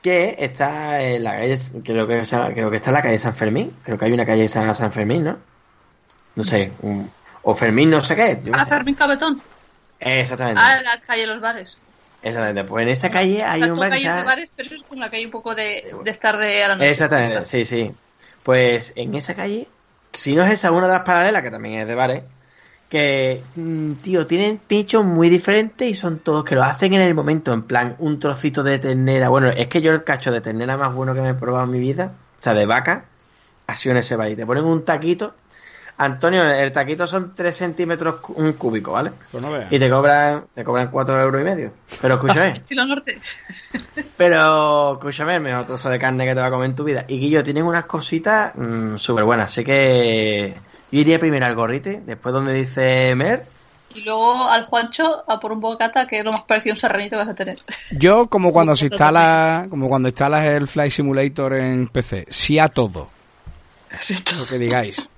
que 0.04 0.36
está 0.38 1.02
en 1.02 1.24
la 1.24 1.32
calle, 1.32 1.56
creo 1.82 2.06
que, 2.06 2.22
creo 2.54 2.70
que 2.70 2.76
está 2.76 2.90
en 2.90 2.94
la 2.94 3.02
calle 3.02 3.18
San 3.18 3.34
Fermín. 3.34 3.72
Creo 3.82 3.96
que 3.98 4.04
hay 4.04 4.12
una 4.12 4.26
calle 4.26 4.48
San, 4.48 4.72
San 4.74 4.92
Fermín, 4.92 5.24
¿no? 5.24 5.38
No 6.36 6.44
sé, 6.44 6.72
un- 6.82 7.10
o 7.42 7.54
Fermín 7.54 7.90
no 7.90 8.00
sé 8.02 8.14
qué. 8.14 8.38
yo 8.44 8.52
Ah, 8.54 8.64
sé. 8.64 8.70
Fermín 8.70 8.94
Cabetón. 8.94 9.42
Exactamente. 9.98 10.60
Ah, 10.62 10.76
en 10.76 10.84
la 10.84 11.00
calle 11.00 11.22
de 11.22 11.26
los 11.28 11.40
bares. 11.40 11.78
Exactamente. 12.22 12.64
Pues 12.64 12.82
en 12.84 12.88
esa 12.90 13.10
calle 13.10 13.42
hay 13.42 13.62
un 13.62 13.78
bar 13.78 13.90
calles 13.90 14.14
de 14.16 14.22
bares, 14.22 14.52
pero 14.54 14.74
es 14.74 14.82
con 14.82 14.98
la 15.00 15.10
que 15.10 15.16
hay 15.16 15.24
un 15.24 15.30
poco 15.30 15.54
de, 15.54 15.94
de 16.04 16.10
estar 16.10 16.36
de 16.36 16.64
a 16.64 16.68
la 16.68 16.76
noche. 16.76 16.90
Exactamente, 16.90 17.44
sí, 17.46 17.64
sí. 17.64 17.90
Pues 18.42 18.92
en 18.96 19.14
esa 19.14 19.34
calle, 19.34 19.68
si 20.12 20.34
no 20.34 20.44
es 20.44 20.52
esa, 20.52 20.70
una 20.70 20.86
de 20.86 20.92
las 20.92 21.02
paralelas, 21.04 21.42
que 21.42 21.50
también 21.50 21.80
es 21.80 21.86
de 21.86 21.94
bares, 21.94 22.22
que, 22.94 23.42
mm, 23.56 23.94
tío, 23.94 24.24
tienen 24.28 24.60
pinchos 24.64 25.04
muy 25.04 25.28
diferentes 25.28 25.90
y 25.90 25.94
son 25.94 26.20
todos 26.20 26.44
que 26.44 26.54
lo 26.54 26.62
hacen 26.62 26.94
en 26.94 27.00
el 27.00 27.12
momento, 27.12 27.52
en 27.52 27.62
plan, 27.62 27.96
un 27.98 28.20
trocito 28.20 28.62
de 28.62 28.78
ternera. 28.78 29.30
Bueno, 29.30 29.48
es 29.48 29.66
que 29.66 29.82
yo 29.82 29.90
el 29.90 30.04
cacho 30.04 30.30
de 30.30 30.40
ternera 30.40 30.76
más 30.76 30.94
bueno 30.94 31.12
que 31.12 31.20
me 31.20 31.30
he 31.30 31.34
probado 31.34 31.64
en 31.64 31.72
mi 31.72 31.80
vida, 31.80 32.12
o 32.38 32.40
sea, 32.42 32.54
de 32.54 32.66
vaca, 32.66 33.06
ha 33.66 33.74
sido 33.74 33.94
en 33.94 33.96
ese 33.96 34.14
baile. 34.14 34.36
Te 34.36 34.46
ponen 34.46 34.62
un 34.62 34.84
taquito. 34.84 35.34
Antonio, 35.96 36.48
el 36.48 36.70
taquito 36.70 37.08
son 37.08 37.34
3 37.34 37.56
centímetros 37.56 38.20
un 38.28 38.52
cúbico, 38.52 38.92
¿vale? 38.92 39.10
Pues 39.32 39.42
no. 39.42 39.50
Y 39.68 39.78
te 39.80 39.90
cobran, 39.90 40.44
te 40.54 40.62
cobran 40.62 40.88
4 40.92 41.20
euros 41.20 41.42
y 41.42 41.44
medio. 41.44 41.72
Pero 42.00 42.14
escúchame. 42.14 42.48
Estilo 42.58 42.86
norte. 42.86 43.18
Pero, 44.16 44.92
escúchame, 44.92 45.34
el 45.34 45.42
mejor 45.42 45.66
trozo 45.66 45.90
de 45.90 45.98
carne 45.98 46.26
que 46.26 46.34
te 46.36 46.40
va 46.40 46.46
a 46.46 46.50
comer 46.50 46.70
en 46.70 46.76
tu 46.76 46.84
vida. 46.84 47.06
Y 47.08 47.18
Guillo, 47.18 47.42
tienen 47.42 47.64
unas 47.64 47.86
cositas 47.86 48.52
súper 49.00 49.24
buenas. 49.24 49.50
Así 49.50 49.64
que 49.64 50.54
yo 50.94 51.00
iría 51.00 51.18
primero 51.18 51.44
al 51.44 51.54
gorrite, 51.54 52.02
después 52.06 52.32
donde 52.32 52.54
dice 52.54 53.14
Mer. 53.16 53.46
Y 53.94 54.02
luego 54.02 54.48
al 54.48 54.66
Juancho 54.66 55.24
a 55.28 55.40
por 55.40 55.52
un 55.52 55.60
bocata, 55.60 56.06
que 56.06 56.18
es 56.18 56.24
lo 56.24 56.32
más 56.32 56.42
parecido 56.42 56.72
a 56.72 56.74
un 56.74 56.78
serranito 56.78 57.16
que 57.16 57.24
vas 57.24 57.28
a 57.28 57.34
tener. 57.34 57.58
Yo, 57.92 58.28
como 58.28 58.52
cuando 58.52 58.76
se 58.76 58.86
instala, 58.86 59.66
como 59.70 59.88
cuando 59.88 60.08
instalas 60.08 60.44
el 60.46 60.66
Fly 60.68 60.90
Simulator 60.90 61.54
en 61.54 61.88
PC, 61.88 62.26
sí 62.28 62.58
a 62.58 62.68
todo. 62.68 63.08
Lo 64.38 64.46
que 64.46 64.58
digáis. 64.58 65.08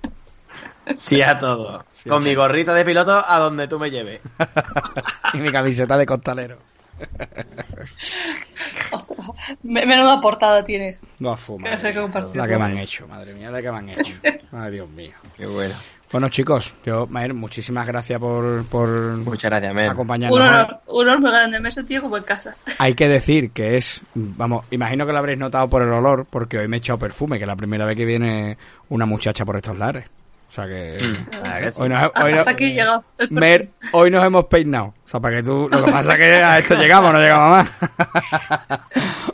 Sí 0.95 1.21
a 1.21 1.37
todo. 1.37 1.85
Sí, 1.93 2.09
Con 2.09 2.23
sí. 2.23 2.29
mi 2.29 2.35
gorrito 2.35 2.73
de 2.73 2.85
piloto 2.85 3.23
a 3.27 3.39
donde 3.39 3.67
tú 3.67 3.77
me 3.79 3.91
lleves. 3.91 4.21
y 5.33 5.37
mi 5.37 5.51
camiseta 5.51 5.97
de 5.97 6.05
costalero. 6.05 6.57
Me- 9.63 9.85
Menuda 9.85 10.19
portada 10.21 10.63
tienes. 10.63 10.97
No, 11.19 11.35
fu, 11.37 11.57
Que 11.57 11.71
no 11.71 11.79
sé 11.79 11.93
qué 11.93 12.01
compartir. 12.01 12.35
La 12.35 12.47
que 12.47 12.57
me 12.57 12.63
han 12.65 12.77
hecho, 12.77 13.07
madre 13.07 13.33
mía, 13.33 13.49
la 13.51 13.61
que 13.61 13.71
me 13.71 13.77
han 13.77 13.89
hecho. 13.89 14.13
Ay, 14.51 14.71
Dios 14.71 14.89
mío. 14.89 15.11
Qué 15.35 15.45
bueno. 15.45 15.75
Bueno, 16.11 16.29
chicos, 16.29 16.73
yo, 16.85 17.05
Maer, 17.07 17.33
muchísimas 17.33 17.85
gracias 17.85 18.17
por, 18.19 18.65
por 18.67 18.87
Muchas 19.17 19.51
gracias, 19.51 19.89
acompañarnos. 19.89 20.39
Un 20.39 20.45
honor, 20.45 20.79
un 20.87 21.07
honor 21.07 21.19
muy 21.19 21.31
grande. 21.31 21.59
Me 21.59 21.69
he 21.69 21.71
sentido 21.71 22.03
como 22.03 22.17
en 22.17 22.23
casa. 22.23 22.55
Hay 22.79 22.93
que 22.93 23.09
decir 23.09 23.51
que 23.51 23.75
es, 23.75 24.01
vamos, 24.15 24.65
imagino 24.71 25.05
que 25.05 25.11
lo 25.11 25.19
habréis 25.19 25.37
notado 25.39 25.69
por 25.69 25.81
el 25.81 25.91
olor, 25.91 26.25
porque 26.29 26.59
hoy 26.59 26.67
me 26.69 26.77
he 26.77 26.79
echado 26.79 26.97
perfume, 26.99 27.37
que 27.37 27.43
es 27.43 27.47
la 27.47 27.57
primera 27.57 27.85
vez 27.85 27.97
que 27.97 28.05
viene 28.05 28.57
una 28.89 29.05
muchacha 29.05 29.43
por 29.43 29.57
estos 29.57 29.77
lares. 29.77 30.05
O 30.49 30.51
sea 30.51 30.65
que... 30.65 30.97
Ah, 31.43 31.59
que 31.61 31.71
sí. 31.71 31.81
Hoy 31.81 31.89
nos, 31.89 32.11
hoy 32.21 32.33
aquí 32.45 32.69
llegado. 32.73 33.03
El 33.17 33.31
Mer, 33.31 33.69
hoy 33.91 34.09
nos 34.09 34.23
hemos 34.25 34.45
peinado. 34.45 34.93
O 35.05 35.09
sea, 35.09 35.19
para 35.19 35.37
que 35.37 35.43
tú... 35.43 35.67
Lo 35.69 35.83
que 35.85 35.91
pasa 35.91 36.13
es 36.13 36.17
que 36.17 36.33
a 36.43 36.57
esto 36.59 36.75
llegamos, 36.75 37.11
no 37.13 37.19
llegamos 37.19 37.49
más. 37.57 37.69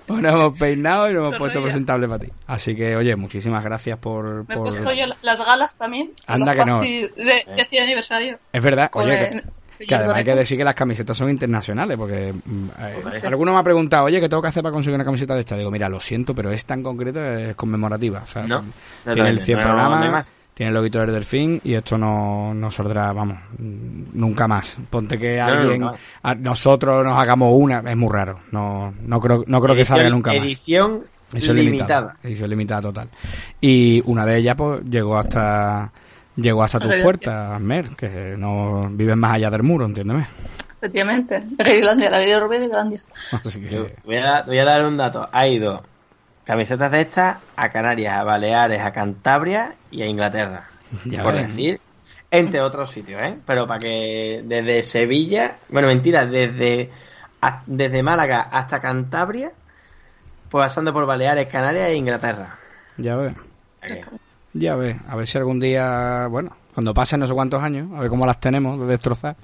hoy 0.07 0.21
nos 0.21 0.33
hemos 0.33 0.57
peinado 0.59 1.09
y 1.09 1.13
nos 1.13 1.19
hemos 1.21 1.29
Pero 1.31 1.39
puesto 1.39 1.59
ya. 1.59 1.63
presentable 1.65 2.07
para 2.07 2.19
ti. 2.25 2.31
Así 2.47 2.75
que, 2.75 2.95
oye, 2.95 3.15
muchísimas 3.15 3.63
gracias 3.63 3.97
por... 3.99 4.47
Me 4.47 4.53
he 4.53 4.57
por- 4.57 4.69
puesto 4.69 4.91
yo 4.93 5.05
las 5.21 5.45
galas 5.45 5.75
también. 5.75 6.11
Anda 6.27 6.53
que 6.55 6.65
no. 6.65 6.77
pastis 6.79 7.15
De, 7.15 7.45
de 7.55 7.65
100 7.69 7.83
aniversario. 7.83 8.39
Es 8.51 8.63
verdad, 8.63 8.89
Con 8.89 9.03
oye, 9.05 9.29
el 9.29 9.87
que, 9.87 9.95
además 9.95 10.17
hay 10.17 10.23
que 10.23 10.35
decir 10.35 10.57
que 10.57 10.63
las 10.63 10.75
camisetas 10.75 11.17
son 11.17 11.29
internacionales, 11.29 11.97
porque 11.97 12.33
mm, 12.33 12.67
eh, 12.79 13.21
alguno 13.25 13.53
me 13.53 13.59
ha 13.59 13.63
preguntado, 13.63 14.05
oye, 14.05 14.19
¿qué 14.21 14.29
tengo 14.29 14.41
que 14.41 14.47
hacer 14.49 14.61
para 14.63 14.73
conseguir 14.73 14.95
una 14.95 15.05
camiseta 15.05 15.33
de 15.35 15.41
esta? 15.41 15.57
Digo, 15.57 15.71
mira, 15.71 15.89
lo 15.89 15.99
siento, 15.99 16.33
pero 16.35 16.51
esta 16.51 16.73
en 16.75 16.83
concreto 16.83 17.23
es 17.23 17.55
conmemorativa. 17.55 18.21
O 18.23 18.27
sea, 18.27 18.43
No, 18.43 18.63
tiene 19.13 19.29
el 19.29 19.39
100 19.39 19.59
no, 19.59 19.99
no, 20.09 20.21
tiene 20.53 20.69
el 20.69 20.73
loguito 20.75 20.99
del 20.99 21.11
delfín 21.11 21.59
y 21.63 21.73
esto 21.73 21.97
no, 21.97 22.53
no 22.53 22.69
saldrá, 22.71 23.11
vamos, 23.13 23.37
nunca 23.57 24.47
más. 24.47 24.77
Ponte 24.89 25.17
que 25.17 25.39
alguien, 25.41 25.83
a- 26.21 26.35
nosotros 26.35 27.03
nos 27.03 27.17
hagamos 27.19 27.49
una, 27.57 27.79
es 27.79 27.97
muy 27.97 28.11
raro. 28.11 28.39
No, 28.51 28.93
no 29.01 29.19
creo, 29.19 29.43
no 29.47 29.61
creo 29.61 29.75
que 29.75 29.85
salga 29.85 30.09
nunca 30.09 30.31
más. 30.31 30.39
Edición 30.43 31.03
Edición 31.33 31.55
limitada. 31.57 31.99
limitada. 32.01 32.17
Edición 32.23 32.49
limitada 32.49 32.81
total. 32.81 33.09
Y 33.59 34.03
una 34.05 34.25
de 34.25 34.37
ellas, 34.37 34.55
pues, 34.55 34.81
llegó 34.83 35.17
hasta 35.17 35.91
llegó 36.35 36.63
hasta 36.63 36.79
tus 36.79 36.95
puertas, 36.97 37.59
Mer, 37.61 37.89
que 37.95 38.35
no 38.37 38.81
vives 38.91 39.15
más 39.17 39.33
allá 39.33 39.49
del 39.51 39.63
muro, 39.63 39.85
entiéndeme. 39.85 40.25
Efectivamente. 40.77 41.39
De 41.41 41.81
la 42.09 42.19
vida 42.19 42.39
de 42.47 42.57
Grinlandia. 42.59 43.01
Así 43.31 43.61
Yo 43.61 43.87
que, 43.87 43.95
voy, 44.03 44.17
a, 44.17 44.21
dar- 44.23 44.45
voy 44.45 44.57
a 44.57 44.65
dar 44.65 44.85
un 44.85 44.97
dato. 44.97 45.27
Ha 45.31 45.47
ido 45.47 45.81
camisetas 46.45 46.91
de 46.91 47.01
estas 47.01 47.37
a 47.55 47.69
Canarias, 47.69 48.13
a 48.15 48.23
Baleares, 48.23 48.81
a 48.81 48.91
Cantabria 48.91 49.75
y 49.91 50.01
a 50.01 50.05
Inglaterra. 50.07 50.67
Ya 51.05 51.23
por 51.23 51.33
ves. 51.33 51.47
decir, 51.47 51.79
entre 52.31 52.61
otros 52.61 52.91
sitios, 52.91 53.21
¿eh? 53.21 53.37
Pero 53.45 53.65
para 53.67 53.79
que 53.79 54.41
desde 54.45 54.83
Sevilla, 54.83 55.57
bueno, 55.69 55.87
mentira, 55.87 56.25
desde, 56.25 56.89
a- 57.41 57.63
desde 57.65 58.03
Málaga 58.03 58.41
hasta 58.51 58.79
Cantabria, 58.79 59.51
pues 60.49 60.65
pasando 60.65 60.93
por 60.93 61.05
Baleares, 61.05 61.47
Canarias 61.47 61.87
e 61.89 61.95
Inglaterra. 61.95 62.57
ya 62.97 63.15
ves, 63.15 63.33
ya 64.53 64.75
ves. 64.75 64.97
A 65.07 65.15
ver 65.15 65.27
si 65.27 65.37
algún 65.37 65.59
día, 65.59 66.27
bueno, 66.29 66.55
cuando 66.73 66.93
pasen 66.93 67.19
no 67.19 67.27
sé 67.27 67.33
cuántos 67.33 67.61
años, 67.61 67.89
a 67.95 68.01
ver 68.01 68.09
cómo 68.09 68.25
las 68.25 68.39
tenemos 68.39 68.79
de 68.79 68.85
destrozar. 68.87 69.35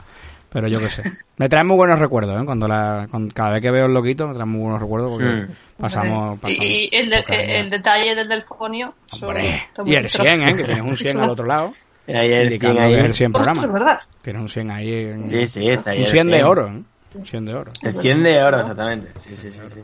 Pero 0.51 0.67
yo 0.67 0.79
qué 0.79 0.87
sé. 0.87 1.03
Me 1.37 1.47
traen 1.49 1.67
muy 1.67 1.77
buenos 1.77 1.99
recuerdos, 1.99 2.39
¿eh? 2.41 2.45
Cuando 2.45 2.67
la, 2.67 3.07
cuando- 3.09 3.33
cada 3.33 3.51
vez 3.51 3.61
que 3.61 3.71
veo 3.71 3.85
el 3.85 3.93
loquito 3.93 4.27
me 4.27 4.33
traen 4.33 4.49
muy 4.49 4.61
buenos 4.61 4.81
recuerdos 4.81 5.11
porque 5.11 5.25
Mm. 5.25 5.51
Pasamos, 5.79 6.39
pasamos. 6.39 6.63
Y, 6.65 6.89
y 6.91 6.95
el, 6.97 7.09
de- 7.09 7.59
el, 7.59 7.69
detalle 7.69 8.15
del 8.15 8.27
delfonio. 8.27 8.93
y 9.13 9.23
el 9.95 10.03
dentro. 10.03 10.23
100, 10.23 10.43
¿eh? 10.43 10.55
Que 10.55 10.63
tienes 10.63 10.83
un 10.83 10.97
100 10.97 11.19
al 11.19 11.29
otro 11.29 11.45
lado. 11.45 11.73
Y 12.07 12.13
ahí 12.13 12.33
el 12.33 12.43
indicando 12.45 12.81
100 12.81 12.93
ahí. 12.99 13.05
el 13.05 13.13
100 13.13 13.35
Ostras, 13.35 13.57
programa. 13.59 13.79
¿verdad? 13.79 13.99
Tienes 14.21 14.41
un 14.41 14.49
100 14.49 14.71
ahí. 14.71 14.93
En, 15.05 15.29
Sí, 15.29 15.47
sí, 15.47 15.69
está 15.69 15.91
ahí 15.91 15.99
un 15.99 16.03
el 16.05 16.09
100 16.11 16.27
de 16.27 16.33
100. 16.37 16.45
oro, 16.47 16.67
¿eh? 16.67 16.81
Un 17.15 17.25
100 17.25 17.45
de 17.45 17.53
oro. 17.55 17.71
El 17.81 17.95
100 17.95 18.23
de 18.23 18.43
oro, 18.43 18.59
exactamente. 18.59 19.19
Sí, 19.19 19.35
sí, 19.35 19.51
sí, 19.51 19.61
sí. 19.67 19.79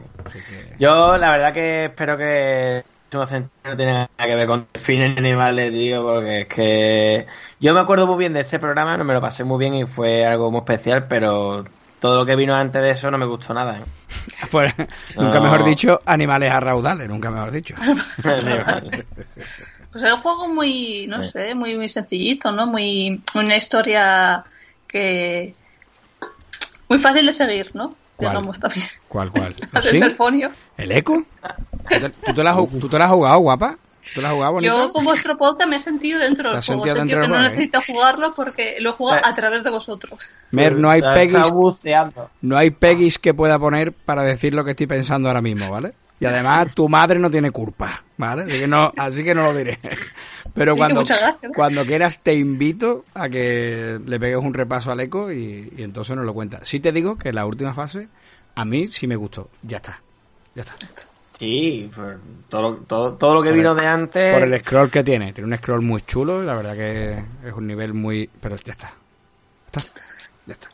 Yo, 0.80 1.18
la 1.18 1.32
verdad 1.32 1.54
que 1.54 1.86
espero 1.86 2.18
que 2.18 2.84
no 3.64 3.78
tiene 3.78 3.94
nada 3.94 4.10
que 4.18 4.36
ver 4.36 4.48
con 4.48 4.68
fines 4.76 5.18
animales, 5.18 5.72
tío, 5.72 6.04
porque 6.04 6.42
es 6.42 6.48
que 6.48 7.26
yo 7.60 7.74
me 7.74 7.80
acuerdo 7.80 8.08
muy 8.08 8.18
bien 8.18 8.34
de 8.34 8.42
este 8.42 8.60
programa, 8.60 8.98
no 8.98 9.04
me 9.06 9.14
lo 9.14 9.22
pasé 9.22 9.44
muy 9.44 9.58
bien 9.58 9.74
y 9.76 9.86
fue 9.86 10.26
algo 10.26 10.52
muy 10.52 10.60
especial, 10.60 11.08
pero 11.08 11.64
todo 12.00 12.18
lo 12.18 12.26
que 12.26 12.36
vino 12.36 12.54
antes 12.56 12.82
de 12.82 12.92
eso 12.92 13.10
no 13.12 13.18
me 13.18 13.26
gustó 13.26 13.54
nada. 13.54 13.78
¿eh? 13.80 13.84
Nunca 15.16 15.40
No. 15.40 15.42
mejor 15.42 15.64
dicho, 15.64 16.02
animales 16.06 16.52
a 16.52 16.60
raudales, 16.60 17.08
nunca 17.08 17.32
mejor 17.32 17.52
dicho. 17.52 17.76
Pues 19.92 20.04
era 20.04 20.16
un 20.16 20.22
juego 20.22 20.50
muy, 20.50 21.08
no 21.08 21.24
sé, 21.24 21.56
muy, 21.56 21.74
muy 21.78 21.88
sencillito, 21.88 22.52
¿no? 22.52 22.68
Muy, 22.68 23.22
una 23.34 23.56
historia 23.56 24.44
que... 24.90 25.56
Muy 26.90 27.00
fácil 27.00 27.26
de 27.26 27.32
seguir, 27.32 27.72
¿no? 27.74 27.96
¿Cuál? 28.18 28.44
¿Cuál, 29.08 29.32
cuál? 29.32 29.56
¿Sí? 29.82 30.02
¿El 30.78 30.92
eco? 30.92 31.24
¿Tú 32.26 32.34
te, 32.34 32.44
la, 32.44 32.56
tú 32.56 32.90
te 32.90 32.98
la 33.00 33.06
has 33.06 33.12
jugado, 33.12 33.40
guapa? 33.40 33.78
Yo 34.62 34.92
con 34.94 35.04
vuestro 35.04 35.38
podcast 35.38 35.70
me 35.70 35.78
he 35.78 35.80
sentido 35.80 36.20
dentro 36.20 36.50
¿Te 36.50 36.56
del 36.56 36.64
juego. 36.64 36.84
Sentido 36.84 36.96
sentido 36.96 37.20
dentro 37.20 37.22
que 37.22 37.28
no 37.28 37.34
juego, 37.34 37.46
eh? 37.46 37.50
necesito 37.50 37.82
jugarlo 37.82 38.34
porque 38.36 38.78
lo 38.80 38.92
he 38.92 38.94
jugado 38.94 39.22
a 39.24 39.34
través 39.34 39.64
de 39.64 39.70
vosotros. 39.70 40.20
Mer, 40.52 40.76
no 40.76 40.90
hay 40.90 41.02
buceando. 41.52 42.30
no 42.42 42.58
hay 42.58 42.72
Peggy's 42.72 43.20
que 43.20 43.34
pueda 43.34 43.60
poner 43.60 43.94
para 43.94 44.24
decir 44.24 44.54
lo 44.54 44.64
que 44.64 44.72
estoy 44.72 44.88
pensando 44.88 45.30
ahora 45.30 45.42
mismo, 45.42 45.70
¿vale? 45.70 45.94
Y 46.20 46.26
además 46.26 46.74
tu 46.74 46.88
madre 46.88 47.20
no 47.20 47.30
tiene 47.30 47.52
culpa, 47.52 48.04
¿vale? 48.18 48.44
Así 48.44 48.62
que 48.62 48.68
no, 48.68 48.94
así 48.96 49.24
que 49.24 49.36
no 49.36 49.44
lo 49.44 49.54
diré. 49.54 49.78
Pero 50.54 50.78
cuando, 50.78 51.04
cuando 51.54 51.86
quieras 51.86 52.22
te 52.24 52.34
invito 52.34 53.04
a 53.14 53.28
que 53.28 54.00
le 54.06 54.20
pegues 54.20 54.38
un 54.38 54.54
repaso 54.54 54.92
al 54.92 55.02
eco 55.02 55.32
y, 55.32 55.74
y 55.76 55.84
entonces 55.84 56.16
nos 56.16 56.26
lo 56.26 56.34
cuentas. 56.34 56.68
Sí 56.68 56.80
te 56.80 56.94
digo 56.94 57.18
que 57.18 57.34
la 57.34 57.46
última 57.46 57.74
fase 57.74 58.08
a 58.56 58.64
mí 58.64 58.88
sí 58.88 59.08
me 59.08 59.18
gustó. 59.18 59.50
Ya 59.62 59.78
está. 59.78 60.02
Ya 60.56 60.62
está. 60.62 60.76
Sí, 61.38 61.90
pues, 61.96 62.18
todo, 62.50 62.62
lo- 62.62 62.76
todo, 62.78 63.16
todo 63.16 63.34
lo 63.36 63.42
que 63.44 63.50
Por 63.50 63.58
vino 63.58 63.72
el- 63.72 63.78
de 63.78 63.88
antes. 63.88 64.34
Por 64.34 64.44
el 64.48 64.60
scroll 64.62 64.90
que 64.90 65.04
tiene. 65.04 65.34
Tiene 65.34 65.52
un 65.52 65.58
scroll 65.58 65.82
muy 65.82 66.02
chulo 66.04 66.42
y 66.42 66.46
la 66.46 66.56
verdad 66.56 66.74
que 66.76 67.24
es 67.48 67.54
un 67.54 67.68
nivel 67.68 67.94
muy... 67.94 68.30
Pero 68.40 68.56
ya 68.56 68.72
está. 68.72 68.94
Ya 69.74 69.80
está. 69.82 70.02
Ya 70.46 70.54
está. 70.54 70.70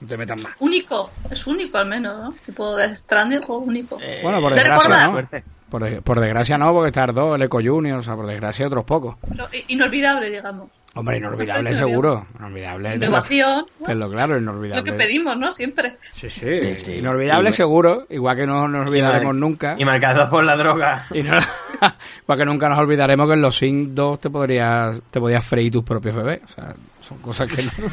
No 0.00 0.06
te 0.08 0.16
metas 0.16 0.40
más. 0.42 0.52
Único, 0.60 1.10
es 1.30 1.46
único 1.46 1.78
al 1.78 1.86
menos, 1.86 2.16
¿no? 2.22 2.34
Tipo 2.44 2.76
de 2.76 2.94
Stranding, 2.94 3.40
juego 3.42 3.62
único. 3.62 3.98
eh, 4.00 4.20
Bueno, 4.22 4.40
por 4.40 4.52
de 4.54 4.60
desgracia 4.60 5.06
no. 5.06 5.28
Por, 5.70 5.82
de- 5.82 6.00
por 6.02 6.20
desgracia 6.20 6.56
no, 6.58 6.72
porque 6.72 6.88
está 6.88 7.02
Ardo, 7.02 7.34
el 7.34 7.42
Eco 7.42 7.58
Junior, 7.62 7.98
o 7.98 8.02
sea, 8.02 8.14
por 8.14 8.26
desgracia 8.26 8.66
otros 8.66 8.84
pocos. 8.84 9.16
Pero 9.28 9.48
inolvidable, 9.68 10.30
digamos. 10.30 10.70
Hombre, 10.96 11.18
inolvidable 11.18 11.74
seguro. 11.74 12.26
Inolvidable. 12.38 12.94
Innovación, 12.96 13.66
¿no? 13.80 13.86
tenlo 13.86 14.10
claro, 14.10 14.34
lo 14.34 14.40
inolvidable. 14.40 14.90
que 14.90 14.96
pedimos, 14.98 15.36
¿no? 15.36 15.52
Siempre. 15.52 15.96
Sí, 16.12 16.30
sí, 16.30 16.56
Sí, 16.56 16.74
sí. 16.74 16.92
Inolvidable 16.94 17.52
seguro, 17.52 18.06
igual 18.10 18.36
que 18.36 18.46
no 18.46 18.66
nos 18.66 18.86
olvidaremos 18.86 19.22
Y 19.22 19.26
mar- 19.26 19.34
nunca. 19.34 19.76
Y 19.78 19.84
marcado 19.84 20.28
por 20.30 20.42
la 20.44 20.56
droga. 20.56 21.04
Y 21.12 21.22
no, 21.22 21.38
igual 22.22 22.38
que 22.38 22.44
nunca 22.44 22.68
nos 22.68 22.78
olvidaremos 22.78 23.26
que 23.28 23.34
en 23.34 23.42
los 23.42 23.56
Sims 23.56 23.94
2 23.94 24.20
te 24.20 24.30
podrías, 24.30 25.00
te 25.10 25.20
podías 25.20 25.44
freír 25.44 25.72
tus 25.72 25.84
propios 25.84 26.16
bebés. 26.16 26.40
O 26.44 26.48
sea, 26.48 26.74
son 27.00 27.18
cosas 27.18 27.48
que 27.48 27.62
no- 27.62 27.70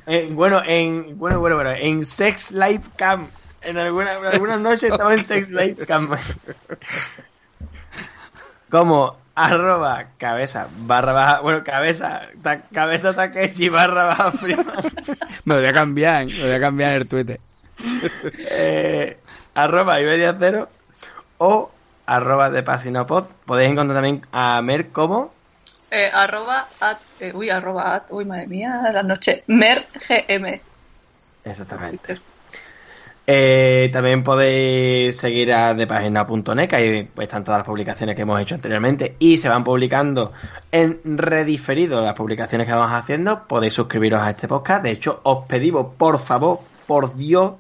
en- 0.08 0.36
bueno, 0.36 0.64
en, 0.66 1.18
bueno, 1.20 1.40
bueno, 1.40 1.56
bueno, 1.58 1.70
en 1.78 2.04
Sex 2.06 2.52
Life 2.52 2.90
Cam. 2.96 3.28
En 3.62 3.78
alguna, 3.78 4.14
en 4.14 4.26
algunas 4.26 4.62
noches 4.62 4.84
estaba 4.92 5.14
en 5.14 5.24
Sex 5.24 5.52
Life 5.52 5.86
Cam. 5.86 6.10
Como 8.70 9.16
arroba 9.36 10.08
cabeza 10.18 10.68
barra 10.80 11.14
baja, 11.14 11.42
bueno, 11.42 11.64
cabeza, 11.64 12.22
ta- 12.42 12.62
cabeza 12.74 13.14
Takeshi 13.14 13.70
barra 13.70 14.06
baja 14.06 14.32
prima. 14.32 14.66
Me 15.46 15.56
voy 15.56 15.66
a 15.66 15.74
cambiar, 15.74 16.26
me 16.26 16.42
voy 16.44 16.52
a 16.52 16.60
cambiar 16.60 16.94
el 16.94 17.08
Twitter. 17.08 17.40
eh, 18.52 19.18
arroba 19.54 20.00
Iberia 20.02 20.36
Cero 20.40 20.70
o 21.38 21.72
arroba 22.06 22.50
de 22.50 22.64
Pasinopod. 22.64 23.26
Podéis 23.46 23.72
encontrar 23.72 23.98
también 23.98 24.26
a 24.32 24.62
Mer 24.62 24.90
como 24.90 25.34
Eh, 25.92 26.10
arroba 26.12 26.68
at, 26.82 26.98
eh, 27.20 27.32
uy, 27.34 27.50
arroba 27.50 27.96
at, 27.96 28.04
uy, 28.10 28.26
madre 28.26 28.48
mía, 28.48 28.82
la 28.92 29.04
noche. 29.04 29.44
mergm. 29.48 30.60
exactamente. 31.44 32.20
Eh, 33.28 33.90
también 33.92 34.24
podéis 34.24 35.18
seguir 35.18 35.52
a 35.54 35.74
depagina.net, 35.74 36.68
que 36.68 36.76
ahí 36.76 37.10
están 37.20 37.44
todas 37.44 37.60
las 37.60 37.66
publicaciones 37.66 38.16
que 38.16 38.22
hemos 38.22 38.40
hecho 38.40 38.56
anteriormente 38.56 39.16
y 39.18 39.38
se 39.38 39.50
van 39.50 39.64
publicando 39.64 40.32
en 40.72 41.00
rediferido 41.18 42.02
las 42.02 42.14
publicaciones 42.14 42.68
que 42.68 42.74
vamos 42.74 42.92
haciendo. 42.92 43.48
Podéis 43.48 43.74
suscribiros 43.74 44.22
a 44.22 44.32
este 44.32 44.48
podcast. 44.48 44.84
De 44.84 44.92
hecho, 44.92 45.22
os 45.24 45.46
pedimos, 45.46 45.96
por 45.98 46.20
favor, 46.20 46.60
por 46.86 47.16
Dios, 47.16 47.54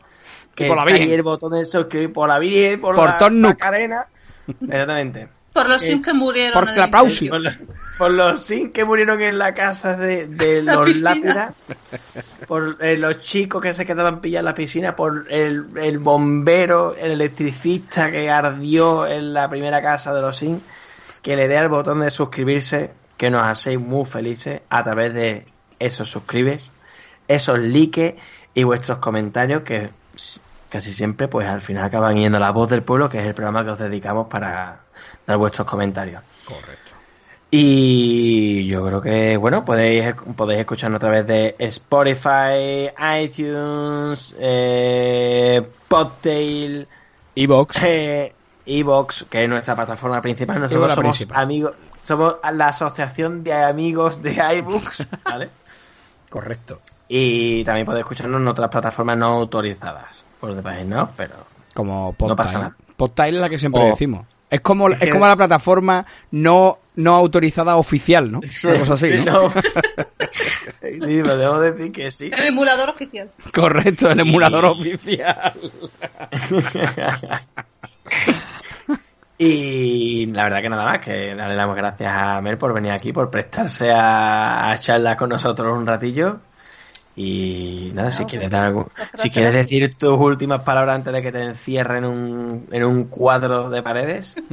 que 0.56 0.68
por 0.68 0.77
la 0.77 0.86
Virgen. 0.86 1.11
el 1.11 1.22
botón 1.23 1.52
de 1.53 1.65
suscribir 1.65 2.11
por 2.14 2.27
la 2.30 2.40
Virgen, 2.40 2.82
por, 2.82 2.95
Por 2.95 3.06
la. 3.22 3.30
Macarena. 3.30 4.07
Exactamente. 4.48 5.27
Por 5.53 5.69
los 5.69 5.82
Eh, 5.84 5.88
sims 5.88 6.06
que 6.06 6.14
murieron. 6.14 6.53
por 6.53 6.68
en 6.69 6.76
Clapausi. 6.76 7.30
Por, 7.30 7.41
los- 7.41 7.57
por 7.98 8.11
los 8.11 8.41
sin 8.41 8.72
que 8.73 8.84
murieron 8.84 9.22
en 9.22 9.38
la 9.38 9.53
casa 9.53 9.95
de, 9.95 10.27
de 10.27 10.61
La 10.61 10.73
los 10.73 10.86
piscina. 10.86 11.10
lápidas, 11.15 11.53
por 12.48 12.77
eh, 12.82 12.98
los 12.98 13.22
chicos 13.22 13.61
que 13.61 13.73
se 13.73 13.86
quedaban 13.86 14.19
pillados 14.19 14.41
en 14.41 14.45
la 14.45 14.53
piscina, 14.53 14.95
por 14.98 15.27
el, 15.32 15.65
el 15.82 15.98
bombero, 15.99 16.94
el 16.98 17.11
electricista 17.11 18.11
que 18.11 18.30
ardió 18.30 19.07
en 19.07 19.34
la 19.34 19.49
primera 19.49 19.82
casa 19.82 20.14
de 20.14 20.22
los 20.22 20.38
sin, 20.38 20.61
que 21.22 21.38
le 21.38 21.48
dé 21.48 21.57
al 21.57 21.69
botón 21.69 22.02
de 22.02 22.11
suscribirse, 22.11 22.91
que 23.15 23.30
nos 23.30 23.44
hacéis 23.44 23.80
muy 23.80 24.06
felices 24.06 24.61
a 24.69 24.84
través 24.84 25.14
de 25.14 25.45
esos 25.80 26.10
suscribes, 26.10 26.61
esos 27.30 27.57
likes 27.60 28.18
y 28.53 28.64
vuestros 28.65 28.98
comentarios 28.98 29.61
que 29.61 29.90
casi 30.70 30.94
siempre 30.94 31.28
pues 31.28 31.48
al 31.48 31.62
final 31.62 31.84
acaban 31.86 32.16
yendo 32.18 32.38
a 32.38 32.42
la 32.42 32.52
voz 32.52 32.70
del 32.70 32.84
pueblo, 32.84 33.10
que 33.10 33.20
es 33.20 33.26
el 33.26 33.34
programa 33.34 33.64
que 33.64 33.72
os 33.72 33.80
dedicamos 33.80 34.28
para 34.28 34.80
dar 35.26 35.38
vuestros 35.38 35.68
comentarios. 35.68 36.22
Correcto. 36.46 36.92
Y 37.52 38.68
yo 38.68 38.86
creo 38.86 39.02
que, 39.02 39.38
bueno, 39.38 39.64
podéis, 39.64 40.14
podéis 40.36 40.62
escucharnos 40.62 40.98
a 40.98 41.00
través 41.00 41.26
de 41.28 41.56
Spotify, 41.60 42.90
iTunes, 43.22 44.36
eh, 44.38 45.66
Podtail, 45.88 46.88
Evox. 47.36 47.78
eh, 47.84 48.34
Evox, 48.66 49.26
que 49.30 49.44
es 49.44 49.50
nuestra 49.50 49.76
plataforma 49.76 50.22
principal. 50.22 50.60
Nosotros 50.60 50.94
somos 50.94 51.16
principal. 51.16 51.44
amigos, 51.44 51.74
somos 52.04 52.36
la 52.52 52.68
asociación 52.70 53.44
de 53.44 53.54
amigos 53.54 54.22
de 54.22 54.34
iBooks, 54.58 55.08
¿vale? 55.24 55.50
Correcto. 56.30 56.82
Y 57.07 57.64
también 57.64 57.86
podéis 57.86 58.02
escucharnos 58.03 58.41
en 58.41 58.48
otras 58.48 58.69
plataformas 58.69 59.18
no 59.18 59.26
autorizadas, 59.27 60.26
por 60.40 60.56
de 60.56 60.61
país, 60.61 60.86
¿no? 60.86 61.10
Pero 61.15 61.36
Como 61.73 62.15
No 62.19 62.36
pasa 62.36 62.60
nada. 62.60 62.76
Podtile 62.98 63.30
es 63.30 63.41
la 63.41 63.49
que 63.49 63.57
siempre 63.57 63.84
O- 63.84 63.88
decimos. 63.88 64.26
Es 64.49 64.61
como, 64.61 64.90
es 64.90 65.10
como 65.11 65.27
la 65.27 65.36
plataforma 65.36 66.06
no, 66.32 66.77
no 66.95 67.15
autorizada 67.15 67.76
oficial, 67.76 68.32
¿no? 68.32 68.40
Una 68.64 68.80
cosa 68.80 68.94
así, 68.94 69.10
¿no? 69.26 69.52
sí, 70.82 70.99
pero 71.02 71.38
debo 71.38 71.60
decir 71.60 71.91
que 71.91 72.10
sí. 72.11 72.32
El 72.36 72.45
emulador 72.45 72.90
oficial. 72.90 73.30
Correcto, 73.53 74.10
el 74.11 74.19
emulador 74.22 74.65
oficial. 74.65 75.53
Y 79.38 80.27
la 80.27 80.45
verdad 80.45 80.61
que 80.61 80.69
nada 80.69 80.86
más, 80.86 80.99
que 80.99 81.36
darle 81.36 81.57
las 81.57 81.76
gracias 81.76 82.14
a 82.15 82.40
Mel 82.41 82.57
por 82.57 82.73
venir 82.73 82.91
aquí, 82.91 83.11
por 83.11 83.30
prestarse 83.30 83.91
a, 83.91 84.72
a 84.72 84.77
charlar 84.77 85.18
con 85.18 85.27
nosotros 85.30 85.77
un 85.77 85.86
ratillo. 85.86 86.40
Y 87.18 87.92
nada, 87.94 88.12
si 88.12 88.24
No, 88.24 88.30
quieres 88.30 88.50
pues, 88.50 88.52
dar 88.52 88.68
algo, 88.68 88.92
si 89.14 89.30
quieres 89.30 89.54
decir 89.54 89.96
tus 89.96 90.20
últimas 90.20 90.64
palabras 90.64 90.96
antes 90.96 91.14
de 91.14 91.22
que 91.22 91.32
te 91.32 91.42
encierren 91.42 92.04
en 92.04 92.06
un, 92.06 92.68
en 92.72 92.84
un 92.84 93.06
cuadro 93.06 93.70
de 93.70 93.82
paredes. 93.82 94.36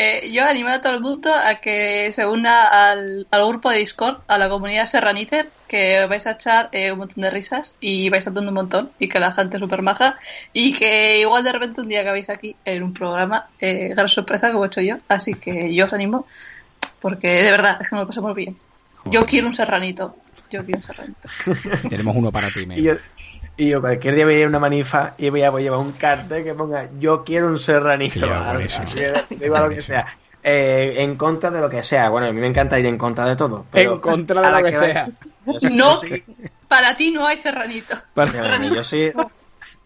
Eh, 0.00 0.30
yo 0.30 0.46
animo 0.46 0.68
a 0.68 0.80
todo 0.80 0.94
el 0.94 1.00
mundo 1.00 1.28
a 1.34 1.56
que 1.56 2.12
se 2.12 2.24
una 2.24 2.68
al, 2.68 3.26
al 3.32 3.48
grupo 3.48 3.68
de 3.68 3.78
Discord, 3.78 4.18
a 4.28 4.38
la 4.38 4.48
comunidad 4.48 4.86
Serraniter, 4.86 5.50
que 5.66 6.06
vais 6.06 6.24
a 6.28 6.32
echar 6.32 6.68
eh, 6.70 6.92
un 6.92 6.98
montón 6.98 7.22
de 7.22 7.30
risas 7.30 7.74
y 7.80 8.08
vais 8.08 8.24
aprender 8.24 8.50
un 8.50 8.54
montón 8.54 8.90
y 9.00 9.08
que 9.08 9.18
la 9.18 9.32
gente 9.32 9.56
es 9.56 9.60
súper 9.60 9.82
maja 9.82 10.16
y 10.52 10.72
que 10.74 11.18
igual 11.18 11.42
de 11.42 11.50
repente 11.50 11.80
un 11.80 11.88
día 11.88 12.02
acabéis 12.02 12.30
aquí 12.30 12.54
en 12.64 12.84
un 12.84 12.94
programa, 12.94 13.48
eh, 13.58 13.88
gran 13.88 14.08
sorpresa 14.08 14.52
como 14.52 14.64
he 14.64 14.68
hecho 14.68 14.82
yo, 14.82 14.98
así 15.08 15.34
que 15.34 15.74
yo 15.74 15.86
os 15.86 15.92
animo 15.92 16.26
porque 17.00 17.42
de 17.42 17.50
verdad 17.50 17.78
es 17.80 17.88
que 17.88 17.94
me 17.96 18.02
lo 18.02 18.06
paso 18.06 18.22
muy 18.22 18.34
bien. 18.34 18.56
Yo 19.04 19.26
quiero 19.26 19.46
un 19.46 19.54
serranito, 19.54 20.16
yo 20.50 20.64
quiero 20.64 20.80
un 20.80 20.84
serranito. 20.84 21.88
Tenemos 21.88 22.16
uno 22.16 22.32
para 22.32 22.48
ti, 22.50 22.66
Y 22.76 22.82
yo, 22.82 22.94
y 23.56 23.68
yo 23.70 23.80
cualquier 23.80 24.14
día 24.14 24.24
voy 24.24 24.34
a 24.34 24.38
ir 24.38 24.44
a 24.44 24.48
una 24.48 24.58
manifa 24.58 25.14
y 25.18 25.30
voy 25.30 25.42
a, 25.42 25.50
voy 25.50 25.62
a 25.62 25.64
llevar 25.64 25.80
un 25.80 25.92
cartel 25.92 26.44
que 26.44 26.54
ponga 26.54 26.88
yo 26.98 27.24
quiero 27.24 27.48
un 27.48 27.58
serranito. 27.58 28.26
Igual 28.26 28.54
lo 29.64 29.68
que 29.70 29.80
sea. 29.82 30.16
Eh, 30.42 30.94
en 31.02 31.16
contra 31.16 31.50
de 31.50 31.60
lo 31.60 31.68
que 31.68 31.82
sea. 31.82 32.08
Bueno, 32.10 32.28
a 32.28 32.32
mí 32.32 32.40
me 32.40 32.46
encanta 32.46 32.78
ir 32.78 32.86
en 32.86 32.96
contra 32.96 33.24
de 33.26 33.36
todo. 33.36 33.66
pero 33.70 33.94
En 33.94 34.00
contra 34.00 34.40
de 34.40 34.46
a 34.46 34.50
lo 34.60 34.64
que 34.64 34.72
sea. 34.72 35.08
Yo 35.60 35.70
No, 35.70 36.00
para 36.68 36.96
ti 36.96 37.10
no 37.10 37.26
hay 37.26 37.36
serranito. 37.38 37.96
Para- 38.14 38.30
Bueno, 38.32 38.74
yo 38.74 38.84
soy 38.84 39.12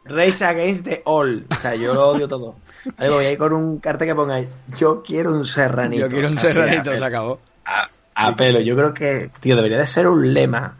Rage 0.04 0.44
Against 0.44 0.84
the 0.84 1.02
All. 1.04 1.46
O 1.50 1.54
sea, 1.54 1.74
yo 1.74 1.94
lo 1.94 2.08
odio 2.08 2.28
todo. 2.28 2.56
Ahí 2.98 3.08
voy 3.08 3.24
ahí 3.24 3.36
con 3.36 3.52
un 3.52 3.78
cartel 3.78 4.08
que 4.08 4.14
ponga 4.14 4.44
yo 4.76 5.02
quiero 5.02 5.32
un 5.32 5.46
serranito. 5.46 6.02
Yo 6.02 6.08
quiero 6.08 6.28
un 6.28 6.38
serranito, 6.38 6.90
a 6.90 6.96
se 6.96 7.04
acabó. 7.04 7.40
A, 7.64 7.88
a 8.14 8.34
pelo. 8.36 8.60
Yo 8.60 8.74
creo 8.76 8.92
que, 8.94 9.30
tío, 9.40 9.56
debería 9.56 9.78
de 9.78 9.86
ser 9.86 10.06
un 10.06 10.32
lema. 10.32 10.76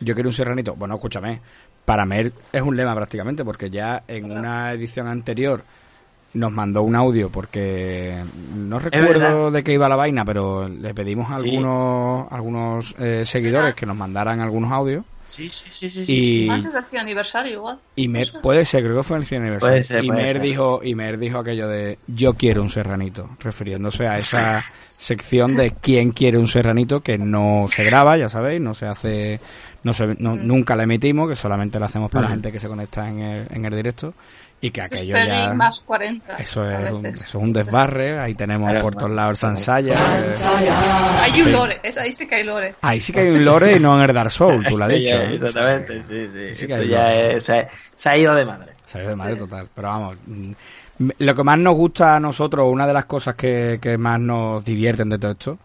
Yo 0.00 0.14
quiero 0.14 0.28
un 0.30 0.34
serranito. 0.34 0.74
Bueno, 0.74 0.94
escúchame. 0.94 1.40
Para 1.84 2.04
Mer 2.04 2.32
es 2.52 2.62
un 2.62 2.76
lema 2.76 2.94
prácticamente, 2.94 3.44
porque 3.44 3.70
ya 3.70 4.02
en 4.08 4.30
una 4.32 4.72
edición 4.72 5.06
anterior 5.06 5.62
nos 6.34 6.52
mandó 6.52 6.82
un 6.82 6.94
audio 6.96 7.30
porque 7.30 8.22
no 8.54 8.78
recuerdo 8.78 9.50
de 9.50 9.64
qué 9.64 9.72
iba 9.72 9.88
la 9.88 9.96
vaina, 9.96 10.24
pero 10.24 10.68
le 10.68 10.92
pedimos 10.92 11.30
a 11.30 11.38
Sí. 11.38 11.48
algunos 11.48 12.26
algunos 12.30 12.94
eh, 12.98 13.24
seguidores 13.24 13.74
que 13.74 13.86
nos 13.86 13.96
mandaran 13.96 14.40
algunos 14.40 14.70
audios 14.72 15.04
Sí, 15.28 15.48
sí, 15.50 15.66
sí, 15.72 15.90
sí. 15.90 16.04
y, 16.06 16.48
Antes 16.48 16.72
del 16.72 16.84
100 16.84 17.00
aniversario 17.02 17.52
igual. 17.54 17.78
y 17.96 18.08
Mer 18.08 18.28
puede 18.42 18.64
ser, 18.64 18.84
creo 18.84 18.96
que 18.96 19.02
fue 19.02 19.16
en 19.16 19.22
el 19.22 19.26
100 19.26 19.42
aniversario. 19.42 19.72
Puede 19.74 19.82
ser, 19.82 20.04
y 20.04 20.06
puede 20.08 20.22
Mer 20.22 20.32
ser. 20.34 20.42
dijo 20.42 20.80
y 20.82 20.94
Mer 20.94 21.18
dijo 21.18 21.38
aquello 21.38 21.68
de 21.68 21.98
yo 22.06 22.34
quiero 22.34 22.62
un 22.62 22.70
serranito, 22.70 23.28
refiriéndose 23.40 24.06
a 24.06 24.18
esa 24.18 24.62
sección 24.96 25.56
de 25.56 25.72
quién 25.72 26.12
quiere 26.12 26.38
un 26.38 26.48
serranito 26.48 27.00
que 27.02 27.18
no 27.18 27.66
se 27.68 27.84
graba, 27.84 28.16
ya 28.16 28.28
sabéis, 28.28 28.60
no 28.60 28.72
se 28.74 28.86
hace 28.86 29.40
no 29.82 29.92
se, 29.94 30.16
no- 30.18 30.34
Mm. 30.36 30.46
nunca 30.46 30.74
la 30.74 30.82
emitimos, 30.84 31.28
que 31.28 31.36
solamente 31.36 31.78
la 31.78 31.86
hacemos 31.86 32.10
para 32.10 32.22
la 32.24 32.30
gente 32.30 32.50
que 32.50 32.58
se 32.58 32.66
conecta 32.66 33.08
en 33.08 33.20
el, 33.20 33.46
en 33.50 33.64
el 33.66 33.74
directo 33.76 34.14
y 34.60 34.70
que 34.70 34.80
aquello 34.80 35.14
ya 35.16 35.52
más 35.54 35.80
40. 35.80 36.34
eso 36.36 36.68
es, 36.68 36.90
un, 36.90 37.06
eso 37.06 37.24
es 37.24 37.34
un 37.34 37.52
desbarre, 37.52 38.18
ahí 38.18 38.34
tenemos 38.34 38.70
por 38.82 38.94
todos 38.94 39.10
lados 39.10 39.32
el 39.32 39.36
Sansaya. 39.36 39.92
eh, 39.94 40.70
Hay 41.22 41.42
un 41.42 41.52
lore, 41.52 41.78
es, 41.82 41.96
ahí 41.98 42.12
sí 42.12 42.26
que 42.26 42.36
hay 42.36 42.44
lore. 42.44 42.74
ahí 42.80 43.00
sí 43.00 43.12
que 43.12 43.20
hay 43.20 43.30
un 43.30 43.44
lore 43.44 43.76
y 43.76 43.78
no 43.80 44.02
en 44.02 44.08
el 44.08 44.14
Dark 44.14 44.30
Souls, 44.30 44.66
tú 44.66 44.76
lo 44.78 44.84
has 44.84 44.90
dicho. 44.94 45.10
Ya, 45.14 45.30
exactamente, 45.30 46.04
sí, 46.04 46.28
sí. 46.32 46.54
Sí 46.54 46.66
que 46.66 46.72
Esto 46.74 46.84
ya 46.86 47.14
es- 47.14 47.44
se, 47.44 47.68
se 47.94 48.08
ha 48.08 48.16
ido 48.16 48.34
de 48.34 48.44
madre. 48.44 48.72
Salió 48.86 49.08
de 49.08 49.16
madre 49.16 49.36
total. 49.36 49.68
Pero 49.74 49.88
vamos, 49.88 50.16
mm, 50.26 50.50
lo 51.18 51.34
que 51.34 51.44
más 51.44 51.58
nos 51.58 51.74
gusta 51.74 52.16
a 52.16 52.20
nosotros, 52.20 52.66
una 52.72 52.86
de 52.86 52.94
las 52.94 53.04
cosas 53.04 53.34
que, 53.34 53.78
que 53.80 53.98
más 53.98 54.18
nos 54.18 54.64
divierten 54.64 55.08
de 55.10 55.18
todo 55.18 55.32
esto, 55.32 55.58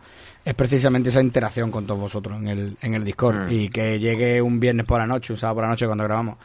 es 0.44 0.54
precisamente 0.56 1.10
esa 1.10 1.22
interacción 1.22 1.70
con 1.72 1.86
todos 1.86 2.00
vosotros 2.02 2.38
en 2.40 2.48
el, 2.48 2.78
en 2.82 2.94
el 2.96 3.04
Discord. 3.06 3.46
Mm. 3.48 3.52
Y 3.52 3.70
que 3.70 4.00
llegue 4.00 4.42
un 4.42 4.60
viernes 4.60 4.86
por 4.86 5.00
la 5.00 5.08
noche, 5.08 5.32
un 5.34 5.38
sábado 5.40 5.56
por 5.56 5.64
la 5.64 5.70
noche 5.70 5.86
cuando 5.86 6.04
grabamos, 6.04 6.38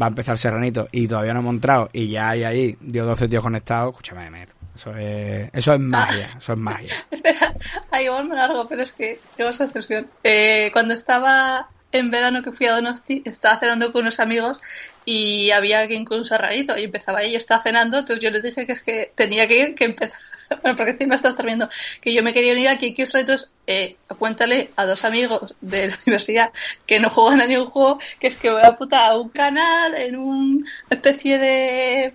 va 0.00 0.06
a 0.06 0.08
empezar 0.08 0.38
Serranito 0.38 0.88
y 0.92 1.06
todavía 1.06 1.32
no 1.32 1.40
hemos 1.40 1.54
entrado 1.54 1.88
y 1.92 2.08
ya 2.08 2.30
hay 2.30 2.44
ahí, 2.44 2.76
dio 2.80 3.04
12 3.06 3.28
tíos 3.28 3.42
conectados, 3.42 3.92
escúchame, 3.92 4.46
Eso 4.74 4.94
es, 4.96 5.50
eso 5.52 5.72
es 5.72 5.80
magia, 5.80 6.28
eso 6.36 6.52
es 6.52 6.58
magia. 6.58 6.94
Espera, 7.10 7.54
ahí 7.90 8.06
me 8.28 8.34
largo, 8.34 8.68
pero 8.68 8.82
es 8.82 8.92
que 8.92 9.20
tengo 9.36 9.50
esa 9.50 9.64
expresión. 9.64 10.08
Eh, 10.22 10.70
cuando 10.72 10.94
estaba 10.94 11.68
en 11.92 12.10
verano 12.10 12.42
que 12.42 12.50
fui 12.50 12.66
a 12.66 12.74
Donosti, 12.74 13.22
estaba 13.24 13.60
cenando 13.60 13.92
con 13.92 14.02
unos 14.02 14.18
amigos 14.18 14.58
y 15.04 15.52
había 15.52 15.80
alguien 15.80 16.04
con 16.04 16.18
un 16.18 16.24
serranito 16.24 16.76
y 16.76 16.84
empezaba 16.84 17.20
ahí, 17.20 17.32
yo 17.32 17.38
estaba 17.38 17.62
cenando, 17.62 17.98
entonces 17.98 18.22
yo 18.22 18.30
les 18.30 18.42
dije 18.42 18.66
que 18.66 18.72
es 18.72 18.82
que 18.82 19.12
tenía 19.14 19.46
que 19.46 19.60
ir, 19.60 19.74
que 19.76 19.84
empezar. 19.84 20.18
Bueno, 20.62 20.76
porque 20.76 20.92
encima 20.92 21.14
estás 21.14 21.36
viendo 21.44 21.68
que 22.00 22.12
yo 22.12 22.22
me 22.22 22.32
quería 22.32 22.52
unir 22.52 22.68
aquí, 22.68 22.94
que 22.94 23.04
os 23.04 23.12
retos, 23.12 23.50
eh, 23.66 23.96
cuéntale 24.18 24.70
a 24.76 24.86
dos 24.86 25.04
amigos 25.04 25.54
de 25.60 25.88
la 25.88 25.98
universidad 26.06 26.50
que 26.86 27.00
no 27.00 27.10
juegan 27.10 27.40
a 27.40 27.46
ningún 27.46 27.66
juego, 27.66 27.98
que 28.20 28.26
es 28.26 28.36
que 28.36 28.50
voy 28.50 28.62
a 28.64 28.76
putar 28.76 29.12
a 29.12 29.16
un 29.16 29.28
canal 29.28 29.94
en 29.94 30.16
una 30.16 30.66
especie 30.90 31.38
de 31.38 32.14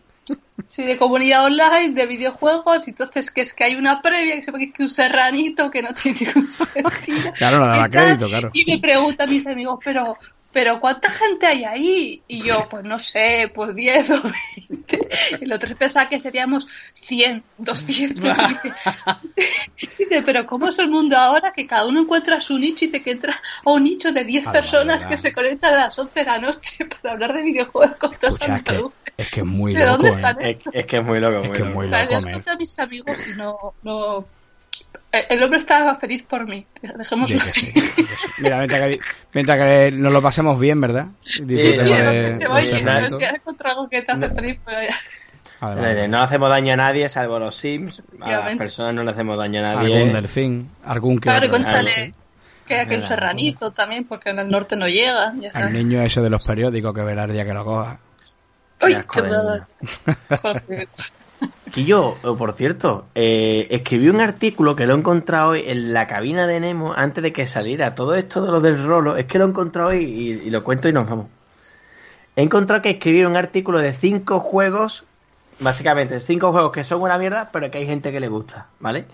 Sí, 0.68 0.86
de 0.86 0.98
comunidad 0.98 1.46
online, 1.46 1.94
de 1.94 2.06
videojuegos, 2.06 2.88
y 2.88 2.92
entonces 2.92 3.32
que 3.32 3.42
es 3.42 3.54
que 3.54 3.64
hay 3.64 3.76
una 3.76 4.02
previa 4.02 4.36
que 4.36 4.44
se 4.44 4.52
ve 4.52 4.60
que 4.60 4.66
es 4.66 4.74
que 4.74 4.84
un 4.84 4.90
serranito 4.90 5.72
que 5.72 5.82
no 5.82 5.94
tiene 5.94 6.20
ningún 6.22 6.52
sentido. 6.52 7.34
Claro, 7.34 7.60
no 7.60 7.68
daba 7.68 7.90
crédito, 7.90 8.28
claro. 8.28 8.52
Y 8.54 8.70
me 8.70 8.78
preguntan 8.78 9.30
mis 9.30 9.48
amigos, 9.48 9.80
pero, 9.84 10.18
pero 10.52 10.80
¿cuánta 10.80 11.12
gente 11.12 11.46
hay 11.46 11.64
ahí? 11.64 12.24
Y 12.28 12.42
yo, 12.42 12.68
pues 12.70 12.84
no 12.84 12.98
sé, 13.00 13.52
pues 13.54 13.76
10 13.76 14.10
o 14.12 14.22
20. 14.68 15.10
Y 15.42 15.44
el 15.44 15.54
otro 15.54 15.68
se 15.70 15.76
pensaba 15.76 16.10
que 16.10 16.20
seríamos 16.20 16.68
100, 16.96 17.44
200. 17.58 18.26
Y 19.78 19.88
dice, 19.88 19.96
dice, 19.98 20.22
pero 20.24 20.46
¿cómo 20.46 20.70
es 20.70 20.80
el 20.80 20.90
mundo 20.90 21.18
ahora 21.18 21.54
que 21.54 21.68
cada 21.68 21.86
uno 21.86 22.02
encuentra 22.02 22.42
su 22.42 22.58
nicho 22.58 22.86
y 22.86 22.90
te 22.90 23.02
que 23.02 23.12
entra 23.12 23.40
a 23.66 23.72
un 23.72 23.84
nicho 23.84 24.12
de 24.12 24.24
10 24.24 24.48
A 24.48 24.54
la 24.54 24.54
personas 24.54 25.06
que 25.06 25.18
se 25.18 25.34
conectan 25.34 25.74
a 25.76 25.78
las 25.86 26.00
11 26.00 26.20
de 26.20 26.26
la 26.26 26.40
noche 26.40 26.86
para 27.02 27.14
hablar 27.14 27.34
de 27.34 27.44
videojuegos 27.44 27.96
con 27.98 28.12
dos 28.22 28.40
Escucha, 28.40 28.56
es 28.56 28.64
que, 28.64 28.86
es 29.18 29.30
que 29.32 29.40
es 29.42 29.46
muy 29.46 29.76
¿De 29.76 29.86
loco, 29.86 29.92
dónde 29.94 30.10
¿eh? 30.10 30.12
están 30.12 30.42
Es, 30.42 30.58
es 30.72 30.86
que 30.88 30.98
es 30.98 31.04
muy 31.04 31.20
loco. 31.20 31.38
Es 31.44 31.44
muy 31.44 31.52
que 31.52 31.62
es 31.64 31.68
loco. 31.68 31.76
muy 31.76 31.88
Claro, 31.88 32.12
loco, 32.12 32.12
les 32.12 32.26
men. 32.26 32.34
cuento 32.34 32.52
a 32.52 32.56
mis 32.58 32.80
amigos 32.80 33.20
y 33.28 33.34
no, 33.34 33.76
no... 33.84 34.26
Eh, 35.12 35.26
El 35.30 35.42
hombre 35.44 35.58
estaba 35.58 35.96
feliz 35.96 36.24
por 36.24 36.48
mí. 36.48 36.66
Dejémoslo 36.82 37.40
sí. 37.54 37.74
Mira, 38.40 38.58
mientras 38.60 38.82
que, 38.82 39.00
mientras 39.34 39.58
que 39.60 39.92
nos 39.92 40.14
lo 40.14 40.22
pasemos 40.22 40.60
bien, 40.60 40.80
¿verdad? 40.80 41.08
Disfrutemos 41.42 41.78
sí, 41.78 41.88
Sí, 41.88 41.94
de- 41.94 42.36
no, 42.36 42.54
oye, 42.54 42.62
ese 42.62 42.70
Serranito. 42.70 42.86
pero 42.86 42.94
momento. 42.94 43.18
si 43.18 43.24
has 43.26 43.34
encontrado 43.34 43.76
algo 43.78 43.90
que 43.90 44.02
te 44.04 44.12
hace 44.12 44.30
feliz, 44.30 44.60
pues 44.64 44.76
ya. 44.90 44.96
Adelante. 45.68 46.08
No 46.08 46.22
hacemos 46.22 46.50
daño 46.50 46.74
a 46.74 46.78
nadie, 46.78 47.10
salvo 47.10 47.36
a 47.36 47.40
los 47.40 47.56
Sims. 47.56 48.02
A 48.22 48.32
las 48.32 48.56
personas 48.56 48.94
no 48.94 49.04
le 49.04 49.12
hacemos 49.12 49.38
daño 49.38 49.60
a 49.60 49.76
nadie. 49.76 49.96
Algún 49.98 50.14
delfín, 50.14 50.70
algún 50.84 51.16
que 51.18 51.30
Claro, 51.30 51.50
cuéntale 51.50 52.14
que 52.66 52.86
Verdad. 52.86 53.02
serranito 53.02 53.72
también, 53.72 54.06
porque 54.06 54.30
en 54.30 54.38
el 54.40 54.48
norte 54.48 54.76
no 54.76 54.88
llega. 54.88 55.34
Ya. 55.40 55.50
Al 55.56 55.74
niño 55.74 56.02
ese 56.04 56.22
de 56.22 56.30
los 56.30 56.46
periódicos 56.46 56.94
que 56.94 57.02
verá 57.02 57.24
el 57.24 57.34
día 57.34 57.44
que 57.44 57.54
lo 57.54 57.66
coja. 57.66 58.00
Uy, 58.82 58.96
qué 59.12 59.22
yo, 61.76 62.18
oh, 62.24 62.36
por 62.36 62.54
cierto, 62.54 63.06
eh, 63.16 63.68
escribí 63.70 64.10
un 64.10 64.22
artículo 64.22 64.76
que 64.76 64.86
lo 64.86 64.96
he 64.96 64.98
encontrado 64.98 65.50
hoy 65.52 65.64
en 65.68 65.94
la 65.94 66.08
cabina 66.08 66.48
de 66.48 66.60
Nemo 66.60 66.94
antes 66.96 67.24
de 67.24 67.32
que 67.32 67.48
saliera. 67.48 67.96
Todo 67.96 68.16
esto 68.16 68.44
de 68.46 68.52
lo 68.52 68.60
del 68.62 68.84
rolo, 68.84 69.18
es 69.18 69.26
que 69.26 69.38
lo 69.38 69.46
he 69.46 69.48
encontrado 69.50 69.90
hoy 69.90 70.04
y, 70.04 70.48
y 70.48 70.50
lo 70.50 70.64
cuento 70.64 70.90
y 70.90 70.94
nos 70.94 71.08
vamos. 71.10 71.28
He 72.36 72.42
encontrado 72.42 72.82
que 72.82 72.92
escribí 72.92 73.24
un 73.24 73.36
artículo 73.38 73.80
de 73.80 73.94
cinco 73.94 74.40
juegos, 74.40 75.04
básicamente 75.60 76.20
cinco 76.20 76.52
juegos 76.52 76.72
que 76.72 76.84
son 76.84 77.02
una 77.02 77.18
mierda, 77.18 77.50
pero 77.52 77.70
que 77.70 77.78
hay 77.80 77.86
gente 77.86 78.12
que 78.12 78.20
le 78.20 78.28
gusta, 78.30 78.68
¿vale? 78.80 79.06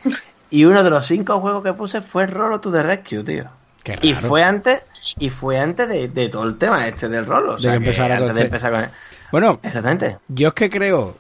Y 0.52 0.65
uno 0.65 0.84
de 0.84 0.89
los 0.89 1.06
cinco 1.07 1.39
juegos 1.41 1.64
que 1.64 1.73
puse 1.73 2.02
fue 2.02 2.27
Rolo 2.27 2.60
to 2.61 2.72
the 2.72 2.84
Rescue, 2.84 3.23
tío. 3.23 3.45
Qué 3.84 3.97
Y 4.02 4.15
fue 4.15 4.43
antes, 4.43 4.84
y 5.19 5.30
fue 5.30 5.60
antes 5.60 5.88
de, 5.88 6.07
de 6.07 6.30
todo 6.30 6.43
el 6.43 6.57
tema 6.57 6.88
este 6.88 7.07
del 7.07 7.26
rolo. 7.26 7.53
O 7.53 7.57
De 7.57 7.61
que 7.61 7.76
antes 7.76 7.97
de 7.97 8.26
este- 8.27 8.43
empezar 8.43 8.72
con 8.72 8.81
él. 8.81 8.89
Bueno, 9.31 9.60
Exactamente. 9.61 10.18
yo 10.27 10.47
es 10.49 10.53
que 10.56 10.69
creo, 10.69 11.15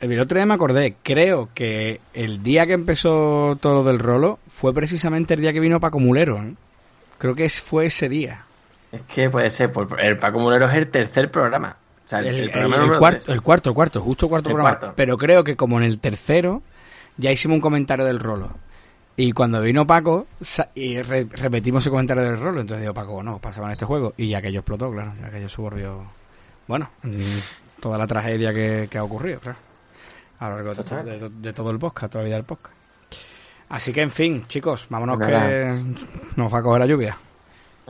el 0.00 0.20
otro 0.20 0.36
día 0.38 0.46
me 0.46 0.54
acordé, 0.54 0.96
creo 1.02 1.48
que 1.54 2.00
el 2.14 2.42
día 2.42 2.66
que 2.66 2.72
empezó 2.74 3.56
todo 3.60 3.74
lo 3.74 3.84
del 3.84 3.98
rolo 3.98 4.38
fue 4.48 4.72
precisamente 4.74 5.34
el 5.34 5.40
día 5.40 5.52
que 5.52 5.60
vino 5.60 5.80
Paco 5.80 5.98
Mulero. 5.98 6.36
¿eh? 6.42 6.54
Creo 7.18 7.34
que 7.34 7.48
fue 7.48 7.86
ese 7.86 8.08
día. 8.08 8.44
Es 8.92 9.02
que 9.02 9.28
puede 9.28 9.50
ser, 9.50 9.72
el 9.98 10.16
Paco 10.18 10.38
Mulero 10.38 10.66
es 10.66 10.74
el 10.74 10.88
tercer 10.88 11.30
programa. 11.30 11.76
O 12.04 12.08
sea, 12.08 12.20
el, 12.20 12.26
El, 12.28 12.34
el 12.36 12.42
el- 12.44 12.50
programa 12.50 12.74
el 12.76 12.80
número 12.82 12.98
cuarto, 13.00 13.18
tres. 13.24 13.34
el 13.34 13.42
cuarto, 13.42 13.68
el 13.70 13.74
cuarto, 13.74 14.00
justo 14.00 14.28
cuarto 14.28 14.48
El 14.48 14.54
programa. 14.54 14.78
cuarto. 14.78 14.94
Pero 14.96 15.18
creo 15.18 15.44
que 15.44 15.56
como 15.56 15.78
en 15.78 15.84
el 15.84 15.98
tercero 15.98 16.62
ya 17.16 17.30
hicimos 17.32 17.56
un 17.56 17.60
comentario 17.60 18.04
del 18.06 18.18
rolo. 18.20 18.50
Y 19.16 19.32
cuando 19.32 19.60
vino 19.60 19.84
Paco, 19.84 20.28
y 20.76 21.02
re- 21.02 21.26
repetimos 21.28 21.82
ese 21.82 21.90
comentario 21.90 22.22
del 22.22 22.38
rolo. 22.38 22.60
Entonces 22.60 22.82
digo, 22.82 22.94
Paco, 22.94 23.20
no, 23.22 23.38
pasaba 23.40 23.66
en 23.66 23.72
este 23.72 23.84
juego. 23.84 24.14
Y 24.16 24.28
ya 24.28 24.40
que 24.40 24.48
ello 24.48 24.60
explotó, 24.60 24.92
claro, 24.92 25.12
ya 25.20 25.28
que 25.28 25.38
ello 25.38 25.48
suborbió. 25.48 26.04
Bueno, 26.68 26.88
toda 27.80 27.98
la 27.98 28.06
tragedia 28.06 28.54
que, 28.54 28.86
que 28.88 28.96
ha 28.96 29.02
ocurrido, 29.02 29.40
claro. 29.40 29.58
A 30.40 30.48
lo 30.48 30.54
largo 30.56 30.74
de, 30.74 30.82
to- 30.84 31.02
de- 31.02 31.30
de 31.30 31.52
todo 31.52 31.70
el 31.70 31.78
podcast, 31.78 32.12
toda 32.12 32.22
la 32.22 32.26
vida 32.28 32.36
del 32.36 32.44
podcast. 32.44 32.74
Así 33.70 33.92
que, 33.92 34.00
en 34.02 34.10
fin, 34.10 34.44
chicos, 34.46 34.86
vámonos 34.88 35.18
que 35.18 35.82
nos 36.36 36.52
va 36.52 36.58
a 36.58 36.62
coger 36.62 36.80
la 36.80 36.86
lluvia. 36.86 37.16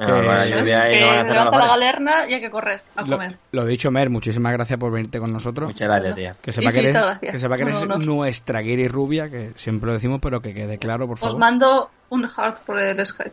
Ah, 0.00 0.06
con 0.06 0.26
la 0.28 0.44
que- 0.44 0.50
lluvia 0.50 0.90
y 0.92 0.94
que 0.98 1.00
no 1.04 1.34
levanta 1.34 1.58
la 1.58 1.66
galerna 1.66 2.12
y 2.28 2.34
hay 2.34 2.40
que 2.40 2.50
correr 2.50 2.82
a 2.96 3.02
Lo, 3.02 3.16
comer. 3.16 3.38
lo 3.52 3.66
dicho, 3.66 3.90
Mer, 3.90 4.10
muchísimas 4.10 4.52
gracias 4.52 4.78
por 4.78 4.92
venirte 4.92 5.18
con 5.18 5.32
nosotros. 5.32 5.68
Muchas 5.68 5.88
gracias, 5.88 6.14
tía. 6.14 6.36
Que 6.40 6.52
sepa 6.52 6.72
que 6.72 6.78
eres, 6.78 6.96
que 7.20 7.38
sepa 7.38 7.56
que 7.56 7.62
eres 7.62 7.74
No, 7.74 7.80
no, 7.86 7.98
no. 7.98 8.04
nuestra 8.04 8.60
Guiri 8.60 8.86
rubia, 8.88 9.28
que 9.28 9.52
siempre 9.56 9.88
lo 9.88 9.94
decimos, 9.94 10.20
pero 10.22 10.40
que 10.40 10.54
quede 10.54 10.78
claro, 10.78 11.06
por 11.06 11.14
Os 11.14 11.20
favor. 11.20 11.38
mando 11.38 11.90
un 12.10 12.28
heart 12.28 12.60
por 12.60 12.78
el 12.78 13.04
Skype. 13.04 13.32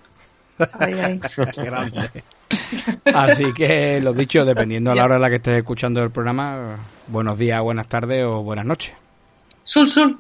Ahí, 0.79 0.93
ahí. 0.93 1.19
Qué 1.55 1.63
grande. 1.63 2.09
Así 3.13 3.53
que, 3.53 3.99
lo 4.01 4.13
dicho, 4.13 4.43
dependiendo 4.45 4.91
a 4.91 4.95
la 4.95 5.03
hora 5.05 5.15
en 5.17 5.21
la 5.21 5.29
que 5.29 5.35
estés 5.35 5.57
escuchando 5.57 6.01
el 6.01 6.09
programa, 6.11 6.77
buenos 7.07 7.37
días, 7.37 7.61
buenas 7.61 7.87
tardes 7.87 8.23
o 8.25 8.41
buenas 8.41 8.65
noches. 8.65 8.93
Sul, 9.65 9.89
sul. 9.89 10.15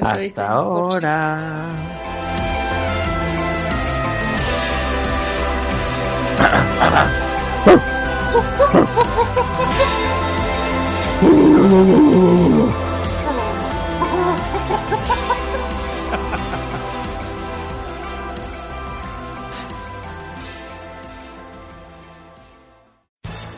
Hasta 0.00 0.48
ahora. 0.48 1.36